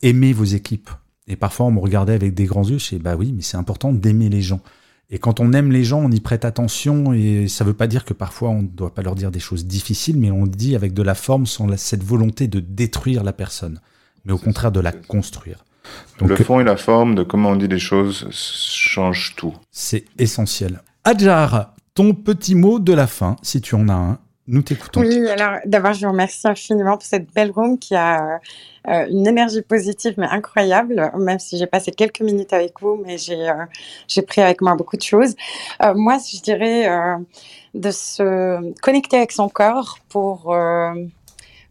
aimez 0.03 0.31
vos 0.31 0.43
équipes. 0.43 0.91
Et 1.27 1.35
parfois 1.35 1.67
on 1.67 1.71
me 1.71 1.79
regardait 1.79 2.13
avec 2.13 2.33
des 2.33 2.45
grands 2.45 2.63
yeux, 2.63 2.77
je 2.77 2.95
dis 2.95 2.99
bah 2.99 3.15
oui, 3.15 3.33
mais 3.33 3.41
c'est 3.41 3.57
important 3.57 3.91
d'aimer 3.91 4.29
les 4.29 4.41
gens. 4.41 4.61
Et 5.09 5.19
quand 5.19 5.39
on 5.39 5.53
aime 5.53 5.71
les 5.71 5.83
gens, 5.83 5.99
on 5.99 6.09
y 6.09 6.19
prête 6.19 6.43
attention 6.43 7.13
et 7.13 7.47
ça 7.47 7.63
ne 7.63 7.69
veut 7.69 7.75
pas 7.75 7.87
dire 7.87 8.03
que 8.03 8.13
parfois 8.13 8.49
on 8.49 8.63
ne 8.63 8.67
doit 8.67 8.93
pas 8.93 9.01
leur 9.01 9.15
dire 9.15 9.31
des 9.31 9.39
choses 9.39 9.65
difficiles, 9.65 10.17
mais 10.17 10.31
on 10.31 10.47
dit 10.47 10.75
avec 10.75 10.93
de 10.93 11.03
la 11.03 11.13
forme 11.15 11.45
sans 11.45 11.67
cette 11.77 12.03
volonté 12.03 12.47
de 12.47 12.59
détruire 12.59 13.23
la 13.23 13.33
personne, 13.33 13.79
mais 14.25 14.33
au 14.33 14.37
contraire 14.37 14.71
de 14.71 14.79
la 14.79 14.91
construire. 14.91 15.65
Donc, 16.19 16.29
le 16.29 16.35
fond 16.37 16.59
et 16.59 16.63
la 16.63 16.77
forme 16.77 17.15
de 17.15 17.23
comment 17.23 17.49
on 17.49 17.55
dit 17.55 17.67
les 17.67 17.79
choses 17.79 18.27
changent 18.31 19.35
tout. 19.35 19.53
C'est 19.71 20.05
essentiel. 20.17 20.81
Adjar, 21.03 21.73
ton 21.93 22.13
petit 22.13 22.55
mot 22.55 22.79
de 22.79 22.93
la 22.93 23.07
fin, 23.07 23.35
si 23.41 23.61
tu 23.61 23.75
en 23.75 23.89
as 23.89 23.93
un, 23.93 24.19
nous 24.47 24.61
t'écoutons. 24.61 25.01
Oui, 25.01 25.29
alors 25.29 25.59
d'abord, 25.65 25.93
je 25.93 26.05
vous 26.05 26.11
remercie 26.11 26.47
infiniment 26.47 26.97
pour 26.97 27.05
cette 27.05 27.31
belle 27.33 27.51
room 27.51 27.79
qui 27.79 27.95
a 27.95 28.41
euh, 28.89 29.07
une 29.09 29.25
énergie 29.25 29.61
positive 29.61 30.15
mais 30.17 30.27
incroyable, 30.27 31.11
même 31.17 31.39
si 31.39 31.57
j'ai 31.57 31.67
passé 31.67 31.91
quelques 31.91 32.21
minutes 32.21 32.51
avec 32.51 32.81
vous, 32.81 33.01
mais 33.05 33.17
j'ai 33.17 33.49
euh, 33.49 33.65
j'ai 34.07 34.21
pris 34.21 34.41
avec 34.41 34.61
moi 34.61 34.75
beaucoup 34.75 34.97
de 34.97 35.01
choses. 35.01 35.35
Euh, 35.81 35.93
moi, 35.95 36.17
je 36.17 36.41
dirais 36.41 36.89
de 37.73 37.91
se 37.91 38.73
connecter 38.81 39.17
avec 39.17 39.31
son 39.31 39.47
corps 39.47 39.97
pour, 40.09 40.55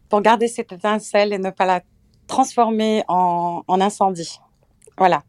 pour 0.09 0.21
garder 0.21 0.47
cette 0.47 0.71
étincelle 0.71 1.31
et 1.31 1.37
ne 1.37 1.51
pas 1.51 1.65
la 1.65 1.81
transformer 2.27 3.03
en, 3.07 3.63
en 3.67 3.81
incendie. 3.81 4.39
Voilà, 4.97 5.23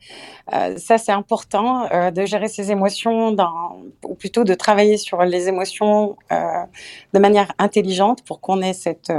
euh, 0.52 0.76
ça 0.76 0.98
c'est 0.98 1.12
important 1.12 1.90
euh, 1.90 2.10
de 2.10 2.26
gérer 2.26 2.48
ses 2.48 2.70
émotions, 2.70 3.32
dans, 3.32 3.78
ou 4.04 4.14
plutôt 4.14 4.44
de 4.44 4.52
travailler 4.52 4.98
sur 4.98 5.22
les 5.22 5.48
émotions 5.48 6.16
euh, 6.32 6.64
de 7.14 7.18
manière 7.18 7.52
intelligente 7.58 8.22
pour 8.24 8.40
qu'on 8.40 8.60
ait 8.60 8.74
cette, 8.74 9.10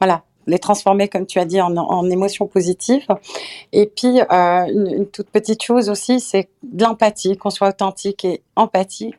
voilà, 0.00 0.22
les 0.48 0.58
transformer 0.58 1.08
comme 1.08 1.26
tu 1.26 1.38
as 1.38 1.44
dit 1.44 1.60
en, 1.60 1.76
en 1.76 2.10
émotions 2.10 2.48
positives. 2.48 3.06
Et 3.72 3.86
puis 3.86 4.20
une, 4.28 4.88
une, 4.88 5.06
toute 5.06 5.30
petite 5.30 5.62
chose 5.62 5.90
aussi, 5.90 6.18
c'est 6.18 6.48
de 6.64 6.82
l'empathie, 6.82 7.36
qu'on 7.36 7.50
soit 7.50 7.68
authentique 7.68 8.24
et 8.24 8.42
empathie 8.56 9.14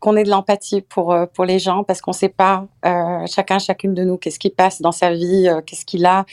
qu'on 0.00 0.16
ait 0.16 0.24
de 0.24 0.30
l'empathie 0.30 0.82
pour, 0.82 1.12
euh, 1.12 1.26
pour 1.26 1.44
les 1.44 1.58
gens 1.58 1.84
parce 1.84 2.00
qu'on 2.00 2.10
ne 2.10 2.16
sait 2.16 2.28
pas, 2.28 2.66
euh, 2.84 3.26
chacun, 3.26 3.58
chacune 3.58 3.94
de 3.94 4.04
nous, 4.04 4.16
qu'est-ce 4.16 4.38
qui 4.38 4.50
passe 4.50 4.80
dans 4.80 4.92
sa 4.92 5.12
vie, 5.12 5.48
euh, 5.48 5.60
qu'est-ce 5.60 5.84
qu'il 5.84 6.04
a, 6.06 6.24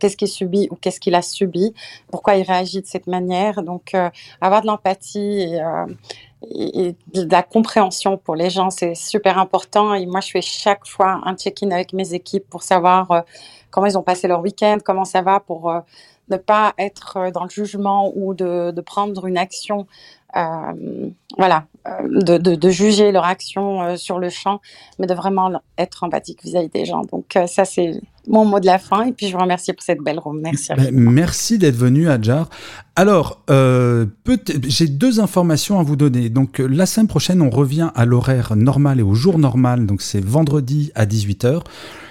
qu'est-ce 0.00 0.16
qu'il 0.16 0.28
subit 0.28 0.68
ou 0.70 0.76
qu'est-ce 0.76 1.00
qu'il 1.00 1.14
a 1.14 1.22
subi, 1.22 1.74
pourquoi 2.10 2.36
il 2.36 2.42
réagit 2.42 2.80
de 2.80 2.86
cette 2.86 3.06
manière. 3.06 3.62
Donc, 3.62 3.92
avoir 4.40 4.62
de 4.62 4.66
l'empathie 4.66 5.42
et, 5.42 5.60
et, 6.50 6.96
de 7.14 7.30
la 7.30 7.42
compréhension 7.42 8.16
pour 8.18 8.34
les 8.34 8.50
gens, 8.50 8.70
c'est 8.70 8.94
super 8.94 9.38
important. 9.38 9.94
Et 9.94 10.06
moi, 10.06 10.20
je 10.20 10.30
fais 10.30 10.42
chaque 10.42 10.86
fois 10.86 11.20
un 11.24 11.36
check-in 11.36 11.70
avec 11.70 11.92
mes 11.92 12.14
équipes 12.14 12.48
pour 12.48 12.62
savoir 12.62 13.24
comment 13.70 13.86
ils 13.86 13.96
ont 13.96 14.02
passé 14.02 14.28
leur 14.28 14.40
week-end, 14.40 14.78
comment 14.84 15.04
ça 15.04 15.22
va 15.22 15.40
pour 15.40 15.72
ne 16.28 16.36
pas 16.36 16.74
être 16.78 17.30
dans 17.32 17.44
le 17.44 17.50
jugement 17.50 18.12
ou 18.14 18.34
de, 18.34 18.70
de 18.70 18.80
prendre 18.80 19.26
une 19.26 19.38
action 19.38 19.86
voilà, 21.36 21.66
euh, 21.86 22.38
de, 22.38 22.70
juger 22.70 23.12
leur 23.12 23.24
action 23.24 23.82
euh, 23.82 23.96
sur 23.96 24.18
le 24.18 24.30
champ, 24.30 24.60
mais 24.98 25.06
de 25.06 25.14
vraiment 25.14 25.50
être 25.78 26.02
empathique 26.02 26.42
vis-à-vis 26.42 26.68
des 26.68 26.84
gens. 26.84 27.02
Donc 27.02 27.38
ça, 27.46 27.64
c'est 27.64 28.00
mon 28.26 28.44
mot 28.44 28.58
de 28.58 28.66
la 28.66 28.78
fin. 28.78 29.04
Et 29.04 29.12
puis, 29.12 29.28
je 29.28 29.34
vous 29.34 29.42
remercie 29.42 29.72
pour 29.72 29.82
cette 29.82 30.00
belle 30.00 30.18
room. 30.18 30.40
Merci. 30.40 30.72
Ben, 30.76 30.90
merci 30.92 31.58
d'être 31.58 31.76
venu, 31.76 32.08
Adjar. 32.08 32.48
Alors, 32.96 33.42
euh, 33.50 34.06
j'ai 34.66 34.86
deux 34.86 35.20
informations 35.20 35.78
à 35.78 35.82
vous 35.82 35.96
donner. 35.96 36.30
Donc, 36.30 36.58
la 36.58 36.86
semaine 36.86 37.08
prochaine, 37.08 37.42
on 37.42 37.50
revient 37.50 37.90
à 37.94 38.04
l'horaire 38.04 38.56
normal 38.56 39.00
et 39.00 39.02
au 39.02 39.14
jour 39.14 39.38
normal. 39.38 39.86
Donc, 39.86 40.00
c'est 40.00 40.24
vendredi 40.24 40.90
à 40.94 41.04
18h. 41.04 41.62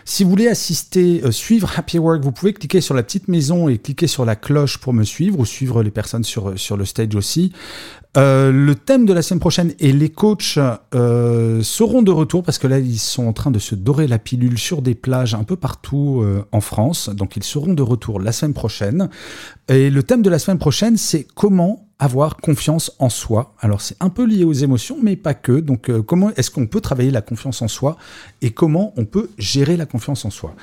Si 0.06 0.24
vous 0.24 0.30
voulez 0.30 0.50
assister, 0.50 1.22
euh, 1.24 1.32
suivre 1.32 1.72
Happy 1.78 1.98
Work, 1.98 2.22
vous 2.22 2.34
pouvez 2.34 2.54
cliquer 2.54 2.82
sur 2.82 2.94
la 2.94 3.04
petite 3.04 3.30
maison 3.30 3.70
et 3.70 3.78
cliquer 3.78 4.08
sur 4.08 4.26
la 4.26 4.36
cloche 4.36 4.78
pour 4.78 4.94
me 4.94 5.04
suivre 5.04 5.40
ou 5.40 5.46
suivre 5.46 5.82
les 5.82 5.92
personnes 5.92 6.26
sur, 6.26 6.60
sur 6.60 6.76
le 6.76 6.86
stage 6.86 7.16
aussi. 7.16 7.54
Euh, 8.16 8.52
le 8.52 8.76
thème 8.76 9.06
de 9.06 9.14
la 9.14 9.24
semaine 9.24 9.40
prochaine 9.40 9.74
et 9.80 9.92
les 9.92 10.10
coachs 10.10 10.60
euh, 10.94 11.64
seront 11.64 12.04
de 12.04 12.12
retour 12.12 12.44
parce 12.44 12.60
que 12.60 12.68
là 12.68 12.78
ils 12.78 13.00
sont 13.00 13.26
en 13.26 13.34
train 13.34 13.50
de 13.50 13.58
se 13.58 13.74
dorer 13.74 14.06
la 14.06 14.20
pilule 14.20 14.60
sur 14.60 14.84
des 14.84 14.94
plages 14.94 15.34
un 15.34 15.44
peu 15.44 15.56
partout 15.56 16.22
euh, 16.22 16.46
en 16.52 16.62
France. 16.62 17.10
Donc 17.10 17.38
ils 17.38 17.44
seront 17.44 17.74
de 17.74 17.82
retour 17.82 18.20
la 18.20 18.32
semaine 18.32 18.54
prochaine. 18.54 19.10
Et 19.68 19.90
le 19.90 20.04
thème 20.04 20.22
de 20.22 20.30
la 20.30 20.38
semaine 20.38 20.60
prochaine 20.60 20.96
c'est 20.96 21.26
comment 21.34 21.88
avoir 21.98 22.38
confiance 22.38 22.92
en 23.00 23.10
soi. 23.10 23.56
Alors 23.60 23.82
c'est 23.82 23.98
un 24.00 24.10
peu 24.10 24.26
lié 24.26 24.44
aux 24.44 24.54
émotions 24.54 24.98
mais 25.02 25.16
pas 25.16 25.34
que. 25.34 25.54
Donc 25.54 25.90
comment 26.06 26.30
est-ce 26.36 26.52
qu'on 26.52 26.68
peut 26.68 26.82
travailler 26.82 27.12
la 27.12 27.22
confiance 27.22 27.64
en 27.64 27.68
soi 27.68 27.98
et 28.44 28.52
comment 28.52 28.94
on 28.96 29.06
peut 29.06 29.32
gérer 29.40 29.76
la 29.76 29.88
confiance 29.88 30.24
en 30.24 30.30
soi? 30.30 30.54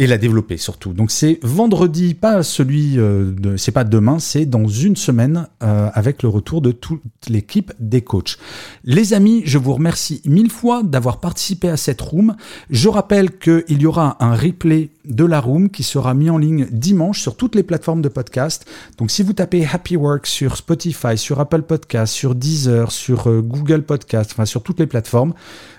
Et 0.00 0.06
la 0.06 0.16
développer 0.16 0.56
surtout. 0.56 0.94
Donc 0.94 1.10
c'est 1.10 1.38
vendredi, 1.42 2.14
pas 2.14 2.42
celui, 2.42 2.98
euh, 2.98 3.32
de, 3.32 3.58
c'est 3.58 3.70
pas 3.70 3.84
demain, 3.84 4.18
c'est 4.18 4.46
dans 4.46 4.66
une 4.66 4.96
semaine 4.96 5.46
euh, 5.62 5.90
avec 5.92 6.22
le 6.22 6.30
retour 6.30 6.62
de 6.62 6.72
toute 6.72 7.02
l'équipe 7.28 7.70
des 7.78 8.00
coachs. 8.00 8.38
Les 8.82 9.12
amis, 9.12 9.42
je 9.44 9.58
vous 9.58 9.74
remercie 9.74 10.22
mille 10.24 10.50
fois 10.50 10.82
d'avoir 10.82 11.20
participé 11.20 11.68
à 11.68 11.76
cette 11.76 12.00
room. 12.00 12.34
Je 12.70 12.88
rappelle 12.88 13.38
qu'il 13.38 13.82
y 13.82 13.84
aura 13.84 14.16
un 14.20 14.34
replay 14.34 14.88
de 15.04 15.24
la 15.24 15.40
room 15.40 15.68
qui 15.68 15.82
sera 15.82 16.14
mis 16.14 16.30
en 16.30 16.38
ligne 16.38 16.66
dimanche 16.70 17.20
sur 17.20 17.36
toutes 17.36 17.54
les 17.54 17.62
plateformes 17.62 18.00
de 18.00 18.08
podcast. 18.08 18.64
Donc 18.96 19.10
si 19.10 19.22
vous 19.22 19.34
tapez 19.34 19.66
Happy 19.70 19.96
Work 19.96 20.26
sur 20.26 20.56
Spotify, 20.56 21.18
sur 21.18 21.40
Apple 21.40 21.62
Podcast, 21.62 22.14
sur 22.14 22.34
Deezer, 22.34 22.90
sur 22.90 23.28
euh, 23.28 23.42
Google 23.42 23.82
Podcast, 23.82 24.30
enfin 24.32 24.46
sur 24.46 24.62
toutes 24.62 24.80
les 24.80 24.86
plateformes, 24.86 25.34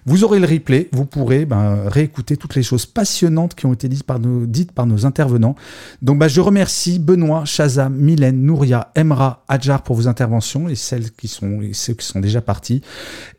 vous 0.06 0.24
aurez 0.24 0.40
le 0.40 0.48
replay. 0.48 0.90
Vous 0.92 1.06
pourrez 1.06 1.46
ben, 1.46 1.88
réécouter 1.88 2.38
toutes 2.38 2.56
les 2.56 2.64
choses 2.64 2.86
passionnantes 2.86 3.56
qui 3.56 3.66
ont 3.66 3.74
été 3.74 3.88
dites 3.88 4.04
dites 4.20 4.72
par 4.72 4.86
nos 4.86 5.06
intervenants. 5.06 5.56
Donc 6.02 6.20
ben, 6.20 6.28
je 6.28 6.42
remercie 6.42 7.00
Benoît, 7.00 7.46
Shazam, 7.46 7.96
Mylène, 7.96 8.42
Nouria, 8.42 8.92
Emra, 8.96 9.44
Adjar 9.48 9.84
pour 9.84 9.96
vos 9.96 10.08
interventions 10.08 10.70
et 10.70 10.76
celles 10.76 11.12
qui 11.12 11.28
sont 11.28 11.62
et 11.62 11.74
ceux 11.74 11.94
qui 11.94 12.06
sont 12.06 12.20
déjà 12.20 12.42
partis. 12.42 12.82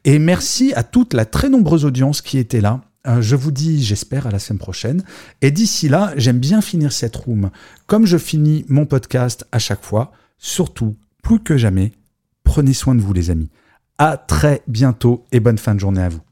Et 0.04 0.18
merci 0.18 0.72
à 0.74 0.82
toute 0.82 1.14
la 1.14 1.24
très 1.24 1.48
nombreuse 1.48 1.84
audience 1.84 2.22
qui 2.22 2.38
était 2.38 2.60
là. 2.60 2.80
Euh, 3.06 3.20
je 3.20 3.34
vous 3.34 3.50
dis, 3.50 3.82
j'espère, 3.82 4.26
à 4.26 4.30
la 4.30 4.38
semaine 4.38 4.58
prochaine. 4.58 5.04
Et 5.40 5.50
d'ici 5.50 5.88
là, 5.88 6.12
j'aime 6.16 6.38
bien 6.38 6.60
finir 6.60 6.92
cette 6.92 7.16
room 7.16 7.50
comme 7.86 8.06
je 8.06 8.16
finis 8.16 8.64
mon 8.68 8.86
podcast 8.86 9.46
à 9.52 9.58
chaque 9.58 9.82
fois. 9.82 10.12
Surtout, 10.38 10.96
plus 11.22 11.40
que 11.40 11.56
jamais, 11.56 11.92
prenez 12.44 12.72
soin 12.72 12.94
de 12.94 13.00
vous, 13.00 13.12
les 13.12 13.30
amis. 13.30 13.48
À 13.98 14.16
très 14.16 14.62
bientôt 14.66 15.24
et 15.32 15.40
bonne 15.40 15.58
fin 15.58 15.74
de 15.74 15.80
journée 15.80 16.02
à 16.02 16.08
vous. 16.08 16.31